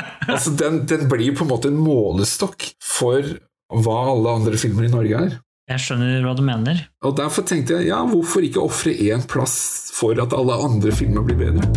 Altså, 0.32 0.54
den, 0.58 0.84
den 0.88 1.08
blir 1.10 1.34
på 1.36 1.46
en 1.46 1.52
måte 1.52 1.70
en 1.72 1.80
målestokk 1.80 2.68
for 2.82 3.26
hva 3.72 3.98
alle 4.12 4.36
andre 4.40 4.60
filmer 4.60 4.86
i 4.86 4.92
Norge 4.92 5.24
er. 5.26 5.40
Jeg 5.70 5.80
skjønner 5.80 6.24
hva 6.26 6.34
du 6.36 6.42
mener. 6.44 6.80
Og 7.06 7.14
derfor 7.16 7.46
tenkte 7.48 7.78
jeg, 7.78 7.92
ja, 7.92 8.02
hvorfor 8.04 8.44
ikke 8.44 8.64
ofre 8.64 8.92
én 9.06 9.22
plass 9.30 9.54
for 9.94 10.18
at 10.20 10.34
alle 10.36 10.58
andre 10.66 10.92
filmer 10.94 11.24
blir 11.24 11.38
bedre? 11.38 11.68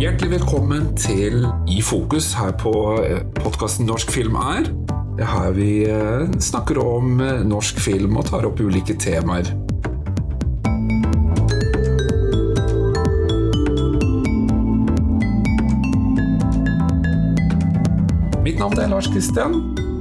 Hjertelig 0.00 0.30
velkommen 0.38 0.86
til 0.96 1.44
I 1.68 1.82
fokus 1.84 2.32
her 2.38 2.54
på 2.56 2.72
podkasten 3.36 3.84
Norsk 3.90 4.08
film 4.14 4.38
er. 4.40 4.70
Her 5.20 5.52
vi 5.52 5.84
eh, 5.84 6.24
snakker 6.40 6.80
om 6.80 7.20
eh, 7.20 7.42
norsk 7.44 7.82
film 7.84 8.16
og 8.16 8.30
tar 8.30 8.48
opp 8.48 8.62
ulike 8.64 8.96
temaer. 8.96 9.52
Navn 18.60 18.76
er 18.76 18.90
Lars 18.92 19.06
Kristian, 19.08 19.54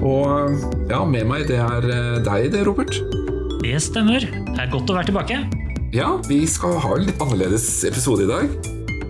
og 0.04 0.58
ja, 0.90 1.00
med 1.08 1.27
meg 1.30 1.45
det 1.48 1.62
er 1.63 1.86
eh, 1.88 2.17
deg 2.26 2.50
det, 2.52 2.66
Robert. 2.67 2.98
Det 3.62 3.77
stemmer. 3.80 4.26
Det 4.26 4.59
er 4.59 4.72
godt 4.73 4.91
å 4.91 4.98
være 4.98 5.08
tilbake. 5.08 5.38
Ja, 5.95 6.17
vi 6.27 6.41
skal 6.50 6.76
ha 6.84 6.91
en 6.98 7.05
litt 7.08 7.23
annerledes 7.23 7.70
episode 7.88 8.26
i 8.26 8.30
dag. 8.30 8.52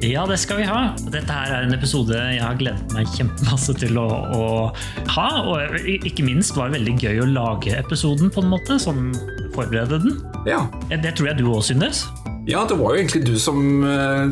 Ja, 0.06 0.28
det 0.30 0.38
skal 0.40 0.62
vi 0.62 0.68
ha. 0.70 0.94
Dette 1.12 1.34
her 1.34 1.56
er 1.56 1.66
en 1.66 1.74
episode 1.76 2.14
jeg 2.14 2.44
har 2.44 2.60
gledet 2.62 2.94
meg 2.94 3.10
kjempemasse 3.18 3.74
til 3.82 3.98
å, 4.00 4.06
å 4.38 4.46
ha. 5.16 5.28
Og 5.42 5.90
ikke 5.90 6.28
minst 6.28 6.54
var 6.56 6.70
det 6.70 6.78
veldig 6.78 6.96
gøy 7.02 7.24
å 7.26 7.30
lage 7.34 7.74
episoden 7.76 8.30
på 8.32 8.46
en 8.46 8.54
måte, 8.54 8.78
sånn 8.80 9.10
forberede 9.58 10.00
den. 10.06 10.22
Ja. 10.48 10.62
Det 10.94 11.18
tror 11.18 11.32
jeg 11.32 11.42
du 11.42 11.50
òg 11.50 11.66
synes. 11.68 12.06
Ja, 12.48 12.68
det 12.70 12.78
var 12.80 12.94
jo 12.94 13.02
egentlig 13.02 13.26
du 13.28 13.36
som 13.42 13.82
uh, 13.82 14.30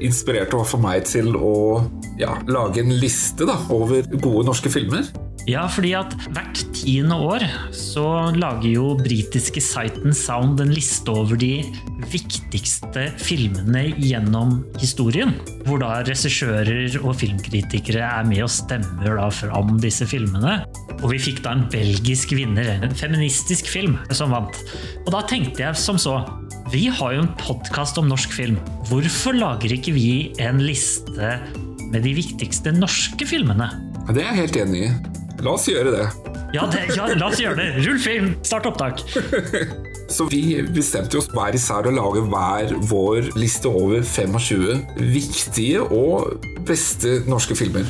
inspirerte 0.00 0.62
for 0.62 0.80
meg 0.82 1.10
til 1.10 1.34
å 1.36 1.56
ja, 2.20 2.36
lage 2.50 2.84
en 2.84 2.94
liste 3.00 3.48
da, 3.48 3.56
over 3.72 4.06
gode 4.20 4.46
norske 4.48 4.72
filmer. 4.72 5.08
Ja, 5.48 5.64
fordi 5.72 5.94
at 5.96 6.12
hvert 6.34 6.58
tiende 6.76 7.16
år 7.16 7.42
så 7.74 8.04
lager 8.36 8.68
jo 8.68 8.90
britiske 8.98 9.62
siten 9.64 10.12
Sound 10.14 10.60
en 10.60 10.72
liste 10.74 11.08
over 11.10 11.38
de 11.40 11.62
viktigste 12.12 13.06
filmene 13.20 13.86
gjennom 13.96 14.58
historien. 14.82 15.32
Hvor 15.64 15.80
da 15.80 16.02
regissører 16.04 16.98
og 17.00 17.16
filmkritikere 17.22 18.04
er 18.04 18.28
med 18.28 18.44
og 18.44 18.52
stemmer 18.52 19.16
da 19.16 19.30
fram 19.32 19.78
disse 19.80 20.08
filmene. 20.10 20.60
Og 21.00 21.08
vi 21.14 21.22
fikk 21.30 21.40
da 21.46 21.56
en 21.56 21.64
belgisk 21.72 22.34
vinner, 22.36 22.76
en 22.84 22.94
feministisk 22.96 23.70
film, 23.72 23.96
som 24.12 24.36
vant. 24.36 24.60
Og 25.06 25.14
da 25.16 25.24
tenkte 25.30 25.64
jeg 25.64 25.80
som 25.80 25.98
så 26.00 26.20
vi 26.70 26.84
har 26.86 27.16
jo 27.16 27.24
en 27.24 27.32
podkast 27.40 27.96
om 27.98 28.06
norsk 28.06 28.30
film. 28.36 28.60
Hvorfor 28.86 29.34
lager 29.34 29.72
ikke 29.74 29.96
vi 29.96 30.10
en 30.38 30.60
liste 30.62 31.32
med 31.90 32.04
de 32.06 32.14
viktigste 32.16 32.72
norske 32.76 33.26
filmene? 33.28 33.68
Det 34.10 34.22
er 34.22 34.32
jeg 34.32 34.42
helt 34.44 34.58
enig 34.64 34.82
i. 34.88 34.90
La 35.40 35.54
oss 35.56 35.68
gjøre 35.70 35.92
det. 35.94 36.08
Ja, 36.54 36.66
det, 36.70 36.82
ja 36.96 37.06
la 37.14 37.28
oss 37.30 37.40
gjøre 37.40 37.56
det. 37.60 37.68
Rull 37.86 38.00
film, 38.02 38.34
start 38.46 38.68
opptak. 38.70 39.04
Så 40.10 40.26
vi 40.26 40.58
bestemte 40.74 41.20
oss 41.20 41.28
hver 41.30 41.54
især 41.54 41.86
å 41.86 41.94
lage 41.94 42.24
hver 42.26 42.74
vår 42.90 43.30
liste 43.38 43.70
over 43.70 44.02
25 44.02 45.04
viktige 45.14 45.84
og 45.86 46.42
beste 46.66 47.20
norske 47.30 47.54
filmer. 47.58 47.86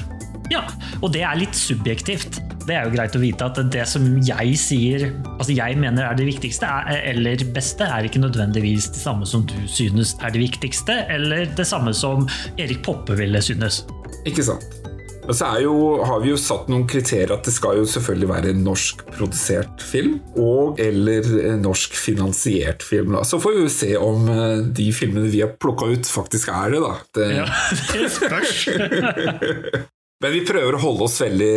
Ja, 0.53 0.67
og 1.01 1.15
det 1.15 1.25
er 1.25 1.39
litt 1.41 1.57
subjektivt. 1.57 2.41
Det 2.71 2.77
er 2.79 2.87
jo 2.87 2.93
greit 2.95 3.17
å 3.19 3.19
vite 3.19 3.47
at 3.51 3.57
det 3.75 3.83
som 3.91 4.05
jeg 4.23 4.53
sier, 4.63 5.09
altså 5.33 5.57
jeg 5.57 5.75
mener 5.83 6.07
er 6.07 6.15
det 6.15 6.29
viktigste, 6.29 6.69
er, 6.71 7.01
eller 7.11 7.43
beste, 7.51 7.83
er 7.83 8.07
ikke 8.07 8.23
nødvendigvis 8.23 8.93
det 8.95 9.01
samme 9.03 9.27
som 9.27 9.43
du 9.43 9.57
synes 9.67 10.13
er 10.23 10.31
det 10.31 10.45
viktigste, 10.45 11.01
eller 11.11 11.51
det 11.59 11.67
samme 11.67 11.91
som 11.91 12.29
Erik 12.55 12.85
Poppe 12.87 13.19
ville 13.19 13.43
synes. 13.43 13.83
Ikke 14.23 14.47
sant. 14.47 14.79
Og 15.27 15.35
så 15.35 15.51
jo, 15.65 15.75
har 16.07 16.23
vi 16.23 16.31
jo 16.31 16.39
satt 16.39 16.71
noen 16.71 16.87
kriterier 16.91 17.35
at 17.35 17.47
det 17.47 17.57
skal 17.59 17.83
jo 17.83 17.91
selvfølgelig 17.91 18.31
være 18.31 18.55
en 18.55 18.65
norskprodusert 18.71 19.83
film. 19.83 20.21
Og 20.39 20.79
eller 20.83 21.27
en 21.51 21.63
norsk 21.67 21.99
finansiert 21.99 22.87
film. 22.87 23.17
Da. 23.19 23.27
Så 23.27 23.43
får 23.43 23.59
vi 23.59 23.67
jo 23.67 23.77
se 23.83 23.95
om 23.99 24.27
eh, 24.31 24.59
de 24.79 24.91
filmene 24.95 25.31
vi 25.31 25.43
har 25.43 25.57
plukka 25.59 25.91
ut, 25.91 26.11
faktisk 26.11 26.55
er 26.55 26.75
det, 26.75 26.83
da. 26.87 26.99
Det, 27.19 27.31
ja, 27.43 27.49
det 27.95 28.11
spørs. 28.15 29.91
men 30.21 30.35
vi 30.35 30.43
prøver 30.47 30.77
å 30.77 30.83
holde 30.83 31.07
oss 31.07 31.21
veldig 31.23 31.55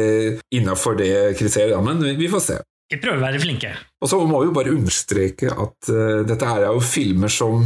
innafor 0.56 0.98
det 1.00 1.14
kriteriet, 1.40 1.80
men 1.84 2.04
vi 2.20 2.30
får 2.32 2.44
se. 2.46 2.60
Vi 2.94 3.00
prøver 3.02 3.20
å 3.20 3.26
være 3.26 3.42
flinke. 3.42 3.72
Og 4.04 4.12
så 4.12 4.20
må 4.28 4.42
vi 4.42 4.50
jo 4.50 4.56
bare 4.56 4.74
understreke 4.76 5.50
at 5.52 5.90
uh, 5.90 6.22
dette 6.28 6.48
her 6.48 6.68
er 6.68 6.76
jo 6.76 6.84
filmer 6.84 7.32
som 7.32 7.66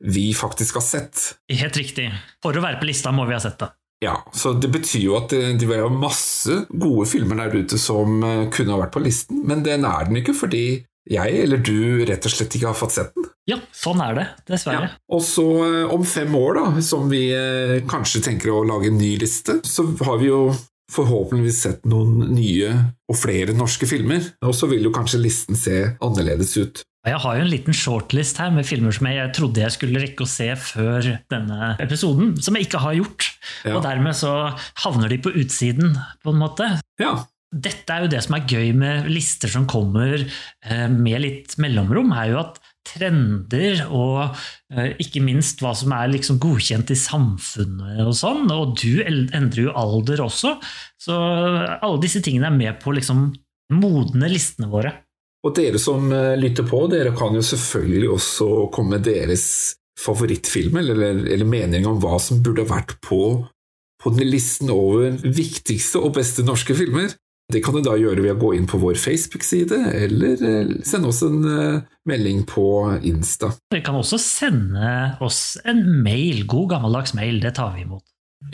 vi 0.00 0.30
faktisk 0.36 0.78
har 0.78 0.84
sett. 0.86 1.24
Helt 1.52 1.76
riktig. 1.76 2.08
For 2.40 2.56
å 2.56 2.64
være 2.64 2.80
på 2.80 2.88
lista 2.88 3.12
må 3.12 3.26
vi 3.28 3.36
ha 3.36 3.42
sett 3.42 3.58
det. 3.60 3.72
Ja, 4.00 4.14
så 4.32 4.54
Det 4.56 4.70
betyr 4.72 5.02
jo 5.02 5.16
at 5.18 5.28
det, 5.28 5.58
det 5.60 5.66
var 5.68 5.90
masse 5.92 6.62
gode 6.70 7.04
filmer 7.10 7.36
der 7.42 7.58
ute 7.60 7.76
som 7.76 8.22
eh, 8.24 8.46
kunne 8.52 8.72
ha 8.72 8.80
vært 8.80 8.94
på 8.94 9.02
listen, 9.04 9.42
men 9.44 9.60
den 9.66 9.84
er 9.84 10.08
den 10.08 10.22
ikke 10.22 10.32
fordi 10.38 10.64
jeg 11.10 11.42
eller 11.44 11.62
du 11.64 12.04
rett 12.08 12.26
og 12.26 12.32
slett 12.32 12.54
ikke 12.56 12.70
har 12.70 12.78
fått 12.78 12.96
sett 12.96 13.14
den. 13.16 13.28
Ja, 13.50 13.56
sånn 13.74 14.00
er 14.04 14.14
det, 14.14 14.26
dessverre. 14.50 14.90
Ja. 14.92 14.98
Og 15.16 15.22
så 15.26 15.46
eh, 15.66 15.94
om 15.94 16.04
fem 16.06 16.34
år, 16.38 16.60
da, 16.60 16.84
som 16.86 17.08
vi 17.10 17.24
eh, 17.34 17.80
kanskje 17.90 18.22
tenker 18.28 18.52
å 18.54 18.64
lage 18.66 18.90
en 18.92 19.00
ny 19.00 19.16
liste, 19.18 19.58
så 19.66 19.88
har 20.06 20.20
vi 20.22 20.30
jo 20.30 20.44
forhåpentligvis 20.90 21.58
sett 21.64 21.88
noen 21.88 22.30
nye 22.34 22.70
og 23.10 23.18
flere 23.18 23.54
norske 23.56 23.88
filmer. 23.90 24.32
Og 24.46 24.54
så 24.56 24.68
vil 24.70 24.86
jo 24.86 24.94
kanskje 24.94 25.22
listen 25.22 25.58
se 25.58 25.82
annerledes 26.02 26.54
ut. 26.58 26.82
Jeg 27.08 27.16
har 27.22 27.36
jo 27.38 27.44
en 27.46 27.48
liten 27.48 27.76
shortlist 27.76 28.36
her 28.42 28.50
med 28.52 28.66
filmer 28.68 28.92
som 28.92 29.06
jeg 29.08 29.30
trodde 29.36 29.62
jeg 29.62 29.72
skulle 29.72 30.02
rekke 30.02 30.26
å 30.26 30.28
se 30.28 30.50
før 30.60 31.06
denne 31.32 31.74
episoden, 31.80 32.34
som 32.44 32.58
jeg 32.58 32.68
ikke 32.68 32.82
har 32.82 32.98
gjort. 32.98 33.28
Ja. 33.64 33.78
Og 33.78 33.84
dermed 33.86 34.18
så 34.18 34.34
havner 34.84 35.08
de 35.08 35.20
på 35.24 35.32
utsiden, 35.32 35.94
på 36.20 36.34
en 36.34 36.42
måte. 36.42 36.68
Ja. 37.00 37.14
Dette 37.50 37.90
er 37.94 38.04
jo 38.04 38.10
det 38.12 38.20
som 38.22 38.36
er 38.36 38.46
gøy 38.46 38.68
med 38.78 39.08
lister 39.10 39.50
som 39.50 39.66
kommer 39.70 40.20
eh, 40.22 40.88
med 40.90 41.22
litt 41.24 41.56
mellomrom, 41.58 42.12
er 42.14 42.30
jo 42.30 42.42
at 42.44 42.60
trender 42.86 43.82
og 43.90 44.36
eh, 44.72 44.94
ikke 45.02 45.22
minst 45.24 45.60
hva 45.62 45.72
som 45.76 45.92
er 45.96 46.12
liksom 46.12 46.38
godkjent 46.42 46.92
i 46.94 46.98
samfunnet 46.98 48.04
og 48.04 48.14
sånn. 48.16 48.46
Og 48.54 48.76
du 48.80 49.02
endrer 49.02 49.66
jo 49.66 49.74
alder 49.76 50.22
også, 50.24 50.56
så 51.00 51.20
alle 51.76 52.00
disse 52.02 52.22
tingene 52.24 52.50
er 52.52 52.58
med 52.58 52.80
på 52.82 52.94
liksom 52.96 53.28
modne 53.74 54.30
listene 54.30 54.70
våre. 54.70 54.94
Og 55.46 55.54
dere 55.56 55.80
som 55.80 56.10
eh, 56.12 56.36
lytter 56.38 56.66
på, 56.68 56.84
dere 56.92 57.14
kan 57.16 57.36
jo 57.36 57.44
selvfølgelig 57.44 58.10
også 58.16 58.50
komme 58.74 58.98
med 58.98 59.08
deres 59.08 59.46
favorittfilm, 60.00 60.78
eller, 60.80 61.24
eller 61.34 61.48
mening 61.48 61.86
om 61.88 61.98
hva 62.00 62.18
som 62.22 62.42
burde 62.44 62.68
vært 62.68 62.96
på, 63.04 63.40
på 64.00 64.12
den 64.14 64.30
listen 64.30 64.70
over 64.72 65.16
viktigste 65.24 66.00
og 66.00 66.14
beste 66.16 66.44
norske 66.46 66.76
filmer. 66.76 67.10
Det 67.50 67.62
kan 67.64 67.74
du 67.74 67.82
da 67.82 67.96
gjøre 67.98 68.22
ved 68.22 68.36
å 68.36 68.38
gå 68.38 68.52
inn 68.54 68.68
på 68.70 68.78
vår 68.78 68.98
Facebook-side, 69.00 69.78
eller 70.04 70.44
eh, 70.46 70.72
sende 70.86 71.10
oss 71.10 71.22
en 71.26 71.40
uh, 71.42 71.80
melding 72.06 72.44
på 72.48 72.64
Insta. 73.06 73.50
Dere 73.72 73.82
kan 73.86 73.98
også 73.98 74.20
sende 74.22 75.16
oss 75.24 75.58
en 75.68 75.82
mail, 76.04 76.44
god 76.50 76.76
gammeldags 76.76 77.16
mail, 77.18 77.40
det 77.42 77.56
tar 77.58 77.74
vi 77.74 77.84
imot. 77.88 78.04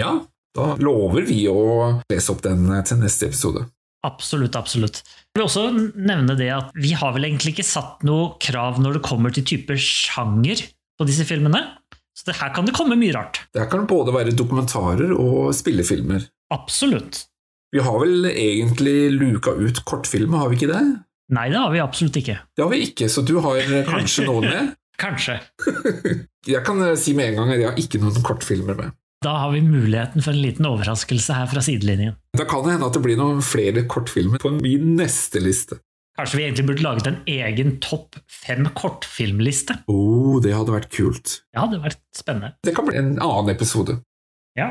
Ja, 0.01 0.15
da 0.56 0.73
lover 0.81 1.27
vi 1.29 1.43
å 1.51 2.01
lese 2.09 2.33
opp 2.33 2.41
den 2.47 2.71
til 2.89 3.03
neste 3.03 3.29
episode. 3.29 3.67
Absolutt, 4.06 4.56
absolutt. 4.56 5.03
Jeg 5.03 5.41
vil 5.41 5.47
også 5.47 5.67
nevne 5.99 6.37
det 6.39 6.49
at 6.55 6.69
Vi 6.79 6.93
har 6.95 7.15
vel 7.17 7.27
egentlig 7.27 7.56
ikke 7.56 7.67
satt 7.67 8.05
noe 8.06 8.37
krav 8.43 8.79
når 8.83 8.99
det 8.99 9.06
kommer 9.06 9.35
til 9.35 9.47
type 9.49 9.77
sjanger 9.83 10.62
på 10.97 11.09
disse 11.09 11.27
filmene. 11.29 11.62
Så 12.17 12.31
det 12.31 12.39
her 12.39 12.53
kan 12.56 12.69
det 12.69 12.77
komme 12.77 12.97
mye 12.97 13.12
rart. 13.17 13.43
Det 13.53 13.61
her 13.61 13.71
kan 13.73 13.89
både 13.89 14.15
være 14.15 14.37
dokumentarer 14.37 15.12
og 15.12 15.51
spillefilmer. 15.56 16.25
Absolutt. 16.55 17.27
Vi 17.75 17.82
har 17.82 17.99
vel 18.00 18.28
egentlig 18.31 19.10
luka 19.16 19.53
ut 19.59 19.82
kortfilmer, 19.88 20.38
har 20.44 20.53
vi 20.53 20.59
ikke 20.60 20.71
det? 20.71 20.82
Nei, 21.34 21.49
det 21.50 21.59
har 21.59 21.72
vi 21.75 21.81
absolutt 21.82 22.16
ikke. 22.21 22.37
Det 22.54 22.62
har 22.62 22.71
vi 22.71 22.84
ikke, 22.87 23.09
så 23.10 23.25
du 23.27 23.34
har 23.43 23.59
kanskje 23.88 24.27
noen 24.28 24.47
med? 24.53 24.75
kanskje. 24.97 25.34
jeg 26.49 26.62
kan 26.65 26.78
si 26.97 27.12
med 27.12 27.32
en 27.32 27.41
gang 27.43 27.50
at 27.53 27.59
jeg 27.60 27.69
har 27.69 27.81
ikke 27.82 27.99
noen 28.00 28.22
kortfilmer 28.25 28.78
med. 28.78 28.94
Da 29.25 29.32
har 29.43 29.50
vi 29.52 29.61
muligheten 29.64 30.23
for 30.25 30.32
en 30.37 30.41
liten 30.44 30.69
overraskelse 30.69 31.35
her 31.37 31.49
fra 31.50 31.61
sidelinjen. 31.64 32.14
Da 32.37 32.46
kan 32.49 32.62
det 32.64 32.76
hende 32.76 32.88
at 32.88 32.96
det 32.96 33.02
blir 33.05 33.19
noen 33.20 33.43
flere 33.44 33.82
kortfilmer 33.91 34.41
på 34.41 34.52
min 34.56 34.94
neste 34.96 35.43
liste. 35.43 35.81
Kanskje 36.17 36.38
vi 36.38 36.44
egentlig 36.46 36.67
burde 36.70 36.85
laget 36.87 37.08
en 37.11 37.19
egen 37.29 37.75
topp 37.85 38.17
fem 38.32 38.64
kortfilmliste? 38.76 39.82
Oh, 39.93 40.38
det 40.41 40.55
hadde 40.56 40.73
vært 40.73 40.88
kult. 40.94 41.41
Ja, 41.52 41.58
det 41.58 41.64
hadde 41.67 41.82
vært 41.91 42.00
spennende. 42.17 42.55
Det 42.64 42.73
kan 42.76 42.88
bli 42.88 42.96
en 42.96 43.11
annen 43.20 43.52
episode. 43.52 43.99
Ja. 44.56 44.70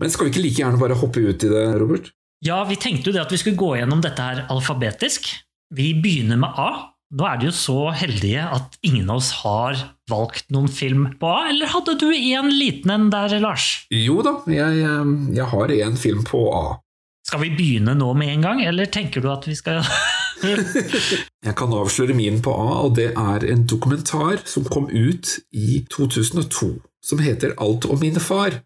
Men 0.00 0.12
skal 0.12 0.26
vi 0.26 0.32
ikke 0.34 0.44
like 0.44 0.62
gjerne 0.62 0.80
bare 0.80 0.98
hoppe 0.98 1.22
ut 1.22 1.44
i 1.44 1.52
det, 1.52 1.66
Robert? 1.80 2.10
Ja, 2.44 2.62
vi 2.64 2.78
tenkte 2.80 3.10
jo 3.10 3.16
det 3.16 3.26
at 3.26 3.32
vi 3.34 3.40
skulle 3.40 3.60
gå 3.60 3.74
gjennom 3.76 4.00
dette 4.00 4.24
her 4.24 4.46
alfabetisk. 4.52 5.28
Vi 5.76 5.92
begynner 6.00 6.40
med 6.40 6.56
A. 6.56 6.70
Nå 7.10 7.26
er 7.26 7.40
de 7.40 7.48
jo 7.48 7.54
så 7.54 7.78
heldige 7.90 8.42
at 8.54 8.76
ingen 8.86 9.08
av 9.10 9.18
oss 9.18 9.32
har 9.42 9.78
valgt 10.10 10.46
noen 10.54 10.70
film 10.70 11.08
på 11.18 11.26
A, 11.26 11.48
eller 11.50 11.70
hadde 11.72 11.96
du 11.98 12.06
en 12.14 12.48
liten 12.54 12.92
en 12.94 13.08
der, 13.10 13.34
Lars? 13.42 13.66
Jo 13.90 14.20
da, 14.22 14.36
jeg, 14.46 14.84
eh, 14.86 15.10
jeg 15.34 15.48
har 15.52 15.74
en 15.74 15.98
film 15.98 16.22
på 16.26 16.44
A. 16.54 16.78
Skal 17.26 17.42
vi 17.44 17.50
begynne 17.58 17.96
nå 17.98 18.12
med 18.16 18.30
en 18.36 18.46
gang, 18.46 18.62
eller 18.64 18.88
tenker 18.90 19.22
du 19.22 19.28
at 19.32 19.44
vi 19.46 19.56
skal 19.58 19.82
Jeg 21.46 21.54
kan 21.58 21.74
avsløre 21.76 22.14
min 22.16 22.38
på 22.42 22.54
A, 22.54 22.78
og 22.86 22.94
det 22.96 23.10
er 23.10 23.44
en 23.52 23.66
dokumentar 23.68 24.40
som 24.48 24.64
kom 24.64 24.88
ut 24.88 25.36
i 25.50 25.82
2002. 25.92 26.70
som 27.04 27.18
heter 27.18 27.54
Alt 27.58 27.84
om 27.90 28.00
min 28.00 28.20
far. 28.20 28.62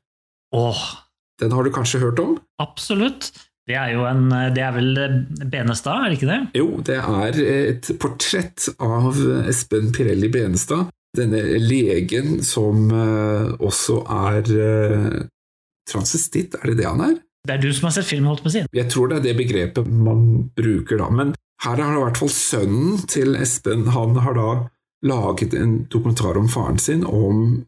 Åh, 0.55 0.85
Den 1.43 1.53
har 1.53 1.67
du 1.67 1.71
kanskje 1.75 2.01
hørt 2.05 2.21
om? 2.23 2.39
absolutt. 2.63 3.33
Det 3.65 3.79
er 3.81 3.95
jo 3.95 4.03
en 4.05 4.29
Det 4.53 4.61
er 4.61 4.75
vel 4.77 4.99
Benestad, 5.51 6.05
er 6.05 6.11
det 6.13 6.19
ikke 6.19 6.29
det? 6.29 6.41
Jo, 6.59 6.67
det 6.85 6.99
er 7.01 7.39
et 7.73 7.89
portrett 8.03 8.67
av 8.79 9.17
Espen 9.49 9.89
Pirelli 9.97 10.29
Benestad. 10.29 10.91
Denne 11.17 11.41
legen 11.63 12.43
som 12.45 12.91
eh, 12.93 13.55
også 13.63 14.03
er 14.05 14.43
transistitt, 14.45 15.31
transvestitt, 15.89 16.59
er 16.61 16.73
det 16.73 16.77
det 16.83 16.87
han 16.91 17.01
er? 17.07 17.15
Det 17.45 17.55
er 17.55 17.61
du 17.61 17.71
som 17.77 17.89
har 17.89 17.95
sett 17.97 18.09
filmen, 18.09 18.29
holdt 18.31 18.45
på 18.45 18.49
å 18.49 18.55
si. 18.55 18.63
Jeg 18.73 18.89
tror 18.93 19.11
det 19.11 19.19
er 19.21 19.27
det 19.29 19.35
begrepet 19.37 19.89
man 19.89 20.51
bruker 20.57 21.01
da. 21.01 21.09
Men 21.13 21.35
her 21.65 21.81
har 21.81 21.97
i 21.97 22.03
hvert 22.03 22.21
fall 22.21 22.33
sønnen 22.33 23.03
til 23.09 23.37
Espen 23.41 23.87
Han 23.97 24.17
har 24.25 24.37
da 24.37 24.49
laget 25.05 25.55
en 25.59 25.85
dokumentar 25.93 26.39
om 26.41 26.49
faren 26.49 26.79
sin, 26.81 27.05
om 27.05 27.65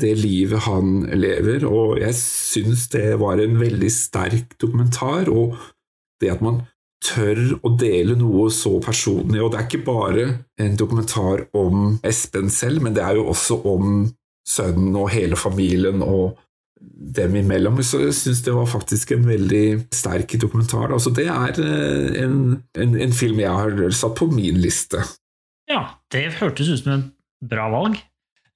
det 0.00 0.14
livet 0.20 0.66
han 0.68 1.02
lever, 1.18 1.66
og 1.66 1.98
jeg 1.98 2.14
syns 2.18 2.86
det 2.94 3.16
var 3.20 3.42
en 3.42 3.58
veldig 3.60 3.90
sterk 3.92 4.54
dokumentar. 4.62 5.30
Og 5.32 5.56
det 6.22 6.32
at 6.32 6.44
man 6.44 6.62
tør 7.04 7.40
å 7.66 7.72
dele 7.78 8.16
noe 8.18 8.48
så 8.54 8.76
personlig. 8.82 9.42
Og 9.42 9.52
det 9.52 9.60
er 9.60 9.68
ikke 9.68 9.86
bare 9.86 10.26
en 10.62 10.78
dokumentar 10.78 11.46
om 11.56 11.98
Espen 12.06 12.50
selv, 12.52 12.82
men 12.84 12.96
det 12.96 13.04
er 13.04 13.18
jo 13.18 13.28
også 13.32 13.60
om 13.68 14.06
sønnen 14.46 14.94
og 14.96 15.10
hele 15.12 15.38
familien 15.38 16.02
og 16.06 16.38
dem 17.16 17.36
imellom. 17.40 17.80
Så 17.84 18.00
jeg 18.04 18.16
syns 18.16 18.42
det 18.46 18.54
var 18.56 18.68
faktisk 18.70 19.14
en 19.16 19.26
veldig 19.28 19.66
sterk 19.94 20.36
dokumentar. 20.40 20.92
Altså, 20.94 21.12
det 21.14 21.28
er 21.32 21.60
eh, 21.62 22.18
en, 22.24 22.58
en, 22.78 22.98
en 23.06 23.16
film 23.16 23.40
jeg 23.42 23.52
har 23.52 23.96
satt 23.96 24.16
på 24.18 24.30
min 24.32 24.60
liste. 24.62 25.02
Ja, 25.70 25.80
det 26.14 26.24
hørtes 26.40 26.68
ut 26.70 26.82
som 26.84 26.92
en 26.94 27.04
bra 27.42 27.66
valg. 27.72 27.96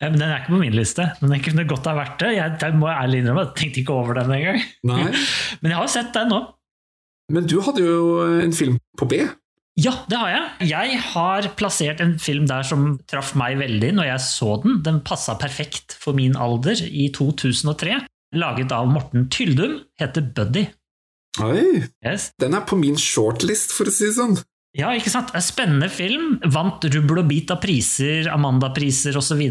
Eh, 0.01 0.09
Men 0.11 0.19
den 0.21 0.31
er 0.31 0.41
ikke 0.43 0.55
på 0.55 0.61
min 0.63 0.77
liste, 0.77 1.09
men 1.21 1.35
den 1.35 1.43
kunne 1.45 1.67
godt 1.69 1.89
ha 1.91 1.97
vært 1.99 2.19
det. 2.23 2.31
Jeg, 2.37 2.57
det 2.63 2.71
må 2.79 2.89
jeg 2.89 3.03
ærlig 3.05 3.21
innrømme, 3.25 3.45
jeg 3.49 3.57
tenkte 3.61 3.83
ikke 3.83 3.97
over 3.99 4.15
den 4.21 4.33
engang. 4.37 4.63
Men 5.63 5.71
jeg 5.75 5.77
har 5.81 5.91
sett 5.93 6.13
den 6.17 6.31
nå. 6.33 6.41
Men 7.31 7.47
du 7.47 7.61
hadde 7.63 7.83
jo 7.85 7.99
en 8.43 8.53
film 8.57 8.79
på 8.99 9.07
B. 9.11 9.21
Ja, 9.81 9.93
det 10.11 10.19
har 10.19 10.31
jeg. 10.33 10.69
Jeg 10.73 10.99
har 11.13 11.47
plassert 11.57 12.01
en 12.03 12.17
film 12.21 12.47
der 12.51 12.65
som 12.67 12.99
traff 13.09 13.35
meg 13.39 13.55
veldig 13.61 13.93
når 13.97 14.09
jeg 14.11 14.23
så 14.25 14.57
den. 14.65 14.81
Den 14.85 14.99
passa 15.07 15.37
perfekt 15.41 15.95
for 16.03 16.13
min 16.19 16.35
alder 16.37 16.81
i 16.91 17.07
2003. 17.15 18.01
Laget 18.37 18.73
av 18.75 18.91
Morten 18.91 19.29
Tyldum, 19.33 19.79
heter 20.01 20.27
Buddy. 20.37 20.67
Oi, 21.41 21.85
Yes. 22.05 22.33
den 22.43 22.55
er 22.59 22.65
på 22.67 22.77
min 22.79 22.99
shortlist, 22.99 23.71
for 23.73 23.87
å 23.89 23.95
si 23.95 24.09
det 24.11 24.17
sånn. 24.19 24.37
Ja, 24.79 24.93
ikke 24.95 25.11
sant? 25.11 25.33
En 25.35 25.43
spennende 25.43 25.89
film. 25.91 26.37
Vant 26.55 26.85
rubbel 26.87 27.25
og 27.25 27.31
bit 27.31 27.51
av 27.51 27.59
priser, 27.63 28.29
Amanda-priser 28.31 29.17
osv. 29.19 29.43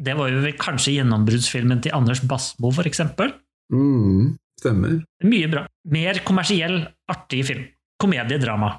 Det 0.00 0.14
var 0.16 0.32
jo 0.32 0.52
kanskje 0.60 0.96
gjennombruddsfilmen 0.96 1.82
til 1.84 1.96
Anders 1.96 2.22
Bassmo, 2.24 2.70
for 2.72 2.88
eksempel. 2.88 3.34
Mm, 3.72 4.38
stemmer. 4.60 5.02
Mye 5.28 5.50
bra. 5.52 5.66
Mer 5.92 6.22
kommersiell, 6.24 6.80
artig 7.12 7.44
film. 7.50 7.66
Komediedrama. 8.00 8.78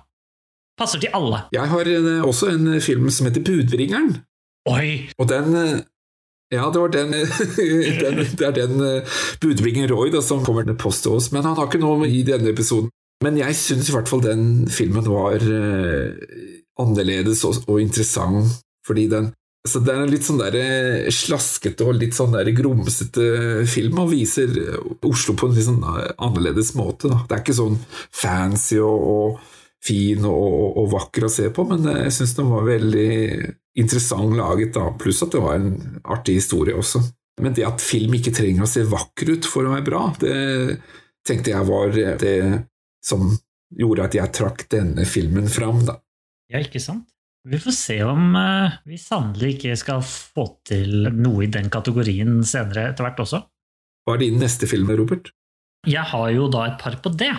Passer 0.81 1.03
til 1.03 1.13
alle. 1.13 1.43
Jeg 1.53 1.69
har 1.69 1.89
eh, 1.91 2.25
også 2.25 2.49
en 2.55 2.73
film 2.81 3.11
som 3.13 3.29
heter 3.29 3.45
Budbringeren. 3.45 4.15
Oi! 4.71 5.09
Og 5.17 5.29
den 5.29 5.55
eh, 5.57 5.79
Ja, 6.51 6.65
det 6.73 6.81
var 6.81 6.89
den, 6.91 7.13
den 8.01 8.17
Det 8.37 8.47
er 8.47 8.55
den 8.57 8.81
eh, 8.83 9.19
budbringeren 9.41 9.91
Roy 9.93 10.09
da, 10.11 10.23
som 10.25 10.41
kommer 10.45 10.65
til 10.65 10.75
post 10.75 11.05
til 11.05 11.15
oss, 11.19 11.29
men 11.31 11.45
han 11.45 11.55
har 11.55 11.69
ikke 11.69 11.81
noe 11.83 12.09
i 12.09 12.23
denne 12.27 12.49
episoden. 12.51 12.89
Men 13.21 13.37
jeg 13.37 13.57
syns 13.57 13.89
i 13.89 13.93
hvert 13.93 14.09
fall 14.09 14.23
den 14.25 14.65
filmen 14.73 15.05
var 15.05 15.37
eh, 15.41 16.15
annerledes 16.81 17.43
og, 17.47 17.61
og 17.69 17.81
interessant, 17.83 18.61
fordi 18.87 19.07
den 19.11 19.31
så 19.61 19.77
Det 19.77 19.91
er 19.93 19.99
en 20.01 20.09
litt 20.09 20.25
sånn 20.25 20.39
der 20.39 20.55
eh, 20.57 21.09
slaskete 21.13 21.85
og 21.85 21.99
litt 22.01 22.15
sånn 22.17 22.33
grumsete 22.57 23.61
film, 23.69 23.99
og 24.01 24.09
viser 24.09 24.49
Oslo 25.05 25.35
på 25.37 25.45
en 25.45 25.53
litt 25.53 25.67
sånn 25.67 25.83
eh, 25.85 26.15
annerledes 26.17 26.71
måte. 26.73 27.11
Da. 27.11 27.19
Det 27.27 27.35
er 27.35 27.43
ikke 27.43 27.57
sånn 27.59 27.77
fancy 28.09 28.79
og, 28.81 29.05
og 29.11 29.59
fin 29.85 30.25
og, 30.25 30.33
og, 30.33 30.79
og 30.81 30.89
vakker 30.95 31.27
å 31.27 31.29
se 31.29 31.51
på, 31.53 31.67
men 31.69 31.85
jeg 31.91 32.15
syns 32.17 32.33
den 32.39 32.49
var 32.49 32.65
veldig 32.65 33.11
interessant 33.81 34.33
laget, 34.37 34.73
da. 34.79 34.87
pluss 34.97 35.21
at 35.27 35.37
det 35.37 35.45
var 35.45 35.59
en 35.59 36.01
artig 36.09 36.39
historie 36.39 36.73
også. 36.77 37.03
Men 37.41 37.53
det 37.57 37.69
at 37.69 37.85
film 37.85 38.17
ikke 38.17 38.33
trenger 38.33 38.65
å 38.65 38.69
se 38.69 38.81
vakker 38.89 39.35
ut 39.35 39.45
for 39.49 39.69
å 39.69 39.75
være 39.75 39.85
bra, 39.85 40.03
det 40.21 40.35
tenkte 41.21 41.53
jeg 41.53 41.69
var 41.69 41.93
det 41.93 42.35
som 43.03 43.31
gjorde 43.71 44.07
at 44.09 44.17
jeg 44.17 44.35
trakk 44.35 44.65
denne 44.71 45.05
filmen 45.07 45.47
fram, 45.51 45.83
da. 45.87 45.97
Ja, 46.51 46.61
ikke 46.61 46.81
sant? 46.83 47.07
Vi 47.47 47.57
får 47.57 47.73
se 47.73 47.95
om 48.05 48.35
uh, 48.37 48.75
vi 48.85 48.99
sannelig 49.01 49.55
ikke 49.55 49.77
skal 49.79 50.03
få 50.05 50.45
til 50.67 51.07
noe 51.15 51.47
i 51.47 51.49
den 51.49 51.71
kategorien 51.73 52.43
senere 52.45 52.91
etter 52.91 53.07
hvert 53.07 53.21
også. 53.23 53.39
Hva 54.05 54.17
er 54.17 54.21
din 54.21 54.37
neste 54.41 54.69
film, 54.69 54.91
Robert? 54.93 55.31
Jeg 55.89 56.05
har 56.11 56.27
jo 56.35 56.45
da 56.53 56.67
et 56.69 56.77
par 56.81 56.99
på 57.01 57.09
det. 57.17 57.33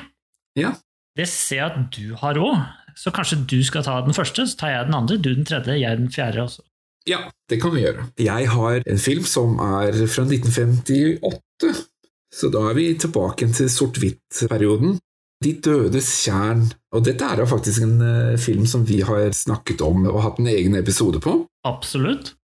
Ja. 0.58 0.72
Det 1.14 1.28
ser 1.30 1.60
jeg 1.60 1.68
at 1.68 1.94
du 1.94 2.16
har 2.18 2.40
òg, 2.40 2.58
så 2.98 3.12
kanskje 3.14 3.44
du 3.46 3.60
skal 3.66 3.84
ta 3.86 4.00
den 4.02 4.16
første, 4.16 4.48
så 4.48 4.58
tar 4.58 4.74
jeg 4.74 4.88
den 4.88 4.98
andre, 4.98 5.20
du 5.20 5.30
den 5.36 5.46
tredje, 5.46 5.78
jeg 5.78 6.00
den 6.00 6.10
fjerde. 6.10 6.48
Også. 6.48 6.64
Ja, 7.08 7.20
det 7.50 7.60
kan 7.62 7.74
vi 7.74 7.84
gjøre. 7.84 8.08
Jeg 8.18 8.50
har 8.50 8.82
en 8.86 9.02
film 9.02 9.24
som 9.28 9.58
er 9.62 9.94
fra 10.10 10.26
1958, 10.26 11.86
så 12.32 12.50
da 12.50 12.66
er 12.70 12.78
vi 12.78 12.88
tilbake 12.98 13.48
til 13.54 13.70
sort-hvitt-perioden. 13.70 14.98
De 15.42 15.52
dødes 15.64 16.06
tjern, 16.22 16.68
og 16.94 17.02
dette 17.06 17.26
er 17.26 17.40
jo 17.42 17.48
faktisk 17.50 17.82
en 17.82 17.96
uh, 17.98 18.38
film 18.38 18.66
som 18.68 18.84
vi 18.86 19.00
har 19.06 19.32
snakket 19.34 19.82
om 19.82 20.04
og 20.10 20.20
hatt 20.22 20.38
en 20.38 20.50
egen 20.52 20.76
episode 20.78 21.18
på. 21.24 21.34
Absolutt. 21.66 22.34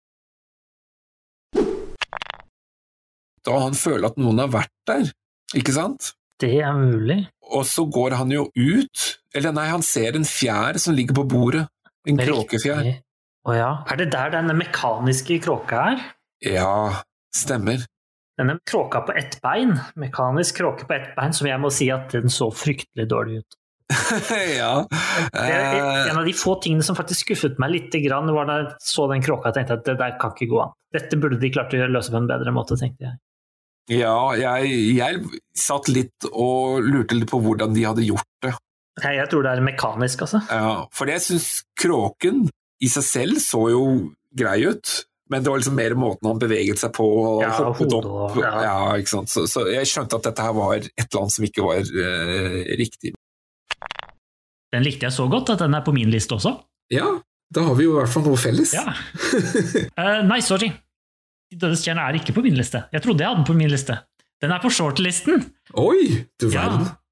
Da 3.47 3.59
han 3.63 3.77
føler 3.79 4.09
at 4.11 4.19
noen 4.21 4.43
har 4.43 4.51
vært 4.51 4.75
der, 4.91 5.13
ikke 5.57 5.77
sant? 5.77 6.13
Det 6.43 6.59
er 6.63 6.75
mulig. 6.75 7.21
Og 7.55 7.65
så 7.67 7.85
går 7.87 8.17
han 8.19 8.33
jo 8.35 8.49
ut, 8.55 9.05
eller 9.35 9.55
nei, 9.55 9.69
han 9.71 9.85
ser 9.87 10.19
en 10.19 10.27
fjær 10.29 10.79
som 10.83 10.97
ligger 10.97 11.21
på 11.21 11.27
bordet. 11.31 11.65
En 12.09 12.19
kråkefjær. 12.19 12.91
Å 13.49 13.55
ja. 13.57 13.71
Er 13.91 14.01
det 14.01 14.11
der 14.13 14.35
denne 14.35 14.57
mekaniske 14.59 15.39
kråka 15.45 15.85
er? 15.93 16.03
Ja, 16.45 17.05
stemmer. 17.35 17.87
Denne 18.39 18.59
kråka 18.71 19.01
på 19.07 19.15
ett 19.19 19.41
bein, 19.43 19.75
mekanisk 19.99 20.61
kråke 20.61 20.87
på 20.87 20.95
ett 20.95 21.15
bein, 21.17 21.33
som 21.35 21.49
jeg 21.49 21.59
må 21.59 21.73
si 21.75 21.89
at 21.91 22.13
den 22.15 22.31
så 22.31 22.53
fryktelig 22.55 23.09
dårlig 23.11 23.41
ut. 23.43 23.57
ja. 24.61 24.73
Er 25.33 25.49
Eh, 25.59 26.11
en 26.11 26.19
av 26.19 26.25
de 26.25 26.33
få 26.37 26.55
tingene 26.63 26.85
som 26.85 26.97
faktisk 26.97 27.27
skuffet 27.27 27.59
meg 27.59 27.73
litt, 27.73 27.97
var 28.11 28.47
da 28.47 28.59
jeg 28.61 28.69
så 28.85 29.09
den 29.11 29.25
kråka 29.25 29.51
og 29.51 29.57
tenkte 29.57 29.79
at 29.79 29.87
det 29.89 29.97
der 29.99 30.19
kan 30.21 30.37
ikke 30.37 30.51
gå 30.53 30.61
an. 30.63 30.77
Dette 30.95 31.19
burde 31.21 31.41
de 31.41 31.51
klart 31.53 31.75
å 31.75 31.89
løse 31.91 32.13
på 32.13 32.21
en 32.21 32.29
bedre 32.31 32.55
måte, 32.55 32.79
tenkte 32.79 33.09
jeg. 33.09 33.19
Ja, 33.89 34.35
jeg, 34.37 34.71
jeg 34.99 35.41
satt 35.57 35.89
litt 35.89 36.29
og 36.29 36.85
lurte 36.85 37.17
litt 37.17 37.31
på 37.31 37.41
hvordan 37.41 37.73
de 37.75 37.87
hadde 37.89 38.05
gjort 38.05 38.29
det. 38.45 38.53
Jeg 38.99 39.31
tror 39.31 39.47
det 39.47 39.53
er 39.55 39.65
mekanisk, 39.65 40.27
altså. 40.27 40.43
Ja, 40.51 40.73
for 40.93 41.11
jeg 41.11 41.23
syns 41.25 41.63
kråken 41.79 42.49
i 42.83 42.91
seg 42.93 43.07
selv 43.07 43.43
så 43.43 43.63
jo 43.73 43.85
grei 44.37 44.61
ut, 44.69 44.91
men 45.31 45.43
det 45.45 45.51
var 45.53 45.59
liksom 45.61 45.77
mer 45.77 45.95
måten 45.99 46.29
han 46.31 46.39
beveget 46.41 46.81
seg 46.81 46.93
på 46.97 47.05
og 47.05 47.43
Ja, 47.45 47.51
hoppet 47.59 47.93
opp. 47.99 48.05
og- 48.09 48.37
ja. 48.41 48.53
Ja, 48.65 48.77
ikke 49.01 49.13
sant? 49.13 49.29
Så, 49.33 49.47
så 49.51 49.67
jeg 49.71 49.87
skjønte 49.91 50.17
at 50.21 50.29
dette 50.31 50.43
her 50.47 50.55
var 50.57 50.77
et 50.81 50.91
eller 50.97 51.21
annet 51.23 51.35
som 51.37 51.45
ikke 51.49 51.65
var 51.67 51.81
uh, 51.85 52.59
riktig. 52.81 53.13
Den 54.73 54.85
likte 54.85 55.07
jeg 55.09 55.13
så 55.17 55.29
godt 55.33 55.51
at 55.55 55.63
den 55.65 55.75
er 55.77 55.85
på 55.87 55.95
min 55.97 56.11
liste 56.13 56.35
også. 56.37 56.55
Ja, 56.93 57.07
da 57.55 57.63
har 57.65 57.75
vi 57.79 57.87
jo 57.87 57.95
i 57.97 58.01
hvert 58.03 58.13
fall 58.13 58.25
noe 58.27 58.37
felles. 58.41 58.75
Ja. 58.77 58.93
Uh, 59.97 60.21
nei, 60.31 60.41
sorry. 60.45 60.69
De 61.49 61.57
dødes 61.57 61.81
stjerne 61.81 62.05
er 62.05 62.19
ikke 62.19 62.35
på 62.37 62.43
min 62.45 62.57
liste. 62.59 62.83
Jeg 62.93 63.01
trodde 63.05 63.25
jeg 63.25 63.31
hadde 63.31 63.41
den 63.41 63.49
på 63.49 63.57
min 63.57 63.71
liste. 63.73 63.97
Den 64.43 64.53
er 64.55 64.61
på 64.63 64.69
shortlisten. 64.71 65.41
Oi, 65.81 66.25
du 66.39 66.51
Ja, 66.53 66.67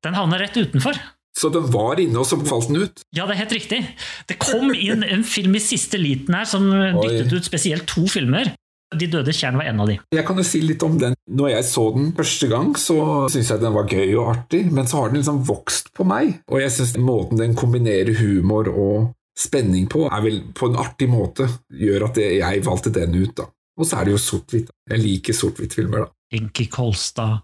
den 0.05 0.15
havner 0.15 0.39
rett 0.45 0.57
utenfor. 0.61 0.99
Så 1.37 1.51
den 1.53 1.67
var 1.69 2.01
inne, 2.01 2.17
og 2.23 2.29
så 2.29 2.39
falt 2.49 2.71
den 2.71 2.87
ut? 2.87 3.03
Ja, 3.13 3.27
det 3.29 3.37
er 3.37 3.43
helt 3.45 3.57
riktig. 3.59 3.83
Det 4.29 4.39
kom 4.41 4.71
inn 4.73 5.05
en 5.05 5.25
film 5.27 5.59
i 5.59 5.61
siste 5.61 6.01
liten 6.01 6.33
her 6.37 6.49
som 6.49 6.71
dyttet 6.73 7.35
ut 7.35 7.45
spesielt 7.49 7.85
to 7.91 8.07
filmer. 8.09 8.55
De 8.97 9.09
døde 9.11 9.35
tjern 9.35 9.59
var 9.59 9.67
en 9.69 9.83
av 9.83 9.91
de. 9.91 9.99
Jeg 10.15 10.25
kan 10.29 10.39
jo 10.39 10.45
si 10.47 10.61
litt 10.63 10.83
om 10.87 10.95
den. 11.01 11.17
Når 11.27 11.51
jeg 11.51 11.67
så 11.69 11.85
den 11.97 12.13
første 12.17 12.49
gang, 12.49 12.71
så 12.79 12.97
syntes 13.27 13.51
jeg 13.51 13.63
den 13.65 13.75
var 13.75 13.91
gøy 13.91 14.15
og 14.15 14.31
artig, 14.33 14.63
men 14.73 14.89
så 14.89 15.03
har 15.03 15.11
den 15.11 15.21
liksom 15.21 15.43
vokst 15.49 15.91
på 15.97 16.07
meg. 16.09 16.39
Og 16.49 16.63
jeg 16.63 16.73
syns 16.73 16.95
måten 17.03 17.43
den 17.43 17.57
kombinerer 17.59 18.15
humor 18.21 18.71
og 18.71 19.11
spenning 19.37 19.91
på, 19.93 20.07
er 20.09 20.23
vel 20.25 20.39
på 20.57 20.71
en 20.71 20.79
artig 20.81 21.11
måte, 21.13 21.49
gjør 21.69 22.07
at 22.09 22.23
jeg 22.23 22.63
valgte 22.65 22.95
den 22.95 23.19
ut, 23.19 23.35
da. 23.37 23.51
Og 23.77 23.85
så 23.85 23.99
er 23.99 24.09
det 24.09 24.15
jo 24.15 24.23
sort-hvitt. 24.23 24.71
Jeg 24.89 25.03
liker 25.03 25.37
sort-hvitt-filmer, 25.37 26.07
da. 26.07 26.39
Inki 26.39 26.71
Kolstad, 26.73 27.43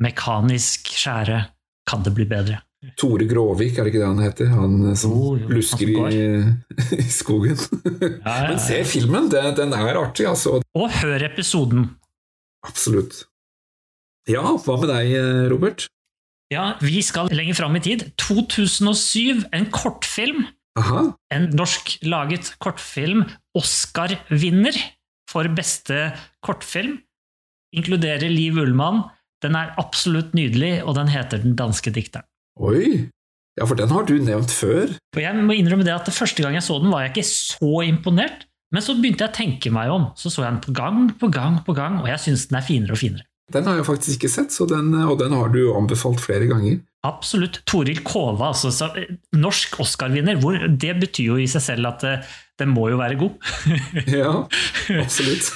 mekanisk 0.00 0.88
skjære. 0.94 1.42
Kan 1.86 2.02
det 2.06 2.14
bli 2.16 2.24
bedre? 2.30 2.62
Tore 2.98 3.26
Gråvik, 3.28 3.76
er 3.76 3.86
det 3.86 3.92
ikke 3.92 4.02
det 4.02 4.08
han 4.08 4.22
heter? 4.24 4.50
Han 4.54 4.96
som 4.98 5.14
oh, 5.16 5.34
jo, 5.40 5.50
lusker 5.50 5.90
i, 5.90 6.22
i 7.02 7.08
skogen. 7.10 7.56
Ja, 7.56 8.18
ja, 8.22 8.50
Men 8.50 8.60
se 8.62 8.82
filmen, 8.88 9.30
den, 9.32 9.54
den 9.58 9.74
er 9.76 9.98
artig, 10.00 10.28
altså. 10.30 10.60
Og 10.76 11.00
hør 11.00 11.26
episoden. 11.28 11.90
Absolutt. 12.66 13.24
Ja, 14.30 14.42
hva 14.42 14.78
med 14.82 14.90
deg, 14.90 15.14
Robert? 15.52 15.86
Ja, 16.52 16.76
vi 16.82 17.00
skal 17.02 17.30
lenger 17.34 17.58
fram 17.58 17.78
i 17.78 17.82
tid. 17.82 18.06
2007, 18.22 19.46
en 19.54 19.66
kortfilm. 19.74 20.44
Aha. 20.78 21.08
En 21.34 21.48
norsk-laget 21.56 22.52
kortfilm. 22.62 23.24
Oscar-vinner 23.56 24.76
for 25.30 25.48
beste 25.56 26.12
kortfilm. 26.44 27.00
inkluderer 27.76 28.30
Liv 28.30 28.56
Ullmann. 28.62 29.02
Den 29.42 29.56
er 29.58 29.74
absolutt 29.76 30.34
nydelig, 30.34 30.82
og 30.84 30.94
den 30.96 31.10
heter 31.12 31.42
Den 31.42 31.56
danske 31.56 31.90
dikteren. 31.90 32.24
Oi! 32.56 33.08
Ja, 33.56 33.64
for 33.64 33.76
den 33.78 33.92
har 33.92 34.04
du 34.04 34.16
nevnt 34.20 34.52
før. 34.52 34.92
Og 35.16 35.22
jeg 35.22 35.44
må 35.44 35.56
innrømme 35.56 35.84
det 35.86 35.94
at 35.94 36.08
det 36.08 36.16
Første 36.16 36.44
gang 36.44 36.56
jeg 36.56 36.64
så 36.64 36.76
den, 36.80 36.92
var 36.92 37.06
jeg 37.06 37.14
ikke 37.14 37.28
så 37.28 37.72
imponert. 37.86 38.44
Men 38.74 38.82
så 38.84 38.96
begynte 38.98 39.24
jeg 39.24 39.32
å 39.32 39.36
tenke 39.36 39.72
meg 39.72 39.92
om. 39.92 40.10
Så 40.18 40.32
så 40.32 40.44
jeg 40.44 40.56
den 40.56 40.64
på 40.64 40.74
gang 40.76 41.00
på 41.20 41.30
gang, 41.32 41.60
på 41.64 41.76
gang, 41.76 42.00
og 42.02 42.10
jeg 42.10 42.22
syns 42.24 42.48
den 42.50 42.58
er 42.60 42.66
finere 42.66 42.96
og 42.96 43.00
finere. 43.00 43.28
Den 43.54 43.68
har 43.68 43.78
jeg 43.78 43.86
faktisk 43.86 44.18
ikke 44.18 44.32
sett, 44.32 44.50
så 44.50 44.66
den, 44.66 44.90
og 45.06 45.20
den 45.20 45.30
har 45.36 45.52
du 45.54 45.60
anbefalt 45.78 46.18
flere 46.18 46.48
ganger. 46.50 46.80
Absolutt. 47.06 47.60
Toril 47.70 48.00
Kova, 48.02 48.50
altså, 48.50 48.72
så, 48.74 48.88
norsk 49.38 49.78
Oscar-vinner. 49.84 50.40
Det 50.74 50.96
betyr 50.98 51.30
jo 51.30 51.38
i 51.38 51.46
seg 51.50 51.62
selv 51.62 51.92
at 51.92 52.02
uh, 52.02 52.34
den 52.58 52.72
må 52.74 52.88
jo 52.90 52.98
være 52.98 53.20
god. 53.20 53.38
ja, 54.10 54.32
absolutt. 55.04 55.52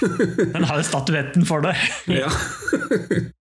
den 0.54 0.70
har 0.70 0.78
jo 0.78 0.86
statuetten 0.86 1.48
for 1.48 1.66
det. 1.66 1.74
ja. 2.20 2.30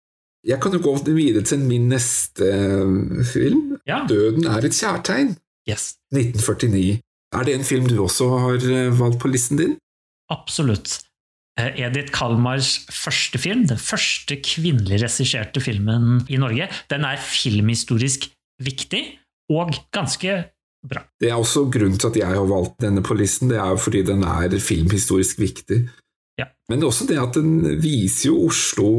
Jeg 0.47 0.61
kan 0.63 0.71
jo 0.71 0.79
gå 0.79 0.93
videre 1.11 1.43
til 1.43 1.59
min 1.59 1.89
neste 1.91 2.47
eh, 2.47 3.25
film. 3.27 3.75
Ja. 3.87 4.05
'Døden 4.07 4.47
er 4.47 4.63
et 4.63 4.77
kjærtegn'. 4.77 5.35
Yes. 5.67 5.97
1949. 6.15 7.01
Er 7.35 7.43
det 7.43 7.55
en 7.55 7.67
film 7.67 7.87
du 7.87 7.99
også 8.03 8.29
har 8.39 8.63
eh, 8.63 8.99
valgt 8.99 9.19
på 9.19 9.27
listen 9.27 9.59
din? 9.59 9.75
Absolutt. 10.31 11.01
Eh, 11.59 11.73
Edith 11.83 12.13
Kalmars 12.15 12.85
første 12.89 13.39
film, 13.41 13.67
den 13.67 13.77
første 13.77 14.39
kvinnelig 14.39 15.01
regisserte 15.03 15.61
filmen 15.61 16.21
i 16.29 16.39
Norge, 16.39 16.69
den 16.89 17.03
er 17.03 17.19
filmhistorisk 17.19 18.29
viktig 18.63 19.03
og 19.51 19.73
ganske 19.91 20.43
bra. 20.87 21.03
Det 21.19 21.31
er 21.31 21.35
også 21.35 21.65
grunnen 21.73 21.99
til 21.99 22.13
at 22.13 22.19
jeg 22.23 22.39
har 22.39 22.47
valgt 22.47 22.79
denne 22.83 23.03
på 23.03 23.17
listen, 23.17 23.49
det 23.51 23.59
er 23.59 23.75
fordi 23.75 24.03
den 24.07 24.23
er 24.23 24.53
filmhistorisk 24.63 25.39
viktig. 25.41 25.87
Men 26.67 26.83
også 26.83 27.07
det 27.07 27.17
at 27.21 27.37
den 27.37 27.79
viser 27.79 28.29
jo 28.29 28.47
Oslo 28.49 28.89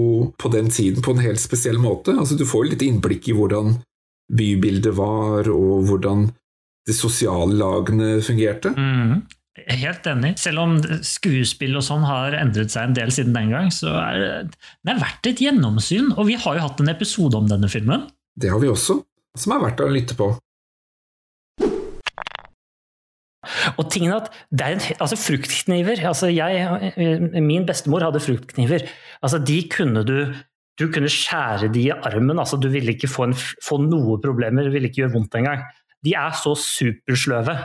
på 0.40 0.50
den 0.52 0.70
tiden 0.72 1.04
på 1.04 1.12
en 1.12 1.24
helt 1.24 1.40
spesiell 1.42 1.76
måte. 1.80 2.14
Altså, 2.16 2.38
du 2.38 2.46
får 2.48 2.70
litt 2.70 2.84
innblikk 2.86 3.28
i 3.28 3.36
hvordan 3.36 3.76
bybildet 4.28 4.94
var, 4.96 5.48
og 5.52 5.84
hvordan 5.88 6.28
de 6.88 6.96
sosiale 6.96 7.56
lagene 7.60 8.18
fungerte. 8.24 8.72
Mm. 8.72 9.20
Helt 9.58 10.06
enig. 10.06 10.32
Selv 10.40 10.62
om 10.62 10.76
skuespill 11.04 11.76
og 11.76 11.84
sånn 11.84 12.06
har 12.06 12.36
endret 12.38 12.72
seg 12.72 12.88
en 12.88 12.96
del 12.96 13.12
siden 13.12 13.34
den 13.36 13.52
gang, 13.52 13.72
så 13.74 13.90
er 14.00 14.20
det 14.48 14.92
er 14.94 15.00
verdt 15.02 15.28
et 15.28 15.42
gjennomsyn. 15.42 16.12
Og 16.14 16.28
vi 16.30 16.38
har 16.40 16.56
jo 16.56 16.64
hatt 16.64 16.80
en 16.80 16.92
episode 16.92 17.36
om 17.36 17.48
denne 17.50 17.68
filmen. 17.72 18.06
Det 18.38 18.52
har 18.52 18.62
vi 18.62 18.70
også, 18.70 19.00
som 19.36 19.56
er 19.56 19.64
verdt 19.66 19.82
å 19.84 19.90
lytte 19.92 20.16
på. 20.16 20.30
Og 23.78 23.86
tingen 23.92 24.16
at 24.16 24.32
det 24.50 24.66
er 24.66 24.74
en, 24.74 24.84
altså 24.98 25.16
Fruktkniver 25.18 26.00
altså 26.08 26.26
jeg, 26.26 27.38
Min 27.38 27.66
bestemor 27.68 28.02
hadde 28.02 28.22
fruktkniver. 28.24 28.82
Altså 29.22 29.38
De 29.38 29.60
kunne 29.70 30.02
du 30.06 30.34
Du 30.78 30.86
kunne 30.94 31.10
skjære 31.10 31.72
de 31.74 31.88
i 31.88 31.90
armen. 31.90 32.38
altså 32.38 32.56
Du 32.56 32.68
ville 32.68 32.94
ikke 32.94 33.10
få, 33.10 33.30
en, 33.30 33.34
få 33.34 33.80
noe 33.82 34.20
problemer, 34.22 34.66
det 34.66 34.72
ville 34.74 34.90
ikke 34.90 35.02
gjøre 35.04 35.14
vondt 35.16 35.34
engang. 35.38 35.64
De 36.06 36.14
er 36.14 36.34
så 36.38 36.54
supersløve. 36.54 37.56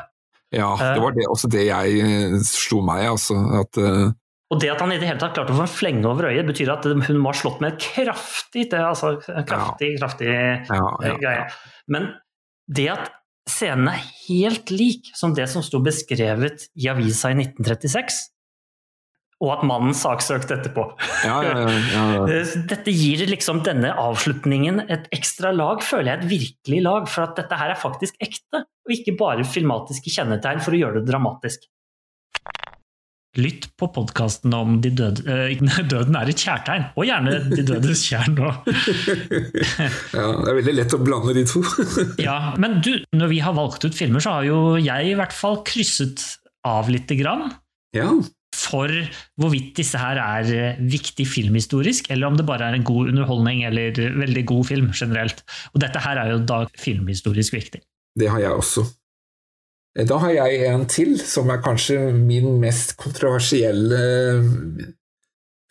Ja, 0.54 0.74
det 0.78 1.02
var 1.02 1.14
det, 1.14 1.26
også 1.30 1.50
det 1.50 1.66
jeg 1.68 2.02
eh, 2.02 2.36
slo 2.46 2.82
meg, 2.86 3.06
altså. 3.10 3.38
At, 3.62 3.78
uh... 3.82 4.10
Og 4.54 4.60
det 4.62 4.70
at 4.70 4.82
han 4.82 4.94
i 4.94 5.00
det 5.02 5.10
hele 5.10 5.22
tatt 5.22 5.34
klarte 5.38 5.54
å 5.54 5.58
få 5.58 5.66
en 5.66 5.72
flenge 5.72 6.10
over 6.10 6.30
øyet, 6.30 6.46
betyr 6.46 6.74
at 6.76 6.86
hun 6.86 7.22
må 7.22 7.32
ha 7.32 7.38
slått 7.38 7.62
med 7.64 7.74
et 7.74 7.86
kraftig, 7.86 8.68
altså, 8.78 9.16
kraftig, 9.22 9.94
ja. 9.96 10.02
kraftig 10.02 10.30
ja, 10.30 10.82
ja, 11.06 11.16
greie. 11.22 11.48
Men 11.94 12.12
det 12.70 12.90
at 12.94 13.10
scenen 13.50 13.90
er 13.92 14.04
helt 14.28 14.72
lik 14.74 15.12
som 15.18 15.34
det 15.36 15.50
som 15.52 15.64
sto 15.66 15.82
beskrevet 15.84 16.70
i 16.80 16.90
avisa 16.92 17.34
i 17.34 17.38
1936, 17.40 18.22
og 19.44 19.50
at 19.58 19.66
mannen 19.68 19.96
saksøkte 19.98 20.56
etterpå. 20.56 20.86
Ja, 21.28 21.42
ja, 21.44 21.64
ja, 21.68 22.04
dette 22.72 22.94
gir 22.96 23.26
liksom 23.28 23.60
denne 23.66 23.92
avslutningen 24.00 24.86
et 24.88 25.10
ekstra 25.16 25.52
lag, 25.56 25.84
føler 25.84 26.14
jeg, 26.14 26.22
et 26.22 26.32
virkelig 26.32 26.82
lag, 26.86 27.10
for 27.12 27.28
at 27.28 27.36
dette 27.42 27.60
her 27.60 27.74
er 27.74 27.80
faktisk 27.80 28.20
ekte, 28.24 28.64
og 28.64 28.96
ikke 28.96 29.18
bare 29.20 29.48
filmatiske 29.48 30.14
kjennetegn 30.14 30.64
for 30.64 30.76
å 30.76 30.80
gjøre 30.80 31.02
det 31.02 31.12
dramatisk. 31.12 31.68
Lytt 33.34 33.66
på 33.82 33.88
podkasten 33.96 34.54
om 34.54 34.76
de 34.84 34.92
døde, 34.94 35.24
uh, 35.26 35.80
døden 35.94 36.18
er 36.20 36.30
et 36.30 36.44
kjærtegn, 36.44 36.86
og 36.94 37.08
gjerne 37.08 37.40
De 37.50 37.66
dødes 37.66 38.04
tjern 38.10 38.38
òg. 38.38 38.70
ja, 40.14 40.28
det 40.38 40.52
er 40.52 40.60
veldig 40.60 40.78
lett 40.78 40.94
å 40.94 41.02
blande 41.02 41.34
de 41.40 41.48
to. 41.50 41.64
ja, 42.28 42.54
men 42.62 42.78
du, 42.86 42.94
når 43.16 43.34
vi 43.34 43.42
har 43.42 43.58
valgt 43.58 43.88
ut 43.88 43.98
filmer, 43.98 44.22
så 44.22 44.38
har 44.38 44.48
jo 44.52 44.62
jeg 44.78 45.12
i 45.12 45.18
hvert 45.18 45.34
fall 45.34 45.64
krysset 45.66 46.24
av 46.68 46.94
lite 46.94 47.18
grann. 47.20 47.50
Ja 47.98 48.12
for 48.54 48.92
hvorvidt 49.42 49.74
disse 49.80 50.00
her 50.00 50.20
er 50.22 50.78
viktig 50.78 51.26
filmhistorisk, 51.30 52.10
eller 52.14 52.30
om 52.30 52.38
det 52.38 52.46
bare 52.48 52.70
er 52.70 52.78
en 52.78 52.86
god 52.88 53.12
underholdning 53.12 53.64
eller 53.68 53.98
veldig 53.98 54.46
god 54.50 54.68
film 54.70 54.92
generelt. 54.94 55.44
Og 55.74 55.82
dette 55.84 56.02
her 56.04 56.22
er 56.22 56.34
jo 56.36 56.44
da 56.48 56.64
filmhistorisk 56.80 57.58
viktig. 57.58 57.82
Det 58.20 58.30
har 58.30 58.44
jeg 58.44 58.62
også. 58.62 58.86
Da 59.94 60.18
har 60.18 60.32
jeg 60.34 60.64
en 60.74 60.88
til, 60.90 61.20
som 61.22 61.52
er 61.54 61.62
kanskje 61.62 62.00
min 62.18 62.56
mest 62.62 62.96
kontroversielle 62.98 64.00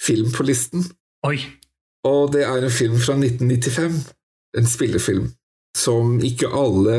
film 0.03 0.31
på 0.35 0.47
listen. 0.47 0.85
Oi! 1.27 1.41
Og 2.07 2.33
det 2.35 2.45
er 2.47 2.63
en 2.63 2.71
film 2.71 2.99
fra 3.03 3.17
1995. 3.19 3.99
En 4.59 4.69
spillefilm 4.69 5.27
som 5.79 6.21
ikke 6.21 6.51
alle 6.53 6.97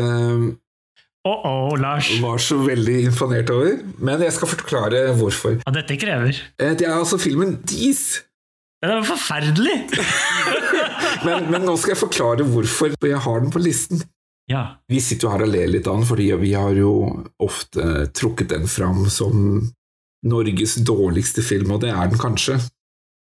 Oh 1.25 1.39
-oh, 1.46 1.77
Lars. 1.80 2.22
var 2.22 2.38
så 2.38 2.58
veldig 2.58 3.03
imponert 3.03 3.50
over. 3.50 3.77
Men 3.98 4.22
jeg 4.22 4.34
skal 4.34 4.48
forklare 4.48 5.13
hvorfor. 5.15 5.50
Ja, 5.65 5.72
dette 5.72 5.98
krever. 5.98 6.36
Det 6.60 6.82
er 6.82 7.00
altså 7.00 7.18
filmen 7.18 7.62
Dis. 7.63 8.24
Den 8.84 8.92
er 8.92 9.03
forferdelig! 9.03 9.77
men, 11.25 11.51
men, 11.51 11.62
nå 11.62 11.77
skal 11.77 11.92
jeg 11.94 11.98
forklare 11.98 12.44
hvorfor 12.44 12.92
jeg 13.08 13.20
har 13.20 13.39
den 13.39 13.51
på 13.51 13.60
listen. 13.60 14.03
Ja. 14.51 14.63
Vi 14.91 15.00
sitter 15.01 15.27
jo 15.27 15.33
her 15.33 15.45
og 15.45 15.53
ler 15.53 15.71
litt 15.71 15.88
av 15.88 16.00
den, 16.00 16.07
fordi 16.07 16.27
vi 16.41 16.51
har 16.57 16.75
jo 16.75 16.93
ofte 17.43 18.07
trukket 18.15 18.51
den 18.51 18.67
fram 18.67 19.05
som 19.12 19.62
Norges 20.27 20.77
dårligste 20.88 21.43
film, 21.43 21.75
og 21.75 21.83
det 21.83 21.91
er 21.93 22.12
den 22.12 22.19
kanskje. 22.19 22.57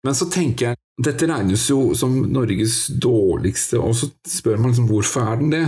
Men 0.06 0.16
så 0.16 0.28
tenker 0.32 0.70
jeg, 0.70 0.80
dette 1.02 1.28
regnes 1.28 1.66
jo 1.68 1.92
som 1.98 2.14
Norges 2.32 2.86
dårligste, 3.02 3.80
og 3.80 3.96
så 3.98 4.10
spør 4.28 4.60
man 4.60 4.72
liksom 4.72 4.88
hvorfor 4.90 5.26
er 5.26 5.40
den 5.40 5.52
det? 5.52 5.64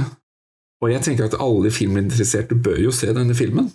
Og 0.85 0.93
jeg 0.93 1.05
tenker 1.05 1.27
at 1.27 1.39
alle 1.43 1.73
filminteresserte 1.75 2.57
bør 2.63 2.79
jo 2.85 2.93
se 2.95 3.11
denne 3.15 3.35
filmen, 3.37 3.71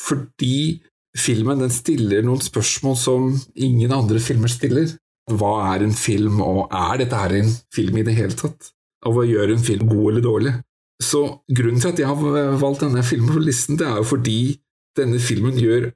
fordi 0.00 0.80
filmen 1.18 1.62
den 1.62 1.72
stiller 1.72 2.24
noen 2.26 2.42
spørsmål 2.42 2.98
som 2.98 3.30
ingen 3.54 3.92
andre 3.94 4.20
filmer 4.22 4.50
stiller. 4.50 4.90
Hva 5.30 5.52
er 5.74 5.84
en 5.86 5.94
film, 5.94 6.40
og 6.42 6.72
er 6.74 7.04
dette 7.04 7.18
her 7.22 7.36
en 7.38 7.52
film 7.74 8.00
i 8.00 8.04
det 8.06 8.16
hele 8.18 8.34
tatt? 8.34 8.72
Og 9.06 9.14
hva 9.14 9.28
gjør 9.28 9.54
en 9.54 9.62
film 9.62 9.88
god 9.88 10.06
eller 10.10 10.26
dårlig? 10.26 10.54
Så 11.00 11.22
grunnen 11.48 11.80
til 11.80 11.94
at 11.94 12.02
jeg 12.02 12.08
har 12.10 12.58
valgt 12.60 12.84
denne 12.84 13.04
filmen 13.06 13.32
på 13.32 13.42
listen, 13.42 13.78
det 13.80 13.88
er 13.88 14.02
jo 14.02 14.08
fordi 14.10 14.60
denne 14.98 15.20
filmen 15.22 15.56
gjør 15.56 15.90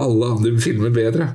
alle 0.00 0.30
andre 0.36 0.54
filmer 0.62 0.92
bedre. 0.94 1.26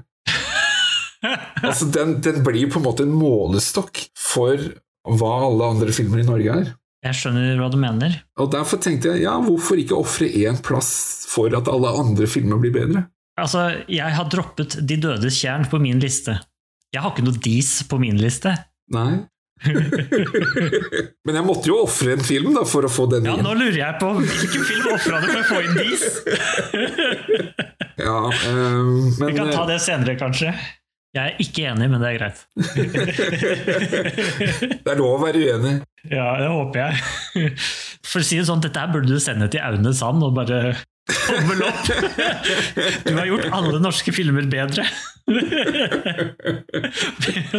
altså, 1.67 1.89
den, 1.93 2.17
den 2.25 2.41
blir 2.45 2.71
på 2.71 2.81
en 2.81 2.87
måte 2.87 3.05
en 3.05 3.13
målestokk 3.13 4.07
for 4.17 4.57
hva 5.05 5.33
alle 5.45 5.69
andre 5.75 5.93
filmer 5.93 6.23
i 6.23 6.27
Norge 6.27 6.57
er. 6.63 6.73
Jeg 7.05 7.19
skjønner 7.19 7.59
hva 7.59 7.67
du 7.69 7.77
mener. 7.77 8.15
Og 8.41 8.49
Derfor 8.53 8.81
tenkte 8.81 9.13
jeg 9.13 9.27
ja, 9.27 9.35
hvorfor 9.43 9.77
ikke 9.77 9.97
ofre 9.99 10.25
én 10.25 10.57
plass 10.65 11.27
for 11.29 11.53
at 11.53 11.69
alle 11.69 11.91
andre 12.01 12.25
filmer 12.29 12.57
blir 12.61 12.73
bedre? 12.73 13.05
Altså, 13.37 13.83
Jeg 13.91 14.15
har 14.15 14.29
droppet 14.31 14.79
De 14.87 14.97
dødes 14.97 15.37
tjern 15.37 15.67
på 15.69 15.77
min 15.83 15.99
liste. 16.01 16.39
Jeg 16.95 17.03
har 17.03 17.11
ikke 17.11 17.25
noe 17.27 17.41
dis 17.43 17.83
på 17.89 17.99
min 18.01 18.17
liste. 18.17 18.55
Nei. 18.95 19.25
Men 21.25 21.37
jeg 21.39 21.45
måtte 21.45 21.69
jo 21.71 21.77
ofre 21.85 22.13
en 22.17 22.23
film 22.25 22.53
da, 22.57 22.65
for 22.67 22.85
å 22.85 22.91
få 22.91 23.05
den 23.11 23.25
ja, 23.25 23.33
inn. 23.33 23.39
Ja, 23.39 23.45
Nå 23.47 23.53
lurer 23.57 23.79
jeg 23.79 23.99
på 24.01 24.09
hvilken 24.19 24.65
film 24.67 24.87
ofra 24.93 25.21
du 25.23 25.27
for 25.31 25.41
å 25.41 25.45
få 25.49 25.59
inn 25.63 25.75
dis? 25.79 26.03
ja, 28.05 28.17
um, 28.51 29.13
men, 29.15 29.27
Vi 29.29 29.37
kan 29.37 29.53
ta 29.53 29.63
det 29.69 29.79
senere, 29.85 30.17
kanskje. 30.19 30.51
Jeg 31.15 31.31
er 31.31 31.37
ikke 31.39 31.69
enig, 31.71 31.87
men 31.93 32.01
det 32.03 32.09
er 32.09 32.17
greit. 32.19 32.39
det 34.83 34.91
er 34.91 34.99
lov 34.99 35.13
å 35.15 35.21
være 35.23 35.39
uenig. 35.39 35.75
Ja, 36.11 36.35
det 36.41 36.49
håper 36.51 36.77
jeg. 36.81 36.91
For 38.03 38.19
å 38.19 38.25
si 38.27 38.35
det 38.41 38.47
sånn, 38.49 38.63
dette 38.63 38.81
her 38.83 38.91
burde 38.91 39.07
du 39.15 39.19
sende 39.23 39.47
til 39.51 39.63
Aune 39.63 39.95
Sand 39.95 40.19
og 40.27 40.35
bare 40.35 40.75
tommel 41.09 41.61
opp! 41.67 41.89
Du 43.05 43.13
har 43.17 43.27
gjort 43.29 43.47
alle 43.53 43.81
norske 43.83 44.13
filmer 44.15 44.47
bedre. 44.49 44.85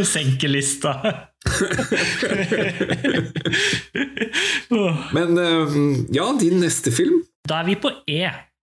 Senke 0.07 0.50
lista. 0.50 0.97
Men 5.17 5.38
ja, 6.15 6.26
din 6.41 6.61
neste 6.62 6.95
film? 6.95 7.23
Da 7.47 7.62
er 7.62 7.71
vi 7.71 7.79
på 7.79 7.93
E. 8.11 8.26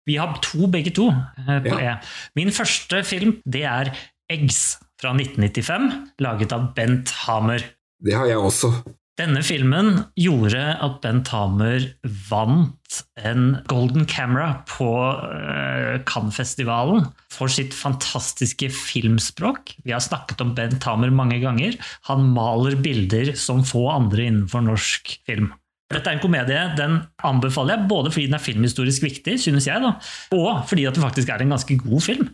Vi 0.07 0.19
har 0.21 0.37
to 0.43 0.69
begge 0.71 0.93
to 0.95 1.09
eh, 1.11 1.59
på 1.65 1.79
ja. 1.83 1.97
E. 1.97 2.31
Min 2.39 2.53
første 2.55 3.03
film 3.07 3.41
det 3.47 3.65
er 3.67 3.91
Eggs 4.31 4.77
fra 5.01 5.13
1995, 5.15 5.91
laget 6.23 6.55
av 6.55 6.71
Bent 6.77 7.13
Hamer. 7.27 7.63
Det 8.03 8.15
har 8.17 8.27
jeg 8.31 8.39
også. 8.39 8.73
Denne 9.17 9.41
filmen 9.41 10.03
gjorde 10.21 10.61
at 10.61 10.99
Bent 11.01 11.31
Hamer 11.33 11.87
vant 12.29 12.99
en 13.25 13.47
Golden 13.71 14.05
Camera 14.05 14.51
på 14.69 14.91
uh, 14.93 15.95
Cannes-festivalen 16.05 17.07
for 17.33 17.49
sitt 17.49 17.73
fantastiske 17.73 18.69
filmspråk. 18.77 19.73
Vi 19.89 19.95
har 19.97 20.05
snakket 20.05 20.45
om 20.45 20.53
Bent 20.59 20.85
Hamer 20.85 21.15
mange 21.17 21.41
ganger. 21.41 21.79
Han 22.11 22.29
maler 22.37 22.77
bilder 22.85 23.33
som 23.41 23.65
få 23.65 23.87
andre 23.95 24.29
innenfor 24.29 24.67
norsk 24.69 25.17
film. 25.25 25.49
Dette 25.95 26.11
er 26.11 26.19
en 26.19 26.23
komedie 26.23 26.63
den 26.77 26.99
anbefaler 27.25 27.77
jeg 27.77 27.89
både 27.89 28.13
fordi 28.13 28.29
den 28.29 28.37
er 28.37 28.43
filmhistorisk 28.43 29.07
viktig, 29.07 29.39
synes 29.41 29.69
jeg, 29.71 29.81
da, 29.81 29.95
og 30.35 30.67
fordi 30.69 30.85
det 30.91 31.01
faktisk 31.01 31.31
er 31.31 31.45
en 31.45 31.57
ganske 31.57 31.79
god 31.79 32.05
film. 32.05 32.29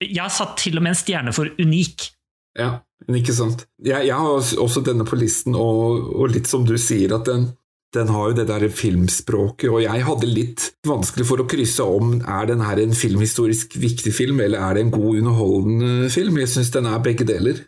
Jeg 0.00 0.22
har 0.22 0.32
satt 0.32 0.56
til 0.62 0.78
og 0.78 0.84
med 0.84 0.94
en 0.94 1.02
stjerne 1.02 1.34
for 1.34 1.52
unik. 1.60 2.13
Ja, 2.58 2.70
men 3.06 3.18
ikke 3.20 3.34
sant. 3.36 3.66
Jeg, 3.82 4.08
jeg 4.08 4.14
har 4.14 4.54
også 4.62 4.82
denne 4.86 5.06
på 5.08 5.18
listen, 5.18 5.56
og, 5.58 6.08
og, 6.14 6.30
litt 6.32 6.48
som 6.50 6.64
du 6.66 6.76
sier, 6.80 7.16
at 7.16 7.26
den, 7.28 7.48
den 7.96 8.10
har 8.14 8.30
jo 8.30 8.38
det 8.38 8.46
der 8.50 8.66
filmspråket, 8.70 9.68
og 9.70 9.82
jeg 9.82 10.06
hadde 10.06 10.30
litt 10.30 10.70
vanskelig 10.86 11.26
for 11.28 11.42
å 11.42 11.48
krysse 11.50 11.86
om 11.86 12.16
er 12.20 12.50
den 12.50 12.64
her 12.64 12.80
en 12.82 12.96
filmhistorisk 12.96 13.76
viktig 13.82 14.14
film, 14.14 14.42
eller 14.44 14.62
er 14.62 14.78
det 14.78 14.86
en 14.86 14.94
god, 14.94 15.20
underholdende 15.22 16.10
film. 16.14 16.38
Jeg 16.42 16.54
syns 16.54 16.72
den 16.74 16.90
er 16.90 17.02
begge 17.04 17.26
deler. 17.28 17.64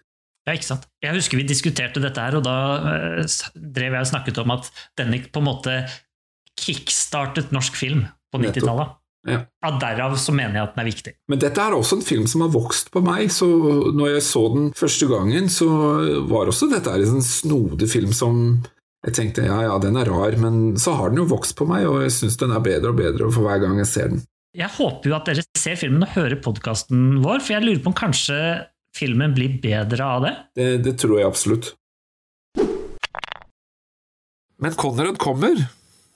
Ja, 0.47 0.55
ikke 0.55 0.69
sant. 0.69 0.87
Jeg 1.03 1.17
husker 1.17 1.41
vi 1.41 1.49
diskuterte 1.49 2.03
dette 2.03 2.23
her, 2.23 2.39
og 2.39 2.47
da 2.47 2.59
uh, 2.79 3.39
drev 3.55 3.99
jeg 3.99 4.07
og 4.07 4.13
snakket 4.13 4.39
om 4.45 4.55
at 4.55 4.71
denne 4.99 5.19
på 5.27 5.43
en 5.43 5.49
måte 5.49 5.81
kickstartet 6.57 7.51
norsk 7.53 7.75
film 7.77 8.07
på 8.33 8.41
90-tallet. 8.41 8.95
Ja. 9.27 9.43
ja. 9.43 9.73
Derav 9.83 10.17
så 10.23 10.35
mener 10.35 10.61
jeg 10.61 10.69
at 10.69 10.77
den 10.77 10.85
er 10.85 10.89
viktig. 10.89 11.13
Men 11.33 11.43
dette 11.43 11.63
er 11.63 11.75
også 11.75 11.99
en 11.99 12.07
film 12.07 12.29
som 12.31 12.45
har 12.47 12.53
vokst 12.55 12.93
på 12.95 13.03
meg. 13.05 13.29
så 13.35 13.49
når 13.91 14.17
jeg 14.17 14.25
så 14.29 14.47
den 14.55 14.71
første 14.77 15.11
gangen, 15.11 15.51
så 15.53 15.69
var 16.31 16.53
også 16.53 16.71
dette 16.71 16.95
en 16.95 17.25
snodig 17.25 17.91
film 17.91 18.15
som 18.17 18.41
jeg 19.07 19.15
tenkte 19.15 19.45
ja, 19.47 19.61
ja, 19.69 19.75
den 19.83 19.99
er 20.01 20.09
rar, 20.11 20.35
men 20.41 20.79
så 20.83 20.97
har 20.99 21.13
den 21.13 21.21
jo 21.23 21.29
vokst 21.31 21.55
på 21.59 21.67
meg, 21.69 21.85
og 21.87 22.01
jeg 22.03 22.15
syns 22.17 22.39
den 22.41 22.55
er 22.55 22.65
bedre 22.65 22.91
og 22.91 22.99
bedre 22.99 23.29
for 23.31 23.47
hver 23.47 23.61
gang 23.63 23.79
jeg 23.83 23.91
ser 23.91 24.11
den. 24.15 24.25
Jeg 24.57 24.73
håper 24.73 25.11
jo 25.11 25.15
at 25.19 25.29
dere 25.29 25.45
ser 25.59 25.77
filmen 25.79 26.07
og 26.07 26.15
hører 26.17 26.41
podkasten 26.43 27.21
vår, 27.23 27.43
for 27.45 27.55
jeg 27.55 27.67
lurer 27.67 27.83
på 27.85 27.93
om 27.93 27.99
kanskje 27.99 28.39
filmen 28.97 29.35
blir 29.37 29.59
bedre 29.63 30.07
av 30.07 30.25
det? 30.25 30.33
Det, 30.57 30.69
det 30.87 30.95
tror 31.03 31.21
jeg 31.21 31.29
absolutt. 31.29 31.75
Men 34.57 34.73
Conrad 34.81 35.21
kommer. 35.21 35.61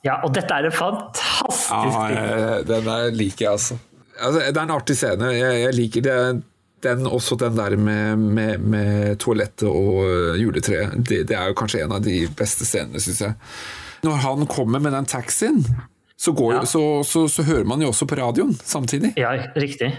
Ja, 0.07 0.21
og 0.25 0.33
dette 0.33 0.57
er 0.57 0.69
en 0.69 0.73
fantastisk 0.73 2.14
ja, 2.14 2.61
Den 2.64 2.87
der 2.87 3.11
liker 3.12 3.45
jeg, 3.45 3.52
altså. 3.52 3.76
altså. 4.16 4.40
Det 4.40 4.57
er 4.57 4.62
en 4.62 4.73
artig 4.73 4.97
scene. 4.97 5.35
Jeg, 5.37 5.61
jeg 5.66 5.76
liker 5.76 6.07
det. 6.07 6.16
Den, 6.80 7.04
også 7.04 7.37
den 7.37 7.59
der 7.59 7.76
med, 7.76 8.16
med, 8.16 8.59
med 8.59 9.19
toalettet 9.21 9.69
og 9.69 10.07
øh, 10.07 10.38
juletreet. 10.40 10.95
Det, 10.97 11.26
det, 11.28 11.37
er 11.37 11.50
jo 11.50 11.57
kanskje 11.61 11.83
en 11.85 11.92
av 11.92 12.00
de 12.00 12.23
beste 12.37 12.64
scenene, 12.64 13.02
syns 13.04 13.21
jeg. 13.26 13.35
Når 14.07 14.23
han 14.25 14.47
kommer 14.49 14.80
med 14.80 14.97
den 14.97 15.04
taxien, 15.04 15.61
så, 16.16 16.33
går, 16.33 16.54
ja. 16.54 16.64
så, 16.64 17.02
så, 17.04 17.26
så, 17.28 17.45
hører 17.45 17.69
man 17.69 17.85
jo 17.85 17.92
også 17.92 18.09
på 18.09 18.16
radioen 18.16 18.57
samtidig. 18.57 19.12
Ja, 19.21 19.35
riktig. 19.61 19.92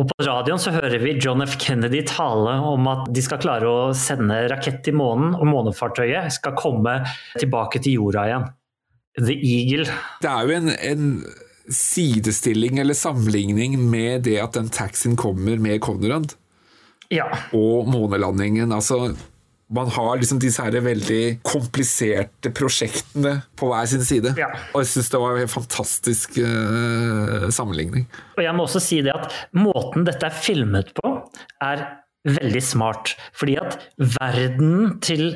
Og 0.00 0.08
på 0.08 0.24
radioen 0.24 0.60
så 0.60 0.72
hører 0.72 0.96
vi 1.00 1.18
John 1.20 1.44
F. 1.44 1.58
Kennedy 1.60 2.02
tale 2.08 2.56
om 2.68 2.88
at 2.88 3.06
de 3.12 3.22
skal 3.24 3.40
klare 3.40 3.68
å 3.68 3.92
sende 3.96 4.42
rakett 4.52 4.82
til 4.84 4.96
månen, 4.96 5.36
og 5.36 5.48
månefartøyet 5.48 6.32
skal 6.36 6.56
komme 6.56 6.98
tilbake 7.36 7.84
til 7.84 8.00
jorda 8.00 8.26
igjen. 8.28 8.48
The 9.16 9.34
Eagle. 9.34 9.86
Det 10.22 10.30
er 10.30 10.46
jo 10.46 10.56
en, 10.60 10.72
en, 10.76 11.10
sidestilling 11.66 12.78
eller 12.78 12.94
sammenligning 12.94 13.72
med 13.90 14.22
det 14.28 14.36
at 14.38 14.54
den 14.54 14.68
taxien 14.70 15.16
kommer 15.18 15.58
med 15.58 15.80
Conrad. 15.82 16.36
Ja. 17.10 17.26
Og 17.56 17.88
månelandingen. 17.90 18.70
Altså, 18.70 19.16
man 19.74 19.90
har 19.90 20.20
liksom 20.20 20.38
disse 20.42 20.62
her 20.62 20.78
veldig 20.84 21.40
kompliserte 21.46 22.52
prosjektene 22.54 23.40
på 23.58 23.72
hver 23.72 23.88
sin 23.90 24.04
side. 24.06 24.34
Ja. 24.38 24.52
Og 24.74 24.84
jeg 24.84 24.92
syns 24.92 25.10
det 25.10 25.22
var 25.24 25.40
en 25.42 25.50
fantastisk 25.50 26.38
uh, 26.38 27.48
sammenligning. 27.50 28.06
Og 28.36 28.44
jeg 28.46 28.54
må 28.54 28.68
også 28.68 28.82
si 28.82 29.00
det 29.02 29.14
at 29.16 29.34
måten 29.58 30.06
dette 30.06 30.30
er 30.30 30.38
filmet 30.38 30.94
på, 31.00 31.16
er 31.66 31.82
veldig 32.26 32.62
smart. 32.62 33.16
Fordi 33.34 33.58
at 33.62 33.78
verden 33.98 35.00
til 35.02 35.28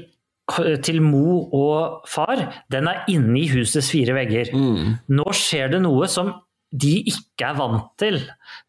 til 0.85 1.01
mo 1.05 1.41
og 1.57 2.07
far, 2.11 2.43
den 2.73 2.91
er 2.91 3.05
inne 3.13 3.39
i 3.41 3.49
husets 3.53 3.91
fire 3.93 4.17
vegger. 4.17 4.53
Mm. 4.57 4.95
Nå 5.17 5.27
skjer 5.37 5.75
det 5.75 5.83
noe 5.85 6.09
som 6.11 6.33
de 6.71 6.93
ikke 7.11 7.49
er 7.51 7.59
vant 7.59 7.89
til. 8.01 8.21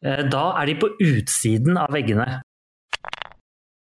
Eh, 0.05 0.23
da 0.31 0.45
er 0.61 0.71
de 0.71 0.79
på 0.81 0.89
utsiden 1.05 1.77
av 1.81 1.93
veggene. 1.93 2.41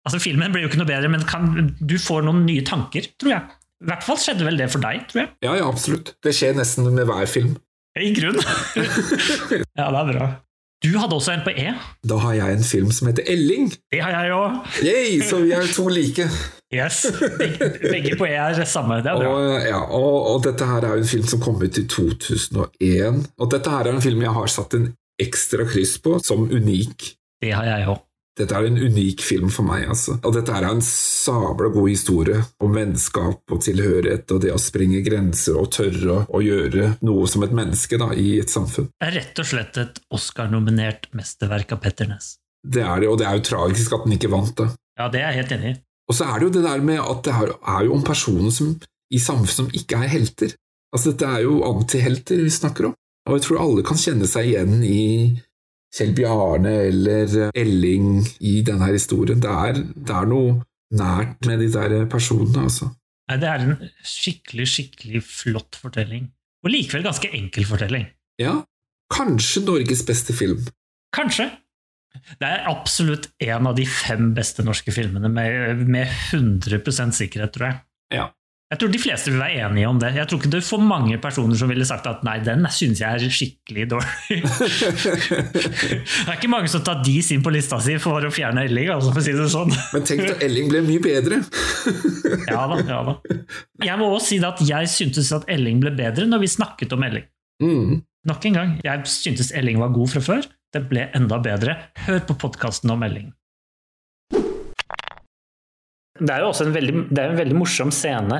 Altså 0.05 0.21
Filmen 0.21 0.53
blir 0.53 0.65
jo 0.65 0.69
ikke 0.69 0.79
noe 0.83 0.89
bedre, 0.89 1.11
men 1.11 1.25
kan, 1.27 1.73
du 1.79 1.97
får 1.99 2.25
noen 2.27 2.45
nye 2.45 2.63
tanker, 2.65 3.09
tror 3.19 3.35
jeg. 3.35 3.59
I 3.83 3.89
hvert 3.89 4.05
fall 4.05 4.19
skjedde 4.21 4.47
vel 4.47 4.59
det 4.59 4.69
for 4.71 4.83
deg, 4.83 5.03
tror 5.09 5.23
jeg. 5.23 5.31
Ja, 5.43 5.55
ja, 5.59 5.67
absolutt. 5.67 6.13
Det 6.23 6.33
skjer 6.35 6.55
nesten 6.57 6.87
med 6.93 7.09
hver 7.09 7.27
film. 7.29 7.55
I 7.99 8.11
grunn. 8.15 8.37
ja, 9.79 9.87
det 9.87 10.01
er 10.01 10.11
bra. 10.11 10.29
Du 10.83 10.91
hadde 10.99 11.15
også 11.17 11.33
en 11.33 11.43
på 11.45 11.53
E. 11.55 11.71
Da 12.05 12.17
har 12.21 12.35
jeg 12.37 12.57
en 12.59 12.67
film 12.67 12.91
som 12.93 13.07
heter 13.09 13.25
Elling. 13.31 13.71
Det 13.91 14.01
har 14.03 14.13
jeg 14.13 14.35
òg. 14.35 14.57
Så 15.25 15.39
vi 15.41 15.53
er 15.55 15.71
to 15.73 15.87
like. 15.89 16.27
Yes. 16.73 17.05
Begge 17.81 18.15
på 18.17 18.27
E 18.27 18.35
er 18.41 18.63
samme. 18.65 19.01
Det 19.05 19.11
er 19.11 19.19
bra. 19.21 19.33
Og, 19.35 19.67
ja, 19.67 19.81
og, 19.85 20.15
og, 20.31 20.39
dette 20.47 20.65
her 20.65 20.85
er 20.85 20.97
jo 20.97 21.03
en 21.03 21.11
film 21.11 21.27
som 21.29 21.43
kom 21.43 21.61
ut 21.61 21.77
i 21.77 21.85
2001. 21.87 23.21
Og 23.37 23.51
dette 23.53 23.75
her 23.75 23.85
er 23.85 23.93
en 23.93 24.03
film 24.03 24.25
jeg 24.25 24.33
har 24.39 24.51
satt 24.51 24.73
en 24.77 24.89
ekstra 25.21 25.67
kryss 25.69 25.99
på 26.03 26.17
som 26.25 26.49
unik. 26.49 27.13
Det 27.43 27.53
har 27.53 27.69
jeg 27.69 27.87
òg. 27.93 28.01
Dette 28.35 28.51
er 28.51 28.65
en 28.67 28.75
unik 28.75 29.21
film 29.23 29.51
for 29.53 29.63
meg, 29.63 29.85
altså. 29.93 30.17
Og 30.27 30.33
dette 30.35 30.51
er 30.51 30.65
en 30.67 30.81
sabla 30.83 31.69
god 31.71 31.85
historie 31.87 32.41
om 32.59 32.73
vennskap 32.75 33.53
og 33.55 33.61
tilhørighet 33.63 34.33
og 34.35 34.41
det 34.43 34.51
å 34.51 34.59
sprenge 34.59 34.99
grenser 35.05 35.55
og 35.61 35.69
tørre 35.71 36.25
å 36.27 36.41
gjøre 36.43 36.89
noe 37.07 37.29
som 37.31 37.45
et 37.47 37.55
menneske 37.55 37.99
da, 38.01 38.09
i 38.11 38.41
et 38.41 38.51
samfunn. 38.51 38.89
Det 38.91 39.07
er 39.07 39.17
rett 39.21 39.39
og 39.39 39.47
slett 39.53 39.79
et 39.79 40.03
Oscar-nominert 40.17 41.07
mesterverk 41.15 41.77
av 41.77 41.83
Petter 41.85 42.11
Næss. 42.11 42.33
Det 42.65 42.83
er 42.83 43.05
det, 43.05 43.13
og 43.13 43.21
det 43.21 43.29
er 43.29 43.39
jo 43.39 43.47
tragisk 43.53 43.95
at 43.95 44.03
den 44.03 44.17
ikke 44.17 44.33
vant 44.35 44.55
det. 44.59 44.67
Ja, 44.99 45.07
det 45.13 45.21
er 45.21 45.31
jeg 45.31 45.45
helt 45.45 45.55
enig 45.55 45.71
i. 45.71 45.79
Og 46.09 46.17
så 46.17 46.27
er 46.29 46.37
det 46.37 46.47
jo 46.47 46.53
det 46.57 46.65
der 46.67 46.83
med 46.85 47.01
at 47.01 47.23
det 47.25 47.33
er 47.33 47.87
jo 47.87 47.95
om 47.95 48.03
personer 48.05 48.53
som, 48.53 48.75
i 49.09 49.19
samfunnet 49.21 49.55
som 49.55 49.71
ikke 49.73 49.97
er 50.03 50.11
helter. 50.11 50.53
Altså, 50.93 51.11
dette 51.11 51.27
er 51.27 51.43
jo 51.43 51.63
antihelter 51.67 52.43
vi 52.43 52.53
snakker 52.53 52.91
om. 52.91 52.95
Og 53.25 53.37
jeg 53.37 53.45
tror 53.47 53.63
alle 53.63 53.85
kan 53.85 53.97
kjenne 53.97 54.27
seg 54.29 54.51
igjen 54.51 54.83
i 54.85 55.01
Kjell 55.95 56.13
Bjarne 56.15 56.75
eller 56.91 57.49
Elling 57.57 58.19
i 58.45 58.59
denne 58.67 58.91
historien. 58.93 59.41
Det 59.41 59.49
er, 59.49 59.81
det 59.81 60.13
er 60.13 60.29
noe 60.29 60.59
nært 60.95 61.47
med 61.49 61.63
de 61.63 61.71
der 61.73 62.05
personene, 62.11 62.67
altså. 62.67 62.91
Nei, 63.25 63.39
det 63.41 63.49
er 63.49 63.63
en 63.63 63.75
skikkelig, 64.05 64.67
skikkelig 64.69 65.23
flott 65.25 65.79
fortelling. 65.81 66.27
Og 66.65 66.73
likevel 66.73 67.05
ganske 67.07 67.31
enkel 67.33 67.65
fortelling. 67.65 68.05
Ja. 68.41 68.59
Kanskje 69.13 69.63
Norges 69.65 70.03
beste 70.05 70.33
film. 70.37 70.61
Kanskje. 71.15 71.49
Det 72.39 72.47
er 72.47 72.69
absolutt 72.71 73.29
en 73.43 73.69
av 73.71 73.75
de 73.77 73.85
fem 73.89 74.33
beste 74.37 74.65
norske 74.65 74.93
filmene, 74.95 75.31
med, 75.31 75.85
med 75.87 76.09
100 76.31 77.13
sikkerhet, 77.15 77.53
tror 77.55 77.69
jeg. 77.69 77.79
Ja. 78.15 78.31
Jeg 78.73 78.79
tror 78.81 78.89
de 78.89 78.97
fleste 78.97 79.29
vil 79.29 79.37
være 79.43 79.67
enige 79.67 79.87
om 79.87 79.99
det. 80.01 80.09
Jeg 80.17 80.25
tror 80.25 80.39
ikke 80.41 80.49
det 80.49 80.57
er 80.57 80.65
for 80.65 80.81
mange 80.81 81.19
personer 81.21 81.57
som 81.59 81.69
ville 81.69 81.85
sagt 81.85 82.07
at 82.09 82.23
nei, 82.25 82.39
den 82.41 82.65
synes 82.73 82.97
jeg 83.03 83.13
er 83.13 83.35
skikkelig 83.37 83.85
dårlig. 83.91 84.39
det 85.85 86.25
er 86.25 86.33
ikke 86.33 86.49
mange 86.49 86.71
som 86.73 86.81
tar 86.83 87.03
de 87.05 87.13
sin 87.23 87.43
på 87.45 87.53
lista 87.53 87.77
si 87.85 87.99
for 88.01 88.25
å 88.25 88.31
fjerne 88.33 88.65
Elling, 88.65 88.89
altså, 88.95 89.13
for 89.13 89.21
å 89.21 89.25
si 89.27 89.35
det 89.37 89.45
sånn. 89.53 89.69
Men 89.93 90.07
tenk 90.09 90.25
at 90.25 90.41
Elling 90.47 90.73
ble 90.73 90.81
mye 90.87 91.03
bedre. 91.03 91.43
ja 92.49 92.65
da, 92.71 92.81
ja 92.81 92.99
da. 93.11 93.15
Jeg 93.85 94.01
må 94.01 94.09
også 94.09 94.33
si 94.33 94.41
at 94.49 94.65
jeg 94.65 94.91
syntes 94.91 95.29
at 95.37 95.45
Elling 95.55 95.79
ble 95.85 95.93
bedre 95.93 96.25
når 96.25 96.47
vi 96.47 96.53
snakket 96.57 96.97
om 96.97 97.05
Elling. 97.05 97.29
Mm. 97.61 98.01
Nok 98.25 98.49
en 98.49 98.57
gang, 98.57 98.75
jeg 98.81 99.13
syntes 99.13 99.53
Elling 99.53 99.77
var 99.77 99.93
god 99.93 100.15
fra 100.15 100.25
før. 100.25 100.49
Det 100.73 100.81
ble 100.89 101.09
enda 101.15 101.39
bedre. 101.43 101.77
Hør 102.05 102.21
på 102.29 102.37
podkasten 102.45 102.93
og 102.93 103.01
meldingen. 103.01 103.33
Det 106.15 106.31
er 106.31 106.43
jo 106.43 106.51
også 106.53 106.69
en 106.69 106.75
veldig, 106.75 106.93
en 107.19 107.35
veldig 107.35 107.57
morsom 107.59 107.91
scene, 107.91 108.37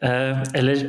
eh, 0.00 0.38
eller 0.56 0.84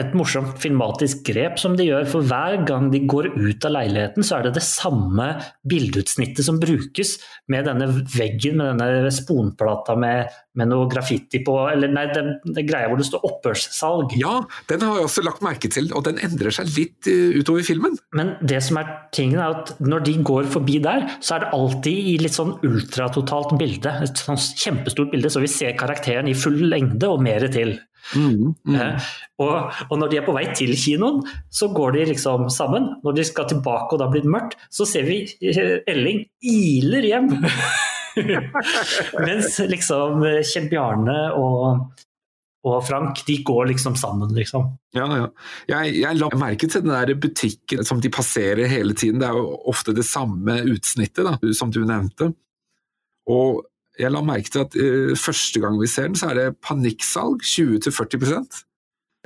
et 0.00 0.14
morsomt 0.16 0.56
filmatisk 0.62 1.24
grep 1.28 1.58
som 1.60 1.76
de 1.78 1.88
gjør. 1.88 2.06
For 2.10 2.26
hver 2.26 2.62
gang 2.68 2.88
de 2.92 3.02
går 3.08 3.30
ut 3.34 3.66
av 3.68 3.74
leiligheten, 3.74 4.26
så 4.26 4.38
er 4.38 4.48
det 4.48 4.56
det 4.58 4.64
samme 4.66 5.30
bildeutsnittet 5.68 6.46
som 6.46 6.60
brukes 6.62 7.16
med 7.52 7.68
denne 7.68 7.88
veggen 8.14 8.58
med 8.58 8.78
denne 8.78 9.12
sponplata 9.14 9.96
med, 9.98 10.32
med 10.58 10.70
noe 10.70 10.88
graffiti 10.90 11.40
på 11.44 11.56
Eller 11.72 11.90
nei, 11.92 12.06
den, 12.14 12.34
den 12.46 12.68
greia 12.68 12.90
hvor 12.90 13.00
det 13.00 13.08
står 13.08 13.24
opphørssalg. 13.28 14.14
Ja, 14.20 14.40
den 14.70 14.84
har 14.84 14.98
jeg 14.98 15.08
også 15.08 15.24
lagt 15.26 15.44
merke 15.44 15.70
til, 15.72 15.90
og 15.96 16.06
den 16.08 16.20
endrer 16.24 16.54
seg 16.54 16.70
litt 16.76 17.08
uh, 17.10 17.38
utover 17.38 17.66
filmen. 17.66 17.98
Men 18.16 18.34
det 18.40 18.62
som 18.66 18.80
er 18.80 18.92
tingen 19.14 19.42
er 19.42 19.58
at 19.60 19.74
når 19.82 20.06
de 20.08 20.16
går 20.26 20.48
forbi 20.52 20.78
der, 20.84 21.06
så 21.20 21.36
er 21.36 21.44
det 21.44 21.52
alltid 21.56 22.12
i 22.14 22.16
litt 22.22 22.36
sånn 22.36 22.56
ultratotalt 22.66 23.56
bilde. 23.60 23.94
Et 24.04 24.24
sånn 24.24 24.38
kjempestort 24.38 25.12
bilde, 25.12 25.32
så 25.32 25.42
vi 25.44 25.50
ser 25.52 25.76
karakteren 25.78 26.30
i 26.30 26.36
full 26.38 26.60
lengde 26.70 27.10
og 27.10 27.22
mer 27.24 27.48
til. 27.52 27.76
Mm, 28.16 28.54
mm. 28.64 28.74
Eh, 28.74 29.08
og, 29.42 29.74
og, 29.88 29.94
når 30.00 30.12
de 30.12 30.20
er 30.20 30.26
på 30.26 30.34
vei 30.36 30.46
til 30.56 30.72
kinoen, 30.78 31.20
så 31.52 31.70
går 31.74 31.98
de 31.98 32.08
liksom 32.12 32.48
sammen. 32.52 32.90
Når 33.04 33.18
de 33.18 33.26
skal 33.28 33.48
tilbake 33.50 33.92
og 33.92 34.00
det 34.00 34.08
har 34.08 34.14
blitt 34.16 34.30
mørkt, 34.30 34.58
så 34.72 34.88
ser 34.88 35.08
vi 35.08 35.22
eh, 35.44 35.78
Elling 35.88 36.24
iler 36.40 37.08
hjem. 37.10 37.30
Mens 39.28 39.58
liksom 39.70 40.24
Kjell 40.42 40.70
Bjarne 40.72 41.20
og 41.38 41.88
og 42.66 42.80
Frank, 42.84 43.20
de 43.26 43.36
går 43.46 43.68
liksom 43.70 43.94
sammen, 43.96 44.32
liksom. 44.34 44.66
Ja, 44.96 45.06
ja. 45.14 45.26
Jeg, 45.70 45.92
jeg 46.02 46.18
la 46.18 46.28
merke 46.36 46.66
til 46.66 46.82
den 46.82 46.90
der 46.90 47.14
butikken 47.20 47.86
som 47.86 48.00
de 48.02 48.10
passerer 48.12 48.66
hele 48.70 48.96
tiden. 48.98 49.22
Det 49.22 49.28
er 49.28 49.38
jo 49.38 49.52
ofte 49.70 49.94
det 49.96 50.04
samme 50.08 50.58
utsnittet, 50.66 51.22
da, 51.24 51.52
som 51.56 51.70
du 51.72 51.84
nevnte. 51.86 52.32
Og 53.30 53.62
jeg 53.98 54.14
la 54.14 54.22
merke 54.24 54.52
til 54.54 54.64
at 54.64 54.78
uh, 54.78 55.12
første 55.18 55.60
gang 55.62 55.76
vi 55.80 55.90
ser 55.90 56.10
den, 56.10 56.18
så 56.18 56.30
er 56.30 56.38
det 56.38 56.48
panikksalg, 56.64 57.42
20-40 57.42 58.64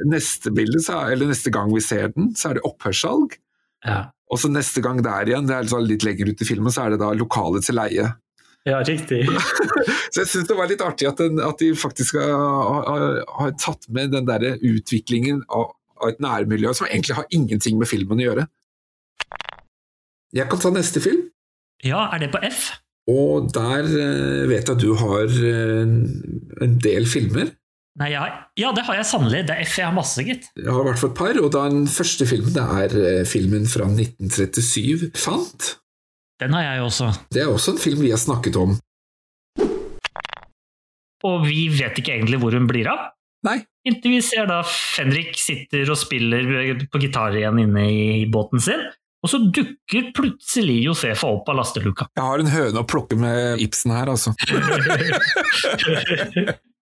Neste 0.08 0.50
bilde, 0.56 0.80
eller 0.88 1.28
neste 1.28 1.52
gang 1.52 1.68
vi 1.70 1.82
ser 1.84 2.08
den, 2.14 2.32
så 2.34 2.50
er 2.50 2.58
det 2.58 2.64
opphørssalg. 2.66 3.36
Ja. 3.84 4.08
Og 4.32 4.40
så 4.40 4.48
neste 4.48 4.80
gang 4.82 5.02
der 5.04 5.28
igjen, 5.28 5.46
det 5.46 5.54
er 5.54 5.66
liksom 5.66 5.84
litt 5.84 6.06
lenger 6.06 6.32
ut 6.32 6.42
i 6.42 6.48
filmen, 6.48 6.72
så 6.72 6.86
er 6.86 6.94
det 6.94 7.02
da 7.02 7.10
lokale 7.14 7.60
til 7.62 7.76
leie. 7.76 8.08
Ja, 8.64 8.78
riktig. 8.86 9.26
så 10.12 10.22
jeg 10.22 10.30
syns 10.30 10.48
det 10.48 10.56
var 10.56 10.70
litt 10.70 10.82
artig 10.84 11.08
at, 11.10 11.20
den, 11.20 11.40
at 11.42 11.58
de 11.60 11.72
faktisk 11.76 12.16
har, 12.20 12.86
har, 12.88 13.06
har, 13.26 13.54
tatt 13.60 13.88
med 13.92 14.14
den 14.14 14.28
der 14.28 14.54
utviklingen 14.56 15.42
av, 15.50 15.74
av, 15.98 16.12
et 16.12 16.22
nærmiljø 16.22 16.72
som 16.78 16.88
egentlig 16.88 17.18
har 17.18 17.28
ingenting 17.34 17.80
med 17.80 17.90
filmen 17.90 18.22
å 18.22 18.28
gjøre. 18.28 18.46
Jeg 20.32 20.48
kan 20.48 20.62
ta 20.62 20.72
neste 20.72 21.02
film. 21.04 21.26
Ja, 21.84 22.06
er 22.14 22.22
det 22.22 22.30
på 22.32 22.40
F? 22.46 22.70
Og 23.10 23.48
der 23.54 23.88
uh, 23.88 24.44
vet 24.50 24.68
jeg 24.68 24.76
at 24.76 24.82
du 24.82 24.92
har 24.98 25.26
uh, 25.26 25.96
en 26.62 26.78
del 26.82 27.08
filmer. 27.10 27.50
Nei, 28.00 28.08
ja, 28.14 28.24
ja, 28.56 28.70
det 28.72 28.86
har 28.86 28.96
jeg 28.96 29.08
sannelig. 29.10 29.42
Det 29.50 29.56
er 29.56 29.66
F 29.68 29.74
jeg 29.80 29.88
har 29.88 29.96
masse, 29.96 30.22
gitt. 30.24 30.46
Jeg 30.56 30.70
har 30.70 30.80
i 30.80 30.86
hvert 30.88 31.00
fall 31.00 31.10
et 31.12 31.18
par, 31.18 31.40
og 31.42 31.50
den 31.52 31.82
første 31.92 32.28
filmen 32.30 32.54
det 32.54 32.62
er 32.62 32.94
uh, 32.96 33.24
filmen 33.28 33.66
fra 33.68 33.88
1937, 33.90 35.10
Sant? 35.18 35.74
Den 36.40 36.54
har 36.56 36.64
jeg 36.70 36.86
også. 36.86 37.10
Det 37.30 37.42
er 37.42 37.50
også 37.52 37.76
en 37.76 37.82
film 37.82 38.00
vi 38.02 38.14
har 38.14 38.22
snakket 38.22 38.56
om. 38.58 38.78
Og 41.22 41.44
vi 41.46 41.68
vet 41.70 41.98
ikke 42.00 42.16
egentlig 42.16 42.40
hvor 42.42 42.54
hun 42.56 42.66
blir 42.70 42.88
av. 42.90 43.12
Nei. 43.46 43.60
Inntil 43.86 44.16
vi 44.16 44.22
ser 44.22 44.46
da 44.50 44.60
Fenrik 44.66 45.34
sitter 45.38 45.90
og 45.90 45.98
spiller 45.98 46.82
på 46.90 47.00
gitar 47.02 47.34
igjen 47.38 47.60
inne 47.64 47.86
i 47.90 48.26
båten 48.30 48.62
sin. 48.62 48.82
Og 49.22 49.30
så 49.30 49.38
dukker 49.54 50.10
plutselig 50.16 50.80
Josefa 50.88 51.30
opp 51.30 51.48
av 51.52 51.60
lasteluka. 51.60 52.08
Jeg 52.18 52.26
har 52.26 52.42
en 52.42 52.50
høne 52.50 52.82
å 52.82 52.88
plukke 52.88 53.18
med 53.18 53.62
Ibsen 53.62 53.94
her, 53.94 54.10
altså. 54.10 54.34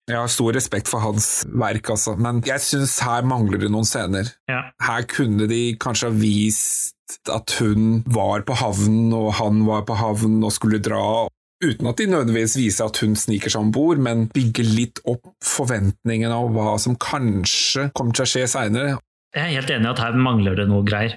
Jeg 0.04 0.18
har 0.20 0.28
stor 0.28 0.52
respekt 0.52 0.90
for 0.92 1.00
hans 1.00 1.46
verk, 1.48 1.88
altså, 1.94 2.12
men 2.20 2.42
jeg 2.44 2.60
syns 2.60 2.98
her 3.06 3.24
mangler 3.24 3.62
det 3.62 3.70
noen 3.72 3.88
scener. 3.88 4.28
Ja. 4.50 4.58
Her 4.84 5.06
kunne 5.08 5.46
de 5.48 5.78
kanskje 5.80 6.10
ha 6.10 6.16
vist 6.18 7.16
at 7.32 7.54
hun 7.56 8.02
var 8.12 8.44
på 8.44 8.52
havnen, 8.60 9.14
og 9.16 9.30
han 9.38 9.62
var 9.64 9.86
på 9.88 9.96
havnen 9.96 10.44
og 10.44 10.52
skulle 10.52 10.82
dra, 10.84 11.24
uten 11.64 11.88
at 11.88 12.02
de 12.02 12.10
nødvendigvis 12.12 12.58
viser 12.60 12.92
at 12.92 13.00
hun 13.00 13.16
sniker 13.16 13.54
seg 13.54 13.64
om 13.64 13.72
bord, 13.72 14.02
men 14.04 14.26
bygger 14.34 14.68
litt 14.76 15.00
opp 15.08 15.32
forventningene 15.40 16.36
av 16.36 16.52
hva 16.52 16.76
som 16.84 17.00
kanskje 17.00 17.88
kommer 17.96 18.12
til 18.12 18.26
å 18.26 18.32
skje 18.34 18.44
seinere. 18.58 18.98
Jeg 19.32 19.48
er 19.48 19.56
helt 19.56 19.72
enig 19.72 19.88
i 19.88 19.94
at 19.94 20.04
her 20.04 20.20
mangler 20.20 20.60
det 20.60 20.68
noe 20.68 20.84
greier. 20.84 21.16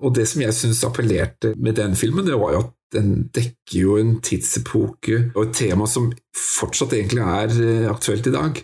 Og 0.00 0.14
det 0.16 0.26
som 0.30 0.42
jeg 0.42 0.56
syns 0.56 0.82
appellerte 0.86 1.54
med 1.60 1.76
den 1.78 1.96
filmen, 1.98 2.26
det 2.26 2.38
var 2.40 2.54
jo 2.54 2.62
at 2.64 2.76
den 2.94 3.10
dekker 3.34 3.76
jo 3.78 3.96
en 4.00 4.14
tidsepoke 4.24 5.30
og 5.34 5.42
et 5.44 5.56
tema 5.60 5.86
som 5.90 6.10
fortsatt 6.34 6.94
egentlig 6.96 7.22
er 7.22 7.52
eh, 7.62 7.88
aktuelt 7.90 8.26
i 8.26 8.34
dag. 8.34 8.60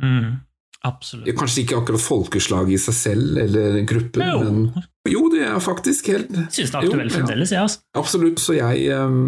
Mm, 0.00 0.40
absolutt. 0.88 1.30
Kanskje 1.38 1.64
ikke 1.64 1.80
akkurat 1.82 2.02
folkeslaget 2.02 2.74
i 2.74 2.80
seg 2.82 2.96
selv 2.98 3.42
eller 3.44 3.80
gruppen, 3.88 4.24
jo. 4.26 4.40
men 4.42 4.86
jo, 5.08 5.24
det 5.32 5.44
er 5.46 5.58
faktisk 5.62 6.10
helt 6.12 6.30
Synes 6.32 6.56
syns 6.56 6.72
det 6.72 6.78
er 6.80 6.88
aktuelt 6.88 7.16
fremdeles, 7.16 7.52
jeg. 7.52 7.58
Ja. 7.58 7.66
Altså. 7.66 7.82
Absolutt. 8.00 8.42
Så 8.42 8.56
jeg, 8.58 8.86
eh, 8.90 9.18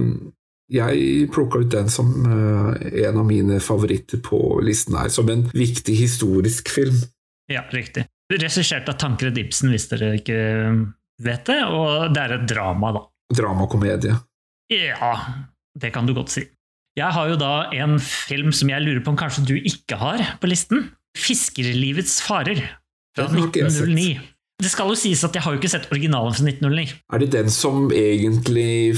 jeg 0.73 1.29
plukka 1.35 1.63
ut 1.63 1.75
den 1.75 1.93
som 1.93 2.11
eh, 2.27 2.89
en 3.05 3.21
av 3.23 3.29
mine 3.29 3.61
favoritter 3.63 4.23
på 4.25 4.41
listen 4.65 4.99
her, 4.99 5.13
som 5.13 5.31
en 5.33 5.47
viktig 5.55 5.97
historisk 6.01 6.73
film. 6.73 6.99
Ja, 7.53 7.63
riktig. 7.71 8.09
Regissert 8.33 8.89
av 8.89 8.97
Tankred 8.99 9.37
Ibsen, 9.39 9.71
hvis 9.75 9.91
dere 9.91 10.15
ikke 10.17 10.41
vet 11.25 11.47
det, 11.49 11.61
og 11.67 12.13
det 12.15 12.25
er 12.25 12.37
et 12.39 12.49
drama, 12.51 12.93
da. 12.97 13.05
Dramakomedie. 13.33 14.17
Ja, 14.73 15.15
det 15.79 15.93
kan 15.95 16.09
du 16.09 16.15
godt 16.17 16.33
si. 16.33 16.45
Jeg 16.99 17.09
har 17.17 17.31
jo 17.31 17.39
da 17.41 17.53
en 17.73 17.97
film 18.03 18.53
som 18.53 18.69
jeg 18.69 18.85
lurer 18.85 19.01
på 19.05 19.15
om 19.15 19.21
kanskje 19.21 19.47
du 19.49 19.55
ikke 19.57 19.97
har 20.01 20.21
på 20.41 20.51
listen. 20.51 20.91
'Fiskerlivets 21.17 22.21
farer' 22.25 22.63
fra 23.17 23.29
1909. 23.29 24.21
Det 24.63 24.71
skal 24.71 24.93
jo 24.93 24.97
sies 24.97 25.25
at 25.27 25.35
jeg 25.37 25.45
har 25.45 25.55
jo 25.55 25.61
ikke 25.61 25.73
sett 25.73 25.89
originalen 25.93 26.37
fra 26.37 26.45
1909. 26.47 26.93
Er 27.13 27.23
det 27.23 27.33
den 27.35 27.51
som 27.53 27.91
egentlig 27.93 28.95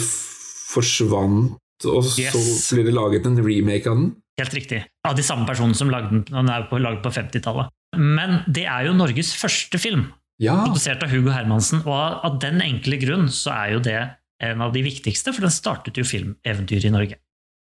forsvant, 0.71 1.57
og 1.87 2.05
så 2.05 2.75
ble 2.77 2.85
det 2.87 2.95
laget 2.95 3.27
en 3.27 3.41
remake 3.41 3.91
av 3.91 3.99
den? 3.99 4.13
Helt 4.41 4.55
riktig. 4.55 4.83
Av 5.07 5.15
de 5.17 5.25
samme 5.27 5.47
personene 5.47 5.79
som 5.79 5.91
lagde 5.91 6.11
den. 6.11 6.25
Den 6.27 6.51
er 6.51 6.67
på, 6.71 6.79
laget 6.83 7.03
på 7.05 7.15
50-tallet. 7.15 7.71
Men 7.97 8.43
det 8.51 8.67
er 8.67 8.89
jo 8.89 8.97
Norges 8.99 9.31
første 9.39 9.79
film, 9.79 10.09
Ja. 10.43 10.57
produsert 10.65 11.03
av 11.05 11.13
Hugo 11.13 11.31
Hermansen. 11.35 11.85
Og 11.87 12.25
av 12.27 12.39
den 12.43 12.63
enkle 12.65 12.99
grunn 13.03 13.29
så 13.33 13.53
er 13.55 13.75
jo 13.77 13.83
det 13.85 14.01
en 14.43 14.65
av 14.65 14.73
de 14.75 14.83
viktigste, 14.85 15.33
for 15.33 15.47
den 15.47 15.55
startet 15.55 15.99
jo 16.01 16.07
filmeventyret 16.07 16.89
i 16.89 16.95
Norge. 16.95 17.21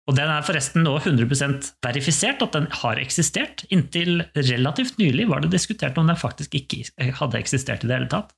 Og 0.09 0.16
den 0.18 0.29
er 0.29 0.44
forresten 0.44 0.85
nå 0.85 0.98
100% 0.98 1.70
verifisert 1.85 2.42
at 2.44 2.57
den 2.57 2.66
har 2.83 3.00
eksistert. 3.00 3.64
Inntil 3.72 4.27
relativt 4.37 4.98
nylig 5.00 5.31
var 5.31 5.40
det 5.40 5.55
diskutert 5.55 5.96
om 6.00 6.11
den 6.11 6.18
faktisk 6.20 6.57
ikke 6.59 6.83
hadde 7.20 7.40
eksistert 7.40 7.87
i 7.87 7.88
det 7.88 7.96
hele 7.96 8.11
tatt. 8.12 8.35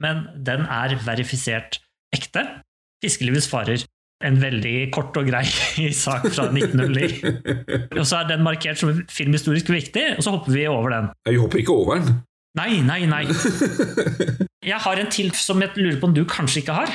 Men 0.00 0.24
den 0.48 0.64
er 0.64 0.96
verifisert 1.04 1.80
ekte. 2.16 2.46
'Fiskelivets 3.00 3.48
farer'. 3.48 3.84
En 4.20 4.36
veldig 4.36 4.90
kort 4.92 5.16
og 5.16 5.28
grei 5.28 5.44
sak 6.04 6.26
fra 6.28 6.48
1909. 6.52 7.20
Og 8.00 8.04
så 8.04 8.20
er 8.20 8.28
den 8.28 8.42
markert 8.44 8.80
som 8.80 8.92
filmhistorisk 9.08 9.70
viktig, 9.72 10.02
og 10.18 10.24
så 10.24 10.34
hopper 10.34 10.52
vi 10.52 10.66
over 10.68 10.92
den. 10.92 11.06
Jeg 11.24 11.40
hopper 11.40 11.62
ikke 11.62 11.72
over 11.72 11.96
den. 11.96 12.18
Nei, 12.58 12.80
nei, 12.82 13.04
nei. 13.06 13.24
Jeg 14.70 14.80
har 14.84 15.00
en 15.00 15.12
til 15.12 15.30
som 15.38 15.62
jeg 15.62 15.72
lurer 15.78 16.00
på 16.00 16.10
om 16.10 16.16
du 16.16 16.24
kanskje 16.28 16.60
ikke 16.64 16.74
har. 16.76 16.90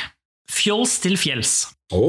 'Fjols 0.51 0.99
til 1.01 1.15
fjells'. 1.17 1.71
Å! 1.95 2.05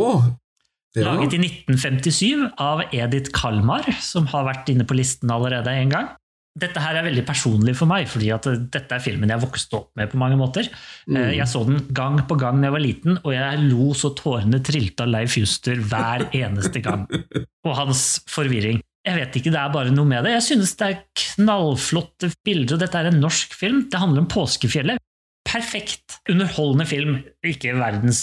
Ja. 0.96 1.12
Laget 1.12 1.34
i 1.36 1.40
1957 1.40 2.44
av 2.60 2.82
Edith 2.94 3.32
Kalmar, 3.36 3.88
som 4.00 4.28
har 4.32 4.46
vært 4.48 4.70
inne 4.72 4.86
på 4.88 4.96
listen 4.96 5.32
allerede 5.32 5.72
en 5.72 5.92
gang. 5.92 6.10
Dette 6.56 6.80
her 6.80 6.96
er 6.96 7.04
veldig 7.04 7.24
personlig 7.28 7.74
for 7.76 7.88
meg, 7.90 8.06
fordi 8.08 8.30
at 8.32 8.46
dette 8.72 8.96
er 8.96 9.02
filmen 9.04 9.28
jeg 9.28 9.42
vokste 9.42 9.76
opp 9.76 9.90
med 9.98 10.08
på 10.08 10.20
mange 10.20 10.38
måter. 10.40 10.70
Mm. 11.04 11.34
Jeg 11.36 11.48
så 11.52 11.60
den 11.68 11.82
gang 11.96 12.22
på 12.24 12.38
gang 12.40 12.62
da 12.62 12.70
jeg 12.70 12.76
var 12.78 12.84
liten, 12.84 13.18
og 13.20 13.34
jeg 13.34 13.66
lo 13.66 13.90
så 13.98 14.14
tårene 14.16 14.62
trilte 14.64 15.04
av 15.04 15.12
Leif 15.12 15.36
Juster 15.36 15.82
hver 15.84 16.24
eneste 16.36 16.80
gang. 16.84 17.04
Og 17.66 17.76
hans 17.76 18.06
forvirring. 18.32 18.80
Jeg 19.06 19.20
vet 19.20 19.36
ikke, 19.38 19.52
det 19.54 19.60
er 19.60 19.74
bare 19.74 19.92
noe 19.94 20.08
med 20.08 20.24
det. 20.26 20.32
Jeg 20.34 20.46
synes 20.48 20.72
det 20.80 20.86
er 20.86 21.02
knallflotte 21.20 22.32
bilder, 22.46 22.74
og 22.74 22.82
dette 22.82 22.98
er 22.98 23.12
en 23.12 23.20
norsk 23.22 23.54
film. 23.54 23.84
Det 23.92 24.00
handler 24.02 24.24
om 24.24 24.32
påskefjellet. 24.32 25.02
Perfekt 25.46 26.16
underholdende 26.32 26.88
film. 26.90 27.20
Ikke 27.46 27.76
verdens 27.78 28.20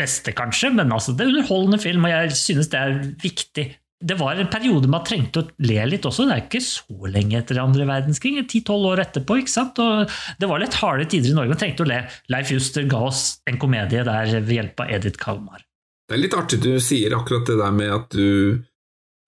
beste, 0.00 0.32
kanskje, 0.32 0.72
men 0.78 0.94
altså, 0.94 1.12
det 1.12 1.26
er 1.26 1.34
underholdende 1.34 1.82
film, 1.82 2.08
og 2.08 2.14
jeg 2.14 2.38
synes 2.40 2.72
det 2.72 2.80
er 2.80 2.96
viktig. 3.20 3.66
Det 4.02 4.16
var 4.18 4.40
en 4.40 4.48
periode 4.50 4.88
man 4.90 5.04
trengte 5.06 5.42
å 5.42 5.50
le 5.68 5.84
litt 5.86 6.08
også. 6.08 6.24
Det 6.26 6.34
er 6.34 6.46
ikke 6.46 6.62
så 6.64 7.12
lenge 7.12 7.36
etter 7.38 7.60
andre 7.62 7.84
verdenskrig. 7.86 8.40
10-12 8.40 8.88
år 8.88 9.04
etterpå. 9.04 9.36
ikke 9.38 9.52
sant? 9.52 9.78
Og 9.84 10.10
det 10.40 10.48
var 10.50 10.64
litt 10.64 10.80
harde 10.80 11.06
tider 11.12 11.30
i 11.30 11.36
Norge. 11.36 11.52
Man 11.52 11.60
trengte 11.60 11.84
å 11.84 11.90
le. 11.92 12.00
Leif 12.32 12.50
Juster 12.50 12.88
ga 12.90 13.04
oss 13.12 13.22
en 13.46 13.60
komedie 13.62 14.02
der 14.08 14.34
ved 14.40 14.56
hjelp 14.56 14.82
av 14.82 14.90
Edith 14.96 15.22
Kalmar. 15.22 15.62
Det 16.08 16.16
er 16.16 16.24
litt 16.24 16.34
artig 16.34 16.58
du 16.64 16.72
sier 16.82 17.14
akkurat 17.14 17.46
det 17.46 17.60
der 17.60 17.76
med 17.76 17.94
at 17.94 18.10
du 18.16 18.58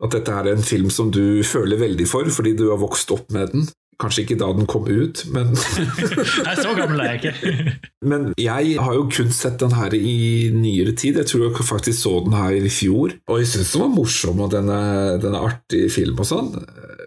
at 0.05 0.13
dette 0.15 0.35
er 0.35 0.53
en 0.53 0.65
film 0.65 0.91
som 0.93 1.11
du 1.15 1.43
føler 1.47 1.81
veldig 1.81 2.07
for, 2.09 2.29
fordi 2.33 2.55
du 2.59 2.69
har 2.71 2.83
vokst 2.83 3.11
opp 3.15 3.33
med 3.35 3.55
den. 3.55 3.67
Kanskje 4.01 4.25
ikke 4.25 4.39
da 4.41 4.49
den 4.57 4.67
kom 4.67 4.89
ut, 4.91 5.21
men 5.31 5.53
Nei, 6.47 6.55
så 6.59 6.73
gammel 6.75 7.03
er 7.05 7.13
jeg 7.15 7.21
ikke. 7.21 7.75
Men 8.11 8.27
jeg 8.37 8.75
har 8.83 8.97
jo 8.99 9.05
kun 9.09 9.31
sett 9.33 9.63
den 9.63 9.73
her 9.73 9.95
i 9.97 10.51
nyere 10.53 10.93
tid. 10.99 11.17
Jeg 11.23 11.31
tror 11.31 11.47
jeg 11.47 11.65
faktisk 11.65 12.03
så 12.03 12.19
den 12.27 12.35
her 12.37 12.53
i 12.59 12.73
fjor. 12.75 13.15
Og 13.31 13.39
jeg 13.41 13.49
syns 13.49 13.71
den 13.73 13.85
var 13.85 13.95
morsom, 13.95 14.43
og 14.45 14.51
den 14.53 14.69
er, 14.69 15.15
den 15.23 15.33
er 15.33 15.47
artig 15.47 15.87
film 15.95 16.21
og 16.21 16.29
sånn. 16.29 16.51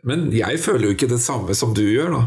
Men 0.08 0.30
jeg 0.34 0.58
føler 0.64 0.88
jo 0.88 0.96
ikke 0.96 1.12
det 1.12 1.20
samme 1.22 1.54
som 1.60 1.76
du 1.78 1.84
gjør, 1.84 2.16
da. 2.16 2.24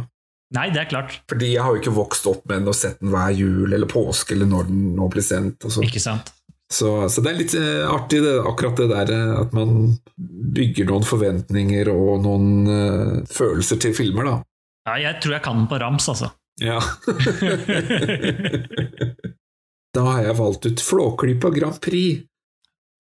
Nei, 0.55 0.69
det 0.75 0.85
er 0.85 0.91
klart. 0.93 1.17
Fordi 1.31 1.53
jeg 1.53 1.63
har 1.63 1.75
jo 1.75 1.81
ikke 1.81 1.95
vokst 1.95 2.29
opp 2.31 2.45
med 2.45 2.61
den 2.61 2.71
og 2.71 2.77
sett 2.77 3.01
den 3.01 3.13
hver 3.15 3.35
jul 3.35 3.71
eller 3.71 3.91
påske 3.91 4.37
eller 4.37 4.51
når 4.51 4.71
den 4.71 4.81
nå 4.99 5.09
blir 5.11 5.25
sendt. 5.25 5.67
Og 5.67 5.75
sånn. 5.75 5.87
Ikke 5.87 6.03
sant? 6.03 6.33
Så, 6.71 7.09
så 7.11 7.23
det 7.25 7.33
er 7.33 7.39
litt 7.41 7.55
eh, 7.59 7.83
artig, 7.91 8.21
det, 8.23 8.37
akkurat 8.47 8.79
det 8.79 8.85
der 8.93 9.11
eh, 9.11 9.31
at 9.41 9.55
man 9.57 9.97
bygger 10.55 10.87
noen 10.87 11.03
forventninger 11.07 11.89
og 11.91 12.23
noen 12.23 12.69
uh, 12.71 13.25
følelser 13.27 13.81
til 13.83 13.95
filmer, 13.97 14.29
da. 14.29 14.35
Ja, 14.87 14.95
jeg 15.09 15.19
tror 15.23 15.33
jeg 15.35 15.43
kan 15.45 15.59
den 15.59 15.69
på 15.71 15.79
rams, 15.83 16.07
altså. 16.13 16.29
Ja. 16.63 16.79
da 19.97 20.01
har 20.07 20.21
jeg 20.29 20.39
valgt 20.39 20.67
ut 20.69 20.85
Flåklypa 20.85 21.51
Grand 21.57 21.81
Prix. 21.83 22.23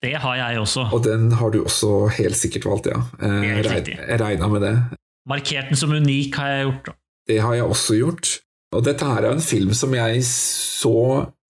Det 0.00 0.14
har 0.18 0.36
jeg 0.38 0.60
også. 0.62 0.86
Og 0.96 1.04
den 1.04 1.28
har 1.38 1.50
du 1.54 1.60
også 1.62 2.08
helt 2.16 2.38
sikkert 2.40 2.66
valgt, 2.66 2.86
ja. 2.90 2.98
Eh. 3.22 3.60
Jeg 3.60 4.18
regna 4.22 4.46
med 4.50 4.60
det. 4.66 4.74
Markert 5.30 5.70
den 5.70 5.78
som 5.78 5.94
unik, 5.94 6.34
har 6.40 6.54
jeg 6.54 6.66
gjort. 6.66 6.86
Det 7.28 7.38
har 7.44 7.54
jeg 7.54 7.70
også 7.70 7.92
gjort. 8.00 8.26
Og 8.74 8.80
dette 8.86 9.06
her 9.06 9.28
er 9.28 9.32
en 9.36 9.44
film 9.44 9.74
som 9.76 9.94
jeg 9.94 10.24
så 10.26 10.98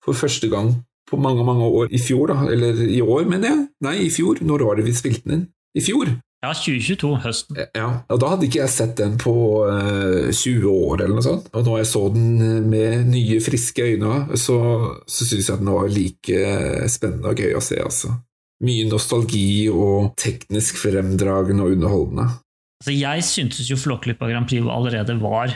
for 0.05 0.13
første 0.17 0.49
gang 0.53 0.75
på 1.11 1.21
mange, 1.21 1.45
mange 1.47 1.67
år 1.67 1.93
i 1.93 2.01
fjor, 2.01 2.33
da. 2.33 2.49
Eller 2.53 2.81
i 2.87 3.01
år, 3.03 3.27
mener 3.29 3.51
jeg. 3.51 3.63
Nei, 3.87 3.97
i 4.07 4.11
fjor. 4.15 4.41
Når 4.47 4.67
var 4.69 4.81
det 4.81 4.89
vi 4.89 4.97
spilte 4.97 5.27
den 5.27 5.37
inn? 5.39 5.47
I 5.77 5.85
fjor. 5.85 6.11
Ja, 6.41 6.55
2022, 6.57 7.11
høsten. 7.21 7.59
Ja, 7.77 7.89
og 8.09 8.21
Da 8.23 8.31
hadde 8.33 8.47
ikke 8.49 8.63
jeg 8.63 8.73
sett 8.73 8.95
den 8.97 9.19
på 9.21 9.35
uh, 9.69 10.31
20 10.33 10.65
år, 10.73 11.03
eller 11.03 11.19
noe 11.19 11.27
sånt. 11.27 11.51
Og 11.53 11.67
når 11.67 11.83
jeg 11.83 11.91
så 11.91 12.05
den 12.15 12.71
med 12.73 13.11
nye, 13.13 13.43
friske 13.45 13.85
øyne, 13.93 14.39
så, 14.41 14.59
så 15.05 15.29
syns 15.29 15.51
jeg 15.51 15.61
den 15.61 15.73
var 15.75 15.91
like 15.93 16.45
spennende 16.89 17.35
og 17.35 17.45
gøy 17.45 17.59
å 17.59 17.65
se. 17.65 17.83
altså. 17.85 18.15
Mye 18.65 18.89
nostalgi 18.89 19.69
og 19.73 20.15
teknisk 20.21 20.81
fremdragende 20.81 21.67
og 21.67 21.77
underholdende. 21.77 22.31
Altså, 22.81 22.97
jeg 22.97 23.27
syntes 23.29 23.69
jo 23.69 23.77
Flåklypa 23.77 24.29
Grand 24.31 24.49
Prix 24.49 24.65
allerede 24.65 25.21
var 25.21 25.53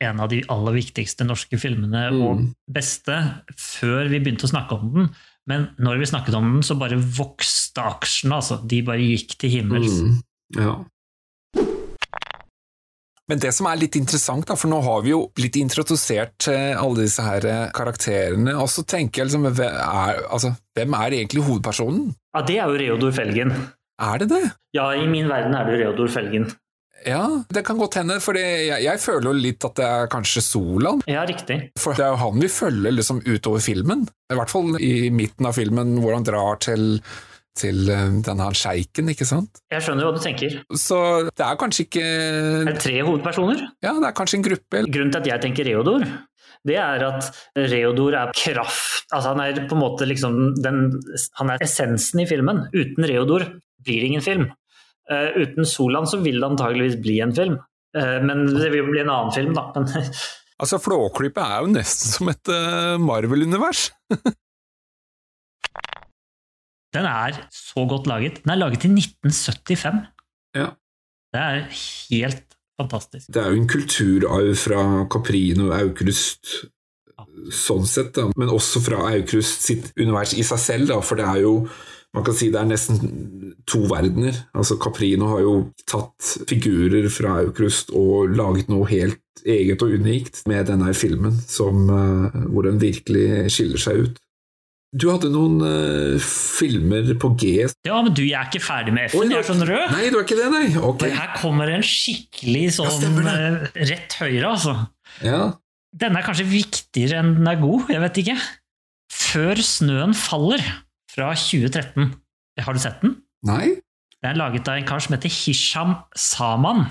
en 0.00 0.20
av 0.20 0.28
de 0.28 0.42
aller 0.52 0.76
viktigste 0.76 1.24
norske 1.24 1.56
filmene 1.58 2.10
Mm. 2.12 2.22
og 2.26 2.42
beste 2.68 3.16
før 3.56 4.08
vi 4.10 4.20
begynte 4.20 4.44
å 4.44 4.52
snakke 4.52 4.76
om 4.76 4.92
den. 4.94 5.08
Men 5.46 5.68
når 5.78 5.98
vi 6.02 6.06
snakket 6.10 6.34
om 6.34 6.52
den, 6.52 6.62
så 6.62 6.74
bare 6.78 6.98
vokste 6.98 7.80
aksjene. 7.80 8.34
altså. 8.34 8.58
De 8.66 8.82
bare 8.82 8.98
gikk 8.98 9.36
til 9.38 9.50
himmels. 9.50 10.00
Mm, 10.02 10.22
ja. 10.58 10.74
Men 13.28 13.40
det 13.42 13.50
som 13.56 13.66
er 13.66 13.78
litt 13.80 13.96
interessant, 13.98 14.46
da, 14.46 14.54
for 14.54 14.70
nå 14.70 14.78
har 14.84 15.00
vi 15.02 15.10
jo 15.10 15.24
blitt 15.34 15.56
introdusert 15.58 16.36
til 16.46 16.76
alle 16.78 17.00
disse 17.02 17.22
her 17.26 17.46
eh, 17.50 17.64
karakterene, 17.74 18.54
og 18.54 18.68
så 18.70 18.84
tenker 18.86 19.24
jeg 19.24 19.32
liksom, 19.32 19.48
er, 19.50 20.20
altså, 20.30 20.52
hvem 20.78 20.94
er 20.94 21.16
egentlig 21.18 21.42
hovedpersonen? 21.42 22.12
Ja, 22.36 22.42
det 22.46 22.58
er 22.62 22.70
jo 22.70 22.78
Reodor 22.78 23.16
Felgen. 23.16 23.50
Er 23.98 24.18
det 24.22 24.28
det? 24.30 24.44
Ja, 24.76 24.92
i 24.94 25.08
min 25.10 25.26
verden 25.26 25.56
er 25.58 25.66
det 25.66 25.80
Reodor 25.80 26.06
Felgen. 26.12 26.46
Ja, 27.06 27.22
det 27.54 27.62
kan 27.66 27.78
godt 27.78 28.00
hende, 28.00 28.18
for 28.22 28.36
jeg, 28.38 28.66
jeg 28.82 29.00
føler 29.02 29.30
jo 29.30 29.36
litt 29.38 29.64
at 29.66 29.78
det 29.78 29.86
er 29.86 30.10
kanskje 30.10 30.42
Solan. 30.42 31.04
Ja, 31.06 31.22
riktig. 31.28 31.60
For 31.78 31.94
det 31.96 32.02
er 32.02 32.16
jo 32.16 32.20
han 32.24 32.42
vi 32.42 32.50
følger 32.50 32.94
liksom 32.96 33.22
utover 33.22 33.62
filmen. 33.62 34.04
I 34.32 34.38
hvert 34.38 34.52
fall 34.52 34.76
i 34.82 35.08
midten 35.14 35.46
av 35.46 35.56
filmen, 35.56 35.94
hvor 36.02 36.16
han 36.16 36.26
drar 36.26 36.58
til, 36.66 36.98
til 37.56 37.86
eh, 37.92 38.18
denne 38.26 38.48
her 38.48 38.58
sjeiken, 38.58 39.12
ikke 39.14 39.28
sant? 39.28 39.62
Jeg 39.72 39.86
skjønner 39.86 40.08
hva 40.08 40.16
du 40.16 40.22
tenker. 40.24 40.58
Så 40.74 40.98
det 41.30 41.46
er 41.46 41.60
kanskje 41.60 41.86
ikke 41.86 42.06
Er 42.06 42.72
det 42.72 42.82
tre 42.82 42.96
hovedpersoner? 43.06 43.62
Ja, 43.86 43.94
det 44.00 44.10
er 44.10 44.18
kanskje 44.18 44.40
en 44.40 44.48
gruppe. 44.48 44.82
Grunnen 44.90 45.14
til 45.14 45.22
at 45.22 45.30
jeg 45.30 45.46
tenker 45.46 45.70
Reodor, 45.70 46.08
det 46.66 46.80
er 46.82 47.06
at 47.06 47.30
Reodor 47.70 48.16
er 48.18 48.32
kraft 48.34 49.04
Altså 49.14 49.30
han 49.30 49.42
er 49.44 49.58
på 49.70 49.76
en 49.76 49.82
måte 49.84 50.06
liksom 50.08 50.56
den, 50.58 50.88
Han 51.38 51.52
er 51.52 51.62
essensen 51.62 52.24
i 52.24 52.26
filmen. 52.26 52.64
Uten 52.74 53.06
Reodor 53.06 53.44
blir 53.86 54.00
det 54.02 54.08
ingen 54.10 54.24
film. 54.24 54.48
Eh, 55.12 55.28
uten 55.42 55.66
Solan 55.68 56.06
så 56.10 56.18
vil 56.22 56.40
det 56.40 56.48
antageligvis 56.48 56.98
bli 57.02 57.20
en 57.22 57.34
film. 57.34 57.58
Eh, 57.96 58.16
men 58.26 58.46
det 58.50 58.72
vil 58.72 58.82
jo 58.82 58.90
bli 58.90 59.02
en 59.04 59.12
annen 59.12 59.34
film, 59.34 59.54
da. 59.56 59.68
Men, 59.76 59.86
Altså, 60.56 60.78
Flåklypa 60.80 61.42
er 61.52 61.64
jo 61.66 61.72
nesten 61.74 62.12
som 62.14 62.30
et 62.32 62.48
eh, 62.48 62.96
Marvel-univers. 63.02 63.90
Den 66.96 67.04
er 67.04 67.36
så 67.52 67.84
godt 67.84 68.06
laget. 68.08 68.40
Den 68.44 68.54
er 68.54 68.62
laget 68.62 68.86
i 68.86 68.88
1975. 68.88 69.98
Ja. 70.56 70.70
Det 71.34 71.42
er 71.42 71.66
helt 72.08 72.56
fantastisk. 72.80 73.28
Det 73.28 73.42
er 73.42 73.52
jo 73.52 73.60
en 73.60 73.68
kulturarv 73.68 74.54
fra 74.56 74.80
Caprino 75.12 75.66
og 75.68 75.74
Aukrust, 75.76 76.54
sånn 77.52 77.84
sett, 77.84 78.14
da. 78.16 78.30
men 78.32 78.48
også 78.48 78.80
fra 78.80 79.02
Aukrust 79.10 79.66
sitt 79.68 79.90
univers 80.00 80.32
i 80.32 80.44
seg 80.46 80.62
selv, 80.62 80.88
da, 80.94 80.96
for 81.04 81.20
det 81.20 81.26
er 81.28 81.42
jo 81.44 81.52
man 82.16 82.24
kan 82.24 82.36
si 82.36 82.48
det 82.52 82.60
er 82.62 82.68
nesten 82.70 83.00
to 83.68 83.82
verdener. 83.90 84.38
Altså 84.56 84.78
Caprino 84.80 85.28
har 85.34 85.44
jo 85.44 85.54
tatt 85.84 86.32
figurer 86.48 87.10
fra 87.12 87.42
Aukrust 87.42 87.92
og 87.96 88.32
laget 88.32 88.70
noe 88.72 88.88
helt 88.88 89.20
eget 89.46 89.82
og 89.84 89.92
unikt 90.00 90.40
med 90.48 90.66
denne 90.70 90.94
filmen, 90.96 91.36
som, 91.46 91.84
eh, 91.92 92.38
hvor 92.50 92.66
den 92.66 92.80
virkelig 92.82 93.52
skiller 93.52 93.82
seg 93.82 94.06
ut. 94.06 94.22
Du 94.96 95.10
hadde 95.10 95.28
noen 95.28 95.58
uh, 95.60 96.22
filmer 96.22 97.10
på 97.20 97.32
G. 97.36 97.50
Ja, 97.84 97.98
men 98.00 98.14
du, 98.16 98.22
jeg 98.24 98.38
er 98.38 98.46
ikke 98.48 98.62
ferdig 98.64 98.94
med 98.96 99.10
F-en. 99.10 99.32
Jeg 99.34 99.42
er 99.42 99.48
sånn 99.48 99.64
rød. 99.66 99.90
Nei, 99.92 100.06
du 100.12 100.16
er 100.16 100.24
ikke 100.24 100.38
det, 100.38 100.46
nei? 100.54 100.68
Ok. 100.78 101.02
For 101.02 101.18
her 101.18 101.34
kommer 101.36 101.72
en 101.74 101.84
skikkelig 101.84 102.62
sånn 102.78 103.18
ja, 103.18 103.34
eh, 103.34 103.58
rett 103.90 104.16
høyre, 104.22 104.54
altså. 104.54 104.76
Ja. 105.26 105.42
Denne 105.96 106.22
er 106.22 106.28
kanskje 106.28 106.46
viktigere 106.48 107.20
enn 107.20 107.34
den 107.40 107.50
er 107.50 107.60
god, 107.60 107.90
jeg 107.92 108.04
vet 108.06 108.22
ikke. 108.22 108.38
Før 109.12 109.60
snøen 109.66 110.16
faller, 110.16 110.64
fra 111.16 111.32
2013. 111.34 112.12
Har 112.62 112.76
du 112.76 112.80
sett 112.82 113.00
den? 113.02 113.16
Nei? 113.48 113.74
Den 114.22 114.30
er 114.32 114.38
laget 114.40 114.68
av 114.68 114.78
en 114.80 114.86
kar 114.88 115.00
som 115.04 115.16
heter 115.16 115.32
Hisham 115.32 115.94
Saman. 116.16 116.86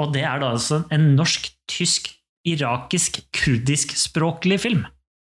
Og 0.00 0.12
det 0.14 0.22
er 0.24 0.40
da 0.42 0.52
altså 0.54 0.82
en 0.94 1.10
norsk-tysk, 1.18 2.08
irakisk, 2.48 3.20
kurdisk-språklig 3.36 4.58
film. 4.62 4.84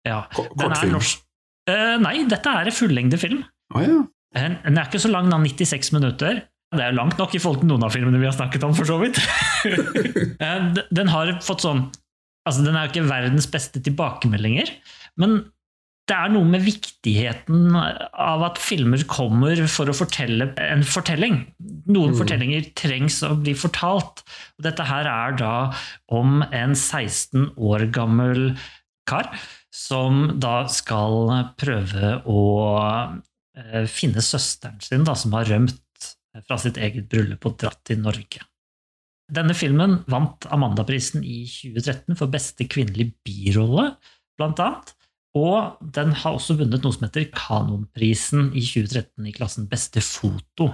Ja, 0.07 0.23
Ko- 0.35 0.47
er 0.47 0.55
Kortfilm? 0.59 0.93
norsk. 0.97 1.21
Eh, 1.71 1.97
nei, 2.03 2.17
dette 2.29 2.51
er 2.51 2.69
en 2.71 2.77
fullengde 2.77 3.19
film. 3.21 3.45
Oh, 3.75 3.81
ja. 3.83 4.03
Den 4.35 4.57
den 4.65 4.79
er 4.79 4.89
ikke 4.89 5.01
så 5.01 5.11
lang, 5.13 5.31
den 5.31 5.45
er 5.47 5.49
96 5.55 5.93
minutter. 5.95 6.43
Det 6.75 6.83
er 6.83 6.93
langt 6.97 7.19
nok 7.19 7.35
i 7.35 7.39
forhold 7.39 7.61
til 7.63 7.69
noen 7.71 7.85
av 7.87 7.93
filmene 7.95 8.19
vi 8.19 8.27
har 8.27 8.35
snakket 8.35 8.65
om, 8.67 8.75
for 8.75 8.85
så 8.89 8.99
vidt. 9.03 9.21
Eh, 10.45 10.75
den 10.93 11.09
har 11.09 11.31
fått 11.41 11.63
sånn 11.65 11.87
Altså, 12.45 12.61
den 12.67 12.75
er 12.77 12.85
jo 12.85 12.91
ikke 12.93 13.09
verdens 13.09 13.47
beste 13.49 13.81
tilbakemeldinger, 13.81 14.69
men 15.17 15.39
det 16.05 16.17
er 16.17 16.33
noe 16.35 16.45
med 16.45 16.61
viktigheten 16.67 17.73
av 17.77 18.43
at 18.45 18.59
filmer 18.61 19.01
kommer 19.09 19.57
for 19.73 19.89
å 19.89 19.97
fortelle 19.97 20.51
en 20.61 20.83
fortelling. 20.85 21.39
Noen 21.89 22.13
Mm. 22.13 22.19
fortellinger 22.19 22.67
trengs 22.77 23.23
å 23.25 23.33
bli 23.41 23.55
fortalt. 23.57 24.21
Og 24.59 24.67
dette 24.67 24.85
her 24.85 25.09
er 25.09 25.37
da 25.41 25.73
om 26.13 26.43
en 26.43 26.75
16 26.75 27.55
år 27.57 27.91
gammel 27.91 28.59
kar 29.09 29.31
som 29.73 30.39
da 30.39 30.67
skal 30.69 31.53
prøve 31.57 32.21
å 32.27 32.43
eh, 33.57 33.87
finne 33.87 34.21
søsteren 34.21 34.81
sin, 34.85 35.05
da, 35.05 35.15
som 35.15 35.33
har 35.33 35.49
rømt 35.49 35.81
fra 36.47 36.59
sitt 36.59 36.77
eget 36.77 37.09
bryllup 37.09 37.47
og 37.47 37.57
dratt 37.59 37.81
til 37.87 38.01
Norge. 38.03 38.43
Denne 39.33 39.55
filmen 39.57 40.03
vant 40.11 40.45
Amandaprisen 40.53 41.25
i 41.25 41.47
2013 41.49 42.19
for 42.19 42.29
beste 42.29 42.67
kvinnelige 42.69 43.15
birolle, 43.25 43.95
blant 44.37 44.61
annet. 44.61 44.93
Og 45.35 45.81
den 45.95 46.13
har 46.15 46.37
også 46.37 46.55
vunnet 46.61 46.85
noe 46.85 46.95
som 46.95 47.09
heter 47.09 47.27
Kanonprisen 47.35 48.53
i 48.55 48.63
2013 48.63 49.27
i 49.27 49.35
klassen 49.35 49.67
Beste 49.71 50.03
foto. 50.05 50.71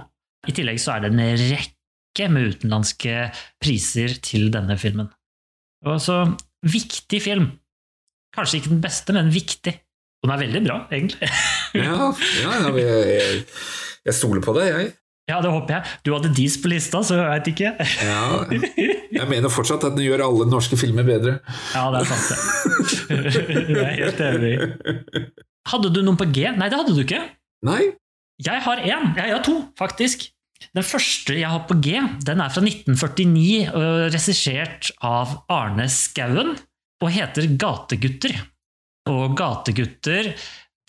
I 0.47 0.53
tillegg 0.57 0.81
så 0.81 0.95
er 0.95 1.05
det 1.05 1.11
en 1.13 1.23
rekke 1.41 2.27
med 2.29 2.53
utenlandske 2.53 3.31
priser 3.61 4.13
til 4.21 4.51
denne 4.53 4.77
filmen. 4.81 5.09
Og 5.85 5.97
så 6.01 6.23
viktig 6.61 7.21
film. 7.23 7.49
Kanskje 8.35 8.61
ikke 8.61 8.73
den 8.75 8.83
beste, 8.83 9.15
men 9.17 9.33
viktig. 9.33 9.73
Den 10.21 10.33
er 10.33 10.41
veldig 10.43 10.61
bra, 10.67 10.77
egentlig. 10.93 11.29
Ja, 11.73 12.11
ja 12.43 12.57
jeg, 12.69 12.83
jeg, 13.09 13.43
jeg 14.05 14.15
stoler 14.15 14.43
på 14.45 14.53
det, 14.59 14.67
jeg. 14.69 14.91
Ja, 15.31 15.39
det 15.43 15.51
håper 15.53 15.77
jeg. 15.77 15.93
Du 16.03 16.11
hadde 16.13 16.33
Dis 16.35 16.57
på 16.59 16.71
lista, 16.71 16.99
så 17.07 17.15
jeg 17.21 17.29
veit 17.29 17.47
ikke. 17.53 17.71
Ja, 18.03 18.25
jeg 19.15 19.29
mener 19.31 19.53
fortsatt 19.53 19.85
at 19.87 19.95
den 19.95 20.03
gjør 20.03 20.25
alle 20.27 20.49
norske 20.51 20.79
filmer 20.79 21.07
bedre. 21.07 21.37
Ja, 21.71 21.87
det 21.93 22.03
er 22.03 22.11
sant, 22.11 22.27
det. 22.27 23.21
Jeg 23.71 23.79
er 23.85 23.95
helt 24.01 24.21
enig. 24.27 24.53
Hadde 25.71 25.93
du 25.93 26.01
noen 26.03 26.19
på 26.19 26.27
G? 26.33 26.49
Nei, 26.57 26.67
det 26.71 26.79
hadde 26.81 26.95
du 26.97 27.01
ikke. 27.05 27.23
Nei? 27.67 27.81
Jeg 28.41 28.63
har 28.65 28.81
én. 28.81 29.11
Jeg 29.15 29.35
har 29.35 29.43
to, 29.45 29.57
faktisk. 29.79 30.27
Den 30.77 30.85
første 30.85 31.35
jeg 31.37 31.49
har 31.49 31.63
på 31.69 31.77
G, 31.81 31.95
den 32.25 32.41
er 32.43 32.51
fra 32.53 32.61
1949, 32.61 33.71
og 33.73 34.11
regissert 34.13 34.91
av 35.05 35.39
Arne 35.51 35.87
Skouen, 35.89 36.53
og 37.01 37.13
heter 37.15 37.47
Gategutter. 37.61 38.35
Og 39.09 39.33
Gategutter, 39.39 40.35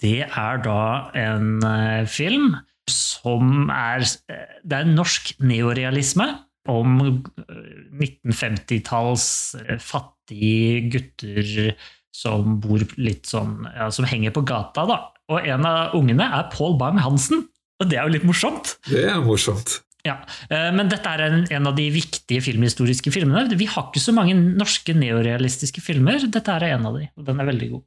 det 0.02 0.18
er 0.26 0.60
da 0.64 0.82
en 1.16 1.64
film 2.10 2.52
som 2.90 3.68
er 3.70 4.02
eh, 4.02 4.56
Det 4.64 4.80
er 4.80 4.88
norsk 4.90 5.34
neorealisme 5.44 6.26
om 6.70 6.98
eh, 7.06 8.02
1950-talls 8.02 9.26
eh, 9.62 9.78
fattige 9.82 10.82
gutter 10.92 11.74
som 12.12 12.58
bor 12.60 12.82
litt 13.00 13.30
sånn 13.30 13.62
ja, 13.70 13.88
Som 13.94 14.06
henger 14.08 14.34
på 14.34 14.44
gata, 14.46 14.84
da. 14.88 14.98
Og 15.32 15.46
en 15.48 15.64
av 15.68 15.96
ungene 15.96 16.26
er 16.26 16.50
Paul 16.52 16.76
Bang-Hansen. 16.80 17.46
Og 17.80 17.88
det 17.88 17.98
er 17.98 18.06
jo 18.06 18.14
litt 18.14 18.26
morsomt. 18.28 18.76
Det 18.90 19.06
er 19.08 19.22
morsomt. 19.24 19.80
Ja, 20.06 20.18
eh, 20.50 20.68
Men 20.74 20.90
dette 20.90 21.08
er 21.08 21.24
en, 21.28 21.44
en 21.50 21.70
av 21.70 21.76
de 21.78 21.86
viktige 21.94 22.42
filmhistoriske 22.44 23.12
filmene. 23.14 23.46
Vi 23.58 23.68
har 23.70 23.88
ikke 23.88 24.02
så 24.02 24.14
mange 24.14 24.34
norske 24.34 24.94
neorealistiske 24.98 25.82
filmer. 25.84 26.26
Dette 26.26 26.58
er 26.58 26.72
en 26.74 26.90
av 26.90 26.98
de, 26.98 27.08
og 27.16 27.26
den 27.28 27.42
er 27.42 27.48
veldig 27.48 27.70
god. 27.76 27.84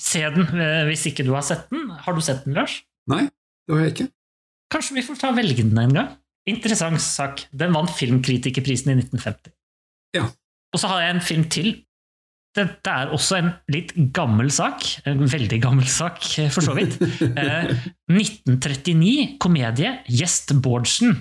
Se 0.00 0.22
den 0.32 0.46
eh, 0.54 0.84
hvis 0.88 1.06
ikke 1.10 1.26
du 1.26 1.34
har 1.36 1.44
sett 1.46 1.68
den. 1.72 1.88
Har 2.04 2.16
du 2.16 2.22
sett 2.24 2.44
den, 2.46 2.56
Lars? 2.58 2.80
Nei, 3.10 3.26
det 3.68 3.76
har 3.76 3.84
jeg 3.84 3.94
ikke. 3.96 4.08
Kanskje 4.72 4.98
vi 4.98 5.04
får 5.06 5.20
ta 5.20 5.32
velge 5.36 5.64
den 5.64 5.78
en 5.80 5.94
gang? 5.96 6.16
Interessant 6.48 7.00
sak. 7.04 7.44
Den 7.52 7.74
vant 7.76 7.92
Filmkritikerprisen 7.92 8.92
i 8.92 8.98
1950. 9.00 9.52
Ja. 10.16 10.28
Og 10.72 10.80
så 10.80 10.90
har 10.90 11.04
jeg 11.04 11.16
en 11.16 11.24
film 11.24 11.46
til. 11.52 11.70
Dette 12.56 12.90
er 12.90 13.12
også 13.14 13.38
en 13.38 13.50
litt 13.70 13.92
gammel 14.16 14.50
sak. 14.52 14.84
En 15.08 15.22
veldig 15.28 15.60
gammel 15.62 15.88
sak, 15.88 16.20
for 16.54 16.64
så 16.64 16.76
vidt. 16.76 16.96
Eh, 17.38 17.70
1939, 18.10 19.38
komedie 19.42 19.98
Gjest 20.08 20.54
Bårdsen. 20.64 21.14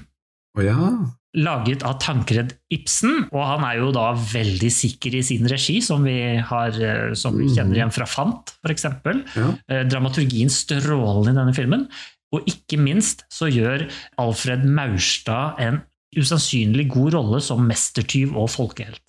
Oh, 0.57 0.63
ja. 0.63 0.91
Laget 1.37 1.83
av 1.85 1.99
Tankred 2.01 2.55
Ibsen, 2.73 3.27
og 3.29 3.43
han 3.45 3.65
er 3.67 3.81
jo 3.83 3.91
da 3.93 4.07
veldig 4.17 4.69
sikker 4.73 5.19
i 5.19 5.21
sin 5.25 5.45
regi, 5.51 5.75
som 5.85 6.07
vi, 6.07 6.15
har, 6.49 6.79
eh, 6.81 7.11
som 7.19 7.35
vi 7.37 7.51
kjenner 7.51 7.77
igjen 7.77 7.93
fra 7.93 8.07
Fant, 8.09 8.55
f.eks. 8.63 8.87
ja. 9.35 9.51
Eh, 9.69 9.83
Dramaturgien 9.91 10.49
strålende 10.49 11.35
i 11.35 11.37
denne 11.37 11.53
filmen. 11.57 11.85
Og 12.35 12.47
ikke 12.49 12.79
minst 12.81 13.23
så 13.31 13.47
gjør 13.51 13.85
Alfred 14.19 14.65
Maurstad 14.67 15.61
en 15.63 15.81
usannsynlig 16.17 16.87
god 16.91 17.15
rolle 17.17 17.41
som 17.43 17.63
mestertyv 17.67 18.35
og 18.37 18.49
folkehelt. 18.51 19.03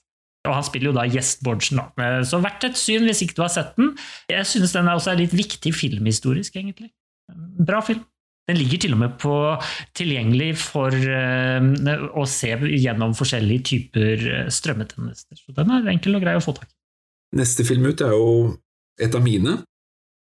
Og 0.47 0.55
han 0.55 0.67
spiller 0.67 0.91
jo 0.93 0.97
da 0.97 1.07
Gjest 1.11 1.43
Bårdsen, 1.45 1.81
da. 1.81 2.11
Så 2.27 2.39
verdt 2.43 2.69
et 2.69 2.79
syn 2.79 3.09
hvis 3.09 3.25
ikke 3.25 3.41
du 3.41 3.43
har 3.45 3.53
sett 3.53 3.75
den. 3.77 3.91
Jeg 4.31 4.47
synes 4.49 4.75
den 4.77 4.89
er 4.89 4.99
også 4.99 5.17
litt 5.19 5.35
viktig 5.37 5.75
filmhistorisk, 5.75 6.57
egentlig. 6.57 6.93
Bra 7.59 7.83
film. 7.85 8.05
Den 8.49 8.57
ligger 8.57 8.81
til 8.81 8.95
og 8.97 9.01
med 9.03 9.17
på 9.21 9.35
tilgjengelig 9.99 10.55
for 10.63 10.95
uh, 10.95 12.07
å 12.17 12.25
se 12.31 12.55
gjennom 12.65 13.13
forskjellige 13.19 13.65
typer 13.75 14.23
eh, 14.25 14.47
strømmetjenester. 14.49 15.37
Så 15.43 15.53
den 15.59 15.75
er 15.75 15.91
enkel 15.93 16.17
og 16.17 16.25
grei 16.25 16.39
å 16.39 16.41
få 16.41 16.55
tak 16.57 16.71
i. 16.71 16.77
Neste 17.37 17.67
film 17.69 17.91
ut 17.91 18.01
er 18.01 18.15
jo 18.17 18.31
et 19.05 19.13
av 19.13 19.21
mine. 19.21 19.59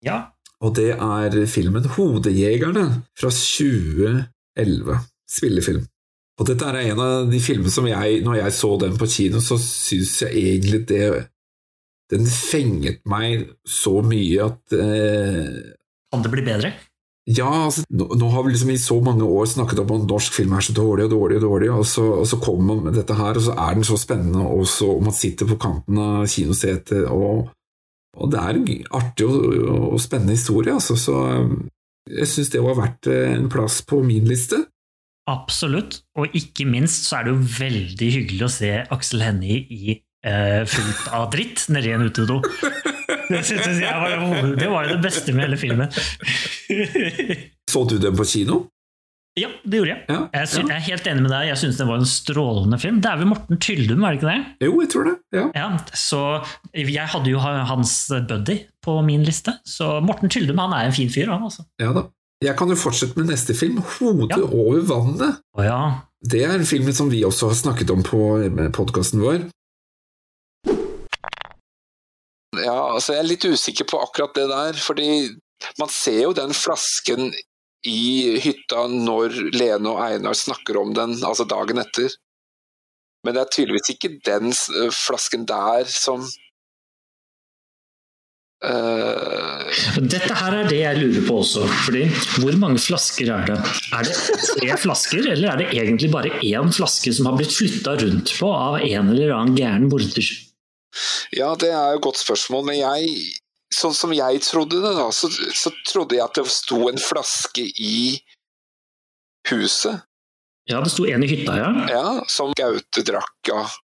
Ja. 0.04 0.18
Og 0.60 0.74
det 0.76 0.90
er 0.92 1.38
filmen 1.48 1.86
Hodejegerne 1.96 2.84
fra 3.16 3.30
2011. 3.32 4.98
Spillefilm. 5.30 5.86
Og 6.40 6.48
dette 6.48 6.66
er 6.66 6.90
en 6.90 7.00
av 7.04 7.28
de 7.30 7.40
filmene 7.42 7.72
som 7.72 7.86
jeg, 7.88 8.20
når 8.24 8.40
jeg 8.40 8.56
så 8.56 8.70
den 8.80 8.96
på 9.00 9.08
kino, 9.12 9.42
så 9.44 9.58
syns 9.60 10.22
jeg 10.24 10.36
egentlig 10.40 10.86
det 10.88 11.04
Den 12.10 12.24
fenget 12.26 13.04
meg 13.06 13.44
så 13.62 14.00
mye 14.02 14.48
at 14.48 14.74
eh, 14.74 15.50
Kan 16.10 16.24
det 16.24 16.32
bli 16.32 16.42
bedre? 16.42 16.72
Ja, 17.30 17.50
altså, 17.68 17.84
nå, 17.92 18.08
nå, 18.18 18.28
har 18.32 18.42
vi 18.42 18.54
liksom 18.54 18.72
i 18.72 18.80
så 18.80 18.96
mange 19.04 19.26
år 19.28 19.46
snakket 19.46 19.82
om 19.84 19.92
at 19.94 20.08
norsk 20.08 20.34
film 20.34 20.56
er 20.56 20.64
så 20.64 20.72
dårlig 20.74 21.04
og 21.06 21.12
dårlig, 21.12 21.36
og 21.38 21.44
dårlig, 21.44 21.68
og 21.70 21.84
så, 21.86 22.06
og 22.22 22.26
så 22.26 22.40
kommer 22.42 22.72
man 22.72 22.88
med 22.88 22.96
dette 22.98 23.14
her, 23.14 23.36
og 23.36 23.44
så 23.44 23.54
er 23.54 23.76
den 23.76 23.86
så 23.86 23.98
spennende, 24.00 24.42
og, 24.42 24.64
så, 24.66 24.88
og 24.96 25.04
man 25.04 25.14
sitter 25.14 25.46
på 25.46 25.58
kanten 25.60 26.00
av 26.00 26.24
kinosetet, 26.32 27.04
og, 27.12 27.52
og 28.18 28.32
det 28.32 28.40
er 28.40 28.58
en 28.58 28.66
artig 28.96 29.26
og, 29.28 29.92
og 29.94 30.00
spennende 30.02 30.34
historie, 30.34 30.74
altså, 30.74 30.96
så 30.98 31.16
eh, 31.30 31.54
jeg 32.20 32.30
syns 32.30 32.52
det 32.52 32.62
var 32.64 32.78
verdt 32.78 33.10
eh, 33.10 33.32
en 33.36 33.48
plass 33.52 33.80
på 33.86 34.02
min 34.06 34.26
liste. 34.28 34.64
Absolutt, 35.30 36.00
og 36.18 36.34
ikke 36.34 36.66
minst 36.66 37.06
så 37.06 37.20
er 37.20 37.28
det 37.28 37.34
jo 37.36 37.50
veldig 37.60 38.08
hyggelig 38.16 38.46
å 38.46 38.52
se 38.52 38.72
Aksel 38.90 39.22
Hennie 39.22 39.60
i 39.70 39.94
eh, 40.26 40.62
fullt 40.66 41.10
av 41.14 41.28
dritt 41.34 41.68
nedi 41.70 41.94
en 41.94 42.08
utedo. 42.08 42.40
Det 43.30 43.38
var, 43.78 44.16
det 44.58 44.66
var 44.66 44.88
jo 44.88 44.96
det 44.96 45.02
beste 45.04 45.30
med 45.30 45.44
hele 45.44 45.58
filmen. 45.60 45.86
Så 47.70 47.84
du 47.86 47.94
den 48.02 48.16
på 48.18 48.26
kino? 48.26 48.64
Ja, 49.40 49.48
det 49.64 49.80
gjorde 49.80 49.92
jeg. 49.94 50.02
Ja, 50.10 50.20
jeg, 50.34 50.48
synes, 50.52 50.68
ja. 50.68 50.74
jeg, 50.74 50.76
er 50.76 50.86
helt 50.90 51.08
enig 51.10 51.24
med 51.24 51.32
deg. 51.32 51.46
Jeg 51.48 51.60
syns 51.62 51.80
det 51.80 51.86
var 51.88 52.00
en 52.02 52.08
strålende 52.08 52.78
film. 52.82 53.00
Det 53.00 53.10
er 53.10 53.20
vel 53.20 53.30
Morten 53.30 53.60
Tyldum, 53.62 54.04
er 54.04 54.14
det 54.14 54.20
ikke 54.20 54.30
det? 54.34 54.66
Jo, 54.66 54.72
jeg 54.82 54.90
tror 54.92 55.08
det. 55.08 55.14
Ja. 55.36 55.44
ja. 55.56 55.68
Så 55.96 56.22
jeg 56.76 57.06
hadde 57.14 57.32
jo 57.32 57.40
hans 57.40 57.94
buddy 58.28 58.58
på 58.84 58.96
min 59.06 59.24
liste, 59.26 59.56
så 59.68 59.98
Morten 60.04 60.32
Tyldum 60.32 60.60
han 60.60 60.74
er 60.76 60.88
en 60.88 60.96
fin 60.96 61.12
fyr, 61.12 61.30
han 61.32 61.46
altså. 61.48 61.66
Ja 61.80 61.94
da. 61.96 62.08
Jeg 62.40 62.56
kan 62.56 62.70
jo 62.72 62.76
fortsette 62.80 63.20
med 63.20 63.28
neste 63.28 63.52
film, 63.52 63.82
'Hodet 63.84 64.38
Ja. 64.38 64.46
over 64.48 64.80
vannet'. 64.88 65.40
Å 65.58 65.64
ja. 65.64 65.80
Det 66.24 66.40
er 66.44 66.54
en 66.54 66.64
film 66.68 66.88
som 66.92 67.10
vi 67.12 67.20
også 67.24 67.50
har 67.50 67.56
snakket 67.58 67.90
om 67.92 68.02
på 68.04 68.20
podkasten 68.72 69.20
vår. 69.20 69.44
Ja, 72.60 72.94
altså 72.94 73.14
jeg 73.14 73.20
er 73.22 73.28
litt 73.28 73.44
usikker 73.44 73.86
på 73.88 74.00
akkurat 74.00 74.34
det 74.36 74.48
der, 74.50 74.72
fordi 74.80 75.36
man 75.78 75.92
ser 75.92 76.22
jo 76.22 76.32
den 76.36 76.52
flasken 76.56 77.30
i 77.86 78.36
hytta 78.42 78.84
når 78.92 79.36
Lene 79.54 79.94
og 79.94 80.02
Einar 80.04 80.36
snakker 80.36 80.76
om 80.80 80.92
den, 80.96 81.16
altså 81.24 81.46
dagen 81.48 81.80
etter. 81.80 82.12
Men 83.24 83.36
det 83.36 83.42
er 83.42 83.52
tydeligvis 83.54 83.92
ikke 83.94 84.14
den 84.26 84.52
eh, 84.52 84.92
flasken 84.94 85.48
der 85.48 85.88
som 85.90 86.24
Uh... 88.60 89.64
Dette 89.96 90.34
her 90.36 90.52
er 90.52 90.66
det 90.68 90.80
jeg 90.82 90.98
lurer 90.98 91.22
på 91.24 91.38
også. 91.40 91.62
fordi 91.86 92.02
Hvor 92.42 92.58
mange 92.60 92.82
flasker 92.82 93.30
er 93.32 93.46
det? 93.48 93.56
Er 93.96 94.04
det 94.04 94.16
tre 94.36 94.76
flasker, 94.82 95.30
eller 95.32 95.54
er 95.54 95.62
det 95.62 95.68
egentlig 95.72 96.10
bare 96.12 96.34
én 96.44 96.68
flaske 96.76 97.14
som 97.16 97.30
har 97.30 97.38
blitt 97.38 97.56
flytta 97.56 97.96
rundt 98.02 98.34
på 98.36 98.50
av 98.52 98.76
en 98.82 99.14
eller 99.14 99.32
annen 99.32 99.56
gæren 99.56 99.88
morder? 99.88 100.28
Ja, 101.32 101.54
det 101.56 101.70
er 101.72 101.94
jo 101.94 102.02
et 102.02 102.04
godt 102.04 102.20
spørsmål, 102.20 102.66
men 102.68 102.80
jeg 102.82 103.16
Sånn 103.74 103.94
som 103.94 104.12
jeg 104.14 104.40
trodde 104.42 104.80
det, 104.82 104.92
da, 104.98 105.06
så, 105.14 105.30
så 105.30 105.70
trodde 105.86 106.16
jeg 106.16 106.24
at 106.24 106.38
det 106.40 106.46
sto 106.50 106.88
en 106.90 106.98
flaske 106.98 107.62
i 107.78 108.18
huset, 109.50 110.02
Ja, 110.70 110.80
det 110.84 110.90
sto 110.92 111.06
en 111.06 111.24
i 111.24 111.28
hytta, 111.30 111.54
ja. 111.58 111.70
ja, 111.90 112.24
som 112.30 112.52
Gaute 112.58 113.02
drakk 113.06 113.50
av. 113.54 113.76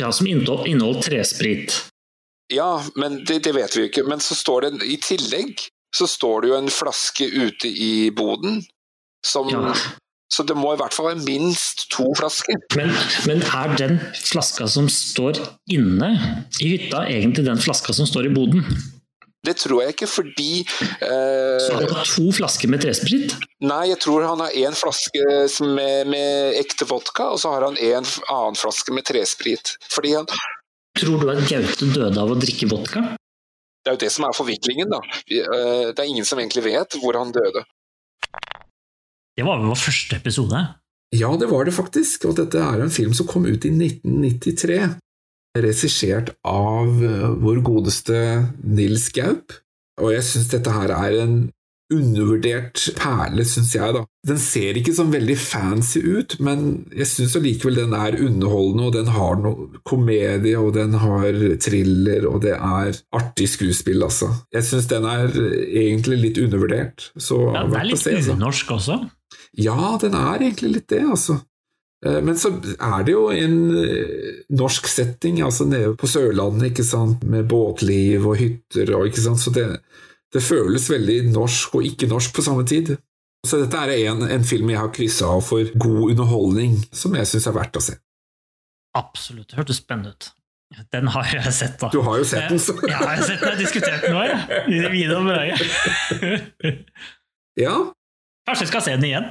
ja 0.00 0.10
som 0.12 0.26
inneholdt, 0.26 1.04
tresprit. 1.06 1.76
Ja, 2.52 2.84
men 3.00 3.22
det, 3.24 3.38
det 3.46 3.54
vet 3.56 3.76
vi 3.76 3.84
jo 3.84 3.88
ikke. 3.88 4.04
Men 4.04 4.20
så 4.20 4.36
står 4.36 4.66
det 4.66 4.88
i 4.88 4.98
tillegg 5.00 5.62
så 5.96 6.08
står 6.10 6.42
det 6.42 6.50
jo 6.50 6.56
en 6.58 6.72
flaske 6.72 7.24
ute 7.30 7.68
i 7.68 8.10
boden. 8.10 8.62
Som, 9.26 9.48
Ja. 9.52 9.74
Så 10.34 10.42
det 10.42 10.56
må 10.58 10.72
i 10.74 10.78
hvert 10.80 10.94
fall 10.96 11.12
være 11.12 11.22
minst 11.22 11.84
to 11.94 12.08
flasker. 12.18 12.56
Men, 12.74 12.90
men 13.28 13.42
er 13.44 13.74
den 13.78 14.00
flaska 14.18 14.66
som 14.66 14.88
står 14.90 15.38
inne 15.70 16.08
i 16.58 16.72
hytta, 16.72 17.04
egentlig 17.06 17.44
den 17.46 17.60
flaska 17.62 17.94
som 17.94 18.08
står 18.08 18.26
i 18.26 18.34
boden? 18.34 18.64
Det 19.44 19.56
tror 19.60 19.82
jeg 19.82 19.94
ikke, 19.94 20.08
fordi 20.08 20.64
Så 20.64 21.04
eh, 21.04 21.74
han 21.76 21.90
har 21.92 22.08
to 22.08 22.30
flasker 22.32 22.70
med 22.72 22.80
tresprit? 22.84 23.34
Nei, 23.64 23.82
jeg 23.90 24.00
tror 24.00 24.24
han 24.24 24.40
har 24.40 24.56
én 24.56 24.76
flaske 24.78 25.24
med, 25.68 26.08
med 26.08 26.56
ekte 26.62 26.88
vodka, 26.88 27.30
og 27.34 27.42
så 27.42 27.52
har 27.52 27.66
han 27.68 27.76
en 27.76 28.08
annen 28.08 28.56
flaske 28.56 28.94
med 28.96 29.04
tresprit. 29.08 29.76
Fordi 29.92 30.14
han, 30.16 30.30
Tror 30.94 31.20
du 31.20 31.30
at 31.32 31.42
Gaute 31.50 31.90
døde 31.90 32.20
av 32.22 32.30
å 32.30 32.38
drikke 32.38 32.68
vodka? 32.70 33.02
Det 33.84 33.90
er 33.90 33.96
jo 33.98 34.02
det 34.06 34.12
som 34.14 34.24
er 34.28 34.36
forviklingen, 34.36 34.88
da. 34.94 35.02
Eh, 35.28 35.90
Det 35.92 36.00
er 36.00 36.08
ingen 36.08 36.24
som 36.24 36.40
egentlig 36.40 36.64
vet 36.64 36.96
hvor 37.02 37.18
han 37.20 37.34
døde. 37.34 37.64
Det 39.34 39.44
var 39.44 39.58
vel 39.58 39.72
vår 39.72 39.80
første 39.82 40.16
episode. 40.16 40.60
Ja, 41.14 41.30
det 41.36 41.46
var 41.50 41.66
det 41.66 41.74
faktisk, 41.74 42.24
og 42.30 42.38
dette 42.38 42.58
er 42.58 42.80
en 42.82 42.90
film 42.94 43.12
som 43.14 43.26
kom 43.26 43.44
ut 43.46 43.66
i 43.66 43.70
1993. 43.70 44.94
Regissert 45.54 46.32
av 46.48 47.02
eh, 47.04 47.28
vår 47.42 47.60
godeste 47.66 48.16
Nils 48.64 49.10
Gaup. 49.14 49.54
Og 50.02 50.10
jeg 50.10 50.26
syns 50.26 50.48
dette 50.50 50.72
her 50.74 50.90
er 50.90 51.20
en 51.22 51.36
undervurdert 51.92 52.80
perle, 52.98 53.44
syns 53.46 53.74
jeg, 53.76 53.92
da. 53.94 54.02
Den 54.26 54.40
ser 54.40 54.78
ikke 54.80 54.94
sånn 54.96 55.12
veldig 55.12 55.36
fancy 55.38 56.00
ut, 56.00 56.36
men 56.42 56.64
jeg 56.96 57.06
syns 57.10 57.36
allikevel 57.38 57.76
den 57.82 57.94
er 57.94 58.16
underholdende, 58.16 58.88
og 58.88 58.96
den 58.96 59.10
har 59.14 59.38
noe 59.42 59.82
komedie, 59.86 60.56
og 60.58 60.72
den 60.78 60.96
har 61.02 61.38
thriller, 61.62 62.26
og 62.30 62.40
det 62.46 62.56
er 62.56 62.98
artig 63.14 63.50
skuespill, 63.52 64.02
altså. 64.06 64.32
Jeg 64.54 64.66
syns 64.70 64.88
den 64.90 65.06
er 65.06 65.28
egentlig 65.36 66.22
litt 66.24 66.40
undervurdert, 66.42 67.10
så 67.20 67.42
Ja, 67.52 67.66
det 67.68 67.82
er 67.82 67.90
litt. 67.92 68.06
Altså. 68.14 68.38
unorsk 68.38 68.76
også. 68.80 69.00
Ja, 69.60 69.94
den 70.02 70.16
er 70.18 70.40
egentlig 70.40 70.78
litt 70.78 70.88
det, 70.90 71.04
altså. 71.04 71.42
Eh, 72.04 72.20
Men 72.24 72.36
så 72.36 72.50
er 72.76 73.04
det 73.06 73.14
jo 73.14 73.28
en 73.32 73.56
eh, 73.80 74.42
norsk 74.54 74.86
setting, 74.90 75.40
altså 75.46 75.66
nede 75.68 75.94
på 76.00 76.08
Sørlandet, 76.10 76.70
ikke 76.72 76.84
sant, 76.86 77.24
med 77.24 77.48
båtliv 77.50 78.26
og 78.28 78.36
hytter 78.40 78.94
og 78.98 79.08
ikke 79.08 79.24
sant, 79.24 79.40
så 79.40 79.52
det, 79.54 79.66
det 80.34 80.42
føles 80.44 80.90
veldig 80.90 81.18
norsk 81.32 81.74
og 81.80 81.88
ikke 81.88 82.10
norsk 82.10 82.34
på 82.36 82.44
samme 82.44 82.66
tid. 82.68 82.94
Så 83.44 83.58
dette 83.60 83.76
er 83.76 83.92
en, 84.10 84.22
en 84.32 84.44
film 84.48 84.70
jeg 84.72 84.80
har 84.80 84.92
kryssa 84.94 85.28
av 85.34 85.42
for 85.44 85.68
god 85.76 86.14
underholdning, 86.14 86.78
som 86.96 87.12
jeg 87.16 87.28
syns 87.28 87.48
er 87.50 87.56
verdt 87.58 87.76
å 87.76 87.82
se. 87.84 87.98
Absolutt. 88.96 89.50
Det 89.50 89.58
hørtes 89.58 89.80
spennende 89.82 90.14
ut. 90.14 90.30
Den 90.90 91.06
har 91.12 91.28
jeg 91.30 91.52
sett, 91.54 91.74
da. 91.78 91.90
Du 91.92 92.00
har 92.02 92.16
jo 92.18 92.24
sett 92.26 92.48
den, 92.50 92.58
så 92.62 92.72
Ja, 92.88 92.98
jeg 93.04 93.20
har 93.20 93.26
sett 93.28 93.40
den. 93.42 93.44
Jeg 93.44 93.52
har 93.52 93.60
diskutert 93.60 94.06
den 94.06 94.16
jeg. 94.16 94.30
I 94.74 94.80
videoen 94.94 95.28
med 95.28 95.36
deg. 95.38 96.80
Ja, 97.60 97.74
Kanskje 98.48 98.64
jeg 98.66 98.70
skal 98.72 98.82
se 98.84 98.94
den 98.98 99.06
igjen? 99.08 99.28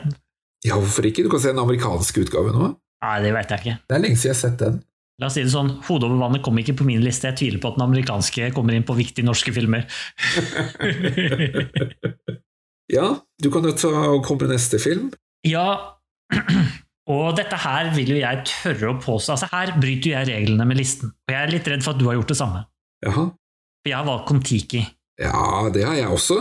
Ja 0.67 0.77
hvorfor 0.79 1.05
ikke? 1.09 1.23
Du 1.25 1.29
kan 1.33 1.41
se 1.43 1.51
den 1.53 1.61
amerikanske 1.61 2.23
utgaven 2.25 2.55
nå. 2.57 2.71
Nei, 3.03 3.15
det 3.25 3.33
vet 3.35 3.49
jeg 3.51 3.59
ikke. 3.63 3.77
Det 3.89 3.95
er 3.97 4.03
lenge 4.03 4.17
siden 4.19 4.31
jeg 4.31 4.37
har 4.37 4.41
sett 4.45 4.59
den. 4.61 4.77
La 5.21 5.27
oss 5.29 5.35
si 5.37 5.43
det 5.45 5.51
sånn, 5.53 5.67
Hodet 5.85 6.07
over 6.07 6.17
vannet 6.23 6.41
kom 6.45 6.57
ikke 6.57 6.73
på 6.79 6.85
min 6.87 7.03
liste. 7.03 7.27
Jeg 7.29 7.37
tviler 7.41 7.59
på 7.61 7.69
at 7.69 7.75
den 7.77 7.83
amerikanske 7.85 8.47
kommer 8.55 8.73
inn 8.77 8.85
på 8.87 8.95
viktige 8.97 9.27
norske 9.27 9.53
filmer. 9.55 9.85
Ja, 12.91 13.05
du 13.41 13.47
kan 13.49 13.63
jo 13.65 13.71
ta 13.79 13.89
og 14.11 14.25
komme 14.27 14.43
med 14.45 14.57
neste 14.57 14.77
film. 14.81 15.07
ja, 15.47 15.95
og 17.13 17.35
dette 17.39 17.57
her 17.63 17.89
vil 17.95 18.11
jo 18.11 18.17
jeg 18.19 18.43
tørre 18.49 18.91
å 18.91 18.97
påstå. 19.01 19.35
Altså 19.37 19.47
Her 19.53 19.71
bryter 19.79 20.09
jo 20.09 20.15
jeg 20.17 20.27
reglene 20.29 20.65
med 20.67 20.77
listen. 20.77 21.13
Og 21.27 21.33
jeg 21.33 21.39
er 21.39 21.53
litt 21.53 21.69
redd 21.71 21.85
for 21.85 21.95
at 21.95 22.01
du 22.01 22.05
har 22.09 22.17
gjort 22.19 22.33
det 22.33 22.37
samme. 22.37 22.65
Jaha. 23.05 23.25
For 23.83 23.91
jeg 23.91 23.97
har 23.97 24.07
valgt 24.07 24.27
Kon-Tiki. 24.29 24.83
Ja, 25.23 25.69
det 25.73 25.85
har 25.87 25.95
jeg 25.97 26.11
også. 26.11 26.37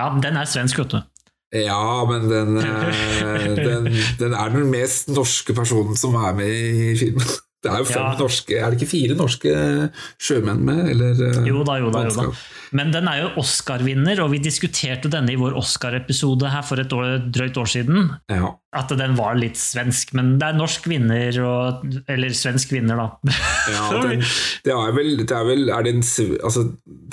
Ja, 0.00 0.08
den 0.24 0.40
er 0.40 0.48
svensk, 0.48 0.80
vet 0.82 0.96
du. 0.96 0.98
Ja, 1.64 2.04
men 2.08 2.28
den, 2.30 2.56
eh, 2.60 3.48
den, 3.68 3.90
den 4.20 4.34
er 4.36 4.54
den 4.54 4.68
mest 4.70 5.08
norske 5.14 5.54
personen 5.56 5.96
som 5.98 6.14
er 6.20 6.36
med 6.36 6.52
i 6.52 6.94
filmen. 7.00 7.24
Det 7.66 7.72
er 7.72 7.80
jo 7.80 7.86
fem 7.88 8.02
Ja. 8.04 8.10
norske 8.20 8.58
Er 8.60 8.70
det 8.70 8.76
ikke 8.78 8.90
fire 8.92 9.14
norske 9.18 9.52
sjømenn 10.22 10.60
med, 10.62 10.84
eller? 10.92 11.16
eh, 11.24 11.38
Jo 11.48 11.64
da, 11.66 11.78
jo 11.80 11.88
da, 11.90 12.02
jo 12.06 12.12
da. 12.14 12.26
Men 12.76 12.92
den 12.94 13.08
er 13.10 13.22
jo 13.24 13.30
Oscar-vinner, 13.40 14.20
og 14.22 14.30
vi 14.34 14.38
diskuterte 14.44 15.10
denne 15.10 15.32
i 15.32 15.38
vår 15.40 15.56
Oscar-episode 15.58 16.50
her 16.52 16.62
for 16.62 16.78
et 16.82 16.92
år, 16.94 17.16
drøyt 17.34 17.56
år 17.58 17.70
siden. 17.72 18.12
Ja. 18.30 18.52
At 18.76 18.90
den 18.98 19.14
var 19.16 19.36
litt 19.38 19.56
svensk, 19.56 20.10
men 20.18 20.34
det 20.40 20.48
er 20.50 20.56
norsk 20.58 20.88
vinner, 20.90 21.36
og, 21.46 21.84
eller 22.12 22.34
svensk 22.36 22.72
vinner, 22.74 22.98
da. 22.98 23.36
ja 23.72 23.84
den, 24.10 24.24
det 24.66 24.74
er 24.74 24.90
vel, 24.96 25.12
det 25.22 25.32
er, 25.32 25.46
vel 25.48 25.70
er 25.72 25.86
det 25.86 25.92
en, 25.94 26.02
altså, 26.44 26.64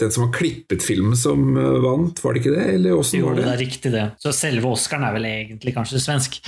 den 0.01 0.11
som 0.11 0.25
har 0.25 0.33
klippet 0.35 0.83
filmen 0.83 1.15
som 1.15 1.53
eh, 1.55 1.77
vant, 1.85 2.19
var 2.25 2.33
det 2.35 2.41
ikke 2.43 2.55
det? 2.57 2.65
Eller 2.73 2.95
Jo, 2.97 2.99
var 3.29 3.37
det 3.37 3.45
det? 3.45 3.53
er 3.53 3.61
riktig, 3.63 3.93
det. 3.93 4.05
Så 4.25 4.33
selve 4.35 4.73
Oscaren 4.73 5.05
er 5.07 5.15
vel 5.15 5.29
egentlig 5.29 5.75
kanskje 5.77 6.01
svensk. 6.03 6.41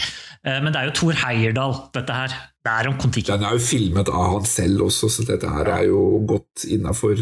Eh, 0.43 0.57
Men 0.65 0.73
det 0.73 0.81
er 0.81 0.89
jo 0.89 0.95
Thor 0.99 1.21
Heyerdahl, 1.21 1.77
dette 1.95 2.19
her. 2.19 2.35
Det 2.65 2.73
er 2.73 2.89
om 2.89 2.97
Kon-Tiki. 2.99 3.29
Den 3.29 3.45
er 3.45 3.55
jo 3.55 3.63
filmet 3.69 4.09
av 4.11 4.31
han 4.33 4.49
selv 4.49 4.87
også, 4.89 5.11
så 5.13 5.23
dette 5.29 5.47
her 5.53 5.69
er 5.77 5.85
jo 5.93 6.01
godt 6.27 6.65
innafor 6.67 7.21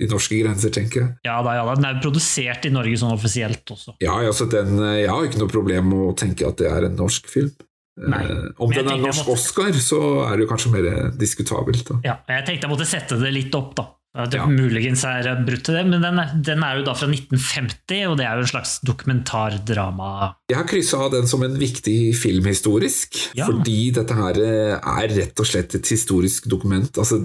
de 0.00 0.08
norske 0.10 0.38
grenser, 0.40 0.72
tenker 0.74 1.02
jeg. 1.04 1.10
Ja 1.28 1.38
da, 1.44 1.54
ja 1.60 1.64
da. 1.68 1.74
Den 1.76 1.84
er 1.90 2.00
produsert 2.02 2.64
i 2.64 2.72
Norge 2.72 2.96
sånn 3.00 3.12
offisielt 3.12 3.68
også. 3.76 3.94
Ja, 4.00 4.16
altså 4.24 4.48
den, 4.50 4.78
jeg 4.96 5.10
har 5.12 5.26
ikke 5.28 5.42
noe 5.44 5.52
problem 5.52 5.90
med 5.92 6.06
å 6.08 6.14
tenke 6.16 6.48
at 6.48 6.56
det 6.62 6.70
er 6.72 6.88
en 6.88 6.96
norsk 6.96 7.28
film. 7.28 7.52
Nei. 8.00 8.22
Eh, 8.24 8.50
Om 8.64 8.70
den 8.72 8.88
er 8.88 8.96
norsk 9.02 9.26
måtte- 9.26 9.32
Oscar, 9.36 9.72
så 9.76 10.00
er 10.24 10.36
det 10.38 10.46
jo 10.46 10.50
kanskje 10.54 10.72
mer 10.72 11.10
diskutabelt. 11.20 11.84
Da. 11.90 12.00
Ja, 12.06 12.14
jeg 12.32 12.46
tenkte 12.46 12.64
jeg 12.66 12.72
måtte 12.72 12.86
sette 12.88 13.18
det 13.20 13.32
litt 13.36 13.54
opp, 13.54 13.74
da. 13.76 13.90
Det 14.26 14.40
Ja. 14.40 14.46
muligens 14.50 15.04
er 15.06 15.22
brutt 15.46 15.62
til 15.68 15.74
det, 15.76 15.84
men 15.86 16.00
den 16.02 16.18
er, 16.18 16.32
den 16.34 16.64
er 16.64 16.78
jo 16.78 16.84
da 16.88 16.94
fra 16.98 17.06
1950, 17.06 18.06
og 18.10 18.16
det 18.18 18.26
er 18.26 18.34
jo 18.40 18.42
en 18.42 18.50
slags 18.50 18.80
dokumentardrama. 18.82 20.34
Jeg 20.50 20.56
har 20.58 20.66
kryssa 20.66 20.98
av 21.06 21.12
den 21.12 21.26
som 21.30 21.42
en 21.46 21.54
viktig 21.58 22.14
filmhistorisk, 22.18 23.36
Ja. 23.36 23.46
fordi 23.46 23.92
dette 23.94 24.14
her 24.14 24.34
eh, 24.40 24.74
er 24.78 25.08
rett 25.14 25.38
og 25.38 25.46
slett 25.46 25.74
et 25.74 25.86
historisk 25.86 26.48
dokument. 26.48 26.90
Altså, 26.98 27.20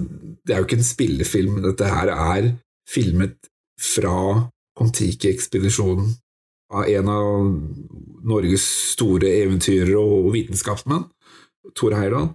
det 0.46 0.54
er 0.54 0.60
jo 0.62 0.66
ikke 0.68 0.78
en 0.78 0.86
spillefilm, 0.92 1.62
dette 1.62 1.88
her 1.90 2.08
er 2.08 2.52
filmet 2.88 3.50
fra 3.80 4.16
Kon-Tiki-ekspedisjonen 4.78 6.14
av 6.74 6.88
en 6.90 7.08
av 7.08 7.36
Norges 8.26 8.64
store 8.94 9.30
eventyrere 9.44 10.00
og 10.00 10.32
vitenskapsmenn, 10.34 11.06
Tore 11.76 11.98
Heyerdahl. 12.00 12.32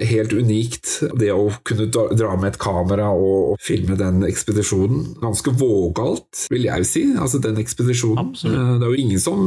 Helt 0.00 0.32
unikt, 0.32 0.86
det 1.18 1.32
å 1.34 1.50
kunne 1.66 1.88
dra 1.90 2.30
med 2.38 2.52
et 2.54 2.58
kamera 2.62 3.10
og, 3.12 3.52
og 3.52 3.60
filme 3.60 3.96
den 4.00 4.22
ekspedisjonen. 4.24 5.16
Ganske 5.20 5.52
vågalt, 5.60 6.46
vil 6.52 6.68
jeg 6.68 6.86
si, 6.88 7.02
altså 7.20 7.40
den 7.42 7.58
ekspedisjonen. 7.60 8.20
Absolutt. 8.22 8.56
Eh, 8.56 8.74
Det 8.80 8.86
er 8.86 8.94
jo 8.94 9.06
ingen 9.06 9.20
som 9.22 9.46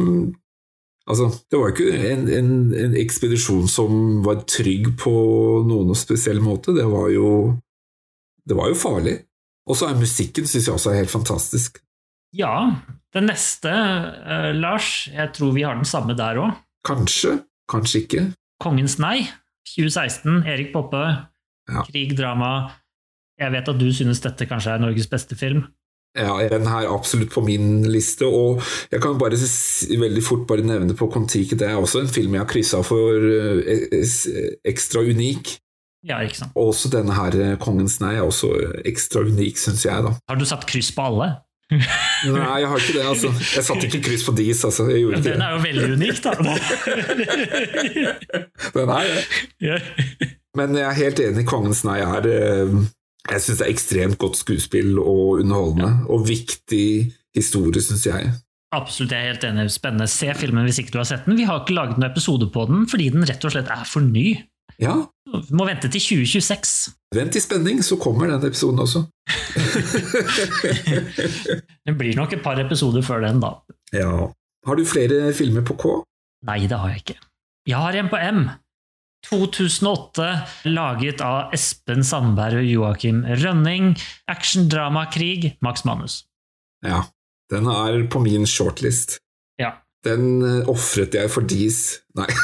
Altså, 1.04 1.26
det 1.52 1.60
var 1.60 1.68
jo 1.68 1.74
ikke 1.74 2.12
en, 2.14 2.22
en, 2.32 2.52
en 2.80 2.94
ekspedisjon 2.96 3.66
som 3.68 4.22
var 4.24 4.46
trygg 4.48 4.86
på 5.02 5.12
noen 5.68 5.92
spesiell 6.00 6.40
måte. 6.40 6.72
Det 6.78 6.86
var 6.88 7.10
jo 7.12 7.58
Det 8.48 8.56
var 8.56 8.70
jo 8.72 8.78
farlig. 8.80 9.18
Og 9.70 9.80
så 9.80 9.90
er 9.90 10.00
musikken, 10.00 10.48
synes 10.48 10.68
jeg 10.68 10.76
også 10.76 10.92
er 10.92 11.02
helt 11.04 11.14
fantastisk. 11.14 11.80
Ja, 12.36 12.54
den 13.14 13.30
neste, 13.30 13.72
uh, 13.72 14.52
Lars, 14.58 15.08
jeg 15.14 15.30
tror 15.38 15.54
vi 15.56 15.64
har 15.64 15.78
den 15.78 15.88
samme 15.88 16.16
der 16.18 16.42
òg. 16.42 16.56
Kanskje, 16.88 17.38
kanskje 17.72 18.04
ikke. 18.04 18.24
Kongens 18.64 18.98
nei, 19.00 19.28
2016, 19.76 20.44
Erik 20.50 20.74
Poppe. 20.74 21.04
Ja. 21.70 21.86
Krig, 21.88 22.18
drama. 22.18 22.74
Jeg 23.40 23.54
vet 23.54 23.70
at 23.72 23.80
du 23.80 23.88
synes 23.96 24.22
dette 24.24 24.48
kanskje 24.50 24.76
er 24.76 24.84
Norges 24.84 25.08
beste 25.12 25.38
film. 25.40 25.64
Ja, 26.14 26.36
den 26.46 26.68
er 26.70 26.92
absolutt 26.94 27.32
på 27.34 27.42
min 27.42 27.88
liste, 27.90 28.28
og 28.28 28.62
jeg 28.92 29.02
kan 29.02 29.18
bare 29.18 29.40
veldig 30.04 30.22
fort 30.24 30.44
bare 30.50 30.66
nevne 30.66 30.94
på 30.94 31.08
Kon-Tiki, 31.10 31.58
det 31.58 31.72
er 31.72 31.80
også 31.80 32.04
en 32.04 32.12
film 32.12 32.36
jeg 32.36 32.44
har 32.44 32.52
kryssa 32.52 32.84
for 32.86 33.18
eh, 33.18 33.88
ekstra 34.70 35.02
unik. 35.02 35.56
Ja, 36.04 36.20
ikke 36.24 36.38
sant? 36.42 36.52
Og 36.60 36.66
også 36.74 36.88
denne 36.92 37.14
her, 37.16 37.32
eh, 37.40 37.56
Kongens 37.62 38.00
nei, 38.04 38.16
er 38.18 38.24
også 38.28 38.50
ekstra 38.84 39.20
unik, 39.24 39.58
syns 39.62 39.86
jeg, 39.88 40.04
da. 40.04 40.12
Har 40.30 40.38
du 40.40 40.46
satt 40.48 40.66
kryss 40.68 40.92
på 40.96 41.02
alle? 41.08 41.28
Nei, 41.74 42.60
jeg 42.62 42.68
har 42.70 42.78
ikke 42.84 42.98
det, 42.98 43.06
altså. 43.08 43.30
Jeg 43.56 43.64
satte 43.66 43.86
ikke 43.88 44.02
kryss 44.06 44.24
på 44.28 44.34
dis, 44.38 44.60
altså. 44.68 44.84
Jeg 44.92 45.00
gjorde 45.04 45.18
ikke 45.22 45.32
Den 45.32 45.46
er 45.46 45.52
jo 45.56 45.60
veldig 45.64 45.88
unik, 45.96 46.18
da. 46.26 46.32
Den 48.76 48.88
er 48.94 49.04
det. 49.10 49.24
Ja. 49.64 49.78
Men 50.58 50.68
jeg 50.78 50.86
er 50.86 51.00
helt 51.00 51.20
enig, 51.24 51.44
Kongens 51.50 51.82
nei 51.88 52.00
er 52.04 52.24
eh, 52.30 52.72
Jeg 53.32 53.40
syns 53.42 53.60
det 53.62 53.66
er 53.66 53.74
ekstremt 53.74 54.18
godt 54.22 54.38
skuespill 54.38 54.92
og 55.02 55.28
underholdende, 55.42 55.92
og 56.14 56.20
viktig 56.28 56.90
historie, 57.34 57.82
syns 57.82 58.06
jeg. 58.12 58.22
Absolutt, 58.74 59.14
jeg 59.14 59.22
er 59.22 59.28
helt 59.34 59.46
enig. 59.48 59.68
Spennende. 59.74 60.08
Se 60.10 60.30
filmen 60.38 60.66
hvis 60.68 60.80
ikke 60.82 60.96
du 60.96 61.00
har 61.02 61.10
sett 61.10 61.26
den. 61.28 61.38
Vi 61.38 61.46
har 61.48 61.58
ikke 61.62 61.78
laget 61.78 61.98
noen 61.98 62.10
episode 62.10 62.46
på 62.54 62.62
den 62.70 62.80
fordi 62.90 63.06
den 63.14 63.26
rett 63.30 63.44
og 63.46 63.52
slett 63.54 63.70
er 63.72 63.86
for 63.90 64.02
ny. 64.06 64.28
Ja, 64.82 64.96
Vi 65.34 65.56
må 65.58 65.66
vente 65.66 65.90
til 65.90 66.02
2026. 66.02 66.94
vent 67.16 67.36
i 67.36 67.42
spenning, 67.42 67.80
så 67.86 67.98
kommer 67.98 68.28
den 68.30 68.44
episoden 68.46 68.80
også. 68.84 69.04
Det 71.86 71.94
blir 71.98 72.16
nok 72.18 72.34
et 72.38 72.44
par 72.46 72.60
episoder 72.62 73.02
før 73.06 73.20
den, 73.26 73.40
da. 73.42 73.56
Ja. 73.96 74.30
Har 74.68 74.76
du 74.78 74.86
flere 74.86 75.34
filmer 75.34 75.62
på 75.66 75.74
K? 75.80 75.96
Nei, 76.48 76.68
det 76.70 76.78
har 76.78 76.90
jeg 76.94 77.04
ikke. 77.04 77.18
Jeg 77.68 77.80
har 77.80 77.96
en 77.98 78.10
på 78.12 78.20
M. 78.20 78.50
2008, 79.24 80.28
laget 80.68 81.22
av 81.24 81.54
Espen 81.56 82.04
Sandberg 82.04 82.60
og 82.60 82.68
Joakim 82.68 83.24
Rønning. 83.26 83.94
Action, 84.28 84.68
drama, 84.70 85.06
krig. 85.12 85.54
Max 85.64 85.86
Manus. 85.88 86.26
Ja. 86.84 87.06
Den 87.52 87.68
er 87.72 88.04
på 88.12 88.20
min 88.24 88.46
shortlist. 88.50 89.18
Ja. 89.62 89.72
Den 90.06 90.44
uh, 90.44 90.70
ofret 90.72 91.16
jeg 91.16 91.32
for 91.32 91.42
Dis. 91.48 92.02
Nei. 92.20 92.30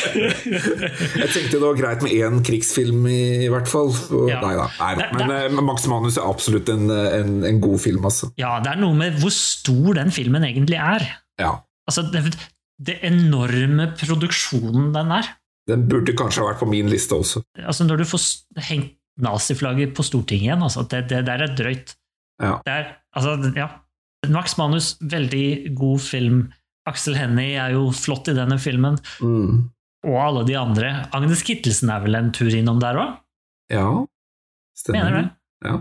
jeg 0.00 1.30
tenkte 1.32 1.56
det 1.56 1.62
var 1.62 1.78
greit 1.78 2.04
med 2.04 2.14
én 2.14 2.40
krigsfilm, 2.46 3.06
i, 3.10 3.48
hvert 3.52 3.68
fall. 3.70 3.90
Og, 3.90 4.28
Ja. 4.30 4.40
Nei 4.44 4.54
da. 4.58 4.66
Nei, 4.78 4.94
da. 4.94 5.06
Det- 5.06 5.18
Men 5.18 5.30
eh, 5.58 5.60
Max 5.62 5.86
Manus 5.90 6.16
er 6.18 6.28
absolutt 6.28 6.68
en, 6.68 6.90
en, 6.90 7.44
en 7.44 7.60
god 7.60 7.80
film, 7.80 8.04
altså. 8.04 8.30
Ja, 8.40 8.58
det 8.60 8.72
er 8.74 8.80
noe 8.80 8.94
med 8.96 9.18
hvor 9.20 9.32
stor 9.34 9.94
den 9.98 10.10
filmen 10.14 10.44
egentlig 10.46 10.78
er. 10.78 11.06
Ja. 11.40 11.56
Altså, 11.88 12.02
det, 12.12 12.24
det 12.78 12.98
enorme 13.06 13.90
produksjonen 13.98 14.92
den 14.94 15.10
er. 15.12 15.26
Den 15.68 15.84
burde 15.88 16.14
kanskje 16.16 16.42
ha 16.42 16.48
vært 16.52 16.62
på 16.62 16.70
min 16.70 16.88
liste 16.90 17.14
også. 17.14 17.42
Altså, 17.60 17.84
når 17.86 17.96
du 18.02 18.04
får 18.08 18.24
hengt 18.70 18.96
naziflagget 19.20 19.92
på 19.94 20.02
Stortinget 20.06 20.46
igjen, 20.48 20.62
altså, 20.64 20.86
det, 20.88 21.04
der 21.10 21.42
er 21.44 21.54
drøyt. 21.56 21.94
Ja. 22.40 22.56
Er, 22.66 22.94
altså, 23.14 23.36
ja. 23.56 23.68
Max 24.28 24.56
Manus, 24.58 24.94
veldig 25.00 25.74
god 25.76 26.00
film. 26.04 26.40
Aksel 26.88 27.18
Hennie 27.18 27.58
er 27.60 27.74
jo 27.76 27.90
flott 27.94 28.30
i 28.32 28.36
denne 28.36 28.56
filmen. 28.62 28.96
Mm. 29.20 29.68
Og 30.08 30.16
alle 30.16 30.46
de 30.48 30.56
andre. 30.56 30.94
Agnes 31.16 31.44
Kittelsen 31.44 31.92
er 31.92 32.02
vel 32.04 32.16
en 32.16 32.32
tur 32.36 32.52
innom 32.56 32.80
der 32.80 32.98
òg? 33.00 33.14
Ja, 33.70 33.86
stemmer. 34.78 35.04
Mener 35.04 35.16
det. 35.18 35.26
Ja. 35.68 35.78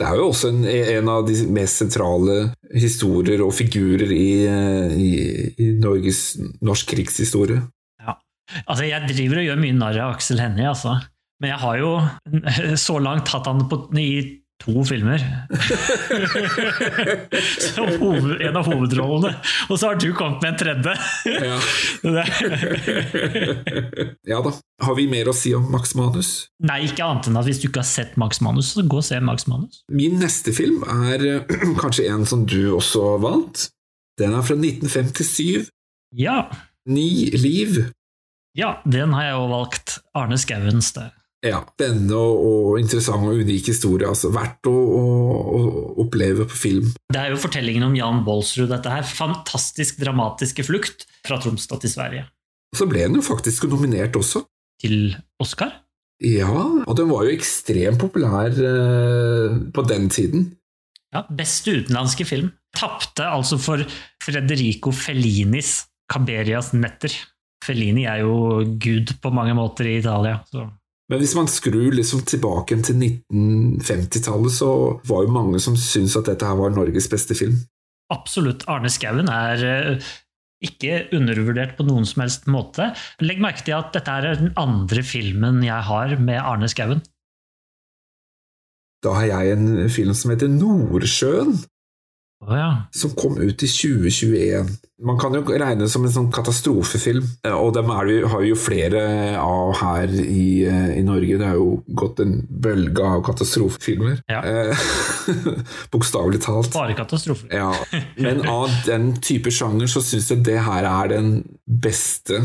Det 0.00 0.08
er 0.08 0.18
jo 0.18 0.28
også 0.30 0.50
en, 0.50 0.62
en 0.66 1.08
av 1.12 1.26
de 1.28 1.34
mest 1.52 1.82
sentrale 1.82 2.36
historier 2.72 3.42
og 3.44 3.52
figurer 3.54 4.10
i, 4.14 4.30
i, 4.96 5.10
i 5.60 5.66
Norges 5.78 6.22
norsk 6.64 6.94
krigshistorie. 6.94 7.60
Ja. 8.02 8.16
Altså, 8.64 8.86
jeg 8.88 9.10
driver 9.10 9.42
og 9.42 9.48
gjør 9.50 9.60
mye 9.62 9.76
narr 9.76 10.00
av 10.06 10.14
Aksel 10.16 10.40
Hennie, 10.42 10.70
altså. 10.70 10.96
Men 11.42 11.52
jeg 11.52 11.60
har 11.62 11.78
jo 11.82 11.92
så 12.78 12.96
langt 13.02 13.30
hatt 13.34 13.50
han 13.50 13.66
på, 13.70 13.82
i 13.98 14.41
to 14.62 14.84
filmer. 14.86 15.18
Som 17.74 17.88
en 18.40 18.56
av 18.56 18.64
hovedrollene. 18.70 19.34
Og 19.68 19.76
så 19.80 19.86
har 19.92 19.96
du 20.00 20.08
kommet 20.16 20.40
med 20.42 20.50
en 20.54 20.60
tredje. 20.62 20.92
Ja. 24.26 24.42
Da. 24.42 24.52
Har 24.82 24.94
vi 24.96 25.06
mer 25.10 25.28
å 25.30 25.34
si 25.36 25.52
om 25.54 25.66
Max 25.72 25.94
Manus? 25.98 26.30
Nei, 26.64 26.80
ikke 26.88 27.04
annet 27.06 27.28
enn 27.30 27.38
at 27.40 27.46
hvis 27.46 27.60
du 27.62 27.68
ikke 27.68 27.82
har 27.82 27.88
sett 27.88 28.16
Max 28.20 28.40
Manus, 28.44 28.72
så 28.74 28.84
gå 28.86 28.96
og 29.00 29.04
se 29.06 29.18
Max 29.22 29.46
Manus. 29.50 29.82
Min 29.92 30.18
neste 30.22 30.52
film 30.56 30.82
er 30.86 31.18
kanskje 31.82 32.08
en 32.12 32.26
som 32.28 32.40
du 32.48 32.60
også 32.76 33.02
valgt. 33.22 33.58
Den 34.20 34.34
er 34.36 34.42
fra 34.46 34.56
1957. 34.58 35.70
Ja, 36.18 36.44
Ni 36.86 37.30
liv. 37.30 37.84
ja 38.58 38.74
den 38.84 39.12
har 39.16 39.24
jeg 39.28 39.36
jo 39.38 39.46
valgt. 39.52 39.98
Arne 40.18 40.38
Skauens, 40.40 40.92
det. 40.96 41.08
Ja, 41.42 41.64
Spennende 41.74 42.18
og, 42.18 42.76
interessant 42.78 43.26
og 43.26 43.40
unik 43.42 43.72
historie. 43.72 44.06
Altså, 44.06 44.30
verdt 44.34 44.68
å, 44.70 44.72
å, 44.72 45.02
å 45.58 45.62
oppleve 46.04 46.46
på 46.46 46.58
film. 46.60 46.92
Det 47.10 47.18
er 47.18 47.32
jo 47.32 47.40
fortellingen 47.42 47.88
om 47.88 47.96
Jan 47.98 48.22
Baalsrud, 48.26 48.68
dette 48.70 48.92
her. 48.92 49.02
Fantastisk 49.06 49.98
dramatiske 50.02 50.62
flukt 50.66 51.06
fra 51.26 51.40
Tromsdal 51.42 51.82
til 51.82 51.92
Sverige. 51.92 52.26
Så 52.72 52.86
ble 52.88 53.02
den 53.04 53.18
jo 53.18 53.24
faktisk 53.26 53.66
nominert 53.70 54.14
også. 54.16 54.44
Til 54.82 55.16
Oscar? 55.42 55.80
Ja, 56.22 56.54
og 56.86 56.94
den 56.98 57.10
var 57.10 57.26
jo 57.26 57.34
ekstremt 57.34 57.98
populær 57.98 58.54
eh, 58.54 59.56
på 59.74 59.84
den 59.90 60.06
tiden. 60.14 60.52
Ja, 61.12 61.24
Beste 61.26 61.74
utenlandske 61.82 62.26
film. 62.28 62.52
Tapte 62.72 63.26
altså 63.26 63.58
for 63.60 63.82
Frederico 64.22 64.94
Fellinis 64.96 65.82
Caberias 66.12 66.70
netter. 66.76 67.14
Fellini 67.62 68.06
er 68.10 68.22
jo 68.22 68.62
gud 68.80 69.12
på 69.22 69.34
mange 69.34 69.54
måter 69.58 69.90
i 69.90 69.98
Italia. 69.98 70.38
Så. 70.50 70.64
Men 71.12 71.20
hvis 71.20 71.34
man 71.36 71.50
skrur 71.50 71.92
liksom 71.92 72.22
tilbake 72.24 72.78
til 72.86 72.96
1950-tallet, 72.96 74.54
så 74.56 74.68
var 75.04 75.26
jo 75.26 75.34
mange 75.34 75.60
som 75.60 75.76
syntes 75.76 76.16
at 76.16 76.30
dette 76.30 76.48
her 76.48 76.56
var 76.56 76.72
Norges 76.72 77.10
beste 77.12 77.36
film. 77.36 77.58
Absolutt. 78.12 78.64
Arne 78.72 78.88
Skouen 78.92 79.28
er 79.28 79.64
eh, 79.68 80.12
Ikke 80.64 81.02
undervurdert 81.12 81.74
på 81.76 81.84
noen 81.84 82.06
som 82.08 82.24
helst 82.24 82.48
måte. 82.48 82.92
Legg 83.20 83.42
merke 83.44 83.64
til 83.66 83.76
at 83.76 83.92
dette 83.92 84.14
er 84.14 84.40
den 84.40 84.54
andre 84.56 85.04
filmen 85.04 85.60
jeg 85.66 85.84
har 85.90 86.16
med 86.16 86.40
Arne 86.40 86.70
Skouen. 86.72 87.04
Da 89.04 89.12
har 89.18 89.28
jeg 89.28 89.56
en 89.58 89.68
film 89.92 90.14
som 90.16 90.32
heter 90.32 90.48
Nordsjøen, 90.48 91.58
Ja. 92.48 92.86
som 92.90 93.10
kom 93.10 93.38
ut 93.38 93.62
i 93.62 93.68
2021. 93.68 94.66
Man 95.02 95.18
kan 95.18 95.34
jo 95.34 95.42
regne 95.46 95.84
det 95.84 95.90
som 95.90 96.04
en 96.06 96.12
sånn 96.14 96.30
katastrofefilm, 96.34 97.24
eh, 97.46 97.54
og 97.54 97.72
dem 97.74 97.90
det, 97.90 98.22
har 98.28 98.42
vi 98.42 98.50
jo 98.50 98.58
flere 98.58 99.02
av 99.38 99.74
her 99.80 100.10
i, 100.10 100.64
eh, 100.66 100.98
i 100.98 101.02
Norge. 101.02 101.38
Det 101.38 101.46
har 101.46 101.58
jo 101.58 101.82
gått 101.98 102.20
en 102.22 102.46
bølge 102.48 103.02
av 103.02 103.22
katastrofefilmer. 103.26 104.22
Ja. 104.30 104.42
Eh, 104.42 104.86
Bokstavelig 105.92 106.42
talt. 106.42 106.72
Bare 106.74 106.94
katastrofer. 106.98 107.50
Ja, 107.54 107.74
men 108.16 108.46
av 108.48 108.70
den 108.86 109.16
type 109.22 109.50
sjanger 109.50 109.90
så 109.90 110.02
syns 110.02 110.30
jeg 110.30 110.44
det 110.46 110.60
her 110.62 110.86
er 110.86 111.14
den 111.14 111.32
beste, 111.66 112.42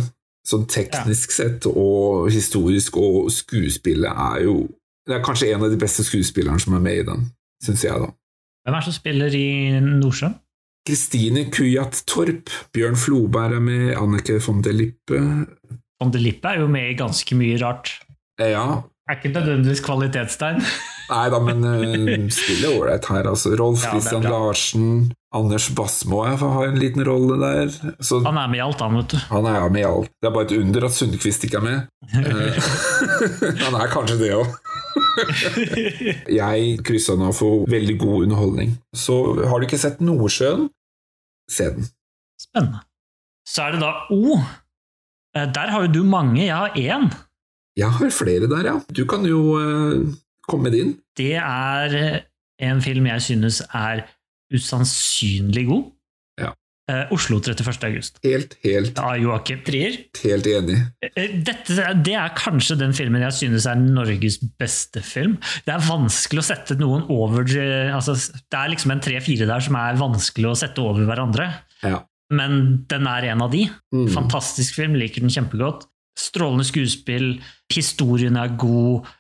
sånn 0.48 0.66
teknisk 0.72 1.34
sett 1.36 1.66
og 1.68 2.30
historisk, 2.32 2.98
og 2.98 3.32
skuespillet 3.34 4.14
er 4.14 4.46
jo 4.46 4.62
Det 5.08 5.16
er 5.16 5.22
kanskje 5.24 5.54
en 5.54 5.62
av 5.64 5.70
de 5.72 5.78
beste 5.80 6.04
skuespillerne 6.04 6.60
som 6.60 6.74
er 6.76 6.82
med 6.84 6.98
i 7.00 7.04
den, 7.08 7.22
syns 7.64 7.86
jeg, 7.86 7.96
da. 7.96 8.10
Hvem 8.68 8.76
er 8.76 8.84
det 8.84 8.90
som 8.90 8.96
spiller 8.98 9.36
i 9.40 9.46
Nordsjøen? 9.80 10.34
Kristine 10.88 11.46
Kujat 11.56 12.02
Torp, 12.08 12.52
Bjørn 12.76 12.98
Floberg 13.00 13.54
er 13.56 13.62
med, 13.64 13.94
Annike 13.96 14.42
von 14.44 14.60
de 14.64 14.74
Lippe 14.76 15.22
Von 16.02 16.12
de 16.12 16.20
Lippe 16.20 16.52
er 16.52 16.60
jo 16.60 16.68
med 16.72 16.90
i 16.92 16.98
ganske 17.00 17.36
mye 17.40 17.56
rart. 17.64 17.94
Eh, 18.40 18.52
Ja, 18.52 18.84
Er 19.08 19.16
ikke 19.16 19.32
nødvendigvis 19.32 19.80
kvalitetstegn. 19.86 20.60
nei 21.08 21.30
da, 21.32 21.40
men 21.40 21.64
uh, 21.72 22.28
spiller 22.28 22.74
ålreit 22.76 23.08
her, 23.08 23.30
altså. 23.32 23.54
Rolf 23.56 23.86
Ja, 23.86 23.94
Christian. 23.96 24.28
Larsen, 24.28 24.90
Anders 25.32 25.70
Basmo 25.72 26.26
har 26.28 26.68
en 26.68 26.76
liten 26.80 27.08
rolle 27.08 27.40
der. 27.40 27.72
Så 28.04 28.20
Han 28.26 28.36
er 28.36 28.52
med 28.52 28.60
i 28.60 28.66
alt, 28.68 28.84
han, 28.84 29.00
vet 29.00 29.16
du. 29.16 29.18
Han 29.32 29.48
er 29.48 29.70
med 29.72 29.86
i 29.86 29.88
alt. 29.88 30.12
Det 30.20 30.28
er 30.28 30.36
bare 30.36 30.50
et 30.52 30.58
under 30.60 30.90
at 30.90 30.92
Sundquist 31.00 31.48
ikke 31.48 31.64
er 31.64 31.68
med. 31.70 31.88
Eh, 32.20 32.60
han 33.64 33.80
er 33.80 33.88
kanskje 33.96 34.20
det 34.20 34.34
òg. 34.36 34.52
Jeg 36.40 36.80
kryssa 36.86 37.16
den 37.18 37.28
av 37.28 37.36
for 37.38 37.66
veldig 37.70 37.98
god 38.02 38.28
underholdning. 38.28 38.76
Så 38.96 39.18
har 39.48 39.60
du 39.60 39.68
ikke 39.68 39.80
sett 39.82 40.02
Nordsjøen, 40.04 40.68
se 41.52 41.70
den. 41.76 41.88
Spennende. 42.42 42.84
Så 43.48 43.64
er 43.68 43.76
det 43.76 43.82
da 43.82 43.92
O. 44.14 44.38
Eh, 45.36 45.48
Der 45.56 45.72
har 45.74 45.86
jo 45.86 45.94
du 45.94 46.04
mange, 46.04 46.46
jeg 46.46 46.56
har 46.56 46.76
én. 46.76 47.10
Jeg 47.78 47.92
har 47.94 48.10
flere 48.10 48.50
der, 48.50 48.66
ja. 48.66 48.80
Du 48.90 49.06
kan 49.06 49.26
jo 49.26 49.40
uh, 49.58 50.08
komme 50.48 50.70
med 50.70 50.72
din. 50.78 50.96
Det 51.18 51.36
er 51.36 51.98
eh, 51.98 52.22
en 52.70 52.82
film 52.82 53.06
jeg 53.06 53.22
synes 53.22 53.62
er 53.74 54.02
usannsynlig 54.54 55.68
god. 55.68 55.84
Eh, 56.88 57.10
Oslo 57.12 57.42
31. 57.44 57.84
august. 57.84 58.20
Helt, 58.24 58.54
helt, 58.64 59.00
Av 59.04 59.18
Joakim 59.20 59.60
Trier. 59.68 59.98
helt 60.24 60.46
enig. 60.48 60.78
Eh, 61.04 61.34
Dette, 61.44 61.88
det 62.00 62.14
er 62.16 62.36
kanskje 62.38 62.78
den 62.80 62.96
filmen 62.96 63.26
jeg 63.26 63.36
synes 63.42 63.68
er 63.68 63.76
Norges 63.76 64.38
beste 64.60 65.04
film. 65.04 65.36
Det 65.68 65.74
er 65.76 65.84
vanskelig 65.84 66.40
å 66.40 66.48
sette 66.48 66.78
noen 66.80 67.04
over 67.12 67.44
eh, 67.44 67.92
altså, 67.92 68.16
Det 68.16 68.56
er 68.56 68.72
liksom 68.72 68.96
en 68.96 69.04
tre-fire 69.04 69.50
der 69.50 69.66
som 69.68 69.76
er 69.76 70.00
vanskelig 70.00 70.54
å 70.54 70.56
sette 70.56 70.80
over 70.80 71.04
hverandre. 71.10 71.50
Ja. 71.84 72.06
Men 72.32 72.86
den 72.88 73.08
er 73.12 73.34
en 73.34 73.44
av 73.44 73.52
de. 73.52 73.66
Mm. 73.92 74.08
Fantastisk 74.16 74.80
film, 74.80 74.96
liker 74.96 75.24
den 75.24 75.34
kjempegodt. 75.34 75.90
Strålende 76.18 76.66
skuespill, 76.68 77.34
historien 77.72 78.40
er 78.40 78.56
god. 78.60 79.12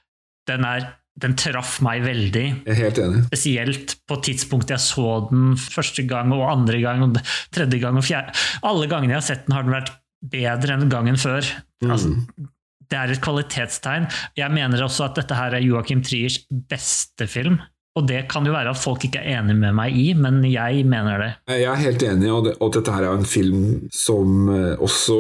Den, 0.47 0.63
er, 0.63 0.87
den 1.17 1.33
traff 1.39 1.79
meg 1.85 2.03
veldig. 2.05 2.43
Jeg 2.67 2.73
er 2.75 2.81
helt 2.83 2.99
enig. 3.01 3.23
Spesielt 3.31 3.95
på 4.09 4.19
tidspunktet 4.27 4.75
jeg 4.75 4.83
så 4.85 5.07
den 5.31 5.55
første 5.57 6.05
gang 6.09 6.33
og 6.35 6.43
andre 6.51 6.81
gang 6.83 7.01
og 7.07 7.17
tredje 7.55 7.79
gang 7.81 7.97
og 7.97 8.05
fjerde. 8.05 8.35
Alle 8.67 8.89
gangene 8.91 9.15
jeg 9.15 9.21
har 9.23 9.27
sett 9.31 9.47
den, 9.47 9.55
har 9.57 9.65
den 9.65 9.73
vært 9.77 9.93
bedre 10.33 10.77
enn 10.77 10.89
gangen 10.93 11.17
før. 11.21 11.41
Altså, 11.87 12.11
Mm. 12.13 12.47
det 12.89 12.97
er 12.99 13.11
et 13.11 13.21
kvalitetstegn. 13.21 14.05
Jeg 14.37 14.51
mener 14.53 14.81
også 14.85 15.05
at 15.09 15.15
dette 15.19 15.35
her 15.35 15.53
er 15.57 15.65
Joakim 15.65 16.01
Triers 16.05 16.37
beste 16.69 17.27
film. 17.27 17.57
Og 17.97 18.05
det 18.07 18.27
kan 18.29 18.45
jo 18.45 18.51
være 18.53 18.69
at 18.69 18.77
folk 18.77 19.01
ikke 19.07 19.17
er 19.25 19.39
enig 19.39 19.55
med 19.57 19.73
meg 19.73 19.95
i, 19.97 20.11
men 20.13 20.43
jeg 20.45 20.83
mener 20.85 21.17
det. 21.17 21.29
Jeg 21.49 21.63
er 21.65 21.79
helt 21.81 22.03
enig, 22.05 22.29
og, 22.31 22.43
det, 22.45 22.53
og 22.61 22.69
dette 22.75 22.93
her 22.93 23.07
er 23.07 23.17
en 23.17 23.25
film 23.25 23.63
som 23.91 24.49
eh, 24.53 24.75
også 24.77 25.15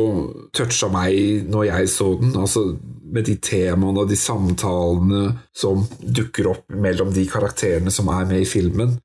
toucha 0.53 0.85
meg 0.93 1.47
når 1.49 1.65
jeg 1.71 1.89
så 1.89 2.11
den. 2.21 2.35
Altså 2.37 2.67
med 3.13 3.25
de 3.29 3.35
temaene 3.43 4.03
og 4.03 4.09
de 4.11 4.17
samtalene 4.19 5.21
som 5.55 5.83
dukker 6.01 6.49
opp 6.51 6.65
mellom 6.73 7.11
de 7.15 7.25
karakterene 7.29 7.91
som 7.93 8.09
er 8.13 8.25
med 8.29 8.41
i 8.43 8.49
filmen. 8.49 8.97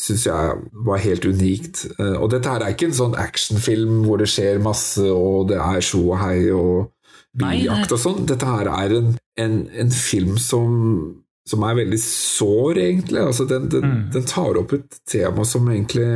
Syns 0.00 0.24
jeg 0.26 0.54
var 0.86 0.98
helt 1.04 1.24
unikt. 1.28 1.84
Eh, 1.98 2.16
Og 2.18 2.30
dette 2.32 2.50
her 2.50 2.64
er 2.64 2.72
ikke 2.74 2.88
en 2.90 2.96
sånn 2.98 3.14
actionfilm 3.20 4.00
hvor 4.08 4.18
det 4.18 4.26
skjer 4.32 4.58
masse, 4.62 5.04
og 5.06 5.48
det 5.52 5.58
er 5.62 5.80
sjo 5.86 6.00
og 6.10 6.18
hei 6.18 6.50
og 6.50 6.90
biljakt 7.38 7.92
og 7.94 7.98
sånn. 8.02 8.24
Dette 8.26 8.46
her 8.46 8.70
er 8.72 8.96
en, 9.00 9.12
en, 9.38 9.60
en 9.84 9.90
film 9.94 10.38
som 10.38 11.20
som 11.46 11.60
er 11.68 11.74
veldig 11.76 11.98
sår, 12.00 12.78
egentlig. 12.80 13.20
Altså, 13.20 13.44
den, 13.44 13.66
den, 13.68 13.82
Mm. 13.84 14.04
den 14.14 14.22
tar 14.24 14.56
opp 14.56 14.70
et 14.72 14.94
tema 15.12 15.44
som 15.44 15.66
egentlig 15.68 16.06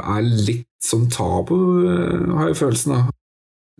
er 0.00 0.22
litt 0.24 0.64
sånn 0.82 1.02
tabu, 1.12 1.84
eh, 1.84 2.22
har 2.38 2.48
jeg 2.48 2.56
følelsen 2.56 2.94
av. 2.96 3.10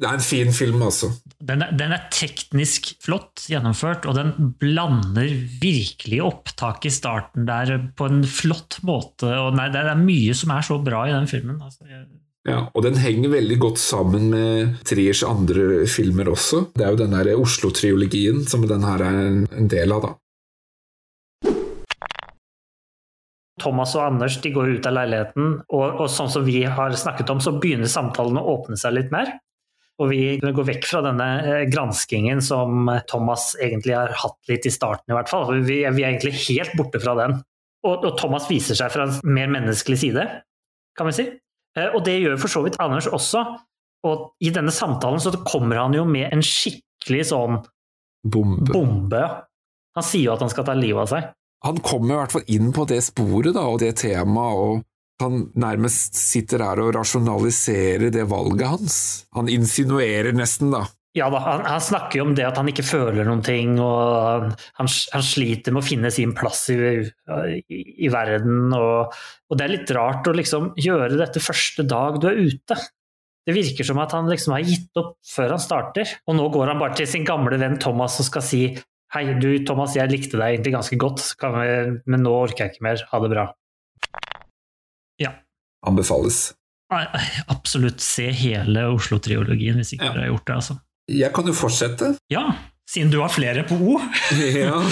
Det 0.00 0.08
er 0.08 0.16
en 0.16 0.24
fin 0.24 0.48
film, 0.56 0.80
altså. 0.86 1.10
Den 1.44 1.60
er, 1.60 1.74
den 1.76 1.92
er 1.92 2.06
teknisk 2.14 2.86
flott 3.04 3.42
gjennomført, 3.52 4.06
og 4.08 4.14
den 4.16 4.30
blander 4.60 5.28
virkelig 5.60 6.22
opptak 6.24 6.86
i 6.88 6.92
starten 6.94 7.44
der 7.48 7.74
på 7.98 8.08
en 8.08 8.22
flott 8.24 8.78
måte. 8.88 9.28
Og 9.28 9.52
nei, 9.58 9.66
det 9.74 9.82
er 9.84 10.00
mye 10.00 10.32
som 10.36 10.54
er 10.56 10.64
så 10.64 10.78
bra 10.82 11.02
i 11.08 11.12
den 11.12 11.28
filmen. 11.28 11.60
Altså, 11.60 11.84
jeg- 11.90 12.08
Ja, 12.48 12.70
og 12.74 12.82
den 12.82 12.96
henger 12.96 13.28
veldig 13.34 13.58
godt 13.60 13.76
sammen 13.78 14.30
med 14.32 14.78
Triers 14.88 15.20
andre 15.22 15.84
filmer 15.86 16.24
også. 16.32 16.72
Det 16.72 16.86
er 16.86 16.94
jo 16.94 16.96
den 17.04 17.10
der 17.12 17.34
Oslo-triologien 17.36 18.48
som 18.48 18.64
den 18.66 18.80
her 18.82 19.02
er 19.04 19.18
en- 19.26 19.46
en 19.52 19.68
del 19.68 19.92
av, 19.92 20.00
da. 20.02 21.50
Thomas 23.60 23.94
og 23.94 24.06
Anders 24.06 24.38
de 24.40 24.50
går 24.54 24.78
ut 24.78 24.86
av 24.88 24.94
leiligheten, 24.96 25.60
og, 25.68 26.00
og 26.00 26.08
sånn 26.08 26.30
som 26.32 26.44
vi 26.46 26.62
har 26.64 26.90
snakket 26.96 27.28
om, 27.28 27.40
så 27.44 27.52
begynner 27.60 27.90
samtalen 27.92 28.38
å 28.40 28.46
åpne 28.56 28.78
seg 28.80 28.94
litt 28.96 29.10
mer. 29.12 29.34
Og 30.00 30.08
vi 30.08 30.38
går 30.40 30.66
vekk 30.70 30.86
fra 30.88 31.02
denne 31.04 31.28
eh, 31.44 31.64
granskingen 31.68 32.40
som 32.44 32.88
Thomas 33.10 33.50
egentlig 33.60 33.96
har 33.98 34.14
hatt 34.22 34.38
litt 34.48 34.64
i 34.68 34.72
starten, 34.72 35.12
i 35.12 35.16
hvert 35.16 35.28
fall. 35.28 35.50
Vi, 35.66 35.82
vi 35.84 36.04
er 36.04 36.12
egentlig 36.14 36.32
helt 36.48 36.72
borte 36.78 37.02
fra 37.02 37.16
den. 37.18 37.36
Og, 37.84 38.04
og 38.04 38.16
Thomas 38.20 38.48
viser 38.50 38.76
seg 38.78 38.92
fra 38.92 39.06
en 39.08 39.18
mer 39.36 39.50
menneskelig 39.52 39.98
side, 40.02 40.24
kan 40.96 41.08
vi 41.08 41.16
si. 41.16 41.26
Eh, 41.76 41.90
Og 41.92 42.04
det 42.06 42.18
gjør 42.20 42.40
for 42.40 42.52
så 42.52 42.64
vidt 42.64 42.80
Anders 42.80 43.08
også. 43.12 43.44
Og 44.08 44.30
i 44.40 44.48
denne 44.54 44.72
samtalen 44.72 45.20
så 45.20 45.32
kommer 45.44 45.82
han 45.82 45.92
jo 45.96 46.06
med 46.08 46.30
en 46.32 46.44
skikkelig 46.44 47.26
sånn 47.34 47.60
Bombe. 48.24 48.72
bombe. 48.72 49.20
Han 49.96 50.04
sier 50.06 50.30
jo 50.30 50.34
at 50.34 50.44
han 50.44 50.52
skal 50.52 50.66
ta 50.68 50.74
livet 50.76 51.04
av 51.04 51.12
seg. 51.12 51.28
Han 51.64 51.80
kommer 51.84 52.14
i 52.14 52.18
hvert 52.22 52.32
fall 52.32 52.52
inn 52.52 52.70
på 52.72 52.86
det 52.88 53.02
sporet 53.04 53.52
da, 53.56 53.66
og 53.68 53.80
det 53.82 53.94
temaet, 54.00 54.56
og 54.56 54.84
han 55.22 55.50
nærmest 55.58 56.16
sitter 56.18 56.64
her 56.64 56.80
og 56.82 56.94
rasjonaliserer 56.96 58.12
det 58.14 58.24
valget 58.30 58.66
hans. 58.68 58.96
Han 59.36 59.50
insinuerer 59.52 60.34
nesten, 60.36 60.72
da. 60.74 60.86
Ja 61.18 61.26
da, 61.26 61.40
han, 61.42 61.64
han 61.66 61.80
snakker 61.82 62.20
jo 62.20 62.24
om 62.28 62.36
det 62.38 62.44
at 62.46 62.58
han 62.60 62.68
ikke 62.70 62.86
føler 62.86 63.26
noen 63.26 63.42
ting, 63.42 63.74
og 63.82 64.52
han, 64.78 64.90
han 64.90 65.24
sliter 65.26 65.74
med 65.74 65.82
å 65.82 65.86
finne 65.88 66.12
sin 66.14 66.36
plass 66.38 66.68
i, 66.70 66.76
i, 66.78 67.80
i 68.06 68.10
verden. 68.12 68.70
Og, 68.76 69.10
og 69.50 69.58
det 69.58 69.66
er 69.66 69.74
litt 69.74 69.92
rart 69.96 70.30
å 70.30 70.36
liksom 70.36 70.70
gjøre 70.78 71.18
dette 71.18 71.42
første 71.42 71.86
dag 71.90 72.20
du 72.22 72.28
er 72.30 72.38
ute. 72.38 72.78
Det 73.46 73.56
virker 73.56 73.88
som 73.88 73.98
at 73.98 74.14
han 74.14 74.30
liksom 74.30 74.54
har 74.54 74.62
gitt 74.68 75.00
opp 75.00 75.16
før 75.26 75.56
han 75.56 75.62
starter. 75.62 76.14
Og 76.30 76.38
nå 76.38 76.46
går 76.54 76.70
han 76.70 76.78
bare 76.82 77.00
til 77.00 77.10
sin 77.10 77.26
gamle 77.26 77.58
venn 77.58 77.80
Thomas 77.82 78.20
og 78.22 78.30
skal 78.30 78.46
si 78.46 78.64
Hei, 79.10 79.24
du 79.42 79.48
Thomas, 79.66 79.96
jeg 79.98 80.06
likte 80.06 80.38
deg 80.38 80.52
egentlig 80.54 80.76
ganske 80.76 80.96
godt, 81.02 81.24
vi, 81.42 81.70
men 82.06 82.20
nå 82.22 82.30
orker 82.44 82.68
jeg 82.68 82.76
ikke 82.76 82.84
mer. 82.86 83.00
Ha 83.10 83.18
det 83.24 83.30
bra. 83.32 83.48
Anbefales. 85.86 86.52
Nei, 86.90 87.04
Absolutt 87.48 88.00
se 88.02 88.30
hele 88.34 88.88
Oslo-triologien, 88.90 89.76
hvis 89.78 89.92
ikke 89.94 90.04
Ja. 90.08 90.12
dere 90.12 90.24
har 90.26 90.32
gjort 90.34 90.46
det. 90.46 90.54
altså. 90.56 90.74
Jeg 91.08 91.32
kan 91.34 91.46
jo 91.46 91.52
fortsette. 91.52 92.16
Ja, 92.30 92.42
siden 92.90 93.10
du 93.12 93.20
har 93.20 93.28
flere 93.30 93.62
på 93.68 93.74
O. 93.78 94.00
Ja. 94.62 94.82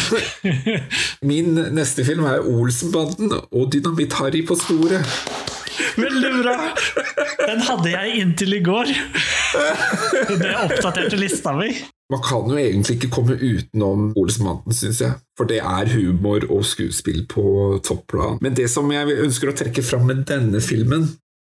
Min 1.22 1.54
neste 1.74 2.04
film 2.06 2.24
er 2.24 2.38
Olsenbanden 2.46 3.32
og 3.52 3.72
Dynamitt-Harry 3.74 4.44
på 4.46 4.54
sporet. 4.58 5.04
Veldig 5.98 6.32
bra! 6.42 6.56
Den 7.44 7.62
hadde 7.64 7.92
jeg 7.92 8.18
inntil 8.22 8.58
i 8.58 8.64
går. 8.64 8.90
Det 10.28 10.56
oppdaterte 10.64 11.20
lista 11.20 11.54
mi. 11.56 11.70
Man 12.08 12.22
kan 12.24 12.48
jo 12.48 12.56
egentlig 12.56 12.96
ikke 12.96 13.10
komme 13.12 13.36
utenom 13.36 14.12
Olsenbanden, 14.16 14.72
syns 14.72 15.02
jeg. 15.04 15.16
For 15.36 15.48
det 15.48 15.60
er 15.60 15.90
humor 15.92 16.46
og 16.48 16.64
skuespill 16.64 17.26
på 17.28 17.44
topplan. 17.84 18.38
Men 18.44 18.56
det 18.56 18.70
som 18.72 18.88
jeg 18.92 19.18
ønsker 19.26 19.52
å 19.52 19.56
trekke 19.56 19.84
fram 19.84 20.08
med 20.08 20.24
denne 20.28 20.62
filmen, 20.64 21.04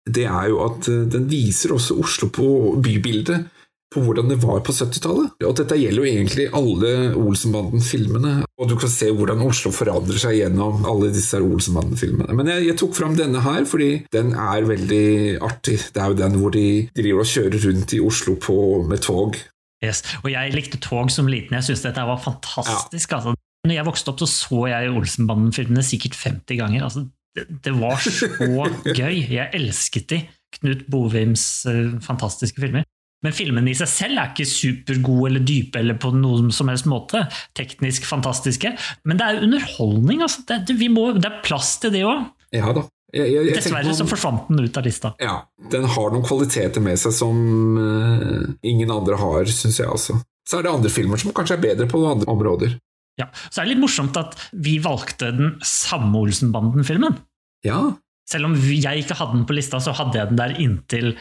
det 0.10 0.26
er 0.28 0.50
jo 0.52 0.60
at 0.66 0.90
eh, 0.92 1.06
den 1.12 1.30
viser 1.32 1.76
også 1.76 2.00
Oslo 2.02 2.30
på 2.34 2.50
bybildet 2.84 3.48
på 3.90 4.04
hvordan 4.06 4.30
det 4.30 4.38
var 4.44 4.62
på 4.66 4.74
70-tallet. 4.76 5.40
Og 5.48 5.56
dette 5.58 5.78
gjelder 5.80 6.04
jo 6.04 6.10
egentlig 6.10 6.46
alle 6.56 6.92
Olsenbanden-filmene. 7.18 8.34
Og 8.62 8.70
du 8.70 8.76
kan 8.80 8.92
se 8.94 9.10
hvordan 9.16 9.42
Oslo 9.46 9.72
forandrer 9.74 10.20
seg 10.22 10.38
gjennom 10.38 10.86
alle 10.90 11.10
disse 11.14 11.40
Olsenbanden-filmene. 11.42 12.36
Men 12.38 12.52
jeg, 12.54 12.68
jeg, 12.70 12.78
tok 12.82 12.94
fram 12.98 13.18
denne 13.18 13.42
her 13.46 13.66
fordi 13.70 13.92
den 14.14 14.36
er 14.38 14.68
veldig 14.70 15.40
artig. 15.46 15.80
Det 15.96 16.04
er 16.04 16.14
jo 16.14 16.20
den 16.22 16.38
hvor 16.42 16.54
de 16.54 16.68
driver 16.98 17.24
og 17.26 17.32
kjører 17.34 17.66
rundt 17.66 17.96
i 17.98 18.02
Oslo 18.06 18.36
på, 18.42 18.60
med 18.90 19.02
tog. 19.06 19.40
Yes. 19.86 20.04
Og 20.22 20.30
jeg 20.34 20.54
likte 20.54 20.82
tog 20.84 21.10
som 21.14 21.30
liten. 21.32 21.56
Jeg 21.58 21.70
syntes 21.70 21.88
dette 21.88 22.06
var 22.06 22.22
fantastisk. 22.22 23.10
Ja. 23.10 23.22
Altså. 23.22 23.34
Når 23.66 23.76
jeg 23.76 23.88
vokste 23.90 24.14
opp, 24.14 24.22
så 24.22 24.30
så 24.30 24.66
jeg 24.70 24.94
Olsenbanden-filmene 24.94 25.84
sikkert 25.86 26.20
50 26.20 26.62
ganger. 26.62 26.86
Altså, 26.86 27.08
det, 27.36 27.48
det, 27.66 27.74
var 27.80 27.98
så 28.04 28.30
gøy. 29.02 29.26
Jeg 29.34 29.50
elsket 29.58 30.10
de. 30.14 30.22
Knut 30.60 30.86
Bovims 30.90 31.66
uh, 31.70 31.98
fantastiske 32.06 32.62
filmer. 32.62 32.86
Men 33.26 33.36
filmene 33.36 33.74
i 33.74 33.76
seg 33.76 33.90
selv 33.92 34.22
er 34.22 34.30
ikke 34.32 34.48
supergode 34.48 35.32
eller 35.32 35.44
dype 35.44 35.82
eller 35.82 35.98
på 36.00 36.14
noen 36.16 36.54
som 36.56 36.72
helst 36.72 36.88
måte. 36.88 37.26
Teknisk 37.58 38.08
fantastiske. 38.08 38.72
Men 39.04 39.20
det 39.20 39.28
er 39.28 39.44
underholdning. 39.44 40.24
Altså. 40.24 40.46
Det, 40.48 40.62
det, 40.70 40.78
må, 40.94 41.10
det, 41.18 41.28
er 41.28 41.44
plass 41.44 41.76
til 41.84 41.94
det 41.96 42.06
òg. 42.08 42.30
Ja 42.56 42.72
Dessverre 43.10 43.94
så 43.98 44.06
forsvant 44.06 44.50
den 44.52 44.68
ut 44.68 44.78
av 44.78 44.86
lista. 44.86 45.14
Ja, 45.22 45.40
Den 45.72 45.88
har 45.90 46.12
noen 46.14 46.26
kvaliteter 46.26 46.84
med 46.84 47.00
seg 47.02 47.16
som 47.18 47.40
uh, 47.80 48.46
ingen 48.62 48.92
andre 48.94 49.18
har, 49.18 49.50
syns 49.50 49.80
jeg 49.82 49.90
også. 49.90 50.20
Så 50.46 50.60
er 50.60 50.68
det 50.68 50.74
andre 50.76 50.92
filmer 50.94 51.22
som 51.22 51.34
kanskje 51.34 51.58
er 51.58 51.64
bedre 51.64 51.88
på 51.90 52.04
andre 52.06 52.30
områder. 52.30 52.78
Ja, 53.20 53.28
Så 53.50 53.60
er 53.60 53.68
det 53.68 53.74
litt 53.74 53.82
morsomt 53.82 54.18
at 54.18 54.38
vi 54.54 54.78
valgte 54.82 55.34
den 55.36 55.58
samme 55.66 56.22
Olsenbanden-filmen. 56.22 57.18
Ja. 57.66 57.82
Selv 58.30 58.48
om 58.48 58.56
jeg 58.56 59.04
ikke 59.04 59.18
hadde 59.18 59.40
den 59.40 59.48
på 59.50 59.58
lista, 59.58 59.82
så 59.82 59.92
hadde 59.98 60.20
jeg 60.20 60.30
den 60.30 60.40
der 60.40 60.56
inntil 60.62 61.12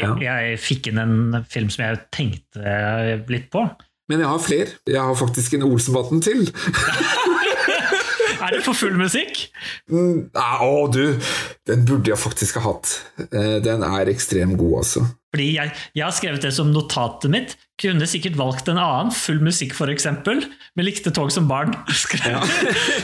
ja. 0.00 0.14
jeg 0.22 0.58
fikk 0.62 0.90
inn 0.90 1.02
en 1.02 1.44
film 1.50 1.68
som 1.72 1.84
jeg 1.84 2.00
tenkte 2.14 2.78
litt 3.30 3.50
på. 3.52 3.66
Men 4.08 4.22
jeg 4.24 4.30
har 4.30 4.40
flere. 4.40 4.76
Jeg 4.88 5.04
har 5.04 5.16
faktisk 5.20 5.54
en 5.54 5.66
Olsenbanden 5.68 6.22
til. 6.24 6.46
er 8.44 8.54
det 8.54 8.62
for 8.64 8.76
full 8.76 8.96
musikk? 8.96 9.44
Mm, 9.92 10.30
å, 10.32 10.86
du! 10.92 11.18
Den 11.68 11.84
burde 11.88 12.14
jeg 12.14 12.20
faktisk 12.20 12.56
ha 12.60 12.70
hatt. 12.70 12.94
Eh, 13.28 13.58
den 13.64 13.84
er 13.84 14.08
ekstremt 14.12 14.56
god, 14.60 14.78
altså. 14.80 15.04
Fordi 15.34 15.48
jeg, 15.58 15.74
jeg, 15.92 16.04
har 16.06 16.14
skrevet 16.16 16.46
det 16.46 16.54
som 16.56 16.72
notatet 16.72 17.32
mitt. 17.32 17.56
Kunne 17.78 18.08
sikkert 18.10 18.34
valgt 18.38 18.68
en 18.72 18.78
annen, 18.80 19.12
full 19.14 19.38
musikk 19.44 19.76
f.eks., 19.76 20.08
men 20.26 20.86
likte 20.86 21.12
tog 21.14 21.30
som 21.34 21.48
barn. 21.50 21.74
Ja. 22.28 22.42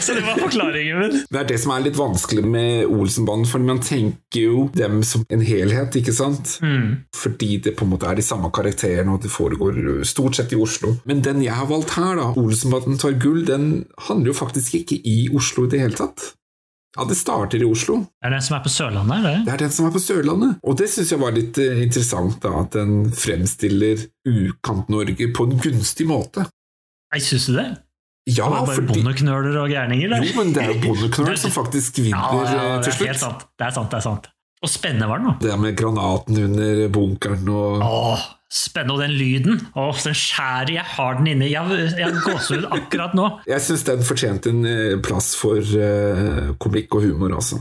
så 0.00 0.14
det 0.16 0.24
var 0.26 0.38
forklaringen 0.40 0.98
min. 0.98 1.18
Det 1.30 1.38
er 1.38 1.46
det 1.48 1.58
som 1.62 1.72
er 1.74 1.84
litt 1.84 1.96
vanskelig 1.96 2.42
med 2.44 2.90
Olsenbanden, 2.90 3.46
for 3.48 3.62
man 3.62 3.80
tenker 3.84 4.40
jo 4.40 4.64
dem 4.74 5.02
som 5.06 5.22
en 5.32 5.44
helhet, 5.44 5.94
ikke 6.00 6.14
sant? 6.16 6.56
Mm. 6.64 7.04
Fordi 7.14 7.60
det 7.64 7.76
på 7.78 7.86
en 7.86 7.92
måte 7.94 8.10
er 8.10 8.18
de 8.18 8.26
samme 8.26 8.50
karakterene, 8.54 9.14
og 9.14 9.22
det 9.22 9.32
foregår 9.32 10.02
stort 10.08 10.38
sett 10.38 10.52
i 10.52 10.60
Oslo. 10.60 10.96
Men 11.08 11.22
den 11.24 11.44
jeg 11.44 11.54
har 11.54 11.70
valgt 11.70 11.94
her, 11.98 12.18
da, 12.18 12.30
Olsenbanden 12.40 12.98
tar 13.00 13.16
gull, 13.22 13.44
den 13.46 13.84
handler 14.08 14.32
jo 14.32 14.38
faktisk 14.42 14.80
ikke 14.82 14.98
i 14.98 15.28
Oslo 15.34 15.68
i 15.68 15.74
det 15.74 15.84
hele 15.84 16.00
tatt. 16.00 16.32
Ja, 16.94 17.04
det 17.10 17.16
starter 17.18 17.58
i 17.58 17.66
Oslo. 17.66 17.96
Er 18.22 18.30
det 18.30 18.38
den 18.38 18.44
som 18.46 18.56
er 18.58 18.62
på 18.62 18.70
Sørlandet? 18.70 19.16
eller? 19.18 19.40
Det 19.46 19.54
er 19.54 19.62
den 19.64 19.72
som 19.74 19.88
er 19.88 19.94
på 19.94 20.02
Sørlandet. 20.02 20.58
Og 20.62 20.76
det 20.78 20.86
syns 20.92 21.10
jeg 21.10 21.22
var 21.22 21.34
litt 21.34 21.58
uh, 21.58 21.80
interessant, 21.82 22.36
da, 22.44 22.52
at 22.60 22.76
den 22.76 23.08
fremstiller 23.18 24.04
Ukant-Norge 24.30 25.30
på 25.34 25.48
en 25.48 25.58
gunstig 25.64 26.06
måte. 26.06 26.46
Jeg 27.14 27.26
syns 27.26 27.48
du 27.50 27.58
det? 27.58 27.66
Ja, 28.24 28.46
det 28.46 28.60
er 28.60 28.68
bare 28.68 28.76
fordi... 28.78 28.92
bondeknøler 28.94 29.58
og 29.60 29.72
gærninger? 29.72 30.14
Jo, 30.22 30.36
men 30.38 30.54
det 30.54 30.62
er 30.62 30.70
jo 30.70 30.78
bondeknøl 30.86 31.34
som 31.40 31.52
faktisk 31.52 31.98
vinner 32.00 32.38
ja, 32.38 32.46
ja, 32.46 32.62
eh, 32.78 32.78
til 32.86 32.96
slutt. 32.96 33.02
Det 33.02 33.10
er 33.10 33.20
sant, 33.20 33.44
det 33.58 33.66
er 33.66 33.74
sant. 33.76 33.90
det 33.90 33.98
er 33.98 34.06
sant. 34.06 34.30
Og 34.64 34.70
spennende 34.72 35.10
var 35.10 35.20
den, 35.20 35.28
da. 35.28 35.34
Det 35.42 35.58
med 35.60 35.76
granaten 35.76 36.40
under 36.46 36.86
bunkeren 36.94 37.50
og 37.52 37.82
Åh, 37.84 38.22
Spennende. 38.54 38.94
Og 38.94 39.02
den 39.02 39.14
lyden! 39.18 39.60
Åh, 39.74 40.00
den 40.06 40.14
skjærer 40.14 40.74
jeg 40.76 40.86
har 40.94 41.18
den 41.18 41.30
inni. 41.32 41.50
Jeg, 41.50 41.78
jeg 41.98 42.22
gåsehud 42.22 42.68
akkurat 42.70 43.16
nå. 43.18 43.28
Jeg 43.50 43.62
syns 43.66 43.82
den 43.88 44.04
fortjente 44.06 44.52
en 44.54 44.66
eh, 44.68 44.98
plass 45.02 45.32
for 45.38 45.58
uh, 45.58 46.52
komikk 46.62 46.94
og 46.94 47.08
humor, 47.08 47.34
altså. 47.40 47.58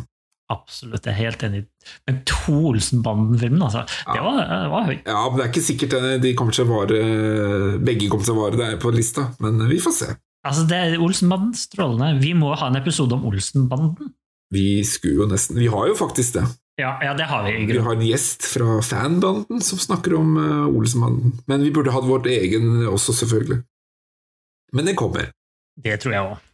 Absolutt, 0.54 1.08
jeg 1.08 1.14
er 1.16 1.18
helt 1.18 1.44
enig. 1.48 1.62
Men 2.06 2.20
to 2.30 2.54
Olsenbanden-filmen, 2.70 3.64
altså. 3.64 3.86
Det 4.06 4.22
var, 4.22 4.42
var 4.70 4.90
høyt. 4.90 5.08
Ja, 5.08 5.24
men 5.26 5.40
det 5.40 5.46
er 5.46 5.54
ikke 5.54 5.66
sikkert 5.66 5.96
de 6.22 6.34
kommer 6.38 6.54
til 6.54 6.68
å 6.68 6.70
vare 6.70 7.00
begge 7.82 8.10
kommer 8.12 8.28
til 8.28 8.36
å 8.36 8.42
vare 8.44 8.60
der 8.60 8.78
på 8.82 8.92
lista, 8.94 9.32
men 9.42 9.64
vi 9.72 9.80
får 9.82 9.96
se. 9.98 10.10
Altså, 10.44 10.68
det 10.70 10.78
er 10.78 11.02
Olsenbanden 11.02 11.56
strålende. 11.58 12.20
Vi 12.22 12.36
må 12.38 12.52
ha 12.60 12.70
en 12.70 12.78
episode 12.78 13.16
om 13.18 13.26
Olsenbanden. 13.32 14.14
Vi 14.54 14.84
skulle 14.86 15.24
jo 15.24 15.30
nesten 15.32 15.58
Vi 15.58 15.72
har 15.72 15.88
jo 15.90 15.96
faktisk 15.98 16.38
det. 16.38 16.46
Ja, 16.82 16.98
ja, 17.06 17.14
det 17.14 17.28
har 17.30 17.44
vi. 17.46 17.66
Vi 17.70 17.78
har 17.78 17.94
en 17.94 18.06
gjest 18.06 18.48
fra 18.50 18.80
fanbanden 18.82 19.62
som 19.62 19.82
snakker 19.82 20.16
om 20.18 20.38
uh, 20.38 20.72
Olsenbanden. 20.74 21.36
Men 21.46 21.62
vi 21.62 21.70
burde 21.74 21.94
hatt 21.94 22.08
vårt 22.08 22.26
egen 22.32 22.88
også, 22.90 23.14
selvfølgelig. 23.14 23.60
Men 24.74 24.90
det 24.90 24.96
kommer. 24.98 25.30
Det 25.78 26.00
tror 26.02 26.16
jeg 26.16 26.32
òg. 26.32 26.50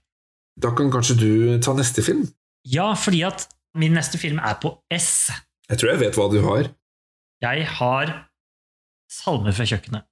Da 0.59 0.73
kan 0.75 0.91
kanskje 0.91 1.15
du 1.21 1.31
ta 1.63 1.71
neste 1.77 2.03
film? 2.03 2.25
Ja, 2.67 2.91
fordi 2.99 3.23
at 3.23 3.47
min 3.79 3.95
neste 3.95 4.19
film 4.19 4.41
er 4.43 4.57
på 4.59 4.73
S. 4.91 5.29
Jeg 5.69 5.79
tror 5.79 5.93
jeg 5.93 6.01
vet 6.01 6.19
hva 6.19 6.27
du 6.33 6.41
har. 6.43 6.67
Jeg 7.39 7.67
har 7.79 8.11
Salmer 9.09 9.55
fra 9.55 9.65
kjøkkenet. 9.65 10.05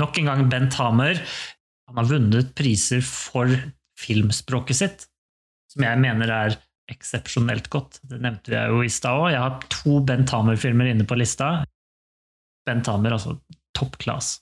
Nok 0.00 0.16
en 0.18 0.30
gang 0.30 0.48
Bent 0.50 0.78
Hamer. 0.80 1.20
Han 1.90 2.00
har 2.00 2.08
vunnet 2.08 2.54
priser 2.58 3.04
for 3.04 3.52
filmspråket 3.98 4.78
sitt, 4.78 5.04
som 5.72 5.84
jeg 5.86 6.00
mener 6.00 6.32
er 6.32 6.56
eksepsjonelt 6.92 7.68
godt. 7.72 8.00
Det 8.08 8.20
nevnte 8.22 8.54
jeg 8.54 8.72
jo 8.72 8.82
i 8.84 8.92
stad 8.92 9.22
òg. 9.22 9.30
Jeg 9.34 9.44
har 9.44 9.58
to 9.72 10.00
Bent 10.08 10.32
Hamer-filmer 10.34 10.90
inne 10.92 11.06
på 11.08 11.18
lista. 11.18 11.58
Bent 12.68 12.88
Hamer, 12.90 13.16
altså 13.16 13.36
top 13.76 13.98
class. 14.02 14.38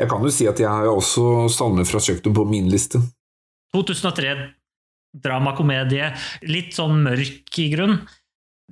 Jeg 0.00 0.08
kan 0.10 0.24
jo 0.24 0.32
si 0.32 0.48
at 0.48 0.60
jeg 0.60 0.68
har 0.68 0.88
også 0.90 1.48
salmer 1.52 1.86
fra 1.88 2.00
kjøkkenet 2.02 2.36
på 2.36 2.46
min 2.48 2.68
liste. 2.72 3.00
2003, 3.76 4.34
dramakomedie. 5.24 6.12
Litt 6.48 6.76
sånn 6.76 7.02
mørk 7.06 7.58
i 7.60 7.68
grunn. 7.72 7.98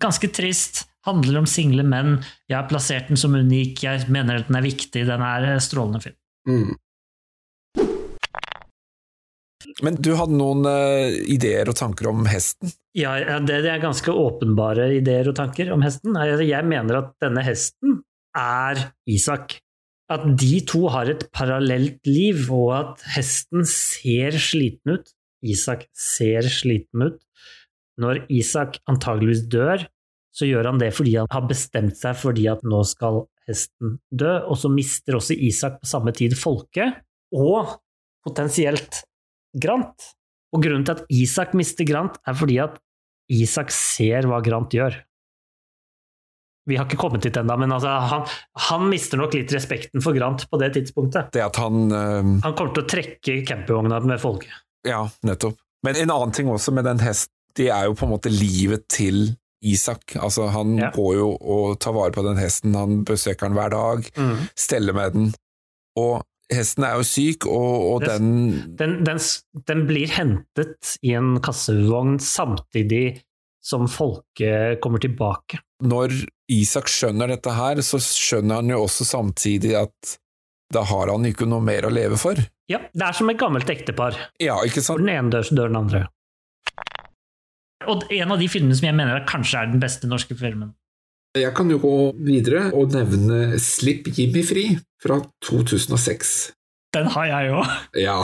Ganske 0.01 0.31
trist. 0.33 0.87
Handler 1.09 1.41
om 1.41 1.49
single 1.49 1.85
menn. 1.89 2.19
Jeg 2.51 2.59
har 2.59 2.69
plassert 2.69 3.09
den 3.09 3.21
som 3.21 3.37
unik. 3.37 3.85
Jeg 3.87 4.09
mener 4.13 4.43
at 4.43 4.51
den 4.51 4.59
er 4.59 4.67
viktig. 4.67 5.07
Den 5.09 5.25
er 5.25 5.55
strålende 5.65 6.03
film. 6.05 6.19
Mm. 6.49 6.75
Men 9.85 9.97
du 10.03 10.12
hadde 10.18 10.37
noen 10.37 10.66
uh, 10.68 11.09
ideer 11.31 11.70
og 11.70 11.78
tanker 11.78 12.11
om 12.11 12.26
hesten? 12.28 12.72
Ja, 12.97 13.14
det, 13.47 13.62
er 13.64 13.83
ganske 13.83 14.12
åpenbare 14.12 14.91
ideer 14.97 15.31
og 15.31 15.37
tanker 15.39 15.70
om 15.74 15.85
hesten. 15.85 16.16
Jeg 16.43 16.66
mener 16.68 17.01
at 17.01 17.12
denne 17.22 17.45
hesten 17.47 18.01
er 18.37 18.91
Isak. 19.11 19.61
At 20.11 20.24
de 20.41 20.59
to 20.66 20.89
har 20.91 21.09
et 21.12 21.28
parallelt 21.31 22.03
liv, 22.09 22.49
og 22.51 22.72
at 22.74 23.05
hesten 23.14 23.62
ser 23.68 24.35
sliten 24.43 24.99
ut. 24.99 25.12
Isak 25.47 25.87
ser 25.97 26.49
sliten 26.51 27.07
ut. 27.07 27.20
Når 28.01 28.24
Isak 28.33 28.81
antageligvis 28.91 29.45
dør, 29.53 29.87
så 30.35 30.47
gjør 30.49 30.70
han 30.70 30.81
det 30.81 30.93
fordi 30.97 31.16
han 31.18 31.31
har 31.31 31.47
bestemt 31.51 31.99
seg 31.99 32.18
fordi 32.18 32.47
at 32.51 32.62
nå 32.66 32.83
skal 32.87 33.24
hesten 33.49 33.99
dø, 34.11 34.33
og 34.47 34.59
så 34.59 34.70
mister 34.72 35.18
også 35.18 35.37
Isak 35.37 35.81
på 35.83 35.91
samme 35.91 36.14
tid 36.16 36.37
folket, 36.39 37.01
og 37.35 37.76
potensielt 38.26 39.03
Grant. 39.57 40.11
Og 40.55 40.65
grunnen 40.65 40.87
til 40.87 40.99
at 40.99 41.13
Isak 41.15 41.55
mister 41.59 41.87
Grant, 41.87 42.19
er 42.27 42.37
fordi 42.37 42.59
at 42.63 42.79
Isak 43.31 43.71
ser 43.75 44.27
hva 44.27 44.41
Grant 44.43 44.75
gjør. 44.75 44.97
Vi 46.69 46.77
har 46.79 46.87
ikke 46.87 47.01
kommet 47.01 47.25
dit 47.25 47.37
ennå, 47.37 47.57
men 47.59 47.73
altså, 47.73 47.93
han, 48.11 48.27
han, 48.69 48.87
mister 48.91 49.19
nok 49.19 49.35
litt 49.35 49.53
respekten 49.55 50.03
for 50.05 50.15
Grant 50.15 50.45
på 50.51 50.61
det 50.61 50.73
tidspunktet. 50.77 51.33
Det 51.35 51.43
at 51.43 51.59
han 51.59 51.91
uh... 51.91 52.33
Han 52.45 52.55
kommer 52.55 52.75
til 52.77 52.85
å 52.85 52.91
trekke 52.91 53.37
campingvogna 53.49 54.01
med 54.07 54.23
folket. 54.23 54.53
Ja, 54.87 55.05
nettopp. 55.27 55.59
Men 55.87 55.97
en 55.97 56.13
annen 56.13 56.35
ting 56.37 56.51
også 56.53 56.75
med 56.77 56.87
den 56.87 57.01
hesten, 57.03 57.33
det 57.57 57.71
er 57.75 57.89
jo 57.89 57.97
på 57.99 58.07
en 58.07 58.13
måte 58.13 58.31
livet 58.31 58.85
til 58.93 59.33
Isak. 59.67 60.15
Altså, 60.21 60.47
han 60.55 60.77
ja. 60.79 60.91
går 60.95 61.15
jo 61.19 61.31
og 61.35 61.79
tar 61.83 61.97
vare 61.97 62.15
på 62.15 62.25
den 62.25 62.39
hesten, 62.41 62.77
han 62.79 63.03
besøker 63.09 63.49
den 63.49 63.57
hver 63.59 63.73
dag, 63.75 64.07
mm. 64.17 64.37
steller 64.59 64.97
med 64.97 65.17
den. 65.17 65.33
Og 65.99 66.21
hesten 66.55 66.87
er 66.87 66.99
jo 66.99 67.07
syk, 67.07 67.47
og, 67.49 67.75
og 67.95 68.05
den... 68.05 68.31
Den, 68.79 69.01
den, 69.07 69.21
den 69.71 69.83
blir 69.89 70.13
hentet 70.15 70.97
i 71.07 71.15
en 71.19 71.37
kassevogn 71.45 72.19
samtidig 72.23 73.21
som 73.65 73.89
folket 73.91 74.81
kommer 74.83 75.03
tilbake. 75.03 75.61
Når 75.85 76.15
Isak 76.53 76.89
skjønner 76.91 77.31
dette 77.35 77.53
her, 77.55 77.83
så 77.85 78.01
skjønner 78.03 78.61
han 78.61 78.73
jo 78.73 78.81
også 78.87 79.07
samtidig 79.09 79.77
at 79.81 80.17
da 80.75 80.85
har 80.87 81.11
han 81.11 81.27
ikke 81.27 81.49
noe 81.51 81.63
mer 81.65 81.87
å 81.89 81.93
leve 81.93 82.19
for. 82.21 82.39
Ja, 82.71 82.79
det 82.95 83.07
er 83.07 83.17
som 83.17 83.31
et 83.33 83.41
gammelt 83.41 83.71
ektepar. 83.73 84.17
Ja, 84.43 84.61
ikke 84.63 84.83
sant? 84.83 85.01
Hvor 85.01 85.05
den 85.05 85.13
ene 85.17 85.33
dør, 85.35 85.47
så 85.47 85.59
dør 85.59 85.73
den 85.73 85.81
andre. 85.81 86.05
Og 87.91 88.05
en 88.13 88.35
av 88.35 88.41
de 88.41 88.47
filmene 88.53 88.77
som 88.77 88.87
jeg 88.87 88.97
mener 88.97 89.25
kanskje 89.29 89.63
er 89.63 89.73
den 89.73 89.83
beste 89.83 90.09
norske 90.11 90.37
filmen. 90.39 90.75
Jeg 91.39 91.53
kan 91.55 91.68
jo 91.70 91.78
gå 91.78 91.97
videre 92.26 92.70
og 92.74 92.91
nevne 92.91 93.59
Slipp 93.62 94.09
Jimmy 94.16 94.43
fri 94.43 94.64
fra 95.03 95.20
2006. 95.47 96.33
Den 96.97 97.11
har 97.14 97.28
jeg 97.28 97.53
òg. 97.55 97.74
Ja, 98.03 98.16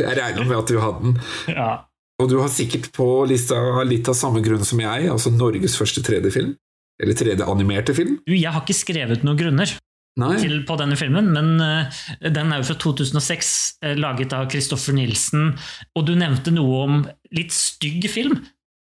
jeg 0.00 0.16
regner 0.16 0.46
med 0.48 0.56
at 0.62 0.70
du 0.72 0.78
hadde 0.80 1.02
den. 1.02 1.18
Ja. 1.52 1.84
Og 2.22 2.30
du 2.30 2.38
har 2.40 2.48
sikkert 2.48 2.88
på 2.94 3.06
lista 3.28 3.58
litt 3.84 4.08
av 4.08 4.16
samme 4.16 4.40
grunn 4.44 4.64
som 4.64 4.80
jeg, 4.80 5.10
altså 5.12 5.32
Norges 5.34 5.76
første 5.76 6.00
3D-film. 6.06 6.54
Eller 7.02 7.18
3D-animerte 7.18 7.92
film. 7.96 8.20
Du, 8.24 8.32
jeg 8.32 8.52
har 8.54 8.62
ikke 8.62 8.76
skrevet 8.78 9.26
noen 9.26 9.40
grunner. 9.40 9.74
Til, 10.14 10.60
på 10.62 10.76
denne 10.78 10.94
filmen, 10.94 11.32
men 11.34 11.56
uh, 11.58 12.02
den 12.22 12.52
er 12.54 12.60
jo 12.60 12.68
fra 12.68 12.76
2006, 12.78 13.48
uh, 13.82 13.96
laget 13.98 14.32
av 14.36 14.46
Kristoffer 14.52 14.94
Nilsen. 14.94 15.50
Og 15.98 16.06
du 16.06 16.14
nevnte 16.14 16.54
noe 16.54 16.82
om 16.84 17.00
litt 17.34 17.52
stygg 17.52 18.06
film. 18.12 18.38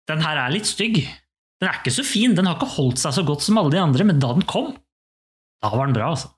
Den 0.08 0.24
her 0.24 0.40
er 0.46 0.56
litt 0.56 0.70
stygg. 0.70 1.02
Den 1.58 1.70
er 1.72 1.80
ikke 1.80 1.94
så 1.94 2.06
fin, 2.06 2.36
den 2.38 2.46
har 2.46 2.58
ikke 2.60 2.70
holdt 2.78 3.02
seg 3.02 3.16
så 3.16 3.24
godt 3.26 3.46
som 3.46 3.58
alle 3.58 3.74
de 3.74 3.82
andre, 3.82 4.06
men 4.06 4.20
da 4.22 4.30
den 4.38 4.46
kom, 4.46 4.76
da 5.64 5.72
var 5.74 5.90
den 5.90 5.98
bra, 5.98 6.12
altså. 6.14 6.34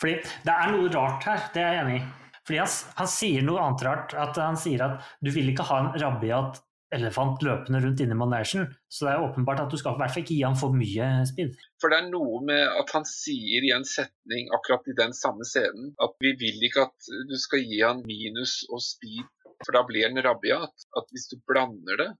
Fordi 0.00 0.16
det 0.44 0.54
er 0.54 0.72
noe 0.72 0.90
rart 0.92 1.24
her, 1.28 1.46
det 1.54 1.62
er 1.64 1.76
jeg 1.76 1.84
enig 1.84 2.00
i. 2.00 2.02
Fordi 2.48 2.58
han, 2.62 2.74
han 2.98 3.08
sier 3.12 3.44
noe 3.46 3.62
annet 3.62 3.84
rart. 3.86 4.16
At 4.16 4.38
han 4.40 4.56
sier 4.58 4.82
at 4.86 5.08
du 5.22 5.28
vil 5.34 5.52
ikke 5.52 5.66
ha 5.68 5.80
en 5.84 5.90
rabiat 6.00 6.60
elefant 6.96 7.42
løpende 7.46 7.78
rundt 7.84 8.00
inni 8.02 8.16
manesjen. 8.18 8.64
Så 8.90 9.06
det 9.06 9.12
er 9.12 9.24
åpenbart 9.24 9.60
at 9.62 9.70
du 9.70 9.78
skal 9.78 9.94
i 9.94 10.00
hvert 10.00 10.14
fall 10.14 10.24
ikke 10.24 10.34
gi 10.34 10.42
han 10.42 10.58
for 10.58 10.74
mye 10.74 11.10
speed. 11.28 11.52
For 11.82 11.92
det 11.92 12.00
er 12.00 12.08
noe 12.10 12.40
med 12.48 12.64
at 12.80 12.90
han 12.96 13.06
sier 13.06 13.66
i 13.66 13.74
en 13.76 13.86
setning 13.86 14.50
akkurat 14.56 14.88
i 14.90 14.96
den 14.98 15.14
samme 15.16 15.46
scenen 15.46 15.92
at 16.02 16.16
vi 16.24 16.34
vil 16.40 16.64
ikke 16.66 16.88
at 16.88 17.12
du 17.30 17.36
skal 17.38 17.62
gi 17.62 17.84
han 17.84 18.02
minus 18.08 18.60
og 18.72 18.82
speed, 18.82 19.28
for 19.64 19.76
da 19.76 19.84
blir 19.86 20.08
den 20.08 20.22
rabiat. 20.24 20.88
At 20.98 21.14
hvis 21.14 21.30
du 21.32 21.38
blander 21.48 22.04
det 22.04 22.10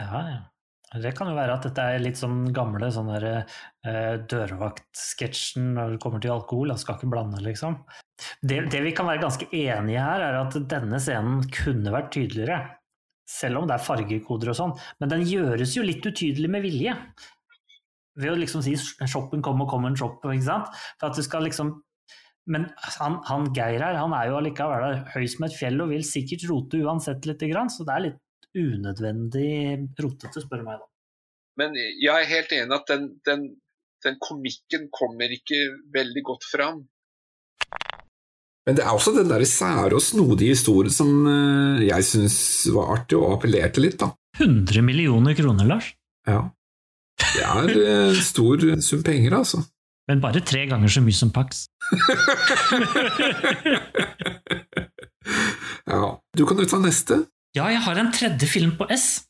Ja, 0.00 0.24
ja. 0.30 0.40
Det 1.00 1.14
kan 1.16 1.30
jo 1.30 1.36
være 1.38 1.54
at 1.56 1.64
dette 1.64 1.84
er 1.88 2.02
litt 2.02 2.18
sånn 2.20 2.50
gamle 2.52 2.90
sånn 2.92 3.08
der, 3.14 3.46
eh, 3.88 4.18
dørvaktsketsjen 4.28 5.70
når 5.78 5.94
det 5.94 6.00
kommer 6.02 6.20
til 6.20 6.34
alkohol. 6.34 6.68
Han 6.74 6.80
skal 6.80 6.98
ikke 6.98 7.08
blande, 7.14 7.40
liksom. 7.40 7.78
Det, 8.44 8.58
det 8.68 8.82
vi 8.84 8.92
kan 8.92 9.08
være 9.08 9.22
ganske 9.22 9.48
enige 9.48 10.02
her, 10.04 10.20
er 10.20 10.36
at 10.42 10.58
denne 10.68 11.00
scenen 11.00 11.46
kunne 11.48 11.94
vært 11.94 12.12
tydeligere. 12.12 12.58
Selv 13.24 13.62
om 13.62 13.70
det 13.70 13.78
er 13.78 13.86
fargekoder 13.86 14.52
og 14.52 14.58
sånn. 14.58 14.74
Men 15.00 15.14
den 15.14 15.24
gjøres 15.24 15.72
jo 15.78 15.86
litt 15.86 16.04
utydelig 16.04 16.52
med 16.52 16.66
vilje. 16.66 16.98
Ved 18.20 18.34
å 18.34 18.36
liksom 18.36 18.60
si 18.60 18.76
'shoppen 18.76 19.40
kom 19.40 19.64
og 19.64 19.70
kom 19.72 19.88
en 19.88 19.96
shop', 19.96 20.20
ikke 20.28 20.44
sant. 20.44 20.68
For 21.00 21.08
at 21.08 21.16
du 21.16 21.22
skal 21.24 21.48
liksom 21.48 21.78
men 22.50 22.66
han, 22.98 23.20
han 23.28 23.48
Geir 23.54 23.82
her, 23.84 23.98
han 24.00 24.14
er 24.16 24.30
jo 24.30 24.38
allikevel 24.40 25.02
høy 25.14 25.26
som 25.30 25.46
et 25.46 25.54
fjell 25.54 25.82
og 25.84 25.92
vil 25.92 26.04
sikkert 26.06 26.46
rote 26.50 26.80
uansett 26.82 27.26
lite 27.28 27.48
grann, 27.50 27.70
så 27.70 27.86
det 27.86 27.94
er 27.94 28.06
litt 28.08 28.48
unødvendig 28.58 29.52
rotete, 30.02 30.42
spør 30.42 30.62
du 30.62 30.66
meg. 30.66 30.80
da. 30.82 30.88
Men 31.60 31.76
jeg 31.76 32.10
er 32.12 32.30
helt 32.30 32.54
enig 32.56 32.76
at 32.78 32.88
den, 32.90 33.06
den, 33.28 33.44
den 34.04 34.18
komikken 34.22 34.88
kommer 34.94 35.32
ikke 35.32 35.60
veldig 35.94 36.24
godt 36.26 36.48
fram. 36.50 36.82
Men 38.66 38.78
det 38.78 38.84
er 38.84 38.94
også 38.94 39.14
den 39.16 39.30
der 39.30 39.42
sære 39.48 39.96
og 39.98 40.04
snodige 40.04 40.54
historien 40.54 40.94
som 40.94 41.26
eh, 41.26 41.86
jeg 41.88 42.06
syns 42.06 42.36
var 42.74 42.92
artig 42.96 43.18
og 43.18 43.36
appellerte 43.36 43.82
litt, 43.82 43.98
da. 44.02 44.12
100 44.38 44.84
millioner 44.86 45.34
kroner, 45.38 45.66
Lars. 45.68 45.90
Ja. 46.28 46.44
Det 47.22 47.42
er 47.42 47.72
en 47.74 48.20
stor 48.22 48.62
sum 48.84 49.02
penger, 49.06 49.34
altså. 49.40 49.64
Men 50.12 50.20
bare 50.20 50.42
tre 50.44 50.66
ganger 50.68 50.92
så 50.92 51.00
mye 51.00 51.16
som 51.16 51.30
Pax. 51.32 51.64
ja. 55.88 56.00
Du 56.36 56.44
kan 56.44 56.60
jo 56.60 56.66
ta 56.68 56.76
neste. 56.82 57.22
Ja, 57.56 57.70
jeg 57.72 57.80
har 57.86 57.96
en 57.96 58.12
tredje 58.12 58.44
film 58.48 58.76
på 58.76 58.84
S. 58.92 59.24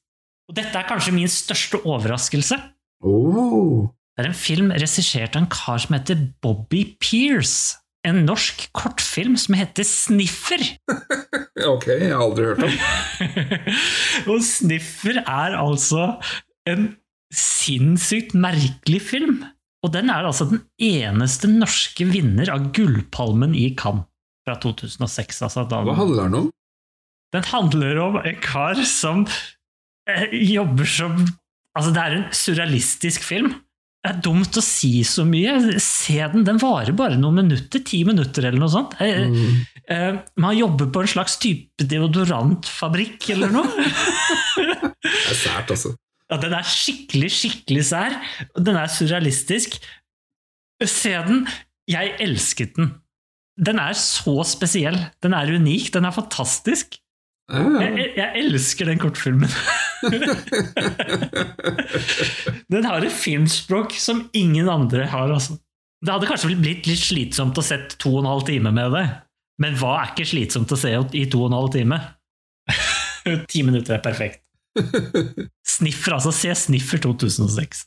Og 0.50 0.56
dette 0.58 0.74
er 0.74 0.88
kanskje 0.88 1.14
min 1.14 1.30
største 1.30 1.78
overraskelse. 1.86 2.58
Oh. 3.06 3.86
Det 4.18 4.24
er 4.24 4.32
en 4.32 4.36
film 4.36 4.74
regissert 4.74 5.38
av 5.38 5.44
en 5.44 5.52
kar 5.54 5.78
som 5.84 5.94
heter 5.94 6.18
Bobby 6.42 6.82
Pierce. 6.98 7.78
En 8.02 8.24
norsk 8.26 8.66
kortfilm 8.74 9.38
som 9.38 9.54
heter 9.58 9.86
Sniffer. 9.86 10.62
Ok, 11.62 11.84
jeg 11.86 12.10
har 12.10 12.18
aldri 12.24 12.42
hørt 12.48 12.62
om. 12.64 12.72
og 14.32 14.40
Sniffer 14.42 15.20
er 15.20 15.54
altså 15.54 16.16
en 16.66 16.96
sinnssykt 17.30 18.34
merkelig 18.34 18.98
film. 19.12 19.44
Og 19.82 19.90
den 19.94 20.10
er 20.14 20.28
altså 20.28 20.46
den 20.50 20.60
eneste 20.78 21.48
norske 21.50 22.06
vinner 22.06 22.50
av 22.54 22.68
Gullpalmen 22.76 23.54
i 23.58 23.72
Cannes 23.78 24.06
fra 24.46 24.54
2006. 24.62 25.42
Altså 25.48 25.64
da 25.70 25.80
Hva 25.86 25.96
handler 25.98 26.28
den 26.30 26.38
om? 26.44 26.48
Den 27.34 27.46
handler 27.48 27.98
om 28.04 28.16
en 28.20 28.38
kar 28.44 28.78
som 28.86 29.24
eh, 30.10 30.28
jobber 30.52 30.84
som 30.88 31.20
Altså, 31.72 31.88
det 31.96 32.02
er 32.04 32.14
en 32.18 32.24
surrealistisk 32.36 33.22
film. 33.24 33.46
Det 34.04 34.10
er 34.10 34.18
dumt 34.26 34.58
å 34.60 34.62
si 34.62 34.90
så 35.08 35.22
mye. 35.24 35.54
Se 35.80 36.18
den, 36.34 36.42
den 36.44 36.58
varer 36.60 36.92
bare 36.92 37.16
noen 37.16 37.38
minutter. 37.38 37.80
Ti 37.80 38.02
minutter 38.04 38.44
eller 38.44 38.60
noe 38.60 38.68
sånt. 38.74 38.92
Eh, 39.00 39.22
Mm. 39.24 39.62
eh, 39.88 40.18
man 40.36 40.58
jobber 40.58 40.90
på 40.92 41.00
en 41.00 41.08
slags 41.14 41.38
type 41.40 41.86
deodorantfabrikk 41.88 43.30
eller 43.32 43.54
noe. 43.56 43.64
Det 45.02 45.32
er 45.32 45.38
sært, 45.38 45.72
altså. 45.72 45.94
Ja, 46.32 46.38
den 46.40 46.54
er 46.56 46.64
skikkelig, 46.64 47.28
skikkelig 47.36 47.84
sær. 47.90 48.14
Den 48.56 48.78
er 48.80 48.88
surrealistisk. 48.88 49.76
Se 50.80 51.12
den. 51.26 51.44
Jeg 51.90 52.14
elsket 52.24 52.76
den. 52.78 52.94
Den 53.60 53.80
er 53.82 53.92
så 53.98 54.38
spesiell. 54.48 54.96
Den 55.22 55.34
er 55.36 55.52
unik. 55.52 55.90
Den 55.92 56.08
er 56.08 56.14
fantastisk. 56.16 56.96
Jeg, 57.52 58.14
jeg, 58.16 58.30
elsker 58.40 58.88
den 58.88 59.00
kortfilmen. 59.02 59.50
den 62.72 62.88
har 62.88 63.04
et 63.04 63.12
filmspråk 63.12 63.92
som 64.00 64.30
ingen 64.32 64.70
andre 64.72 65.04
har. 65.10 65.34
Altså. 65.34 65.58
Det 66.00 66.14
hadde 66.14 66.30
kanskje 66.30 66.56
blitt 66.56 66.88
litt 66.88 67.02
slitsomt 67.02 67.60
å 67.60 67.66
sett 67.66 67.98
to 68.00 68.14
og 68.16 68.22
en 68.22 68.30
halv 68.30 68.46
time 68.48 68.72
med 68.72 68.96
det. 68.96 69.04
Men 69.60 69.76
hva 69.76 69.98
er 69.98 70.14
ikke 70.14 70.30
slitsomt 70.32 70.72
å 70.72 70.80
se 70.80 70.94
i 70.96 71.26
to 71.28 71.44
og 71.44 71.52
en 71.52 71.58
halv 71.60 71.76
time? 71.76 72.00
Ti 73.52 73.66
minutter 73.66 73.98
er 73.98 74.06
perfekt. 74.06 74.41
Sniffer, 75.76 76.16
altså. 76.18 76.32
Se 76.34 76.54
Sniffer 76.58 77.02
2006. 77.04 77.84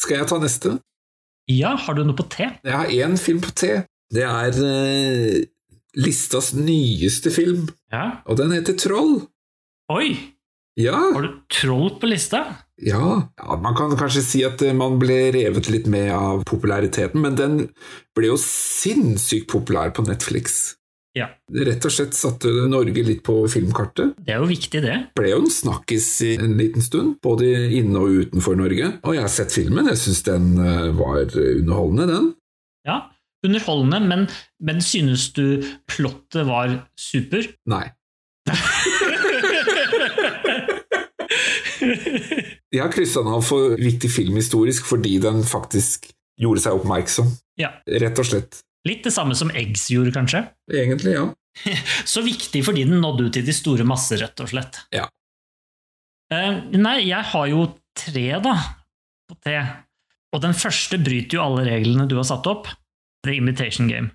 Skal 0.00 0.20
jeg 0.20 0.28
ta 0.30 0.38
neste? 0.42 0.76
Ja, 1.50 1.74
har 1.76 1.96
du 1.98 2.04
noe 2.06 2.16
på 2.18 2.26
T? 2.30 2.46
Jeg 2.64 2.76
har 2.76 2.90
én 2.94 3.16
film 3.20 3.40
på 3.42 3.50
T. 3.58 3.72
Det 4.10 4.22
er 4.26 4.56
uh, 4.58 5.38
listas 5.98 6.52
nyeste 6.56 7.30
film, 7.34 7.68
Ja. 7.92 8.20
og 8.26 8.38
den 8.38 8.52
heter 8.54 8.76
Troll. 8.78 9.20
Oi! 9.90 10.12
Ja, 10.78 10.94
Har 11.12 11.24
du 11.26 11.32
troll 11.50 11.90
på 12.00 12.06
lista? 12.08 12.44
ja. 12.78 13.00
ja 13.36 13.56
Man 13.60 13.74
kan 13.76 13.90
kanskje 13.98 14.22
si 14.24 14.40
at 14.46 14.62
eh, 14.62 14.72
man 14.72 14.94
ble 15.02 15.16
revet 15.34 15.66
litt 15.68 15.88
med 15.90 16.12
av 16.14 16.44
populariteten, 16.48 17.20
men 17.20 17.34
den 17.36 17.56
ble 18.16 18.30
jo 18.30 18.36
sinnssykt 18.40 19.48
populær 19.50 19.90
på 19.92 20.06
Netflix. 20.06 20.76
Ja. 21.18 21.26
Rett 21.50 21.86
og 21.88 21.90
slett 21.90 22.14
satte 22.14 22.50
Norge 22.70 23.02
litt 23.02 23.24
på 23.26 23.34
filmkartet. 23.50 24.12
Det 24.22 24.34
er 24.34 24.42
jo 24.42 24.46
viktig, 24.50 24.82
det. 24.84 24.96
ble 25.18 25.32
jo 25.32 25.40
en 25.42 25.50
snakkis 25.50 26.06
i 26.28 26.34
en 26.38 26.54
liten 26.58 26.84
stund, 26.86 27.16
både 27.24 27.48
inne 27.74 27.98
og 27.98 28.26
utenfor 28.26 28.58
Norge. 28.58 28.92
Og 29.02 29.16
jeg 29.16 29.24
har 29.26 29.32
sett 29.32 29.54
filmen, 29.54 29.90
jeg 29.90 29.98
syns 30.04 30.22
den 30.28 30.52
eh, 30.62 30.90
var 30.94 31.24
underholdende, 31.26 32.06
den. 32.14 32.30
Ja, 32.86 33.00
Underholdende, 33.40 34.00
men, 34.04 34.26
men 34.60 34.82
synes 34.84 35.30
du 35.32 35.62
plottet 35.88 36.44
var 36.44 36.74
super? 37.00 37.46
Nei. 37.72 37.86
Jeg 42.70 42.82
har 42.84 42.92
kryssa 42.92 43.22
den 43.24 43.32
av 43.34 43.42
for 43.42 43.72
viktig 43.80 44.10
filmhistorisk 44.12 44.84
fordi 44.86 45.16
den 45.22 45.40
faktisk 45.46 46.10
gjorde 46.40 46.62
seg 46.62 46.76
oppmerksom. 46.76 47.32
Ja. 47.60 47.72
Rett 47.88 48.20
og 48.20 48.28
slett. 48.28 48.60
Litt 48.88 49.04
det 49.04 49.12
samme 49.12 49.36
som 49.36 49.50
Eggs 49.52 49.88
gjorde, 49.92 50.14
kanskje? 50.14 50.44
Egentlig, 50.72 51.16
ja. 51.18 51.26
Så 52.12 52.22
viktig 52.24 52.62
fordi 52.64 52.86
den 52.88 53.02
nådde 53.02 53.28
ut 53.28 53.36
til 53.36 53.46
de 53.46 53.54
store 53.56 53.84
masser, 53.88 54.22
rett 54.22 54.40
og 54.40 54.52
slett. 54.52 54.82
Ja. 54.94 55.08
Uh, 56.30 56.62
nei, 56.78 57.00
jeg 57.08 57.26
har 57.32 57.50
jo 57.50 57.66
tre, 57.98 58.26
da, 58.42 58.54
på 59.28 59.36
T. 59.44 59.56
Og 60.30 60.44
den 60.44 60.54
første 60.54 61.00
bryter 61.02 61.38
jo 61.38 61.44
alle 61.44 61.66
reglene 61.66 62.06
du 62.08 62.16
har 62.20 62.28
satt 62.28 62.46
opp. 62.48 62.70
The 63.26 63.34
Imitation 63.36 63.90
Game. 63.90 64.14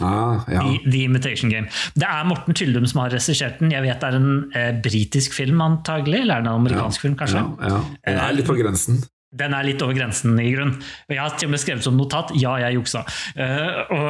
Ah, 0.00 0.46
ja. 0.46 0.62
The, 0.62 0.90
The 0.90 1.02
Imitation 1.04 1.50
Game. 1.50 1.68
Det 1.98 2.06
er 2.06 2.24
Morten 2.28 2.54
Tyldum 2.54 2.86
som 2.86 3.02
har 3.02 3.12
regissert 3.12 3.58
den. 3.60 3.72
Jeg 3.74 3.84
vet 3.84 4.00
det 4.00 4.08
er 4.08 4.18
en 4.18 4.32
eh, 4.56 4.70
britisk 4.84 5.34
film, 5.36 5.60
antagelig, 5.64 6.22
eller 6.22 6.38
er 6.38 6.46
det 6.46 6.52
en 6.52 6.60
amerikansk 6.62 7.04
film, 7.04 7.16
kanskje? 7.18 7.42
Ja, 7.42 7.72
ja. 7.74 7.80
Den 8.06 8.20
er 8.22 8.36
litt 8.38 8.48
på 8.48 8.56
grensen. 8.58 9.02
Den 9.36 9.52
er 9.52 9.66
litt 9.66 9.82
over 9.84 9.92
grensen, 9.92 10.38
i 10.40 10.52
grunn. 10.54 10.70
Og 10.80 11.12
jeg 11.12 11.20
har 11.20 11.34
til 11.36 11.50
og 11.50 11.52
med 11.52 11.60
skrevet 11.60 11.84
som 11.84 11.98
notat 11.98 12.30
'ja, 12.32 12.54
jeg 12.64 12.78
juksa'. 12.78 13.02
Uh, 13.36 13.80
og 13.92 14.08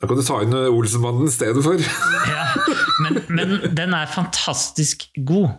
Da 0.00 0.08
kan 0.10 0.16
du 0.18 0.22
ta 0.22 0.40
inn 0.44 0.52
Olsenbanden 0.52 1.28
i 1.28 1.32
stedet 1.32 1.62
for. 1.64 1.78
Ja, 2.28 2.44
men, 3.00 3.22
men 3.28 3.74
den 3.74 3.94
er 3.94 4.10
fantastisk 4.10 5.08
god. 5.16 5.56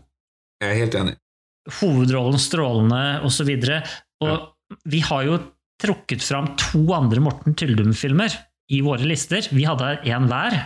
Jeg 0.62 0.70
er 0.70 0.80
helt 0.84 0.96
enig. 1.00 1.16
Hovedrollen 1.80 2.38
strålende, 2.42 3.22
osv. 3.26 3.50
Og, 4.22 4.30
og 4.30 4.78
vi 4.86 5.00
har 5.00 5.24
jo 5.26 5.40
trukket 5.82 6.22
fram 6.22 6.54
to 6.60 6.84
andre 6.94 7.24
Morten 7.24 7.56
Tyldum-filmer 7.58 8.36
i 8.70 8.82
våre 8.86 9.08
lister. 9.08 9.48
Vi 9.56 9.66
hadde 9.66 9.96
én 10.06 10.28
hver. 10.30 10.58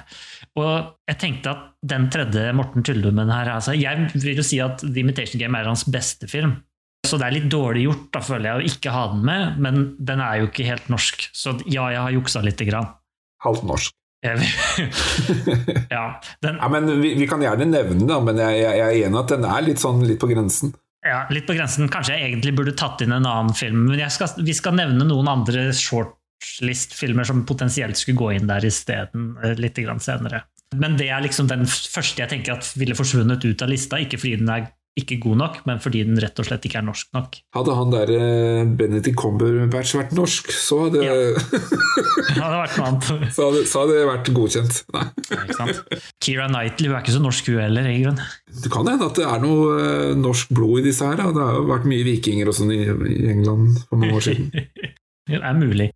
Og 0.59 0.97
jeg 1.09 1.19
tenkte 1.21 1.53
at 1.53 1.63
den 1.93 2.09
tredje 2.13 2.51
Morten 2.53 2.85
Tyldumen 2.85 3.31
her 3.33 3.55
altså, 3.55 3.73
Jeg 3.73 4.09
vil 4.13 4.37
jo 4.37 4.45
si 4.45 4.59
at 4.61 4.83
The 4.83 5.01
Imitation 5.01 5.41
Game 5.41 5.57
er 5.57 5.69
hans 5.69 5.85
beste 5.89 6.27
film. 6.29 6.57
Så 7.03 7.19
det 7.19 7.27
er 7.27 7.35
litt 7.35 7.49
dårlig 7.51 7.83
gjort, 7.87 8.05
da 8.15 8.21
føler 8.23 8.47
jeg, 8.47 8.59
å 8.59 8.71
ikke 8.73 8.93
ha 8.95 9.07
den 9.11 9.25
med. 9.27 9.57
Men 9.63 9.81
den 9.99 10.23
er 10.23 10.39
jo 10.39 10.47
ikke 10.49 10.67
helt 10.67 10.87
norsk, 10.93 11.27
så 11.35 11.57
ja, 11.65 11.89
jeg 11.91 11.99
har 11.99 12.15
juksa 12.15 12.43
lite 12.45 12.67
grann. 12.69 12.93
Halvt 13.43 13.67
norsk. 13.69 13.97
Ja, 15.91 16.21
den, 16.39 16.55
Ja, 16.55 16.67
men 16.71 16.87
vi, 17.01 17.09
vi 17.19 17.25
kan 17.27 17.41
gjerne 17.43 17.65
nevne 17.67 18.07
det, 18.07 18.19
men 18.23 18.39
jeg, 18.39 18.61
jeg, 18.61 18.77
jeg 18.79 18.85
er 18.85 19.07
enig 19.09 19.19
at 19.19 19.33
den 19.35 19.43
er 19.43 19.65
litt 19.65 19.83
sånn 19.83 19.99
litt 20.07 20.21
på 20.21 20.29
grensen. 20.31 20.71
Ja, 21.03 21.25
litt 21.35 21.43
på 21.47 21.55
grensen. 21.57 21.89
Kanskje 21.91 22.15
jeg 22.15 22.29
egentlig 22.29 22.53
burde 22.55 22.75
tatt 22.79 23.03
inn 23.03 23.11
en 23.11 23.27
annen 23.27 23.51
film. 23.57 23.89
Men 23.89 23.99
skal, 24.13 24.31
vi 24.39 24.55
skal 24.55 24.77
nevne 24.79 25.03
noen 25.09 25.27
andre 25.27 25.67
shortlist-filmer 25.75 27.27
som 27.27 27.43
potensielt 27.47 27.99
skulle 27.99 28.21
gå 28.21 28.31
inn 28.37 28.47
der 28.47 28.63
isteden 28.67 29.33
eh, 29.43 29.57
litt 29.59 29.81
senere. 29.99 30.45
Men 30.79 30.95
det 30.97 31.09
er 31.11 31.21
liksom 31.21 31.51
den 31.51 31.67
første 31.67 32.23
jeg 32.23 32.31
tenker 32.31 32.55
at 32.55 32.71
ville 32.79 32.95
forsvunnet 32.97 33.43
ut 33.43 33.61
av 33.61 33.69
lista, 33.69 33.99
ikke 33.99 34.21
fordi 34.21 34.39
den 34.39 34.53
er 34.55 34.71
ikke 34.93 35.17
god 35.23 35.37
nok, 35.39 35.55
men 35.65 35.79
fordi 35.81 36.03
den 36.05 36.19
rett 36.21 36.37
og 36.37 36.45
slett 36.45 36.65
ikke 36.67 36.77
er 36.77 36.85
norsk 36.85 37.07
nok. 37.15 37.39
Hadde 37.55 37.77
han 37.79 37.93
der 37.93 38.11
uh, 38.13 38.73
Benedict 38.77 39.17
Cumberbatch 39.17 39.95
vært 39.97 40.13
norsk, 40.13 40.51
så 40.53 40.83
hadde 40.83 41.01
ja. 41.01 41.15
hadde 42.43 42.59
vært 42.59 42.77
noe 42.77 42.89
annet. 42.91 43.07
så, 43.35 43.47
hadde, 43.47 43.63
så 43.71 43.81
hadde 43.81 43.95
det 43.97 44.03
vært 44.11 44.29
godkjent. 44.37 44.83
Nei. 44.93 45.97
Kira 46.21 46.45
Knightley 46.51 46.91
hun 46.91 46.97
er 46.99 47.01
ikke 47.01 47.15
så 47.15 47.23
norsk 47.23 47.49
hun 47.49 47.59
heller, 47.63 47.89
i 47.89 47.97
grunn. 48.03 48.21
Det 48.61 48.73
kan 48.75 48.91
hende 48.91 49.09
at 49.09 49.17
det 49.17 49.25
er 49.25 49.41
noe 49.41 49.73
uh, 49.79 50.13
norsk 50.19 50.53
blod 50.53 50.83
i 50.83 50.87
disse 50.91 51.09
her. 51.09 51.17
Da. 51.17 51.31
Det 51.33 51.41
har 51.41 51.57
jo 51.57 51.67
vært 51.73 51.89
mye 51.89 52.07
vikinger 52.11 52.53
og 52.53 52.57
sånn 52.59 52.73
i, 52.77 52.83
i, 52.85 53.19
England 53.33 53.81
for 53.87 54.03
mange 54.03 54.21
år 54.21 54.27
siden. 54.29 54.51
det 55.31 55.41
er 55.41 55.57
mulig. 55.57 55.89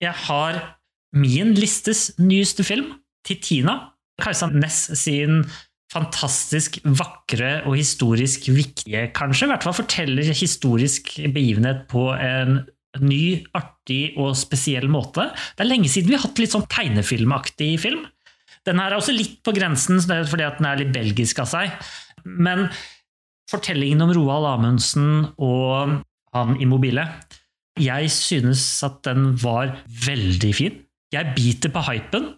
Jeg 0.00 0.16
har 0.30 0.64
min 1.12 1.52
listes 1.58 2.14
nyeste 2.22 2.64
film, 2.64 2.94
til 3.26 3.36
Tina. 3.44 3.76
Kajsa 4.20 4.48
Næss 4.52 4.86
sin 5.00 5.42
fantastisk 5.90 6.78
vakre 6.84 7.60
og 7.66 7.74
historisk 7.78 8.46
viktige, 8.54 9.08
kanskje. 9.16 9.48
I 9.48 9.50
hvert 9.54 9.66
fall 9.66 9.78
forteller 9.80 10.30
historisk 10.30 11.16
begivenhet 11.34 11.86
på 11.90 12.10
en 12.14 12.60
ny, 13.02 13.42
artig 13.54 14.16
og 14.18 14.34
spesiell 14.38 14.88
måte. 14.90 15.28
Det 15.54 15.64
er 15.64 15.70
lenge 15.70 15.90
siden 15.90 16.10
vi 16.10 16.18
har 16.18 16.24
hatt 16.24 16.40
litt 16.42 16.54
sånn 16.54 16.68
tegnefilmaktig 16.70 17.72
film. 17.82 18.04
Den 18.66 18.80
her 18.82 18.92
er 18.92 19.00
også 19.00 19.14
litt 19.16 19.38
på 19.46 19.54
grensen 19.56 20.00
fordi 20.02 20.46
at 20.46 20.58
den 20.60 20.68
er 20.68 20.80
litt 20.82 20.94
belgisk 20.94 21.42
av 21.42 21.50
seg. 21.50 21.74
Men 22.24 22.68
fortellingen 23.50 24.04
om 24.04 24.12
Roald 24.14 24.48
Amundsen 24.50 25.30
og 25.40 26.00
han 26.34 26.58
Immobile 26.62 27.08
Jeg 27.80 28.10
synes 28.14 28.62
at 28.86 29.00
den 29.06 29.32
var 29.40 29.72
veldig 30.06 30.52
fin. 30.54 30.76
Jeg 31.10 31.34
biter 31.34 31.72
på 31.74 31.82
hypen. 31.88 32.34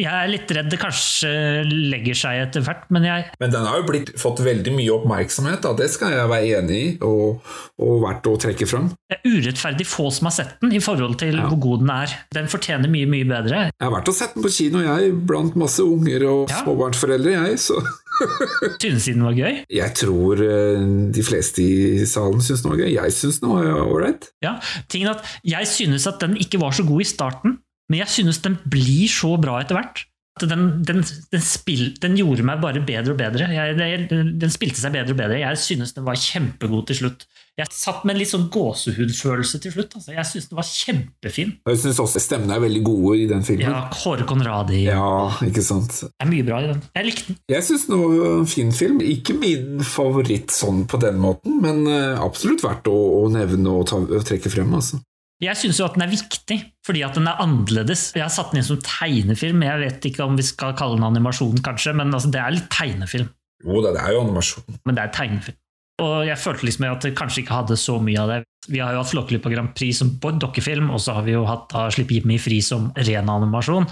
Jeg 0.00 0.10
er 0.10 0.30
litt 0.30 0.52
redd 0.56 0.70
det 0.72 0.78
kanskje 0.80 1.30
legger 1.68 2.16
seg 2.16 2.40
etter 2.46 2.64
hvert, 2.64 2.86
men 2.94 3.06
jeg 3.06 3.26
Men 3.42 3.52
den 3.52 3.66
har 3.68 3.80
jo 3.80 3.86
blitt, 3.90 4.12
fått 4.20 4.42
veldig 4.44 4.72
mye 4.74 4.94
oppmerksomhet, 4.96 5.62
da. 5.64 5.74
det 5.76 5.90
skal 5.92 6.14
jeg 6.14 6.30
være 6.30 6.60
enig 6.60 6.80
i, 6.80 6.90
og, 7.06 7.40
og 7.82 7.94
verdt 8.04 8.30
å 8.30 8.36
trekke 8.40 8.68
fram. 8.70 8.90
Det 9.10 9.18
er 9.18 9.36
urettferdig 9.36 9.86
få 9.88 10.08
som 10.14 10.30
har 10.30 10.36
sett 10.38 10.56
den, 10.62 10.74
i 10.76 10.82
forhold 10.82 11.18
til 11.20 11.36
ja. 11.36 11.48
hvor 11.50 11.60
god 11.62 11.84
den 11.84 11.94
er. 11.94 12.18
Den 12.36 12.50
fortjener 12.52 12.92
mye, 12.92 13.08
mye 13.10 13.28
bedre. 13.28 13.64
Jeg 13.70 13.86
har 13.86 13.94
vært 13.94 14.12
og 14.12 14.16
sett 14.16 14.36
den 14.36 14.46
på 14.46 14.54
kino, 14.54 14.84
jeg, 14.86 15.14
blant 15.28 15.58
masse 15.60 15.84
unger 15.84 16.26
og 16.28 16.52
ja. 16.52 16.62
småbarnsforeldre, 16.64 17.36
jeg, 17.36 17.60
så 17.68 17.80
Synes 18.82 19.06
den 19.08 19.24
var 19.24 19.36
gøy? 19.36 19.62
Jeg 19.72 19.96
tror 19.96 20.42
eh, 20.44 20.84
de 21.14 21.24
fleste 21.24 21.64
i 21.64 22.06
salen 22.08 22.42
syns 22.44 22.64
den 22.64 22.74
var 22.74 22.82
gøy. 22.82 22.90
Jeg 22.92 23.16
syns 23.16 23.40
den 23.40 23.52
var 23.52 23.68
ålreit. 23.80 24.30
Ja, 24.44 24.58
tingen 24.92 25.14
at 25.14 25.24
jeg 25.46 25.68
synes 25.70 26.08
at 26.10 26.20
den 26.22 26.36
ikke 26.40 26.60
var 26.60 26.76
så 26.76 26.84
god 26.88 27.04
i 27.04 27.08
starten. 27.08 27.58
Men 27.90 28.04
jeg 28.04 28.14
synes 28.14 28.40
den 28.44 28.56
blir 28.70 29.10
så 29.10 29.34
bra 29.40 29.58
etter 29.60 29.78
hvert. 29.78 30.06
Den, 30.40 30.84
den, 30.86 31.02
den, 31.34 31.42
spil, 31.44 31.90
den, 32.00 32.14
gjorde 32.16 32.44
meg 32.46 32.62
bare 32.62 32.80
bedre 32.86 33.12
og 33.12 33.18
bedre. 33.18 33.50
Jeg, 33.52 34.06
den 34.08 34.52
spilte 34.52 34.80
seg 34.80 34.94
bedre 34.94 35.12
og 35.12 35.18
bedre. 35.18 35.40
Jeg 35.42 35.58
synes 35.60 35.92
den 35.96 36.06
var 36.06 36.16
kjempegod 36.16 36.86
til 36.88 37.00
slutt. 37.02 37.26
Jeg 37.58 37.68
satt 37.74 38.06
med 38.06 38.14
en 38.14 38.20
litt 38.22 38.30
sånn 38.30 38.46
gåsehudfølelse 38.52 39.60
til 39.60 39.74
slutt. 39.74 39.98
Altså. 39.98 40.14
Jeg 40.14 40.28
synes 40.30 40.46
den 40.48 40.60
var 40.60 40.68
kjempefin. 40.70 41.52
Jeg 41.68 41.80
synes 41.82 42.00
også 42.06 42.22
stemmene 42.24 42.56
er 42.56 42.62
veldig 42.64 42.82
gode 42.86 43.18
i 43.20 43.26
den 43.28 43.44
filmen. 43.44 43.66
Ja, 43.68 43.82
Kåre 43.92 44.24
Conradi. 44.28 44.80
Ja, 44.86 45.10
ikke 45.44 45.66
sant. 45.66 45.98
Det 46.06 46.24
er 46.24 46.30
mye 46.30 46.46
bra 46.46 46.62
i 46.64 46.70
den. 46.70 46.80
Jeg 46.96 47.10
likte 47.10 47.34
den. 47.34 47.40
Jeg 47.52 47.66
synes 47.66 47.86
den 47.90 48.00
var 48.00 48.32
en 48.38 48.50
fin 48.54 48.72
film. 48.80 49.04
Ikke 49.04 49.36
min 49.36 49.84
favoritt 49.84 50.54
sånn 50.56 50.86
på 50.88 51.02
den 51.04 51.20
måten, 51.20 51.60
men 51.60 51.84
eh, 51.90 52.16
absolutt 52.22 52.64
verdt 52.64 52.88
å, 52.88 52.96
å 53.20 53.28
nevne 53.34 53.76
og, 53.76 53.84
ta, 53.90 54.00
og 54.00 54.24
trekke 54.30 54.52
frem. 54.52 54.72
Altså. 54.78 55.02
Jeg 55.40 55.56
syns 55.56 55.78
jo 55.80 55.86
at 55.86 55.94
den 55.96 56.04
er 56.04 56.12
viktig, 56.12 56.58
fordi 56.84 57.00
at 57.06 57.16
den 57.16 57.28
er 57.30 57.40
annerledes. 57.40 58.10
Jeg 58.12 58.26
har 58.26 58.32
satt 58.32 58.52
den 58.52 58.60
inn 58.60 58.66
som 58.66 58.80
tegnefilm. 58.84 59.62
Jeg 59.64 59.80
vet 59.80 60.08
ikke 60.10 60.26
om 60.26 60.36
vi 60.36 60.44
skal 60.44 60.74
kalle 60.76 60.98
den 60.98 61.06
animasjon, 61.08 61.62
kanskje, 61.64 61.94
men 61.96 62.12
altså, 62.12 62.28
det 62.34 62.42
er 62.42 62.56
litt 62.58 62.68
tegnefilm. 62.74 63.30
Jo, 63.64 63.80
det 63.84 63.94
er 63.96 64.14
jo 64.14 64.22
animasjon. 64.26 64.78
Men 64.84 64.98
det 64.98 65.06
er 65.06 65.14
tegnefilm. 65.16 65.58
Og 66.00 66.14
jeg 66.28 66.40
følte 66.40 66.68
liksom 66.68 66.86
at 66.88 67.04
det 67.04 67.16
kanskje 67.16 67.42
ikke 67.42 67.56
hadde 67.56 67.76
så 67.80 67.98
mye 68.00 68.20
av 68.20 68.30
det. 68.32 68.38
Vi 68.72 68.80
har 68.80 68.94
jo 68.94 69.02
hatt 69.02 69.10
Flåklypa 69.12 69.52
Grand 69.52 69.72
Prix 69.76 70.00
som 70.00 70.14
dokkefilm, 70.20 70.92
og 70.92 71.00
så 71.00 71.16
har 71.16 71.26
vi 71.26 71.34
jo 71.34 71.44
hatt 71.48 71.68
da 71.72 71.88
Slipp 71.92 72.12
Jimmy 72.14 72.38
fri 72.40 72.60
som 72.64 72.88
ren 72.96 73.32
animasjon. 73.32 73.88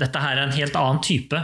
Dette 0.00 0.20
her 0.20 0.38
er 0.38 0.46
en 0.46 0.56
helt 0.56 0.76
annen 0.80 1.02
type. 1.04 1.40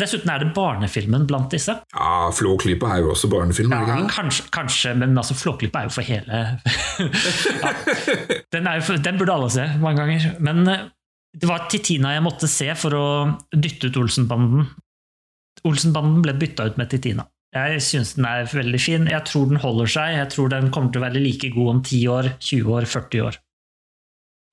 Dessuten 0.00 0.30
er 0.32 0.42
det 0.42 0.52
barnefilmen 0.56 1.26
blant 1.28 1.52
disse. 1.52 1.74
Ja, 1.92 2.30
Flåklypa 2.34 2.94
er 2.94 3.02
jo 3.04 3.12
også 3.14 3.28
barnefilm. 3.32 3.72
Ja, 3.74 3.98
kanskje, 4.10 4.46
kanskje, 4.54 4.94
men 4.98 5.16
altså, 5.18 5.36
Flåklypa 5.36 5.82
er 5.82 5.90
jo 5.90 5.94
for 5.94 6.06
hele 6.06 6.40
ja, 7.64 7.72
den, 8.54 8.68
jo 8.78 8.86
for, 8.86 9.02
den, 9.02 9.18
burde 9.20 9.34
alle 9.34 9.50
se 9.52 9.66
mange 9.82 10.00
ganger. 10.00 10.30
Men 10.40 10.62
eh, 10.70 10.86
det 11.36 11.50
var 11.50 11.66
Titina 11.70 12.14
jeg 12.16 12.24
måtte 12.24 12.48
se 12.50 12.70
for 12.78 12.96
å 12.96 13.08
dytte 13.52 13.90
ut 13.90 14.00
Olsenbanden. 14.00 14.70
Olsenbanden 15.68 16.24
ble 16.24 16.34
bytta 16.40 16.70
ut 16.70 16.80
med 16.80 16.90
Titina. 16.92 17.26
Jeg 17.50 17.82
syns 17.82 18.14
den 18.14 18.26
er 18.30 18.46
veldig 18.46 18.80
fin. 18.80 19.08
Jeg 19.10 19.26
tror 19.26 19.48
den 19.50 19.60
holder 19.60 19.90
seg. 19.90 20.16
Jeg 20.16 20.30
tror 20.32 20.52
den 20.52 20.70
kommer 20.74 20.94
til 20.94 21.02
å 21.02 21.06
være 21.08 21.22
like 21.22 21.50
god 21.54 21.72
om 21.74 21.80
10 21.82 22.04
år, 22.14 22.28
20 22.38 22.76
år, 22.76 22.86
40 22.86 23.24
år. 23.26 23.40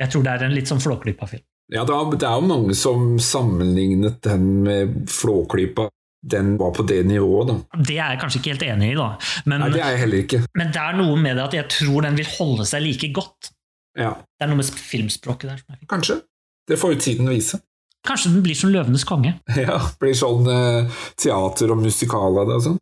Jeg 0.01 0.13
tror 0.13 0.25
det 0.25 0.33
er 0.33 0.45
en 0.47 0.57
litt 0.57 0.69
sånn 0.69 0.81
Flåklypa-film. 0.81 1.45
Ja, 1.73 1.83
det 1.83 2.23
er 2.23 2.37
jo 2.39 2.47
mange 2.47 2.75
som 2.79 3.17
sammenlignet 3.19 4.21
den 4.23 4.47
med 4.63 5.09
Flåklypa. 5.11 5.89
Den 6.27 6.55
var 6.57 6.71
på 6.75 6.83
det 6.87 7.03
nivået, 7.07 7.51
da. 7.51 7.83
Det 7.83 7.97
er 7.99 8.15
jeg 8.15 8.21
kanskje 8.23 8.39
ikke 8.41 8.53
helt 8.55 8.65
enig 8.67 8.89
i, 8.93 8.95
da. 8.97 9.09
Men, 9.45 9.61
Nei, 9.61 9.69
det 9.75 9.83
er 9.83 9.93
jeg 9.93 10.01
heller 10.01 10.23
ikke. 10.23 10.39
Men 10.57 10.71
det 10.73 10.81
er 10.81 10.97
noe 10.97 11.19
med 11.21 11.37
det 11.37 11.45
at 11.45 11.57
jeg 11.59 11.69
tror 11.75 12.07
den 12.07 12.17
vil 12.17 12.31
holde 12.37 12.65
seg 12.67 12.83
like 12.83 13.11
godt. 13.15 13.51
Ja. 13.97 14.15
Det 14.17 14.45
er 14.45 14.51
noe 14.51 14.59
med 14.59 14.71
filmspråket 14.71 15.53
der. 15.53 15.79
Kanskje. 15.89 16.21
Det 16.67 16.79
får 16.79 16.95
jo 16.95 17.01
tiden 17.05 17.29
vise. 17.31 17.61
Kanskje 18.07 18.31
den 18.31 18.43
blir 18.45 18.55
som 18.55 18.71
Løvenes 18.71 19.03
konge? 19.07 19.35
Ja, 19.67 19.77
blir 19.99 20.15
sånn 20.15 20.47
eh, 20.51 20.99
teater 21.19 21.73
og 21.73 21.81
musikal 21.83 22.41
av 22.41 22.49
det 22.49 22.57
og 22.59 22.65
sånn. 22.65 22.77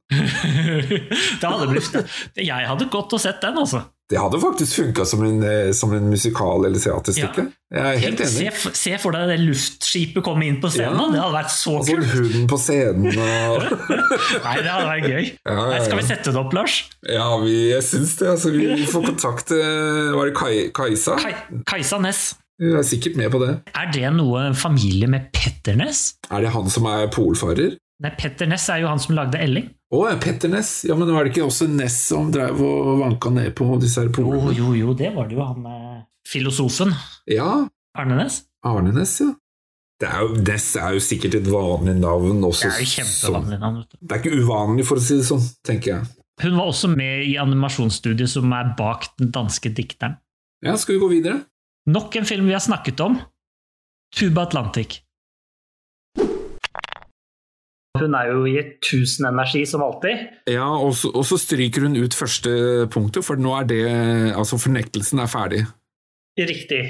det 1.42 1.50
hadde 1.50 1.70
blitt 1.72 2.42
Jeg 2.42 2.70
hadde 2.70 2.90
gått 2.94 3.16
og 3.16 3.22
sett 3.22 3.42
den, 3.42 3.58
altså. 3.62 3.82
Det 4.06 4.20
hadde 4.22 4.38
faktisk 4.38 4.76
funka 4.78 5.06
som, 5.06 5.24
eh, 5.26 5.72
som, 5.74 5.94
en 5.94 6.10
musikal 6.10 6.66
eller 6.68 6.80
teaterstykke. 6.80 7.46
Ja. 7.48 7.76
Jeg 7.76 7.96
er 7.96 8.02
helt 8.04 8.20
enig. 8.22 8.52
Se, 8.54 8.74
se, 8.78 8.92
for 9.02 9.16
deg 9.16 9.32
det 9.32 9.40
luftskipet 9.42 10.22
komme 10.26 10.46
inn 10.46 10.60
på 10.62 10.70
scenen. 10.70 11.00
Ja. 11.00 11.08
Det 11.16 11.22
hadde 11.24 11.38
vært 11.40 11.54
så 11.56 11.74
kult! 11.80 11.90
Og 11.90 12.06
Sånn 12.06 12.12
hunden 12.12 12.46
på 12.52 12.60
scenen 12.62 13.10
og 13.10 13.66
Nei, 14.46 14.56
det 14.62 14.70
hadde 14.70 14.88
vært 14.92 15.10
gøy. 15.10 15.32
Ja, 15.42 15.56
Nei, 15.72 15.80
skal 15.88 16.02
vi 16.02 16.06
sette 16.06 16.34
det 16.36 16.42
opp, 16.44 16.54
Lars? 16.54 16.78
Ja, 17.10 17.32
vi, 17.42 17.56
jeg 17.72 17.88
syns 17.88 18.14
det. 18.22 18.30
Altså, 18.36 18.54
vi 18.54 18.86
får 18.92 19.08
kontakt 19.10 19.56
Var 19.56 20.30
det 20.30 20.36
Kai, 20.38 20.54
Kajsa? 20.76 21.18
Kai, 21.26 21.34
Kajsa 21.66 22.02
Næss. 22.06 22.28
Hun 22.62 22.78
er 22.80 22.86
sikkert 22.88 23.18
med 23.20 23.34
på 23.34 23.42
det. 23.42 23.56
Er 23.76 23.90
det 23.92 24.14
noe 24.16 24.52
familie 24.56 25.10
med 25.12 25.32
Petter 25.36 25.76
Næss? 25.82 26.12
Er 26.30 26.46
det 26.46 26.54
han 26.54 26.70
som 26.72 26.86
er 26.94 27.10
polfarer? 27.12 27.74
Nei, 28.06 28.14
Petter 28.20 28.48
Næss 28.48 28.70
er 28.70 28.86
jo 28.86 28.92
han 28.92 29.02
som 29.02 29.18
lagde 29.18 29.42
Elling. 29.42 29.74
Å, 29.94 30.00
oh, 30.00 30.20
Petter 30.20 30.50
Ness. 30.50 30.80
Ja, 30.88 30.96
men 30.98 31.12
var 31.14 31.26
det 31.26 31.36
ikke 31.36 31.46
også 31.46 31.68
Ness 31.70 32.00
som 32.08 32.32
drev 32.34 32.58
og 32.66 33.04
vanka 33.04 33.30
ned 33.34 33.54
på 33.58 33.68
disse 33.82 34.02
her 34.02 34.10
polene? 34.14 34.50
Jo, 34.58 34.72
jo, 34.74 34.90
jo, 34.90 34.96
det 34.98 35.12
var 35.14 35.30
det 35.30 35.38
jo 35.38 35.46
han 35.46 35.68
eh, 35.70 36.00
filosofen. 36.28 36.94
Ja. 37.30 37.68
Arne 37.96 38.18
Ness? 38.18 38.42
Arne 38.66 38.96
Ness, 38.96 39.20
ja. 39.22 39.30
Det 40.02 40.10
er 40.10 40.26
jo, 40.26 40.42
Ness 40.42 40.68
er 40.82 40.98
jo 40.98 41.04
sikkert 41.06 41.38
et 41.38 41.48
vanlig 41.48 41.94
navn 42.02 42.42
også. 42.44 42.68
Det 42.68 42.74
er 42.74 42.84
jo 42.84 42.92
kjempevanlig 42.96 43.62
navn. 43.62 43.78
Vet 43.84 43.94
du. 43.94 44.00
Det 44.02 44.18
er 44.18 44.24
ikke 44.24 44.42
uvanlig, 44.42 44.88
for 44.90 45.00
å 45.00 45.06
si 45.06 45.20
det 45.22 45.28
sånn, 45.30 45.46
tenker 45.68 45.94
jeg. 45.94 46.10
Hun 46.44 46.58
var 46.58 46.74
også 46.74 46.90
med 46.92 47.30
i 47.30 47.38
animasjonsstudiet 47.40 48.34
som 48.34 48.52
er 48.58 48.74
bak 48.76 49.08
den 49.22 49.32
danske 49.36 49.72
dikteren. 49.72 50.18
Ja, 50.66 50.74
skal 50.82 50.98
vi 50.98 51.04
gå 51.06 51.14
videre? 51.14 51.46
Nok 51.88 52.18
en 52.18 52.28
film 52.28 52.50
vi 52.50 52.58
har 52.58 52.64
snakket 52.66 53.00
om. 53.06 53.20
Tuba 54.18 54.50
Atlantic. 54.50 55.05
Hun 58.00 58.16
er 58.18 58.32
jo 58.32 58.46
i 58.50 58.56
tusen 58.84 59.28
energi, 59.30 59.66
som 59.70 59.84
alltid. 59.86 60.26
Ja, 60.52 60.68
og 60.76 60.96
så, 61.00 61.12
og 61.14 61.26
så, 61.28 61.40
stryker 61.42 61.88
hun 61.88 61.98
ut 62.00 62.18
første 62.18 62.88
punktet, 62.94 63.26
for 63.28 63.40
nå 63.40 63.54
er 63.60 63.70
det 63.70 63.84
Altså, 64.36 64.60
fornektelsen 64.62 65.22
er 65.24 65.32
ferdig. 65.32 65.62
Riktig. 66.36 66.82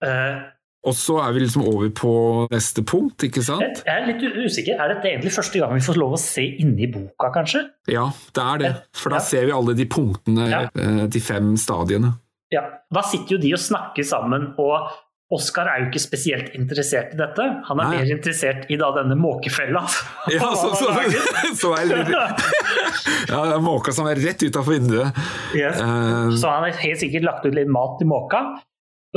Uh, 0.00 0.48
og 0.88 0.94
så 0.96 1.18
er 1.20 1.34
vi 1.36 1.42
liksom 1.42 1.66
over 1.68 1.90
på 1.92 2.12
neste 2.52 2.82
punkt, 2.88 3.20
ikke 3.26 3.42
sant? 3.44 3.82
Jeg 3.84 3.92
er 3.92 4.06
litt 4.08 4.22
usikker. 4.24 4.80
Er 4.80 4.94
dette 4.94 5.10
egentlig 5.10 5.32
første 5.34 5.60
gang 5.60 5.74
vi 5.76 5.84
får 5.84 5.98
lov 6.00 6.16
å 6.16 6.20
se 6.20 6.46
inni 6.62 6.88
boka, 6.92 7.28
kanskje? 7.34 7.66
Ja, 7.92 8.06
det 8.36 8.46
er 8.46 8.62
det. 8.62 8.70
For 8.96 9.12
da 9.12 9.20
ja. 9.20 9.26
ser 9.28 9.44
vi 9.50 9.54
alle 9.58 9.76
de 9.76 9.86
punktene, 9.90 10.48
ja. 10.48 10.62
Eh, 10.72 11.02
de 11.12 11.20
fem 11.20 11.52
stadiene. 11.60 12.14
Ja. 12.54 12.64
Da 12.90 13.04
sitter 13.06 13.36
jo 13.36 13.42
de 13.42 13.52
og 13.54 13.60
snakker 13.60 14.06
sammen 14.08 14.54
og 14.58 14.88
Oskar 15.30 15.68
er 15.70 15.84
jo 15.84 15.90
ikke 15.92 16.00
spesielt 16.02 16.54
interessert 16.58 17.12
i 17.14 17.18
dette. 17.20 17.44
Han 17.68 17.78
er 17.78 17.86
Nei. 17.86 17.98
mer 18.00 18.08
interessert 18.16 18.64
i 18.66 18.78
da 18.80 18.88
denne 18.96 19.14
måkefella. 19.18 19.84
Ja, 20.34 20.48
så, 20.58 20.72
så, 20.74 20.90
så 21.60 21.70
er 21.78 21.86
litt, 21.86 22.10
ja, 23.30 23.38
det 23.38 23.54
er 23.54 23.62
måka 23.62 23.94
som 23.94 24.08
er 24.10 24.18
rett 24.18 24.42
utafor 24.42 24.74
vinduet. 24.74 25.20
Yes. 25.54 25.78
Uh, 25.78 26.34
så 26.34 26.50
han 26.50 26.66
har 26.66 26.82
helt 26.82 27.02
sikkert 27.02 27.28
lagt 27.28 27.46
ut 27.46 27.54
litt 27.54 27.70
mat 27.70 27.96
til 28.02 28.10
måka. 28.10 28.42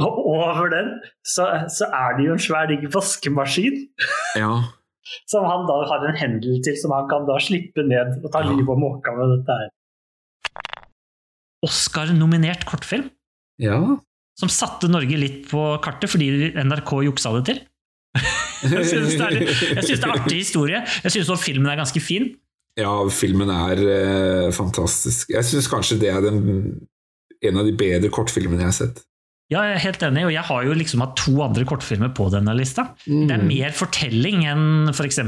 Og 0.01 0.22
over 0.26 0.70
den 0.74 0.88
så, 1.26 1.47
så 1.70 1.89
er 1.93 2.16
det 2.18 2.30
jo 2.30 2.38
en 2.38 2.45
svær 2.45 2.70
digg 2.70 2.88
vaskemaskin. 2.93 3.84
Ja. 4.43 4.53
Som 5.30 5.43
han 5.45 5.66
da 5.68 5.82
har 5.89 6.05
en 6.07 6.16
hendel 6.18 6.61
til, 6.64 6.78
som 6.80 6.93
han 6.95 7.09
kan 7.09 7.26
da 7.28 7.36
slippe 7.43 7.84
ned 7.86 8.22
og 8.24 8.30
ta 8.34 8.39
ja. 8.41 8.53
livet 8.53 8.72
av 8.72 8.80
måka 8.82 9.11
med 9.18 9.34
dette 9.36 9.57
her. 9.59 9.74
Oscar-nominert 11.66 12.64
kortfilm. 12.70 13.09
Ja. 13.61 13.82
Som 14.40 14.50
satte 14.50 14.90
Norge 14.90 15.18
litt 15.20 15.44
på 15.52 15.62
kartet 15.84 16.10
fordi 16.10 16.52
NRK 16.58 16.94
juksa 17.06 17.34
det 17.38 17.44
til. 17.52 17.62
jeg 18.64 18.86
syns 18.90 19.16
det, 19.20 19.30
det 19.84 19.98
er 20.00 20.14
artig 20.14 20.40
historie. 20.40 20.82
Jeg 21.04 21.14
syns 21.14 21.32
filmen 21.44 21.70
er 21.72 21.80
ganske 21.82 22.02
fin. 22.02 22.32
Ja, 22.80 22.94
filmen 23.14 23.52
er 23.54 23.82
eh, 23.86 24.52
fantastisk. 24.56 25.30
Jeg 25.36 25.46
syns 25.46 25.68
kanskje 25.70 26.00
det 26.02 26.10
er 26.10 26.24
den, 26.26 26.40
en 27.46 27.60
av 27.62 27.68
de 27.68 27.74
bedre 27.78 28.10
kortfilmene 28.14 28.64
jeg 28.66 28.72
har 28.72 28.78
sett. 28.80 29.04
Ja, 29.52 29.62
jeg 29.68 29.76
er 29.76 29.84
helt 29.84 30.04
enig, 30.08 30.24
og 30.26 30.32
jeg 30.34 30.46
har 30.48 30.64
jo 30.66 30.74
liksom 30.80 31.04
hatt 31.04 31.18
to 31.20 31.34
andre 31.46 31.66
kortfilmer 31.70 32.10
på 32.18 32.26
denne 32.34 32.56
lista. 32.58 32.88
Det 33.06 33.30
er 33.30 33.44
Mm. 33.44 33.50
mer 33.52 33.76
fortelling 33.76 34.46
enn 34.50 34.90
f.eks. 34.90 35.20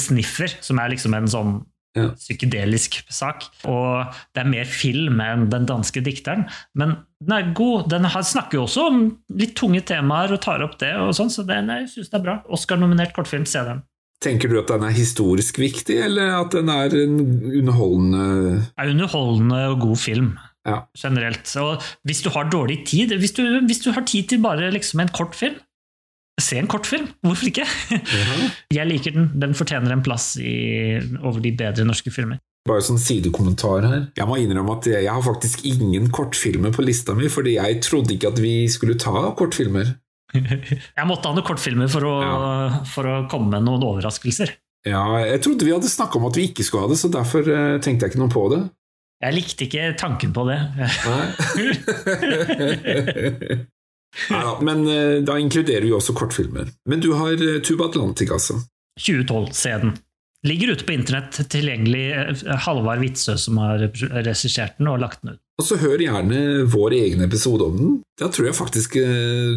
Sniffer, 0.00 0.54
som 0.64 0.78
er 0.80 0.94
liksom 0.94 1.14
en 1.18 1.28
sånn 1.28 1.54
Ja. 1.94 2.08
psykedelisk 2.18 2.96
sak. 3.06 3.44
Og 3.70 4.14
det 4.34 4.42
er 4.42 4.48
mer 4.50 4.66
film 4.66 5.20
enn 5.22 5.44
Den 5.52 5.66
danske 5.68 6.02
dikteren. 6.02 6.48
Men 6.74 6.96
den 7.22 7.34
er 7.36 7.52
god. 7.54 7.88
Den 7.92 8.08
snakker 8.10 8.58
jo 8.58 8.64
også 8.66 8.88
om 8.90 9.02
litt 9.38 9.54
tunge 9.54 9.80
temaer 9.86 10.34
og 10.34 10.42
tar 10.42 10.64
opp 10.66 10.78
det, 10.80 10.90
og 10.98 11.14
sånn, 11.14 11.30
så 11.30 11.46
den, 11.46 11.70
jeg 11.70 11.90
syns 11.92 12.10
det 12.10 12.18
er 12.18 12.24
bra. 12.26 12.38
Oscar-nominert 12.50 13.14
kortfilm, 13.14 13.46
se 13.46 13.62
den. 13.66 13.84
Tenker 14.24 14.48
du 14.48 14.58
at 14.60 14.70
den 14.72 14.86
er 14.86 14.94
historisk 14.96 15.58
viktig, 15.60 15.98
eller 16.06 16.34
at 16.38 16.54
den 16.54 16.70
er 16.72 16.94
en 17.04 17.18
underholdende 17.60 18.26
er 18.80 18.90
underholdende 18.90 19.60
og 19.72 19.80
god 19.84 20.00
film. 20.00 20.34
Ja. 20.64 20.78
Generelt. 20.96 21.44
Og 21.60 21.82
hvis 22.08 22.22
du 22.24 22.30
har 22.32 22.48
dårlig 22.48 22.86
tid 22.88 23.12
hvis 23.20 23.34
du, 23.36 23.42
hvis 23.68 23.82
du 23.84 23.90
har 23.92 24.06
tid 24.08 24.30
til 24.32 24.40
bare 24.42 24.70
liksom 24.72 25.02
en 25.04 25.12
kortfilm, 25.12 25.58
se 26.40 26.58
en 26.58 26.70
kortfilm. 26.70 27.06
Hvorfor 27.24 27.50
ikke? 27.50 27.66
Jeg 28.78 28.88
liker 28.90 29.14
den. 29.14 29.30
Den 29.40 29.54
fortjener 29.56 29.94
en 29.94 30.04
plass 30.04 30.34
i, 30.40 30.98
over 31.22 31.40
de 31.44 31.54
bedre 31.56 31.86
norske 31.86 32.12
filmer. 32.14 32.40
Bare 32.64 32.80
sånn 32.80 33.00
sidekommentar 33.00 33.84
her. 33.84 34.06
Jeg 34.16 34.24
må 34.28 34.38
innrømme 34.40 34.78
at 34.78 34.86
jeg 34.88 35.10
har 35.12 35.20
faktisk 35.20 35.66
ingen 35.68 36.06
kortfilmer 36.14 36.72
på 36.72 36.80
lista 36.86 37.12
mi, 37.12 37.28
fordi 37.28 37.58
jeg 37.58 37.82
trodde 37.84 38.14
ikke 38.14 38.30
at 38.32 38.40
vi 38.40 38.54
skulle 38.72 38.96
ta 38.96 39.34
kortfilmer. 39.36 39.90
Jeg 40.34 41.06
måtte 41.06 41.28
ha 41.28 41.36
noen 41.36 41.46
kortfilmer 41.46 41.86
for 41.92 42.02
å, 42.08 42.14
for 42.90 43.06
å 43.06 43.18
komme 43.30 43.52
med 43.52 43.68
noen 43.68 43.84
overraskelser. 43.86 44.50
Ja, 44.84 45.04
jeg 45.22 45.40
trodde 45.44 45.64
vi 45.64 45.72
hadde 45.72 45.88
snakka 45.88 46.18
om 46.18 46.26
at 46.26 46.36
vi 46.36 46.48
ikke 46.48 46.64
skulle 46.66 46.84
ha 46.84 46.90
det, 46.90 46.98
så 47.00 47.08
derfor 47.12 47.46
eh, 47.48 47.76
tenkte 47.84 48.04
jeg 48.04 48.12
ikke 48.12 48.20
noe 48.20 48.32
på 48.32 48.42
det. 48.50 48.58
Jeg 49.24 49.36
likte 49.36 49.64
ikke 49.68 49.92
tanken 50.00 50.34
på 50.34 50.44
det. 50.50 50.58
Neida, 54.30 54.52
men 54.64 54.78
eh, 54.88 55.20
da 55.26 55.34
inkluderer 55.40 55.82
vi 55.86 55.92
også 55.96 56.14
kortfilmer. 56.16 56.66
Men 56.90 56.98
du 57.02 57.10
har 57.18 57.32
eh, 57.34 57.58
Tuba 57.66 57.84
Atlantic, 57.90 58.30
altså. 58.34 58.54
2012, 59.00 59.48
se 59.58 59.72
den. 59.82 59.92
Ligger 60.44 60.68
ute 60.74 60.84
på 60.86 60.92
internett, 60.94 61.32
tilgjengelig. 61.50 62.04
eh, 62.12 62.44
Halvard 62.66 63.00
Witzøe 63.02 63.36
som 63.40 63.58
har 63.62 63.76
regissert 63.88 64.74
den 64.78 64.88
og 64.92 65.00
lagt 65.02 65.22
den 65.24 65.30
ut. 65.34 65.40
Og 65.58 65.64
så 65.68 65.74
hør 65.78 65.98
gjerne 66.02 66.38
vår 66.70 66.90
egen 66.98 67.20
episode 67.26 67.62
om 67.66 67.76
den. 67.78 67.92
Da 68.20 68.26
tror 68.34 68.46
jeg 68.50 68.56
faktisk 68.58 68.90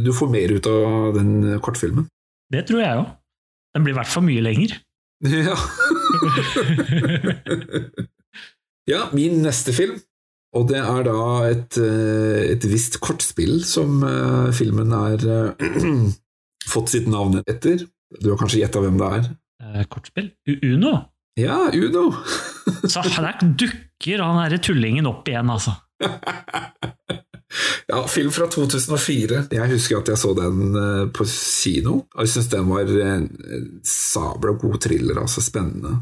du 0.05 0.11
får 0.13 0.29
mer 0.29 0.49
ut 0.53 0.67
av 0.69 1.15
den 1.17 1.31
kortfilmen. 1.65 2.05
Det 2.53 2.61
tror 2.69 2.79
jeg 2.83 2.99
òg. 3.01 3.07
Den 3.73 3.81
blir 3.85 3.93
i 3.95 3.97
hvert 3.97 4.13
fall 4.13 4.25
mye 4.29 4.43
lenger. 4.45 4.71
Ja. 5.25 5.55
ja, 8.91 8.99
min 9.17 9.39
neste 9.43 9.73
film. 9.73 9.95
Og 10.55 10.67
det 10.69 10.79
er 10.79 11.03
da 11.07 11.23
et, 11.49 11.77
eh, 11.81 12.53
et 12.53 12.67
visst 12.69 13.01
kortspill 13.03 13.59
som 13.67 13.99
eh, 14.07 14.53
filmen 14.55 14.93
er 14.95 15.25
eh, 15.33 15.67
fått 16.73 16.93
sitt 16.93 17.09
navn 17.11 17.41
etter. 17.43 17.83
Du 18.21 18.31
har 18.31 18.39
kanskje 18.39 18.63
gjetta 18.63 18.81
hvem 18.83 18.99
det 19.01 19.11
er? 19.19 19.29
Kortspill? 19.91 20.31
Uno? 20.63 20.93
Ja, 21.37 21.67
Uno! 21.75 22.09
Så 22.93 23.03
der 23.03 23.41
dukker 23.43 24.23
han 24.23 24.39
derre 24.39 24.61
tullingen 24.63 25.09
opp 25.09 25.27
igjen, 25.27 25.51
altså. 25.51 25.75
Ja, 27.87 28.01
film 28.11 28.33
fra 28.35 28.49
2004. 28.51 29.37
Jeg 29.55 29.71
husker 29.71 30.01
at 30.01 30.09
jeg 30.11 30.19
så 30.19 30.33
den 30.35 30.75
på 31.15 31.23
kino, 31.31 31.93
og 32.11 32.25
jeg 32.25 32.33
syns 32.33 32.49
den 32.51 32.67
var 32.67 32.91
en 33.05 33.29
sabla 33.87 34.51
god 34.59 34.75
thriller, 34.83 35.21
altså 35.21 35.41
spennende. 35.41 35.93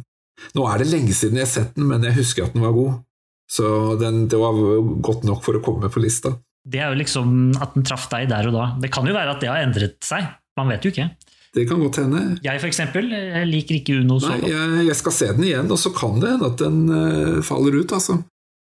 Nå 0.57 0.65
er 0.65 0.81
det 0.81 0.89
lenge 0.89 1.13
siden 1.15 1.37
jeg 1.37 1.45
har 1.45 1.51
sett 1.53 1.77
den, 1.77 1.85
men 1.91 2.03
jeg 2.09 2.17
husker 2.17 2.47
at 2.47 2.57
den 2.57 2.65
var 2.65 2.73
god. 2.75 3.04
Så 3.51 3.95
den, 4.01 4.25
det 4.31 4.39
var 4.41 4.57
godt 5.05 5.25
nok 5.27 5.43
for 5.45 5.57
å 5.57 5.63
komme 5.63 5.91
på 5.93 6.01
lista. 6.01 6.33
Det 6.65 6.81
er 6.81 6.89
jo 6.89 6.97
liksom 6.97 7.53
at 7.61 7.75
den 7.77 7.85
traff 7.85 8.07
deg 8.09 8.29
der 8.31 8.49
og 8.49 8.55
da. 8.57 8.65
Det 8.81 8.89
kan 8.93 9.05
jo 9.05 9.13
være 9.13 9.35
at 9.35 9.43
det 9.43 9.51
har 9.51 9.61
endret 9.61 9.99
seg. 10.05 10.25
Man 10.57 10.71
vet 10.71 10.85
jo 10.87 10.93
ikke. 10.93 11.09
Det 11.55 11.63
kan 11.69 11.79
godt 11.79 12.01
hende. 12.01 12.21
Jeg 12.43 12.59
for 12.59 12.67
eksempel 12.67 13.11
jeg 13.13 13.47
liker 13.47 13.77
ikke 13.77 13.99
Uno 14.01 14.17
så 14.19 14.33
godt. 14.33 14.49
jeg, 14.49 14.79
jeg 14.89 14.97
skal 14.99 15.13
se 15.15 15.27
den 15.37 15.45
igjen, 15.47 15.69
og 15.71 15.79
så 15.79 15.91
kan 15.95 16.17
det 16.19 16.33
hende 16.33 16.49
at 16.49 16.57
den 16.59 16.79
uh, 16.89 17.43
faller 17.45 17.77
ut, 17.77 17.93
altså. 17.95 18.17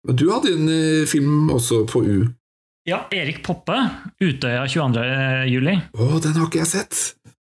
Men 0.06 0.18
du 0.20 0.26
hadde 0.34 0.52
en 0.58 0.66
uh, 0.68 1.06
film 1.08 1.54
også 1.56 1.86
på 1.88 2.02
U. 2.04 2.18
Ja, 2.86 3.06
Erik 3.16 3.40
Poppe, 3.46 3.78
Utøya 4.22 4.66
22. 4.70 5.06
juli. 5.50 5.78
Å, 5.96 6.10
den 6.22 6.36
har 6.38 6.50
ikke 6.50 6.62
jeg 6.62 6.72
sett! 6.74 7.00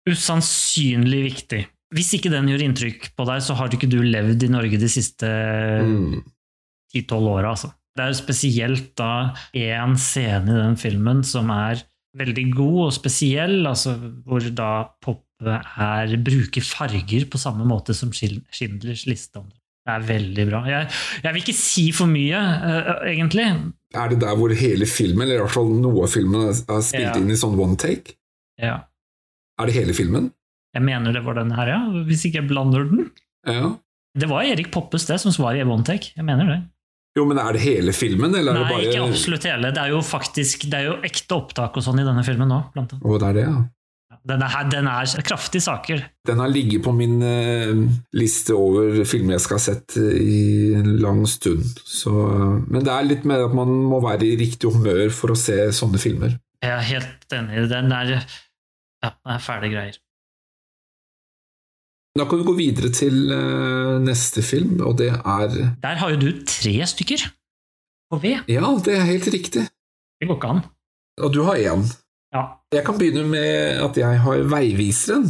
Usannsynlig 0.10 1.22
viktig. 1.30 1.62
Hvis 1.96 2.10
ikke 2.18 2.32
den 2.34 2.50
gjør 2.52 2.64
inntrykk 2.66 3.12
på 3.18 3.26
deg, 3.30 3.44
så 3.46 3.56
har 3.58 3.72
ikke 3.74 3.90
du 3.90 4.00
levd 4.06 4.44
i 4.46 4.52
Norge 4.52 4.80
de 4.82 4.90
siste 4.92 5.30
Mm. 5.86 6.20
Ti-tolv 6.94 7.30
åra, 7.36 7.54
altså. 7.56 7.72
Det 7.96 8.06
er 8.06 8.12
jo 8.14 8.20
spesielt 8.22 8.92
da 9.00 9.12
én 9.58 9.96
scene 10.00 10.54
i 10.54 10.60
den 10.62 10.78
filmen 10.80 11.24
som 11.28 11.50
er 11.52 11.82
veldig 12.20 12.46
god 12.56 12.80
og 12.88 12.94
spesiell, 12.96 13.58
altså 13.70 13.96
hvor 14.26 14.46
da 14.56 14.70
Poppe 15.04 15.58
er, 15.80 16.14
bruker 16.24 16.64
farger 16.66 17.26
på 17.32 17.40
samme 17.40 17.66
måte 17.68 17.94
som 17.96 18.12
Schindlers 18.12 19.06
liste. 19.08 19.44
Det 19.88 19.94
er 19.96 20.06
veldig 20.06 20.46
bra. 20.50 20.64
Jeg, 20.70 20.88
jeg 21.24 21.34
vil 21.34 21.44
ikke 21.44 21.56
si 21.58 21.86
for 21.96 22.10
mye, 22.12 22.40
uh, 22.40 22.90
egentlig. 23.10 23.46
Er 23.98 24.12
det 24.12 24.20
der 24.22 24.36
hvor 24.38 24.52
hele 24.54 24.86
filmen, 24.90 25.24
eller 25.26 25.40
i 25.40 25.44
hvert 25.46 25.56
fall 25.56 25.72
noe 25.82 26.04
av 26.06 26.12
filmen, 26.14 26.50
er 26.52 26.84
spilt 26.86 27.08
Ja. 27.10 27.16
inn 27.18 27.32
i 27.32 27.38
sånn 27.40 27.58
one 27.60 27.78
take? 27.80 28.18
Ja. 28.62 28.82
Er 29.60 29.70
det 29.70 29.76
hele 29.80 29.96
filmen? 29.98 30.30
Jeg 30.76 30.86
mener 30.86 31.16
det 31.16 31.24
var 31.26 31.40
den 31.40 31.52
her, 31.58 31.72
ja. 31.72 31.80
Hvis 32.06 32.26
ikke 32.28 32.44
jeg 32.44 32.50
blander 32.52 32.86
den. 32.86 33.08
Ja. 33.48 33.74
Det 34.20 34.28
var 34.30 34.46
Erik 34.46 34.70
Poppes 34.74 35.08
det 35.10 35.18
som 35.24 35.34
var 35.44 35.58
i 35.58 35.64
One 35.66 35.84
Take. 35.88 36.12
Jeg 36.16 36.26
mener 36.28 36.46
det. 36.52 36.60
Jo, 37.18 37.26
men 37.26 37.40
er 37.42 37.58
det 37.58 37.64
hele 37.64 37.94
filmen, 37.96 38.36
eller 38.38 38.54
er 38.54 38.60
Nei, 38.60 38.68
det 38.68 38.76
bare 38.76 38.88
ikke 38.92 39.10
absolutt 39.10 39.50
hele. 39.50 39.74
Det 39.76 39.82
er 39.82 39.92
jo 39.96 40.00
faktisk 40.06 40.70
det 40.70 40.78
er 40.78 40.88
jo 40.92 40.96
ekte 41.10 41.36
opptak 41.40 41.80
og 41.80 41.86
sånn 41.86 42.02
i 42.04 42.08
denne 42.08 42.24
filmen 42.28 42.50
nå. 42.52 42.62
Blant 42.76 42.96
annet. 42.96 43.06
Å, 43.06 43.20
det 43.20 43.30
er 43.32 43.40
det, 43.40 43.46
ja. 43.50 43.60
Den 44.30 44.44
er, 44.44 44.66
den 44.70 44.88
er 44.90 45.24
kraftige 45.26 45.64
saker. 45.64 46.02
Den 46.28 46.42
har 46.42 46.52
ligget 46.52 46.84
på 46.86 46.92
min 46.94 47.22
eh, 47.24 47.72
liste 48.18 48.56
over 48.58 49.00
filmer 49.08 49.38
jeg 49.38 49.46
skal 49.46 49.58
ha 49.58 49.64
sett 49.64 49.96
eh, 50.02 50.18
i 50.20 50.42
en 50.78 50.92
lang 51.02 51.24
stund. 51.30 51.80
Så, 51.86 52.12
men 52.68 52.84
det 52.86 52.94
er 52.94 53.08
litt 53.08 53.26
mer 53.30 53.48
at 53.48 53.56
man 53.58 53.72
må 53.90 54.02
være 54.04 54.28
i 54.28 54.36
riktig 54.40 54.74
humør 54.76 55.08
for 55.16 55.34
å 55.34 55.40
se 55.40 55.58
sånne 55.76 56.02
filmer. 56.02 56.36
Jeg 56.60 56.76
er 56.76 56.86
helt 56.90 57.38
enig. 57.38 57.66
Den 57.72 57.94
er, 57.96 58.14
ja, 58.20 59.14
det 59.14 59.38
er 59.38 59.46
fæle 59.46 59.72
greier. 59.72 60.02
Da 62.20 62.26
kan 62.28 62.42
vi 62.42 62.46
gå 62.50 62.54
videre 62.58 62.90
til 62.92 63.30
eh, 63.32 63.96
neste 64.04 64.42
film, 64.44 64.82
og 64.84 64.98
det 65.00 65.08
er 65.16 65.54
Der 65.82 65.96
har 66.02 66.10
jo 66.12 66.20
du 66.20 66.30
tre 66.46 66.74
stykker 66.92 67.24
på 68.12 68.20
V. 68.20 68.34
Ja, 68.52 68.74
det 68.86 68.96
er 68.98 69.06
helt 69.08 69.28
riktig. 69.34 69.64
Det 70.20 70.28
går 70.28 70.36
ikke 70.40 70.52
an. 70.58 70.62
Og 71.24 71.34
du 71.34 71.42
har 71.48 71.56
én. 71.56 71.86
Ja, 72.36 72.44
Jeg 72.76 72.84
kan 72.86 72.98
begynne 73.00 73.24
med 73.30 73.80
at 73.88 73.98
jeg 73.98 74.20
har 74.22 74.44
Veiviseren. 74.52 75.26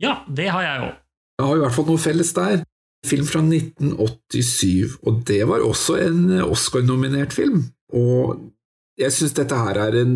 ja 0.00 0.16
det 0.36 0.48
har 0.50 0.62
jeg 0.62 0.80
òg. 0.88 0.94
Jeg 1.38 1.46
har 1.48 1.56
i 1.56 1.62
hvert 1.62 1.74
fall 1.76 1.86
noe 1.90 1.98
felles 2.02 2.32
der. 2.34 2.62
Film 3.06 3.26
fra 3.26 3.40
1987, 3.42 4.98
og 5.02 5.22
det 5.26 5.40
var 5.48 5.60
også 5.66 5.96
en 6.06 6.30
Oscar-nominert 6.42 7.32
film. 7.34 7.64
Og 7.92 8.38
jeg 8.98 9.12
syns 9.12 9.34
dette 9.34 9.56
her 9.58 9.78
er 9.88 9.96
en 10.02 10.14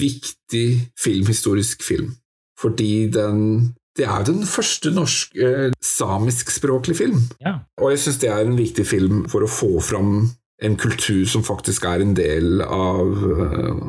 viktig 0.00 0.66
filmhistorisk 1.04 1.82
film, 1.84 2.14
fordi 2.60 3.08
den 3.12 3.74
Det 4.00 4.06
er 4.08 4.22
jo 4.22 4.32
den 4.32 4.46
første 4.48 4.90
norske 4.96 5.44
eh, 5.44 5.72
samiskspråklige 5.84 6.96
film. 7.02 7.18
Ja. 7.44 7.58
Og 7.82 7.92
jeg 7.92 8.00
syns 8.00 8.20
det 8.22 8.30
er 8.32 8.46
en 8.46 8.56
viktig 8.56 8.86
film 8.88 9.26
for 9.28 9.44
å 9.44 9.50
få 9.50 9.74
fram 9.84 10.30
en 10.64 10.76
kultur 10.80 11.26
som 11.28 11.44
faktisk 11.44 11.84
er 11.88 12.00
en 12.00 12.14
del 12.16 12.64
av 12.64 13.26
eh, 13.34 13.82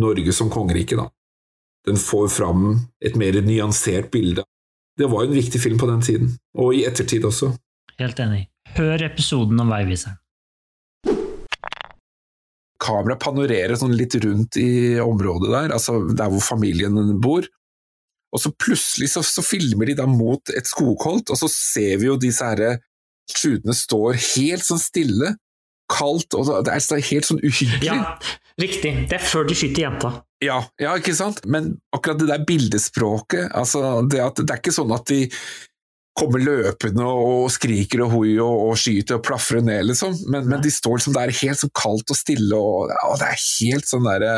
Norge 0.00 0.32
som 0.32 0.48
kongerike, 0.52 0.96
da. 0.96 1.10
Den 1.84 2.00
får 2.00 2.30
fram 2.32 2.64
et 3.04 3.18
mer 3.20 3.36
nyansert 3.44 4.08
bilde. 4.14 4.46
Det 4.96 5.08
var 5.12 5.26
jo 5.26 5.32
en 5.32 5.36
viktig 5.36 5.60
film 5.60 5.76
på 5.80 5.90
den 5.90 6.00
tiden, 6.04 6.34
og 6.56 6.72
i 6.78 6.86
ettertid 6.88 7.24
også. 7.28 7.52
Helt 8.00 8.24
enig. 8.24 8.46
Hør 8.78 9.04
episoden 9.04 9.60
om 9.60 9.72
Veiviseren. 9.72 10.16
Kameraet 12.82 13.20
panorerer 13.20 13.76
sånn 13.78 13.92
litt 13.94 14.16
rundt 14.24 14.56
i 14.58 14.96
området 15.02 15.52
der, 15.52 15.74
altså 15.76 16.00
der 16.08 16.32
hvor 16.32 16.40
familien 16.42 16.96
bor. 17.20 17.44
Og 18.32 18.40
så 18.40 18.52
plutselig 18.56 19.10
så, 19.12 19.22
så 19.26 19.44
filmer 19.44 19.90
de 19.90 19.96
da 19.98 20.06
mot 20.08 20.52
et 20.56 20.68
skogholt, 20.68 21.30
og 21.32 21.38
så 21.38 21.50
ser 21.52 21.98
vi 22.00 22.08
jo 22.08 22.18
disse 22.20 22.46
herre 22.46 22.78
skutene 23.28 23.74
står 23.76 24.16
helt 24.34 24.66
sånn 24.66 24.80
stille, 24.82 25.34
kaldt, 25.92 26.34
og 26.38 26.48
det 26.64 26.72
er 26.72 27.04
helt 27.10 27.28
sånn 27.28 27.42
uhyggelig. 27.44 27.90
Ja, 27.90 28.16
riktig. 28.60 28.94
Det 29.10 29.18
er 29.18 29.24
før 29.24 29.44
de 29.48 29.56
skyter 29.58 29.84
jenta. 29.84 30.12
Ja, 30.42 30.58
ja, 30.80 30.96
ikke 30.98 31.14
sant? 31.14 31.42
Men 31.46 31.76
akkurat 31.94 32.18
det 32.22 32.30
der 32.30 32.46
bildespråket, 32.48 33.52
altså 33.54 34.00
det, 34.08 34.22
at, 34.24 34.40
det 34.40 34.50
er 34.50 34.62
ikke 34.62 34.74
sånn 34.74 34.94
at 34.96 35.06
de 35.12 35.26
kommer 36.18 36.42
løpende 36.44 37.06
og 37.08 37.46
skriker 37.52 38.04
og 38.04 38.12
hoi 38.16 38.34
og, 38.36 38.66
og 38.68 38.78
skyter 38.80 39.16
og 39.16 39.24
plafrer 39.24 39.64
ned, 39.64 39.86
liksom. 39.88 40.14
Men, 40.32 40.48
men, 40.50 40.60
de 40.64 40.72
står 40.72 40.98
liksom 40.98 41.16
der 41.16 41.32
helt 41.40 41.60
så 41.62 41.70
kaldt 41.76 42.12
og 42.12 42.18
stille, 42.18 42.58
og, 42.58 42.92
og 43.08 43.16
det 43.20 43.30
er 43.30 43.40
helt 43.40 43.88
sånn 43.88 44.08
derre 44.08 44.34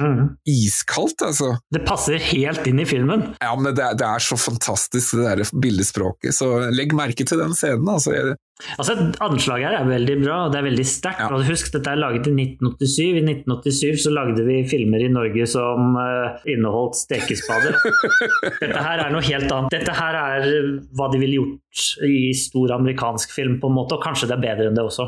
mm. 0.00 0.22
iskaldt, 0.48 1.26
altså. 1.28 1.52
Det 1.74 1.84
passer 1.88 2.22
helt 2.30 2.68
inn 2.70 2.80
i 2.80 2.88
filmen. 2.88 3.28
Ja, 3.42 3.52
men 3.60 3.76
det, 3.76 3.92
det 4.00 4.08
er 4.08 4.24
så 4.24 4.38
fantastisk, 4.40 5.18
det 5.18 5.28
der 5.28 5.56
bildespråket. 5.60 6.36
Så 6.38 6.50
legg 6.72 6.96
merke 6.96 7.28
til 7.28 7.42
den 7.42 7.56
scenen, 7.58 7.88
altså. 7.92 8.16
Altså, 8.58 8.94
Anslaget 9.22 9.68
her 9.68 9.76
er 9.78 9.86
veldig 9.86 10.16
bra, 10.24 10.36
og 10.44 10.52
det 10.52 10.58
er 10.58 10.66
veldig 10.66 10.86
sterkt. 10.90 11.22
Ja. 11.22 11.38
Husk, 11.46 11.70
dette 11.76 11.92
er 11.92 12.00
laget 12.00 12.26
i 12.26 12.32
1987. 12.34 13.04
I 13.06 13.22
1987 13.22 14.02
så 14.02 14.12
lagde 14.14 14.46
vi 14.48 14.56
filmer 14.66 15.04
i 15.04 15.10
Norge 15.14 15.46
som 15.50 15.94
uh, 15.94 16.42
inneholdt 16.50 16.98
stekespader. 16.98 17.78
dette 18.64 18.82
her 18.82 19.04
er 19.04 19.14
noe 19.14 19.22
helt 19.22 19.46
annet. 19.46 19.70
Dette 19.76 19.94
her 19.94 20.18
er 20.24 20.48
hva 20.98 21.08
de 21.12 21.22
ville 21.22 21.38
gjort 21.38 21.86
i 22.08 22.34
stor 22.34 22.74
amerikansk 22.80 23.36
film, 23.36 23.60
på 23.62 23.70
en 23.70 23.78
måte, 23.78 23.94
og 23.94 24.04
kanskje 24.04 24.30
det 24.32 24.38
er 24.40 24.44
bedre 24.48 24.70
enn 24.72 24.78
det 24.78 24.86
også. 24.90 25.06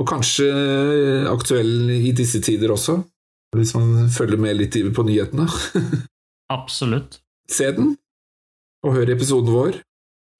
Og 0.00 0.08
kanskje 0.10 0.48
aktuell 1.30 1.92
i 1.92 2.14
disse 2.16 2.40
tider 2.42 2.72
også, 2.74 2.98
hvis 3.54 3.76
man 3.76 4.08
følger 4.10 4.40
med 4.40 4.56
litt 4.58 4.80
på 4.96 5.04
nyhetene. 5.06 5.44
Absolutt. 6.56 7.20
Se 7.52 7.68
den, 7.76 7.98
og 8.84 8.96
hør 8.96 9.12
episoden 9.12 9.52
vår. 9.52 9.84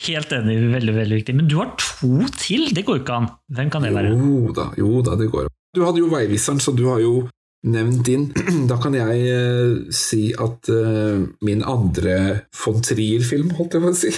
Helt 0.05 0.33
enig, 0.37 0.59
veldig 0.73 0.95
veldig 0.99 1.21
viktig. 1.21 1.35
Men 1.39 1.49
du 1.49 1.57
har 1.61 1.73
to 1.81 2.27
til, 2.37 2.69
det 2.77 2.85
går 2.85 3.01
ikke 3.03 3.21
an. 3.23 3.31
Hvem 3.57 3.71
kan 3.73 3.87
det 3.87 3.95
være? 3.95 4.13
Jo 4.13 4.53
da, 4.57 4.69
jo 4.79 5.01
da, 5.07 5.17
det 5.21 5.31
går 5.33 5.49
an. 5.49 5.57
Du 5.75 5.83
hadde 5.83 6.03
jo 6.03 6.11
Veiviseren, 6.13 6.61
så 6.63 6.75
du 6.77 6.85
har 6.91 7.01
jo 7.03 7.15
nevnt 7.65 8.05
din. 8.07 8.29
Da 8.71 8.79
kan 8.83 8.95
jeg 8.97 9.25
uh, 9.33 9.81
si 9.95 10.29
at 10.33 10.71
uh, 10.71 11.25
min 11.45 11.65
andre 11.65 12.45
von 12.65 12.85
Trier-film, 12.85 13.55
holdt 13.59 13.79
jeg 13.79 13.85
på 13.85 13.93
å 13.93 13.99
si 13.99 14.13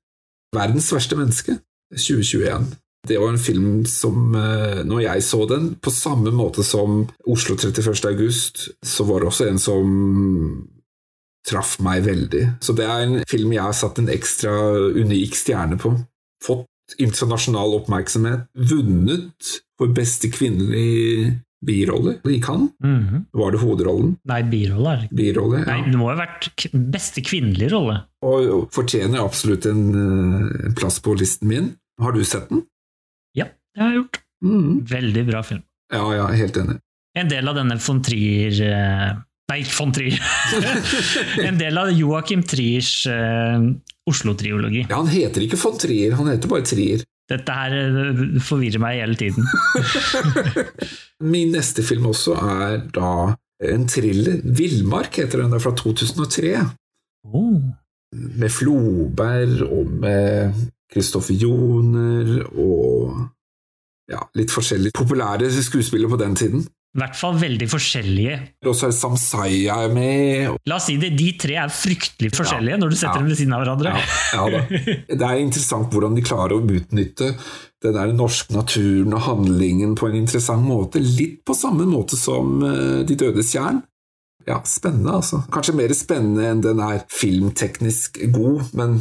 'Verdens 0.56 0.90
verste 0.94 1.18
menneske', 1.18 1.58
2021. 1.92 2.70
Det 3.06 3.18
var 3.22 3.34
en 3.34 3.38
film 3.38 3.84
som, 3.86 4.32
uh, 4.34 4.82
når 4.88 5.04
jeg 5.04 5.26
så 5.26 5.44
den, 5.50 5.74
på 5.78 5.92
samme 5.94 6.32
måte 6.34 6.64
som 6.66 7.04
Oslo 7.28 7.58
31. 7.58 8.08
august, 8.08 8.70
så 8.82 9.06
var 9.06 9.20
det 9.20 9.30
også 9.30 9.50
en 9.50 9.60
som 9.62 9.92
traff 11.46 11.76
meg 11.84 12.04
veldig. 12.06 12.44
Så 12.60 12.74
det 12.76 12.86
er 12.90 13.04
en 13.04 13.20
film 13.30 13.54
jeg 13.54 13.64
har 13.64 13.76
satt 13.76 14.00
en 14.02 14.10
ekstra 14.12 14.52
unik 14.96 15.38
stjerne 15.38 15.78
på. 15.80 15.94
Fått 16.44 16.98
internasjonal 17.02 17.74
oppmerksomhet. 17.80 18.46
Vunnet 18.70 19.56
for 19.78 19.92
beste 19.94 20.30
kvinnelige 20.32 21.34
birolle 21.66 22.18
i 22.30 22.40
Cannes. 22.42 22.70
Mm 22.84 23.00
-hmm. 23.04 23.24
Var 23.32 23.50
det 23.52 23.58
hovedrollen? 23.58 24.16
Nei, 24.24 24.42
birolle. 24.42 25.08
Birolle, 25.10 25.58
ja. 25.58 25.64
Nei, 25.64 25.90
det 25.90 25.98
må 25.98 26.08
ha 26.10 26.16
vært 26.16 26.66
beste 26.72 27.20
kvinnelige 27.20 27.70
rolle. 27.72 28.02
Og, 28.22 28.68
fortjener 28.72 29.18
absolutt 29.24 29.66
en, 29.66 29.94
eh, 29.94 30.66
en, 30.66 30.74
plass 30.74 31.00
på 31.00 31.14
listen 31.14 31.48
min. 31.48 31.74
Har 32.00 32.12
du 32.12 32.24
sett 32.24 32.48
den? 32.48 32.62
Ja, 33.34 33.46
det 33.74 33.82
har 33.82 33.88
jeg 33.88 33.96
gjort. 33.96 34.20
Mm. 34.44 34.86
Veldig 34.86 35.26
bra 35.26 35.42
film. 35.42 35.62
Ja, 35.92 36.14
ja, 36.14 36.26
helt 36.26 36.56
enig. 36.56 36.78
En 37.16 37.28
del 37.28 37.48
av 37.48 37.54
denne 37.54 37.78
von 37.78 38.02
Trier 38.02 38.52
eh, 39.54 39.62
ikke 39.62 39.76
von 39.78 39.92
Trier. 39.94 40.22
en 41.48 41.60
del 41.60 41.78
av 41.78 41.92
Joakim 41.94 42.42
Triers 42.46 42.92
uh, 43.10 43.60
Oslo-triologi. 44.10 44.86
Ja, 44.88 44.98
Han 44.98 45.10
heter 45.10 45.46
ikke 45.46 45.60
von 45.60 45.78
Trier, 45.78 46.16
han 46.18 46.30
heter 46.32 46.50
bare 46.50 46.66
Trier. 46.66 47.04
Dette 47.26 47.54
her 47.58 47.74
eh, 47.74 48.20
forvirrer 48.42 48.82
meg 48.82 49.00
hele 49.02 49.18
tiden. 49.18 49.46
Min 51.32 51.54
neste 51.56 51.82
film 51.86 52.06
også 52.12 52.36
er 52.38 52.84
da 52.94 53.34
en 53.66 53.88
thriller. 53.90 54.42
'Villmark' 54.44 55.22
heter 55.22 55.42
den, 55.42 55.54
der 55.54 55.62
fra 55.62 55.74
2003. 55.74 56.52
Oh. 57.26 57.58
Med 58.14 58.50
Floberg 58.52 59.64
og 59.66 59.90
med 60.04 60.54
Kristoffer 60.92 61.34
Joner 61.34 62.44
og 62.54 63.26
ja, 64.06 64.22
litt 64.38 64.54
forskjellige 64.54 64.94
populære 64.94 65.50
skuespillere 65.50 66.12
på 66.12 66.20
den 66.22 66.36
tiden. 66.38 66.66
I 66.96 67.00
hvert 67.02 67.16
fall 67.18 67.34
veldig 67.36 67.66
forskjellige. 67.68 68.36
Og 68.64 68.76
så 68.76 68.88
er 68.88 68.94
Samsaya 68.96 69.74
med. 69.92 70.54
La 70.64 70.78
oss 70.78 70.86
si 70.88 70.94
det, 71.00 71.10
de 71.18 71.26
tre 71.36 71.58
er 71.60 71.72
fryktelig 71.72 72.30
forskjellige 72.32 72.72
ja, 72.72 72.80
når 72.80 72.92
du 72.92 72.96
setter 72.96 73.18
ja, 73.18 73.20
dem 73.20 73.28
ved 73.28 73.36
siden 73.36 73.52
av 73.52 73.64
hverandre. 73.64 73.92
Ja, 74.32 74.62
det 75.10 75.26
er 75.26 75.40
interessant 75.42 75.92
hvordan 75.92 76.16
de 76.16 76.24
klarer 76.24 76.56
å 76.56 76.62
utnytte 76.64 77.34
den 77.84 77.98
der 77.98 78.14
norske 78.16 78.56
naturen 78.56 79.12
og 79.12 79.26
handlingen 79.26 79.92
på 79.98 80.08
en 80.08 80.16
interessant 80.22 80.64
måte. 80.64 81.02
Litt 81.04 81.42
på 81.44 81.56
samme 81.58 81.84
måte 81.88 82.16
som 82.16 82.62
uh, 82.64 83.02
De 83.04 83.18
dødes 83.18 83.52
jern. 83.52 83.82
Ja, 84.46 84.62
spennende, 84.64 85.18
altså. 85.18 85.42
Kanskje 85.52 85.74
mer 85.76 85.92
spennende 85.98 86.48
enn 86.48 86.62
den 86.64 86.80
er 86.80 87.02
filmteknisk 87.12 88.22
god, 88.32 88.70
men 88.78 89.00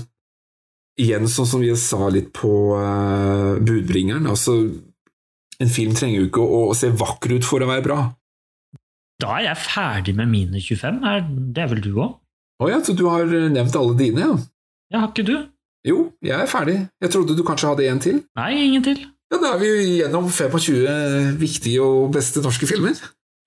igjen, 0.99 1.29
sånn 1.31 1.47
som 1.47 1.63
vi 1.63 1.71
sa 1.79 2.09
litt 2.11 2.33
på 2.35 2.51
uh, 2.75 3.55
Budbringeren. 3.63 4.27
altså 4.27 4.57
en 5.61 5.71
film 5.71 5.95
trenger 5.95 6.19
jo 6.19 6.29
ikke 6.29 6.43
å, 6.43 6.61
å, 6.69 6.75
se 6.77 6.91
vakker 6.91 7.37
ut 7.37 7.47
for 7.47 7.63
å 7.63 7.69
være 7.69 7.85
bra. 7.85 7.99
Da 9.21 9.37
er 9.37 9.49
jeg 9.49 9.63
ferdig 9.63 10.15
med 10.17 10.31
mine 10.31 10.61
25. 10.61 11.01
Er, 11.07 11.25
det 11.55 11.63
er 11.63 11.71
vel 11.71 11.83
du 11.83 11.93
òg? 11.93 12.17
Å 12.63 12.71
ja, 12.71 12.79
så 12.83 12.95
du 12.95 13.05
har 13.11 13.27
nevnt 13.27 13.75
alle 13.75 13.95
dine, 13.99 14.23
ja? 14.23 14.37
Ja, 14.93 15.01
har 15.03 15.11
ikke 15.11 15.27
du? 15.27 15.35
Jo, 15.85 15.99
jeg 16.25 16.35
er 16.37 16.49
ferdig. 16.49 16.77
Jeg 17.03 17.13
trodde 17.13 17.35
du 17.37 17.43
kanskje 17.45 17.71
hadde 17.71 17.87
en 17.91 18.01
til? 18.01 18.21
Nei, 18.39 18.51
ingen 18.63 18.85
til. 18.85 19.03
Ja, 19.31 19.39
Da 19.41 19.53
er 19.53 19.61
vi 19.61 19.71
gjennom 19.99 20.29
25 20.31 21.37
viktige 21.41 21.83
og 21.83 22.13
beste 22.15 22.43
norske 22.45 22.67
filmer. 22.69 22.97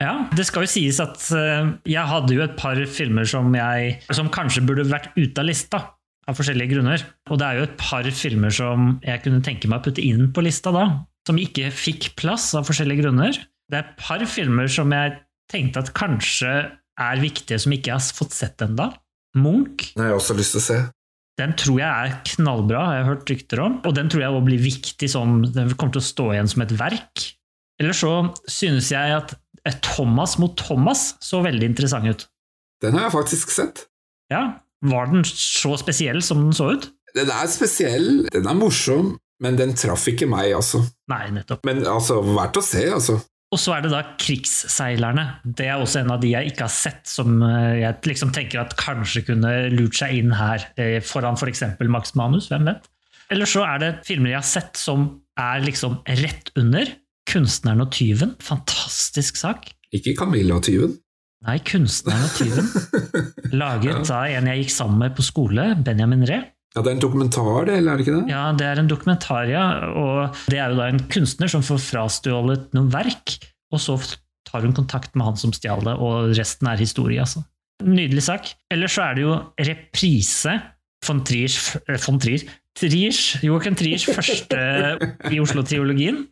Ja, 0.02 0.28
det 0.36 0.46
skal 0.46 0.62
jo 0.62 0.70
sies 0.70 1.00
at 1.02 1.18
uh, 1.34 1.72
jeg 1.88 2.06
hadde 2.06 2.36
jo 2.36 2.44
et 2.44 2.54
par 2.58 2.78
filmer 2.86 3.26
som, 3.26 3.50
jeg, 3.56 3.96
som 4.14 4.30
kanskje 4.30 4.62
burde 4.66 4.86
vært 4.86 5.10
ute 5.16 5.42
av 5.42 5.48
lista, 5.48 5.80
av 6.28 6.38
forskjellige 6.38 6.76
grunner. 6.76 7.02
Og 7.32 7.40
det 7.40 7.48
er 7.48 7.58
jo 7.58 7.66
et 7.66 7.78
par 7.80 8.06
filmer 8.14 8.54
som 8.54 8.92
jeg 9.02 9.24
kunne 9.24 9.42
tenke 9.46 9.70
meg 9.70 9.80
å 9.80 9.88
putte 9.88 10.04
inn 10.04 10.28
på 10.34 10.44
lista 10.46 10.74
da 10.74 10.86
som 11.28 11.38
ikke 11.40 11.70
fikk 11.74 12.12
plass 12.18 12.50
av 12.58 12.66
forskjellige 12.68 13.04
grunner. 13.04 13.38
Det 13.68 13.78
er 13.78 13.84
et 13.84 13.96
par 14.00 14.24
filmer 14.28 14.70
som 14.72 14.92
jeg 14.94 15.18
tenkte 15.52 15.84
at 15.84 15.92
kanskje 15.96 16.52
er 16.98 17.20
viktige, 17.22 17.60
som 17.62 17.74
ikke 17.76 17.94
har 17.94 18.04
fått 18.16 18.34
sett 18.36 18.64
ennå. 18.64 18.90
Munch. 19.38 19.90
Den 19.94 20.06
har 20.06 20.14
jeg 20.14 20.20
også 20.22 20.36
lyst 20.38 20.56
til 20.56 20.62
å 20.62 20.66
se. 20.66 20.78
Den 21.38 21.52
tror 21.54 21.76
jeg 21.78 21.86
er 21.86 22.14
knallbra, 22.32 22.80
har 22.88 22.96
jeg 22.98 23.08
hørt 23.12 23.30
rykter 23.30 23.60
om. 23.62 23.76
Og 23.86 23.94
den 23.94 24.08
tror 24.10 24.24
jeg 24.24 24.32
også 24.32 24.46
blir 24.48 24.62
viktig, 24.64 25.10
sånn, 25.12 25.36
den 25.54 25.74
kommer 25.78 25.94
til 25.94 26.02
å 26.02 26.08
stå 26.08 26.26
igjen 26.34 26.50
som 26.50 26.64
et 26.64 26.74
verk. 26.80 27.26
Eller 27.78 27.94
så 27.94 28.12
synes 28.50 28.90
jeg 28.90 29.14
at 29.14 29.36
Thomas 29.84 30.34
mot 30.42 30.56
Thomas 30.58 31.12
så 31.22 31.42
veldig 31.44 31.68
interessant 31.68 32.08
ut. 32.10 32.24
Den 32.82 32.96
har 32.98 33.06
jeg 33.06 33.14
faktisk 33.14 33.52
sett. 33.54 33.84
Ja, 34.32 34.58
Var 34.86 35.08
den 35.10 35.24
så 35.26 35.72
spesiell 35.78 36.20
som 36.22 36.44
den 36.44 36.54
så 36.54 36.72
ut? 36.76 36.84
Den 37.16 37.30
er 37.34 37.48
spesiell, 37.50 38.26
den 38.30 38.46
er 38.46 38.54
morsom, 38.58 39.16
men 39.44 39.58
den 39.58 39.74
traff 39.78 40.06
ikke 40.10 40.28
meg, 40.30 40.52
altså. 40.56 40.82
Nei, 41.12 41.28
nettopp. 41.34 41.64
Men 41.68 41.84
altså, 41.86 42.20
verdt 42.26 42.60
å 42.60 42.64
se, 42.64 42.84
altså. 42.92 43.18
Og 43.48 43.60
så 43.60 43.72
er 43.78 43.84
det 43.84 43.92
da 43.94 44.02
Krigsseilerne. 44.20 45.24
Det 45.46 45.70
er 45.70 45.80
også 45.80 46.02
en 46.02 46.12
av 46.12 46.20
de 46.20 46.34
jeg 46.34 46.50
ikke 46.50 46.66
har 46.66 46.74
sett, 46.74 47.06
som 47.08 47.40
eh, 47.46 47.78
jeg 47.80 48.10
liksom 48.10 48.32
tenker 48.36 48.60
at 48.60 48.76
kanskje 48.80 49.24
kunne 49.30 49.52
lurt 49.72 49.96
seg 49.96 50.18
inn 50.18 50.34
her, 50.36 50.66
eh, 50.76 50.98
foran 51.04 51.38
f.eks. 51.38 51.64
For 51.78 51.92
Max 51.92 52.12
Manus, 52.18 52.50
hvem 52.52 52.68
vet? 52.68 52.90
Eller 53.32 53.48
så 53.48 53.64
er 53.64 53.80
det 53.80 53.90
filmer 54.08 54.34
jeg 54.34 54.40
har 54.40 54.48
sett 54.48 54.80
som 54.80 55.08
er 55.40 55.64
liksom 55.64 56.00
rett 56.20 56.52
under. 56.60 56.96
'Kunstneren 57.28 57.84
og 57.84 57.90
tyven'. 57.92 58.36
Fantastisk 58.40 59.36
sak. 59.36 59.66
Ikke 59.92 60.14
Camilla 60.16 60.56
og 60.56 60.64
tyven? 60.64 60.94
Nei, 61.44 61.58
'Kunstneren 61.60 62.24
og 62.24 62.36
tyven'. 62.38 62.70
Laget 63.60 64.08
av 64.08 64.32
en 64.32 64.48
jeg 64.48 64.64
gikk 64.64 64.72
sammen 64.72 65.02
med 65.04 65.16
på 65.16 65.26
skole, 65.26 65.74
Benjamin 65.84 66.24
Ree. 66.28 66.40
Ja, 66.76 66.82
Det 66.82 66.90
er 66.90 66.96
en 66.98 67.02
dokumentar, 67.02 67.66
det, 67.66 67.76
eller 67.80 67.92
er 67.92 67.98
det 67.98 68.06
ikke 68.06 68.16
det? 68.18 68.30
Ja, 68.30 68.42
det 68.52 68.66
er 68.68 68.80
en 68.82 68.90
dokumentar, 68.90 69.48
ja. 69.50 69.66
Og 69.98 70.40
det 70.52 70.58
er 70.60 70.72
jo 70.72 70.78
da 70.78 70.88
en 70.92 71.00
kunstner 71.10 71.50
som 71.50 71.64
får 71.64 71.80
frastjålet 71.80 72.74
noen 72.76 72.90
verk, 72.92 73.38
og 73.72 73.80
så 73.82 73.96
tar 74.48 74.64
hun 74.64 74.76
kontakt 74.76 75.16
med 75.16 75.26
han 75.26 75.40
som 75.40 75.52
stjal 75.56 75.82
det, 75.84 75.96
og 75.96 76.34
resten 76.38 76.68
er 76.70 76.80
historie, 76.80 77.20
altså. 77.24 77.42
Nydelig 77.84 78.24
sak. 78.26 78.52
Ellers 78.74 78.96
så 78.96 79.04
er 79.06 79.16
det 79.16 79.24
jo 79.24 79.34
reprise 79.68 80.56
von 81.06 81.22
Triers, 81.24 81.76
eh, 81.86 81.98
von 82.02 82.18
Trier, 82.18 82.42
Triers 82.78 83.20
Joachim 83.42 83.76
Triers 83.78 84.06
første 84.06 84.58
i 85.30 85.38
Oslo-triologien. 85.42 86.24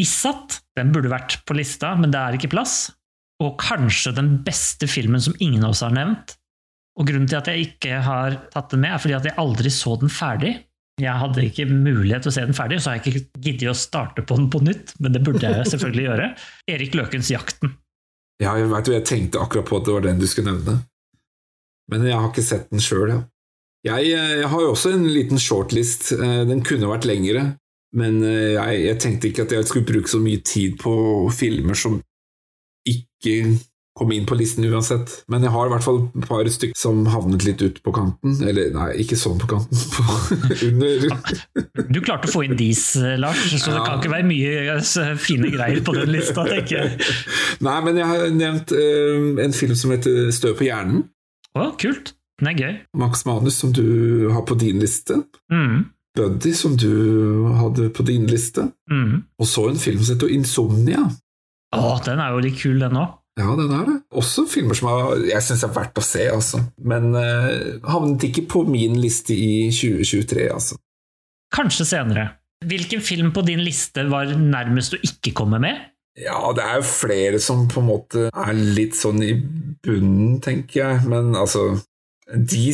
Issat. 0.00 0.60
Den 0.76 0.92
burde 0.92 1.10
vært 1.12 1.38
på 1.48 1.56
lista, 1.56 1.94
men 1.96 2.12
det 2.12 2.20
er 2.20 2.36
ikke 2.36 2.52
plass. 2.52 2.90
Og 3.42 3.56
kanskje 3.60 4.14
den 4.16 4.38
beste 4.46 4.88
filmen 4.88 5.20
som 5.20 5.34
ingen 5.40 5.64
av 5.64 5.74
oss 5.74 5.82
har 5.84 5.92
nevnt, 5.94 6.36
og 7.02 7.08
grunnen 7.08 7.26
til 7.26 7.40
at 7.40 7.48
jeg 7.50 7.66
ikke 7.66 7.98
har 8.06 8.36
tatt 8.52 8.70
den 8.70 8.84
med, 8.84 8.94
er 8.94 9.00
fordi 9.02 9.16
at 9.16 9.24
jeg 9.26 9.38
aldri 9.42 9.72
så 9.74 9.96
den 9.98 10.12
ferdig. 10.12 10.52
Jeg 11.02 11.18
hadde 11.18 11.42
ikke 11.48 11.64
mulighet 11.66 12.22
til 12.22 12.30
å 12.30 12.34
se 12.36 12.44
den 12.46 12.54
ferdig, 12.54 12.78
så 12.78 12.92
har 12.92 13.00
jeg 13.00 13.10
ikke 13.10 13.42
giddet 13.42 13.72
å 13.72 13.78
starte 13.78 14.22
på 14.28 14.36
den 14.38 14.46
på 14.52 14.60
nytt, 14.62 14.92
men 15.02 15.16
det 15.16 15.22
burde 15.26 15.42
jeg 15.42 15.70
selvfølgelig 15.72 16.04
gjøre. 16.04 16.28
Erik 16.76 16.94
Løkens 16.94 17.32
'Jakten'. 17.32 17.74
Ja, 18.42 18.54
jeg 18.58 18.70
veit 18.70 18.90
jeg 18.90 19.06
tenkte 19.08 19.42
akkurat 19.42 19.66
på 19.68 19.80
at 19.80 19.88
det 19.88 19.96
var 19.96 20.06
den 20.06 20.22
du 20.22 20.28
skulle 20.30 20.54
nevne. 20.54 20.78
Men 21.90 22.06
jeg 22.06 22.14
har 22.14 22.30
ikke 22.30 22.46
sett 22.46 22.70
den 22.70 22.82
sjøl, 22.82 23.10
ja. 23.10 23.20
Jeg, 23.82 24.12
eh, 24.14 24.36
jeg, 24.38 24.48
har 24.52 24.62
jo 24.62 24.70
også 24.76 24.92
en 24.94 25.08
liten 25.10 25.42
shortlist. 25.42 26.12
Eh, 26.14 26.42
den 26.46 26.62
kunne 26.66 26.90
vært 26.90 27.08
lengre, 27.08 27.56
men 27.98 28.22
eh, 28.22 28.54
jeg, 28.54 28.78
jeg 28.86 29.00
tenkte 29.02 29.30
ikke 29.30 29.46
at 29.48 29.56
jeg 29.56 29.66
skulle 29.66 29.88
bruke 29.88 30.12
så 30.12 30.22
mye 30.22 30.42
tid 30.46 30.78
på 30.78 30.94
filmer 31.34 31.78
som 31.78 31.98
ikke 32.86 33.34
komme 33.98 34.16
inn 34.16 34.26
på 34.28 34.36
listen 34.38 34.64
uansett. 34.64 35.12
Men 35.32 35.44
jeg 35.44 35.52
har 35.54 35.68
i 35.68 35.72
hvert 35.74 35.84
fall 35.84 36.00
et 36.06 36.26
par 36.28 36.48
stykker 36.54 36.78
som 36.78 37.04
havnet 37.12 37.44
litt 37.46 37.62
ut 37.62 37.80
på 37.84 37.94
kanten. 37.94 38.38
Eller 38.48 38.72
nei, 38.74 38.88
ikke 39.04 39.18
sånn 39.20 39.40
på 39.42 39.50
kanten, 39.50 39.78
på 39.94 40.06
under. 40.68 41.06
Du 41.92 42.00
klarte 42.00 42.30
å 42.30 42.32
få 42.32 42.46
inn 42.46 42.56
dis, 42.58 42.84
Lars, 43.20 43.44
så 43.52 43.74
det 43.74 43.84
kan 43.84 44.00
ikke 44.00 44.14
være 44.14 44.28
mye 44.28 44.78
eh, 44.78 45.14
fine 45.20 45.52
greier 45.52 45.84
på 45.84 45.96
den 45.98 46.12
lista, 46.14 46.46
tenker 46.48 46.78
jeg. 46.80 47.12
Nei, 47.66 47.78
men 47.84 48.00
jeg 48.00 48.08
har 48.08 48.28
nevnt 48.34 48.74
uh, 48.74 49.30
en 49.44 49.56
film 49.56 49.78
som 49.78 49.92
heter 49.94 50.32
Støv 50.34 50.56
på 50.60 50.68
hjernen. 50.68 51.06
Å, 51.58 51.72
kult. 51.80 52.14
Den 52.40 52.52
er 52.52 52.58
gøy. 52.58 52.76
Max 52.98 53.26
Manus, 53.28 53.60
som 53.60 53.74
du 53.76 54.28
har 54.32 54.46
på 54.48 54.56
din 54.58 54.80
liste. 54.82 55.20
Mm. 55.52 55.84
Buddy, 56.16 56.52
som 56.56 56.74
du 56.80 56.90
hadde 57.60 57.90
på 57.94 58.04
din 58.08 58.26
liste. 58.28 58.66
Mm. 58.90 59.22
Og 59.40 59.48
så 59.48 59.68
en 59.68 59.80
film 59.80 60.00
som 60.02 60.16
heter 60.16 60.32
Insomnia. 60.32 61.04
Å, 61.72 61.96
den 62.04 62.20
er 62.20 62.34
jo 62.34 62.42
litt 62.44 62.58
kul, 62.60 62.80
den 62.82 62.98
òg. 63.00 63.18
Ja, 63.40 63.54
den 63.56 63.72
er 63.72 63.86
det. 63.88 63.94
Også 64.12 64.44
filmer 64.50 64.76
som 64.76 64.90
er, 64.90 65.22
jeg 65.30 65.44
syns 65.46 65.64
er 65.64 65.72
verdt 65.72 65.96
å 65.96 66.04
se, 66.04 66.26
altså. 66.28 66.60
Men 66.84 67.14
uh, 67.16 67.78
havnet 67.88 68.26
ikke 68.28 68.44
på 68.50 68.64
min 68.68 68.98
liste 69.00 69.32
i 69.32 69.70
2023, 69.72 70.48
altså. 70.52 70.76
Kanskje 71.52 71.86
senere. 71.88 72.26
Hvilken 72.68 73.00
film 73.02 73.32
på 73.34 73.44
din 73.46 73.62
liste 73.64 74.04
var 74.10 74.30
nærmest 74.36 74.94
å 74.96 75.00
ikke 75.02 75.32
komme 75.36 75.60
med? 75.62 75.80
Ja, 76.20 76.36
det 76.52 76.64
er 76.64 76.82
jo 76.82 76.84
flere 76.84 77.40
som 77.40 77.64
på 77.72 77.80
en 77.80 77.88
måte 77.88 78.26
er 78.28 78.52
litt 78.76 78.98
sånn 78.98 79.22
i 79.24 79.32
bunnen, 79.82 80.36
tenker 80.44 80.80
jeg. 80.82 81.00
Men 81.08 81.32
altså 81.32 81.70
De 82.28 82.66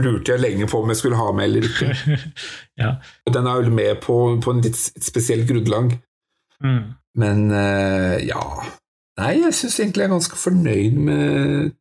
lurte 0.00 0.32
jeg 0.32 0.40
lenge 0.40 0.68
på 0.68 0.80
om 0.80 0.90
jeg 0.92 1.00
skulle 1.02 1.20
ha 1.20 1.28
med 1.36 1.50
eller 1.50 1.68
ikke. 1.68 2.16
ja. 2.82 2.94
Den 3.36 3.50
er 3.50 3.60
jo 3.60 3.76
med 3.76 4.00
på, 4.04 4.16
på 4.40 4.56
en 4.56 4.64
litt 4.64 4.80
spesiell 4.80 5.44
grunnlag. 5.48 5.92
Mm. 6.64 6.80
Men 7.20 7.44
uh, 7.52 8.16
ja 8.24 8.40
Nei, 9.20 9.34
jeg 9.44 9.54
syns 9.54 9.78
egentlig 9.78 10.02
jeg 10.02 10.10
er 10.10 10.16
ganske 10.16 10.38
fornøyd 10.40 10.96
med 11.06 11.74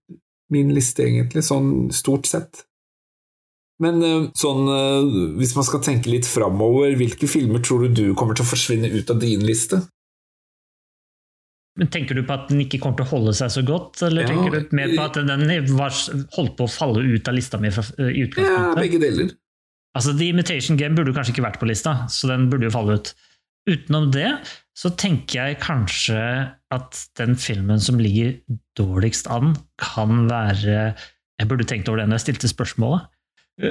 min 0.54 0.70
liste, 0.76 1.06
egentlig, 1.08 1.42
sånn 1.48 1.90
stort 1.96 2.30
sett. 2.30 2.62
Men 3.82 4.04
eh, 4.06 4.28
sånn, 4.38 4.68
eh, 4.70 5.16
hvis 5.40 5.56
man 5.58 5.66
skal 5.66 5.82
tenke 5.84 6.12
litt 6.12 6.30
framover, 6.30 6.94
hvilke 7.00 7.30
filmer 7.30 7.64
tror 7.66 7.88
du 7.88 7.98
du 7.98 8.06
kommer 8.18 8.38
til 8.38 8.46
å 8.46 8.52
forsvinne 8.52 8.92
ut 8.94 9.10
av 9.10 9.20
din 9.24 9.44
liste? 9.48 9.82
Men 11.80 11.90
Tenker 11.90 12.14
du 12.14 12.22
på 12.22 12.36
at 12.36 12.52
den 12.52 12.62
ikke 12.62 12.78
kommer 12.84 13.00
til 13.00 13.08
å 13.08 13.12
holde 13.16 13.34
seg 13.34 13.50
så 13.50 13.64
godt, 13.66 14.04
eller 14.06 14.28
Ja, 14.28 14.30
tenker 14.30 14.54
du 14.54 14.76
mer 14.78 14.94
på 14.94 15.08
at 15.08 15.18
den 15.26 15.48
var, 15.74 15.96
holdt 16.36 16.54
på 16.60 16.68
å 16.68 16.70
falle 16.70 17.02
ut 17.02 17.32
av 17.32 17.34
lista 17.34 17.58
mi 17.58 17.74
fra, 17.74 17.86
i 17.98 18.28
Ja, 18.38 18.76
begge 18.78 19.02
deler. 19.02 19.34
Altså, 19.98 20.14
The 20.18 20.30
Imitation 20.30 20.78
Game 20.78 20.98
burde 20.98 21.14
kanskje 21.14 21.34
ikke 21.34 21.48
vært 21.48 21.60
på 21.62 21.70
lista, 21.70 22.04
så 22.14 22.30
den 22.30 22.46
burde 22.52 22.70
jo 22.70 22.74
falle 22.74 23.00
ut. 23.02 23.14
Utenom 23.70 24.10
det 24.12 24.30
så 24.76 24.90
tenker 24.98 25.38
jeg 25.38 25.62
kanskje 25.64 26.20
at 26.74 27.02
den 27.20 27.38
filmen 27.40 27.80
som 27.80 28.00
ligger 28.02 28.36
dårligst 28.78 29.30
an, 29.32 29.54
kan 29.80 30.26
være 30.30 30.94
Jeg 31.40 31.50
burde 31.50 31.66
tenkt 31.68 31.90
over 31.90 32.02
det 32.02 32.08
når 32.10 32.20
jeg 32.20 32.26
stilte 32.28 32.50
spørsmålet. 32.52 33.10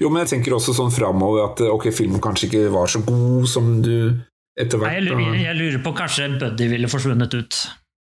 jo, 0.00 0.08
men 0.08 0.22
jeg 0.22 0.30
tenker 0.30 0.54
også 0.56 0.72
sånn 0.76 0.92
framover 0.94 1.50
at 1.50 1.60
ok, 1.68 1.90
filmen 1.92 2.22
kanskje 2.24 2.48
ikke 2.48 2.62
var 2.72 2.88
så 2.88 3.02
god 3.04 3.44
som 3.50 3.82
du 3.84 4.24
etter 4.56 4.80
Nei, 4.80 4.94
jeg, 4.96 5.04
lurer, 5.10 5.34
jeg 5.36 5.58
lurer 5.58 5.82
på 5.84 5.92
kanskje 5.98 6.30
Buddy 6.40 6.70
ville 6.70 6.88
forsvunnet 6.88 7.36
ut 7.36 7.58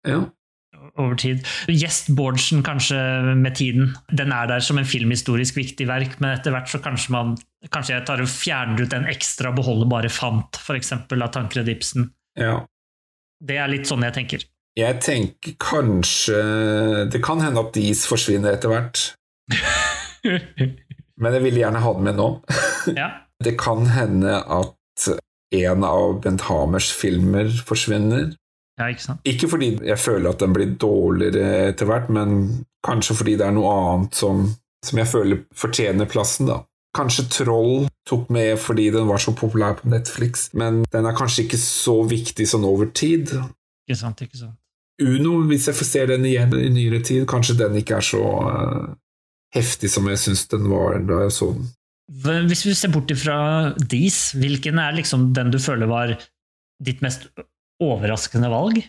ja. 0.08 0.22
Over 1.02 1.16
tid. 1.18 1.42
Gjest 1.72 2.12
Bårdsen 2.14 2.64
kanskje 2.66 3.00
med 3.40 3.56
tiden. 3.58 3.96
Den 4.12 4.34
er 4.36 4.50
der 4.52 4.64
som 4.64 4.78
en 4.78 4.88
filmhistorisk 4.88 5.58
viktig 5.58 5.88
verk, 5.90 6.20
men 6.22 6.36
etter 6.36 6.54
hvert 6.54 6.70
så 6.72 6.82
kanskje 6.84 7.16
man 7.16 7.36
Kanskje 7.72 7.94
jeg 7.94 8.04
tar 8.04 8.20
og 8.20 8.28
fjerner 8.28 8.82
ut 8.84 8.92
en 8.92 9.06
ekstra 9.08 9.54
beholder 9.56 9.88
bare 9.88 10.10
fant, 10.12 10.58
f.eks. 10.60 10.90
av 11.00 11.30
Tankred 11.32 11.70
Ibsen. 11.72 12.10
ja. 12.36 12.58
Det 13.44 13.56
er 13.60 13.72
litt 13.72 13.88
sånn 13.88 14.04
jeg 14.04 14.16
tenker. 14.16 14.44
Jeg 14.80 15.00
tenker 15.04 15.56
kanskje 15.60 16.38
Det 17.12 17.20
kan 17.24 17.42
hende 17.44 17.60
at 17.60 17.74
Dis 17.76 18.06
forsvinner 18.08 18.56
etter 18.56 18.72
hvert, 18.72 19.02
men 21.22 21.36
jeg 21.36 21.44
ville 21.44 21.62
gjerne 21.62 21.82
ha 21.84 21.92
den 21.98 22.08
med 22.08 22.20
nå. 22.20 22.28
ja. 23.00 23.10
Det 23.44 23.56
kan 23.60 23.88
hende 23.92 24.40
at 24.40 25.08
en 25.54 25.84
av 25.88 26.20
Bent 26.24 26.48
Hamers 26.48 26.90
filmer 26.96 27.52
forsvinner. 27.68 28.32
Ja, 28.80 28.90
ikke 28.90 29.04
sant. 29.04 29.24
Ikke 29.30 29.50
fordi 29.52 29.72
jeg 29.86 30.02
føler 30.02 30.34
at 30.34 30.42
den 30.42 30.54
blir 30.56 30.76
dårligere 30.82 31.70
etter 31.70 31.90
hvert, 31.90 32.10
men 32.14 32.38
kanskje 32.86 33.18
fordi 33.20 33.36
det 33.40 33.48
er 33.48 33.56
noe 33.56 33.74
annet 33.74 34.18
som, 34.18 34.48
som 34.86 35.02
jeg 35.02 35.10
føler 35.12 35.44
fortjener 35.58 36.10
plassen, 36.10 36.50
da. 36.50 36.64
Kanskje 36.94 37.26
Troll 37.34 37.88
tok 38.06 38.28
med 38.34 38.60
fordi 38.62 38.92
den 38.94 39.08
var 39.10 39.22
så 39.22 39.34
populær 39.34 39.80
på 39.80 39.90
Netflix, 39.90 40.50
men 40.58 40.84
den 40.94 41.08
er 41.10 41.16
kanskje 41.18 41.48
ikke 41.48 41.62
så 41.62 42.02
viktig 42.06 42.46
sånn 42.50 42.68
over 42.70 42.92
tid. 42.94 43.32
Ikke 43.88 43.98
sant, 43.98 44.22
ikke 44.26 44.42
sant. 44.42 44.60
Uno, 45.02 45.40
hvis 45.50 45.66
jeg 45.70 45.78
får 45.78 45.90
se 45.90 46.04
den 46.12 46.28
igjen 46.30 46.54
i 46.54 46.68
nyere 46.70 47.00
tid, 47.06 47.24
kanskje 47.30 47.58
den 47.64 47.80
ikke 47.80 47.98
er 47.98 48.06
så 48.06 48.22
uh, 48.22 48.92
heftig 49.56 49.90
som 49.90 50.06
jeg 50.10 50.22
syns 50.22 50.46
den 50.52 50.70
var 50.70 51.00
da 51.08 51.24
jeg 51.26 51.34
så 51.34 51.50
den. 51.56 51.72
Hvis 52.50 52.66
vi 52.68 52.76
ser 52.78 52.92
bort 52.94 53.10
ifra 53.14 53.38
Dis, 53.90 54.36
hvilken 54.38 54.78
er 54.82 54.94
liksom 54.94 55.32
den 55.34 55.50
du 55.54 55.58
føler 55.62 55.90
var 55.90 56.14
ditt 56.84 57.02
mest 57.02 57.30
overraskende 57.82 58.52
valg? 58.52 58.84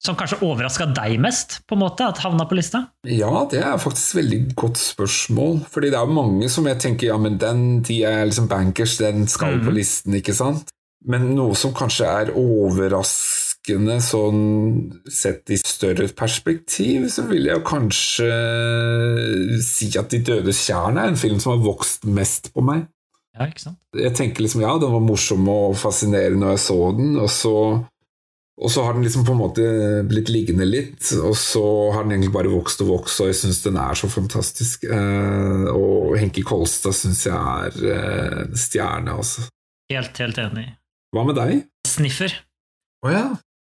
Som 0.00 0.16
kanskje 0.16 0.38
overraska 0.46 0.86
deg 0.96 1.18
mest, 1.20 1.58
på 1.68 1.76
en 1.76 1.82
måte, 1.82 2.06
at 2.08 2.22
havna 2.24 2.46
på 2.48 2.56
lista? 2.56 2.86
Ja, 3.04 3.44
det 3.52 3.60
er 3.60 3.80
faktisk 3.80 4.14
et 4.14 4.20
veldig 4.22 4.38
godt 4.56 4.80
spørsmål. 4.80 5.58
Fordi 5.68 5.90
det 5.92 5.98
er 6.00 6.14
mange 6.16 6.48
som 6.48 6.68
jeg 6.70 6.80
tenker 6.80 7.10
ja, 7.10 7.18
men 7.20 7.36
den, 7.40 7.82
de 7.84 7.98
er 8.08 8.24
liksom 8.24 8.48
bankers, 8.48 8.96
den 9.02 9.28
skal 9.28 9.58
mm. 9.58 9.66
på 9.66 9.74
listen, 9.76 10.16
ikke 10.16 10.36
sant? 10.36 10.72
Men 11.04 11.30
noe 11.36 11.56
som 11.56 11.74
kanskje 11.76 12.08
er 12.08 12.32
overraskende 12.36 13.98
sånn 14.04 14.40
sett 15.08 15.52
i 15.52 15.60
større 15.60 16.08
perspektiv, 16.16 17.06
så 17.12 17.26
vil 17.28 17.50
jeg 17.50 17.60
jo 17.60 17.66
kanskje 17.68 18.32
si 19.64 19.92
at 20.00 20.12
De 20.12 20.20
dødes 20.32 20.64
tjern 20.64 21.00
er 21.00 21.12
en 21.12 21.20
film 21.20 21.40
som 21.40 21.54
har 21.54 21.64
vokst 21.64 22.08
mest 22.08 22.52
på 22.56 22.64
meg. 22.64 22.88
Ja, 23.36 23.46
ikke 23.48 23.68
sant? 23.68 23.80
Jeg 23.96 24.16
tenker 24.16 24.44
liksom 24.44 24.64
ja, 24.64 24.74
den 24.80 24.92
var 24.92 25.04
morsom 25.04 25.48
og 25.48 25.76
fascinerende 25.80 26.44
når 26.44 26.56
jeg 26.56 26.64
så 26.66 26.80
den, 26.96 27.16
og 27.20 27.32
så 27.32 27.56
og 28.60 28.68
så 28.72 28.82
har 28.84 28.96
den 28.96 29.04
liksom 29.06 29.24
på 29.24 29.32
en 29.32 29.40
måte 29.40 29.66
blitt 30.08 30.28
liggende 30.32 30.66
litt, 30.68 31.00
og 31.16 31.32
så 31.38 31.62
har 31.94 32.04
den 32.04 32.16
egentlig 32.16 32.34
bare 32.34 32.52
vokst 32.52 32.82
og 32.84 32.90
vokst, 32.92 33.22
og 33.22 33.30
jeg 33.30 33.38
syns 33.40 33.62
den 33.64 33.78
er 33.80 33.96
så 33.96 34.10
fantastisk. 34.12 34.84
Eh, 34.84 35.68
og 35.72 36.18
Henki 36.20 36.44
Kolstad 36.44 36.96
syns 36.96 37.24
jeg 37.24 37.36
er 37.36 37.78
eh, 37.94 38.42
en 38.44 38.60
stjerne, 38.60 39.16
altså. 39.16 39.46
Helt, 39.90 40.20
helt 40.20 40.42
enig. 40.44 40.66
Hva 41.16 41.24
med 41.26 41.40
deg? 41.40 41.64
Sniffer. 41.88 42.36
Å 43.06 43.14
ja. 43.14 43.24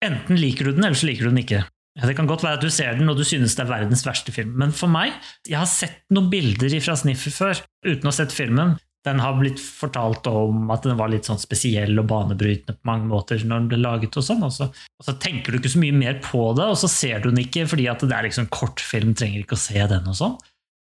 Enten 0.02 0.40
liker 0.40 0.70
du 0.70 0.72
den, 0.72 0.86
eller 0.88 0.96
så 0.96 1.10
liker 1.10 1.28
du 1.28 1.34
den 1.34 1.44
ikke. 1.44 1.60
Det 2.00 2.16
kan 2.16 2.28
godt 2.30 2.46
være 2.46 2.56
at 2.56 2.64
du 2.64 2.70
ser 2.72 2.96
den 2.96 3.10
og 3.10 3.18
du 3.18 3.26
synes 3.26 3.52
det 3.58 3.66
er 3.66 3.72
verdens 3.74 4.06
verste 4.06 4.32
film, 4.32 4.54
men 4.56 4.70
for 4.72 4.88
meg 4.88 5.10
Jeg 5.44 5.58
har 5.58 5.68
sett 5.68 6.04
noen 6.14 6.30
bilder 6.32 6.72
fra 6.80 6.94
Sniffer 6.96 7.34
før, 7.34 7.60
uten 7.84 8.06
å 8.06 8.12
ha 8.12 8.16
sett 8.16 8.32
filmen. 8.32 8.78
Den 9.06 9.20
har 9.22 9.38
blitt 9.38 9.60
fortalt 9.62 10.26
om 10.28 10.68
at 10.74 10.84
den 10.84 10.98
var 10.98 11.08
litt 11.08 11.24
sånn 11.28 11.40
spesiell 11.40 11.96
og 12.02 12.08
banebrytende 12.10 12.76
på 12.76 12.88
mange 12.90 13.08
måter 13.08 13.40
når 13.40 13.62
den 13.62 13.68
ble 13.70 13.78
laget, 13.80 14.18
og 14.20 14.26
sånn. 14.26 14.44
Og 14.44 14.52
så, 14.52 14.68
og 14.68 15.06
så 15.06 15.14
tenker 15.22 15.52
du 15.52 15.60
ikke 15.60 15.72
så 15.72 15.80
mye 15.80 15.96
mer 15.96 16.18
på 16.24 16.42
det, 16.58 16.66
og 16.68 16.76
så 16.76 16.90
ser 16.92 17.22
du 17.22 17.30
den 17.30 17.40
ikke 17.46 17.64
fordi 17.70 17.88
at 17.88 18.04
det 18.04 18.16
er 18.16 18.28
liksom 18.28 18.50
kortfilm, 18.52 19.14
trenger 19.16 19.40
ikke 19.40 19.56
å 19.56 19.62
se 19.62 19.86
den 19.94 20.10
og 20.10 20.18
sånn. 20.20 20.36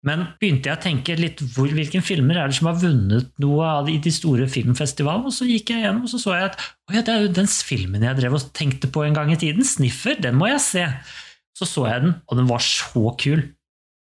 Men 0.03 0.25
begynte 0.35 0.67
jeg 0.67 0.75
å 0.75 0.83
tenke 0.83 1.15
litt 1.15 1.39
hvor, 1.55 1.69
hvilken 1.71 2.03
filmer 2.03 2.41
er 2.41 2.51
det 2.51 2.57
som 2.57 2.67
har 2.67 2.81
vunnet 2.81 3.29
noe 3.39 3.69
av 3.79 3.87
de, 3.87 3.95
de 4.03 4.11
store 4.11 4.49
filmfestivalene, 4.51 5.31
og 5.31 5.35
så 5.35 5.47
gikk 5.47 5.71
jeg 5.71 5.85
gjennom 5.85 6.03
og 6.03 6.11
så 6.11 6.19
så 6.19 6.35
jeg 6.35 6.49
at 6.49 6.59
å 6.59 6.97
ja, 6.97 7.03
det 7.07 7.13
er 7.13 7.23
jo 7.23 7.35
den 7.39 7.47
filmen 7.47 8.03
jeg 8.03 8.19
drev 8.19 8.35
og 8.35 8.49
tenkte 8.57 8.91
på 8.91 9.05
en 9.07 9.15
gang 9.15 9.31
i 9.31 9.39
tiden, 9.39 9.63
Sniffer, 9.63 10.19
den 10.19 10.35
må 10.35 10.51
jeg 10.51 10.59
se. 10.65 10.83
Så 11.55 11.69
så 11.69 11.87
jeg 11.87 12.03
den, 12.03 12.17
og 12.27 12.35
den 12.41 12.51
var 12.51 12.65
så 12.65 13.13
kul, 13.21 13.45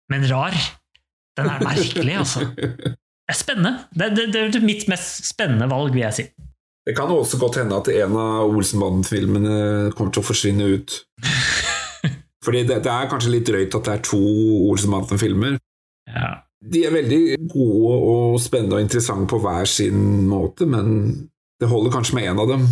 men 0.10 0.26
rar. 0.32 0.58
Den 1.38 1.54
er 1.54 1.66
merkelig, 1.70 2.18
altså. 2.24 2.50
Er 3.30 3.38
spennende. 3.40 3.86
Det, 3.96 4.10
det, 4.18 4.28
det 4.34 4.60
er 4.60 4.66
mitt 4.66 4.88
mest 4.92 5.30
spennende 5.30 5.70
valg, 5.72 5.94
vil 5.96 6.04
jeg 6.04 6.18
si. 6.18 6.26
Det 6.84 6.96
kan 6.98 7.12
også 7.12 7.40
godt 7.40 7.62
hende 7.62 7.78
at 7.80 7.88
en 7.94 8.16
av 8.20 8.52
Olsenbanden-filmene 8.52 9.92
kommer 9.96 10.12
til 10.12 10.24
å 10.24 10.28
forsvinne 10.28 10.68
ut. 10.76 10.98
Fordi 12.46 12.66
det, 12.68 12.82
det 12.84 12.92
er 12.92 13.12
kanskje 13.12 13.38
litt 13.38 13.48
drøyt 13.48 13.78
at 13.78 13.86
det 13.88 13.94
er 13.94 14.02
to 14.04 14.24
Olsenbanden-filmer. 14.72 15.56
Ja. 16.12 16.34
De 16.74 16.82
er 16.88 16.96
veldig 16.96 17.22
gode 17.52 17.96
og 18.12 18.42
spennende 18.44 18.80
og 18.80 18.84
interessante 18.84 19.30
på 19.32 19.40
hver 19.44 19.68
sin 19.68 20.28
måte, 20.28 20.68
men 20.68 20.90
det 21.60 21.72
holder 21.72 21.96
kanskje 21.96 22.20
med 22.20 22.28
én 22.32 22.44
av 22.44 22.52
dem. 22.52 22.68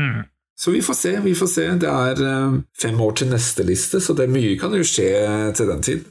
Mm. 0.00 0.20
Så 0.60 0.70
vi 0.74 0.82
får 0.84 0.96
se, 0.96 1.12
vi 1.24 1.34
får 1.36 1.48
se. 1.48 1.66
Det 1.80 1.88
er 1.88 2.20
eh, 2.20 2.56
fem 2.82 3.00
år 3.00 3.16
til 3.16 3.30
neste 3.32 3.64
liste, 3.64 4.00
så 4.04 4.16
det 4.16 4.28
mye 4.28 4.58
kan 4.60 4.76
jo 4.76 4.84
skje 4.84 5.08
til 5.56 5.72
den 5.72 5.84
tid. 5.84 6.08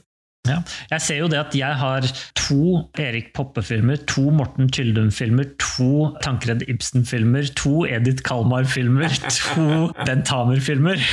Ja. 0.48 0.62
Jeg 0.90 1.04
ser 1.04 1.18
jo 1.20 1.28
det 1.28 1.38
at 1.40 1.54
jeg 1.56 1.76
har 1.82 2.06
to 2.38 2.86
Erik 2.98 3.32
Poppe-filmer, 3.36 4.00
to 4.08 4.30
Morten 4.34 4.70
Tyldum-filmer, 4.72 5.52
to 5.60 6.10
Tankred 6.24 6.64
Ibsen-filmer, 6.70 7.50
to 7.60 7.84
Edith 7.86 8.24
Kalmar-filmer, 8.26 9.12
to 9.42 9.90
Bent 10.06 10.32
Hamer-filmer. 10.32 11.04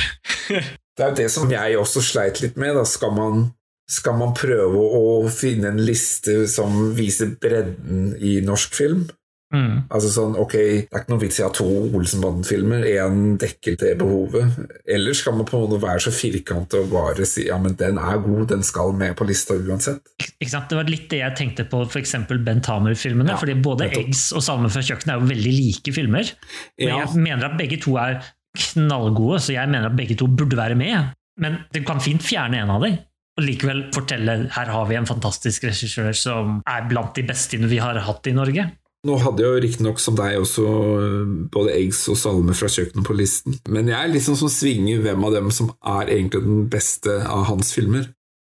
Det 0.48 1.04
er 1.04 1.12
jo 1.12 1.20
det 1.20 1.28
som 1.30 1.52
jeg 1.52 1.78
også 1.78 2.02
sleit 2.02 2.40
litt 2.42 2.56
med. 2.58 2.74
Da. 2.78 2.86
Skal, 2.88 3.12
man, 3.14 3.44
skal 3.90 4.16
man 4.18 4.34
prøve 4.38 4.80
å 4.80 5.04
finne 5.30 5.74
en 5.74 5.82
liste 5.84 6.40
som 6.50 6.94
viser 6.96 7.36
bredden 7.40 8.14
i 8.16 8.38
norsk 8.44 8.80
film? 8.80 9.06
Mm. 9.48 9.86
Altså 9.88 10.10
sånn, 10.12 10.34
ok, 10.36 10.52
Det 10.52 10.92
er 10.92 11.00
ikke 11.00 11.12
noe 11.14 11.22
vits 11.22 11.38
i 11.38 11.42
å 11.42 11.46
ha 11.48 11.52
to 11.56 11.66
Olsenbanden-filmer, 11.96 12.82
én 12.84 13.38
dekker 13.40 13.78
det 13.80 13.94
behovet. 14.00 14.58
Ellers 14.84 15.22
skal 15.22 15.38
man 15.38 15.46
på 15.48 15.56
en 15.56 15.64
måte 15.70 15.80
være 15.86 16.02
så 16.04 16.12
firkantet 16.12 16.82
og 16.82 16.90
bare 16.92 17.24
si 17.28 17.46
ja, 17.48 17.56
men 17.62 17.76
den 17.80 17.96
er 18.02 18.20
god, 18.24 18.46
den 18.52 18.62
skal 18.66 18.92
med 18.92 19.16
på 19.16 19.24
lista 19.28 19.56
uansett? 19.56 20.02
Ikke 20.20 20.50
sant? 20.52 20.68
Det 20.68 20.76
var 20.76 20.90
litt 20.92 21.08
det 21.08 21.22
jeg 21.22 21.36
tenkte 21.40 21.64
på 21.70 21.80
f.eks. 21.86 22.14
Bent 22.44 22.68
Hamer-filmene. 22.68 23.32
Ja, 23.32 23.38
fordi 23.40 23.56
både. 23.64 23.88
Eggs 23.98 24.26
og 24.36 24.44
Salme 24.44 24.68
fra 24.72 24.84
kjøkkenet 24.84 25.14
er 25.14 25.22
jo 25.22 25.30
veldig 25.32 25.54
like 25.56 25.94
filmer. 25.96 26.34
Men 26.78 26.88
Ja. 26.88 26.98
jeg 27.06 27.22
mener 27.24 27.48
at 27.48 27.56
begge 27.58 27.80
to 27.80 27.96
er 27.96 28.20
knallgode, 28.58 29.40
så 29.40 29.54
jeg 29.54 29.68
mener 29.70 29.88
at 29.88 29.96
begge 29.96 30.16
to 30.18 30.26
burde 30.28 30.56
være 30.58 30.76
med. 30.78 31.14
Men 31.38 31.60
du 31.72 31.80
kan 31.86 32.00
fint 32.02 32.22
fjerne 32.24 32.60
en 32.62 32.70
av 32.74 32.82
dem. 32.82 32.98
Og 33.38 33.44
likevel 33.46 33.84
fortelle 33.94 34.50
her 34.50 34.70
har 34.74 34.86
vi 34.90 34.96
en 34.98 35.06
fantastisk 35.06 35.64
regissør 35.68 36.10
som 36.16 36.56
er 36.66 36.88
blant 36.90 37.14
de 37.14 37.22
beste 37.22 37.56
vi 37.70 37.78
har 37.78 37.94
hatt 38.02 38.26
i 38.26 38.34
Norge. 38.34 38.64
Nå 39.06 39.14
hadde 39.22 39.44
jeg 39.44 39.52
jo 39.52 39.62
riktignok 39.62 40.00
som 40.02 40.16
deg 40.18 40.40
også 40.40 40.64
øh, 40.66 41.34
både 41.54 41.74
eggs 41.76 42.00
og 42.10 42.16
salme 42.18 42.54
fra 42.58 42.66
kjøkkenet 42.72 43.06
på 43.06 43.14
listen, 43.14 43.54
men 43.70 43.90
jeg 43.92 43.94
er 43.94 44.10
liksom 44.10 44.34
som 44.40 44.50
svinger 44.50 45.04
hvem 45.04 45.26
av 45.28 45.36
dem 45.36 45.52
som 45.54 45.70
er 45.86 46.10
egentlig 46.16 46.42
den 46.42 46.64
beste 46.72 47.20
av 47.22 47.44
hans 47.52 47.70
filmer. 47.76 48.08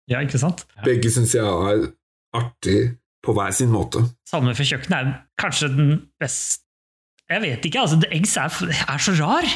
Ja, 0.08 0.22
ikke 0.24 0.40
sant? 0.40 0.64
Begge 0.86 1.12
syns 1.12 1.36
jeg 1.36 1.44
er 1.44 1.90
artig 2.38 2.78
på 3.26 3.36
hver 3.36 3.52
sin 3.56 3.74
måte. 3.74 4.06
Salme 4.30 4.56
fra 4.56 4.70
kjøkkenet 4.70 4.98
er 5.02 5.12
kanskje 5.42 5.72
den 5.74 5.92
beste 6.22 6.64
Jeg 7.28 7.44
vet 7.44 7.66
ikke, 7.68 7.82
altså. 7.84 7.98
The 8.00 8.08
Eggs 8.16 8.38
er, 8.40 8.54
er 8.88 9.02
så 9.04 9.12
rar! 9.20 9.48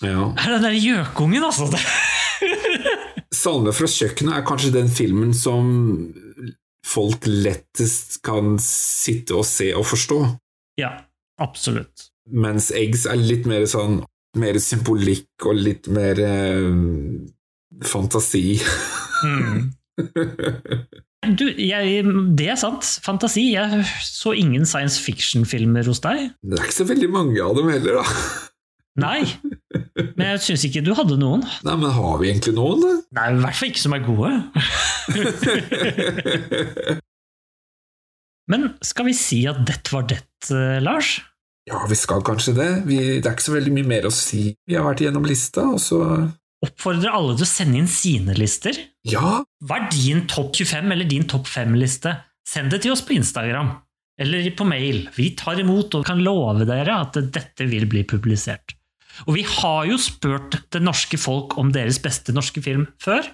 Ja. 0.00 0.30
Er 0.40 0.54
den 0.54 0.64
der 0.64 0.76
gjøkungen, 0.80 1.44
altså. 1.44 1.68
Salme 3.42 3.74
fra 3.76 3.88
kjøkkenet 3.92 4.38
er 4.38 4.46
kanskje 4.48 4.72
den 4.72 4.88
filmen 4.88 5.34
som 5.36 5.68
folk 6.90 7.26
lettest 7.28 8.20
kan 8.26 8.56
sitte 8.62 9.38
og 9.38 9.46
se 9.48 9.70
og 9.78 9.86
forstå, 9.90 10.20
ja, 10.80 10.94
absolutt. 11.42 12.10
mens 12.30 12.70
eggs 12.76 13.06
er 13.10 13.20
litt 13.20 13.46
mer 13.50 13.66
sånn 13.70 14.00
mer 14.38 14.58
symbolikk 14.62 15.46
og 15.50 15.58
litt 15.58 15.88
mer 15.90 16.20
eh, 16.22 16.72
fantasi. 17.86 18.60
Mm. 19.26 19.70
Du, 21.20 21.44
jeg, 21.52 22.00
det 22.32 22.46
er 22.48 22.56
sant. 22.56 22.86
Fantasi. 23.04 23.50
Jeg 23.52 23.82
så 24.06 24.32
ingen 24.32 24.64
science 24.64 24.96
fiction-filmer 25.04 25.84
hos 25.84 26.00
deg. 26.00 26.30
Det 26.40 26.56
er 26.56 26.64
ikke 26.64 26.78
så 26.78 26.86
veldig 26.88 27.10
mange 27.12 27.42
av 27.44 27.58
dem 27.58 27.68
heller, 27.68 27.98
da. 28.00 28.04
Nei. 28.98 29.22
Men 30.16 30.32
jeg 30.34 30.40
syns 30.44 30.64
ikke 30.66 30.82
du 30.84 30.90
hadde 30.98 31.16
noen. 31.20 31.44
Nei, 31.66 31.76
men 31.78 31.92
har 31.94 32.18
vi 32.20 32.30
egentlig 32.32 32.54
noen, 32.56 32.80
da? 32.82 32.94
Nei, 33.20 33.26
i 33.36 33.38
hvert 33.44 33.58
fall 33.58 33.70
ikke 33.70 33.84
som 33.84 33.94
er 33.96 34.02
gode. 34.06 34.30
Men 38.50 38.72
skal 38.82 39.06
vi 39.06 39.12
si 39.14 39.44
at 39.46 39.60
det 39.62 39.76
var 39.92 40.08
det, 40.10 40.24
eh, 40.50 40.80
Lars? 40.82 41.20
Ja, 41.70 41.84
vi 41.86 41.94
skal 41.94 42.24
kanskje 42.26 42.56
det. 42.56 42.70
Vi, 42.88 42.96
det 43.20 43.28
er 43.28 43.36
ikke 43.36 43.46
så 43.46 43.54
veldig 43.54 43.74
mye 43.76 43.86
mer 43.92 44.08
å 44.08 44.10
si. 44.14 44.48
Vi 44.66 44.74
har 44.74 44.82
vært 44.88 45.04
igjennom 45.04 45.28
lista, 45.28 45.68
og 45.70 45.78
så 45.82 46.00
Oppfordrer 46.60 47.14
alle 47.14 47.36
til 47.38 47.46
å 47.46 47.48
sende 47.48 47.78
inn 47.78 47.86
sine 47.88 48.34
lister. 48.36 48.76
Ja, 49.08 49.38
Hva 49.64 49.78
er 49.78 49.86
din 49.94 50.26
topp 50.28 50.58
25 50.58 50.90
eller 50.92 51.08
din 51.08 51.24
topp 51.30 51.46
5-liste? 51.48 52.12
Send 52.44 52.74
det 52.74 52.82
til 52.84 52.92
oss 52.92 53.04
på 53.06 53.14
Instagram 53.16 53.70
eller 54.20 54.50
på 54.52 54.66
mail. 54.68 55.06
Vi 55.16 55.30
tar 55.38 55.62
imot 55.62 55.94
og 55.96 56.04
kan 56.04 56.20
love 56.20 56.66
dere 56.68 56.98
at 57.06 57.16
dette 57.32 57.64
vil 57.70 57.86
bli 57.88 58.02
publisert. 58.04 58.74
Og 59.26 59.36
vi 59.36 59.44
har 59.46 59.90
jo 59.90 59.98
spurt 60.00 60.60
det 60.72 60.82
norske 60.82 61.20
folk 61.20 61.58
om 61.60 61.72
deres 61.74 62.00
beste 62.02 62.34
norske 62.36 62.62
film 62.64 62.86
før, 63.02 63.26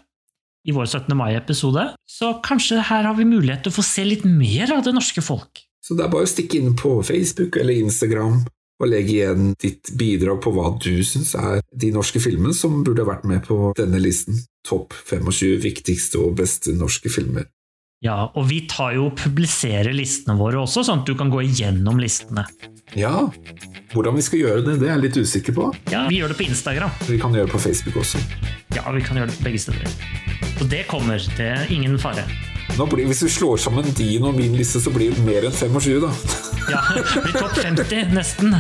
i 0.66 0.74
vår 0.74 0.88
17. 0.88 1.14
mai-episode, 1.14 1.92
så 2.10 2.32
kanskje 2.42 2.82
her 2.88 3.06
har 3.06 3.14
vi 3.14 3.28
mulighet 3.28 3.62
til 3.62 3.70
å 3.70 3.76
få 3.76 3.84
se 3.86 4.02
litt 4.06 4.24
mer 4.26 4.72
av 4.74 4.82
det 4.86 4.96
norske 4.96 5.22
folk. 5.22 5.62
så 5.86 5.94
det 5.94 6.02
er 6.02 6.10
bare 6.10 6.26
å 6.26 6.30
stikke 6.30 6.58
inn 6.58 6.72
på 6.74 6.96
Facebook 7.06 7.56
eller 7.62 7.78
Instagram 7.78 8.40
og 8.82 8.88
legge 8.90 9.12
igjen 9.14 9.52
ditt 9.62 9.92
bidrag 9.96 10.40
på 10.44 10.52
hva 10.52 10.72
du 10.82 10.98
syns 11.06 11.34
er 11.38 11.62
de 11.70 11.92
norske 11.94 12.20
filmene 12.20 12.56
som 12.56 12.82
burde 12.84 13.06
vært 13.06 13.24
med 13.28 13.44
på 13.46 13.70
denne 13.78 14.00
listen. 14.02 14.42
Topp 14.66 14.96
25 15.06 15.62
viktigste 15.62 16.20
og 16.20 16.34
beste 16.40 16.74
norske 16.76 17.12
filmer. 17.12 17.46
Ja, 18.04 18.26
og 18.36 18.50
vi 18.50 18.64
tar 18.68 18.92
jo 18.98 19.06
og 19.08 19.16
publiserer 19.16 19.94
listene 19.96 20.36
våre 20.36 20.60
også, 20.66 20.84
sånn 20.84 21.00
at 21.02 21.08
du 21.08 21.14
kan 21.16 21.30
gå 21.32 21.40
igjennom 21.46 22.02
listene. 22.02 22.44
Ja, 22.97 23.31
hvordan 23.93 24.16
vi 24.16 24.23
skal 24.24 24.40
gjøre 24.40 24.62
det, 24.64 24.78
det 24.81 24.86
er 24.89 24.94
jeg 24.94 25.02
litt 25.02 25.16
usikker 25.20 25.52
på. 25.52 25.66
Ja, 25.93 26.06
vi 26.09 26.16
gjør 26.23 26.32
det 26.32 26.39
på 26.39 26.47
Instagram. 26.47 26.94
Vi 27.05 27.18
kan 27.20 27.35
gjøre 27.36 27.44
det 27.51 27.52
på 27.52 27.60
Facebook 27.60 27.98
også. 28.01 28.20
Ja, 28.73 28.86
vi 28.94 29.02
kan 29.05 29.20
gjøre 29.20 29.28
det 29.28 29.36
på 29.36 29.44
begge 29.44 29.60
steder. 29.60 29.85
Så 30.56 30.64
det 30.73 30.86
kommer, 30.89 31.20
det 31.36 31.48
er 31.59 31.73
ingen 31.73 31.98
fare. 32.01 32.24
Blir, 32.77 33.05
hvis 33.09 33.20
vi 33.27 33.28
slår 33.36 33.60
sammen 33.60 33.93
din 33.97 34.24
og 34.24 34.35
min 34.36 34.56
liste, 34.56 34.81
så 34.81 34.90
blir 34.93 35.12
det 35.12 35.24
mer 35.28 35.44
enn 35.44 35.52
25, 35.52 36.01
da. 36.06 36.12
Ja, 36.73 36.81
vi 36.97 37.20
blir 37.28 37.36
topp 37.36 37.60
50, 37.60 38.16
nesten. 38.16 38.51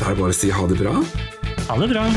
Da 0.00 0.08
er 0.08 0.16
det 0.16 0.18
bare 0.18 0.32
å 0.32 0.34
si 0.40 0.50
ha 0.50 0.66
det 0.72 0.80
bra. 0.80 0.96
Ha 1.68 1.78
det 1.84 1.92
bra. 1.92 2.08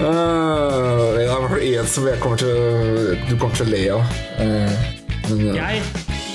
Uh, 0.00 1.12
det 1.12 1.26
er 1.28 1.58
i 1.60 1.74
én 1.76 1.88
som 1.88 2.06
jeg 2.08 2.16
kommer 2.22 2.40
til, 2.40 3.18
du 3.28 3.34
kommer 3.36 3.58
til 3.58 3.66
å 3.66 3.72
le 3.74 3.82
av. 3.98 4.14
Uh, 4.40 5.00
men, 5.28 5.42
eh, 5.50 5.58
Jeg, 5.58 5.82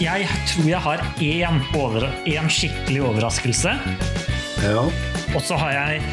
jeg 0.04 0.28
tror 0.52 0.68
jeg 0.70 0.82
har 0.86 1.04
én, 1.26 1.58
over, 1.80 2.06
én 2.30 2.50
skikkelig 2.52 3.02
overraskelse, 3.10 3.74
ja. 4.62 4.84
og 5.34 5.42
så 5.42 5.58
har 5.60 5.74
jeg 5.74 6.04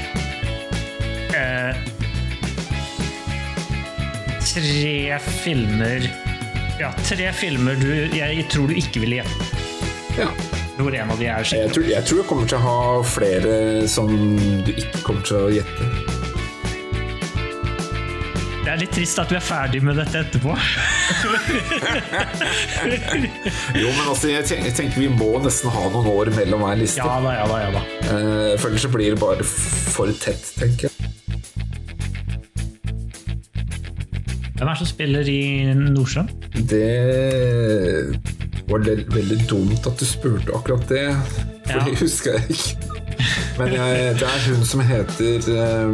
eh, 1.36 1.82
tre 4.52 5.20
filmer 5.42 6.08
Ja, 6.80 6.90
tre 7.04 7.28
filmer 7.36 7.76
du, 7.78 7.92
jeg 8.16 8.48
tror 8.50 8.72
du 8.72 8.80
ikke 8.80 9.04
ville 9.04 9.20
gjette. 9.20 9.52
ja. 10.18 10.32
Hvor 10.72 10.94
en 10.96 11.10
av 11.12 11.18
de 11.20 11.26
er 11.28 11.44
Jeg 11.52 11.70
tror, 11.70 11.84
jeg 11.84 12.04
tror 12.08 12.18
jeg 12.22 12.26
kommer 12.26 12.48
til 12.48 12.56
å 12.58 12.62
ha 12.64 12.78
flere 13.06 13.52
som 13.92 14.08
du 14.64 14.72
ikke 14.72 15.02
kommer 15.04 15.26
til 15.28 15.36
å 15.36 15.50
gjette. 15.52 16.21
Det 18.62 18.70
er 18.70 18.78
litt 18.78 18.92
trist 18.94 19.18
at 19.18 19.30
vi 19.32 19.36
er 19.36 19.42
ferdig 19.42 19.80
med 19.82 19.96
dette 19.98 20.20
etterpå. 20.22 20.52
Jo, 23.74 23.88
men 23.90 24.04
altså, 24.06 24.28
jeg 24.30 24.44
tenker, 24.46 24.68
jeg 24.68 24.74
tenker 24.78 25.00
vi 25.02 25.08
må 25.10 25.32
nesten 25.42 25.72
ha 25.74 25.82
noen 25.90 26.06
år 26.12 26.30
mellom 26.36 26.62
hver 26.62 26.78
liste. 26.78 27.02
Ja 27.02 27.16
da, 27.24 27.32
ja 27.40 27.46
da, 27.50 27.56
ja 27.64 27.70
da. 27.74 27.82
Eh, 28.06 28.52
For 28.62 28.70
ellers 28.70 28.86
blir 28.94 29.14
det 29.16 29.20
bare 29.22 29.46
for 29.46 30.12
tett, 30.22 30.44
tenker 30.60 30.88
jeg. 30.88 30.92
Hvem 34.56 34.68
er 34.68 34.76
det 34.76 34.78
som 34.84 34.90
spiller 34.92 35.26
i 35.32 35.40
Nordsjøen? 35.74 36.28
Det 36.70 36.86
var 38.70 38.84
veldig 38.86 39.40
dumt 39.50 39.88
at 39.90 39.98
du 39.98 40.06
spurte 40.06 40.54
akkurat 40.54 40.86
det, 40.90 41.08
for 41.66 41.80
Ja. 41.80 41.82
det 41.88 41.98
husker 41.98 42.38
jeg 42.38 42.54
ikke. 42.54 42.76
Men 43.58 43.74
jeg, 43.74 44.14
det 44.18 44.26
er 44.28 44.46
hun 44.48 44.62
som 44.66 44.80
heter 44.86 45.50
eh, 45.50 45.90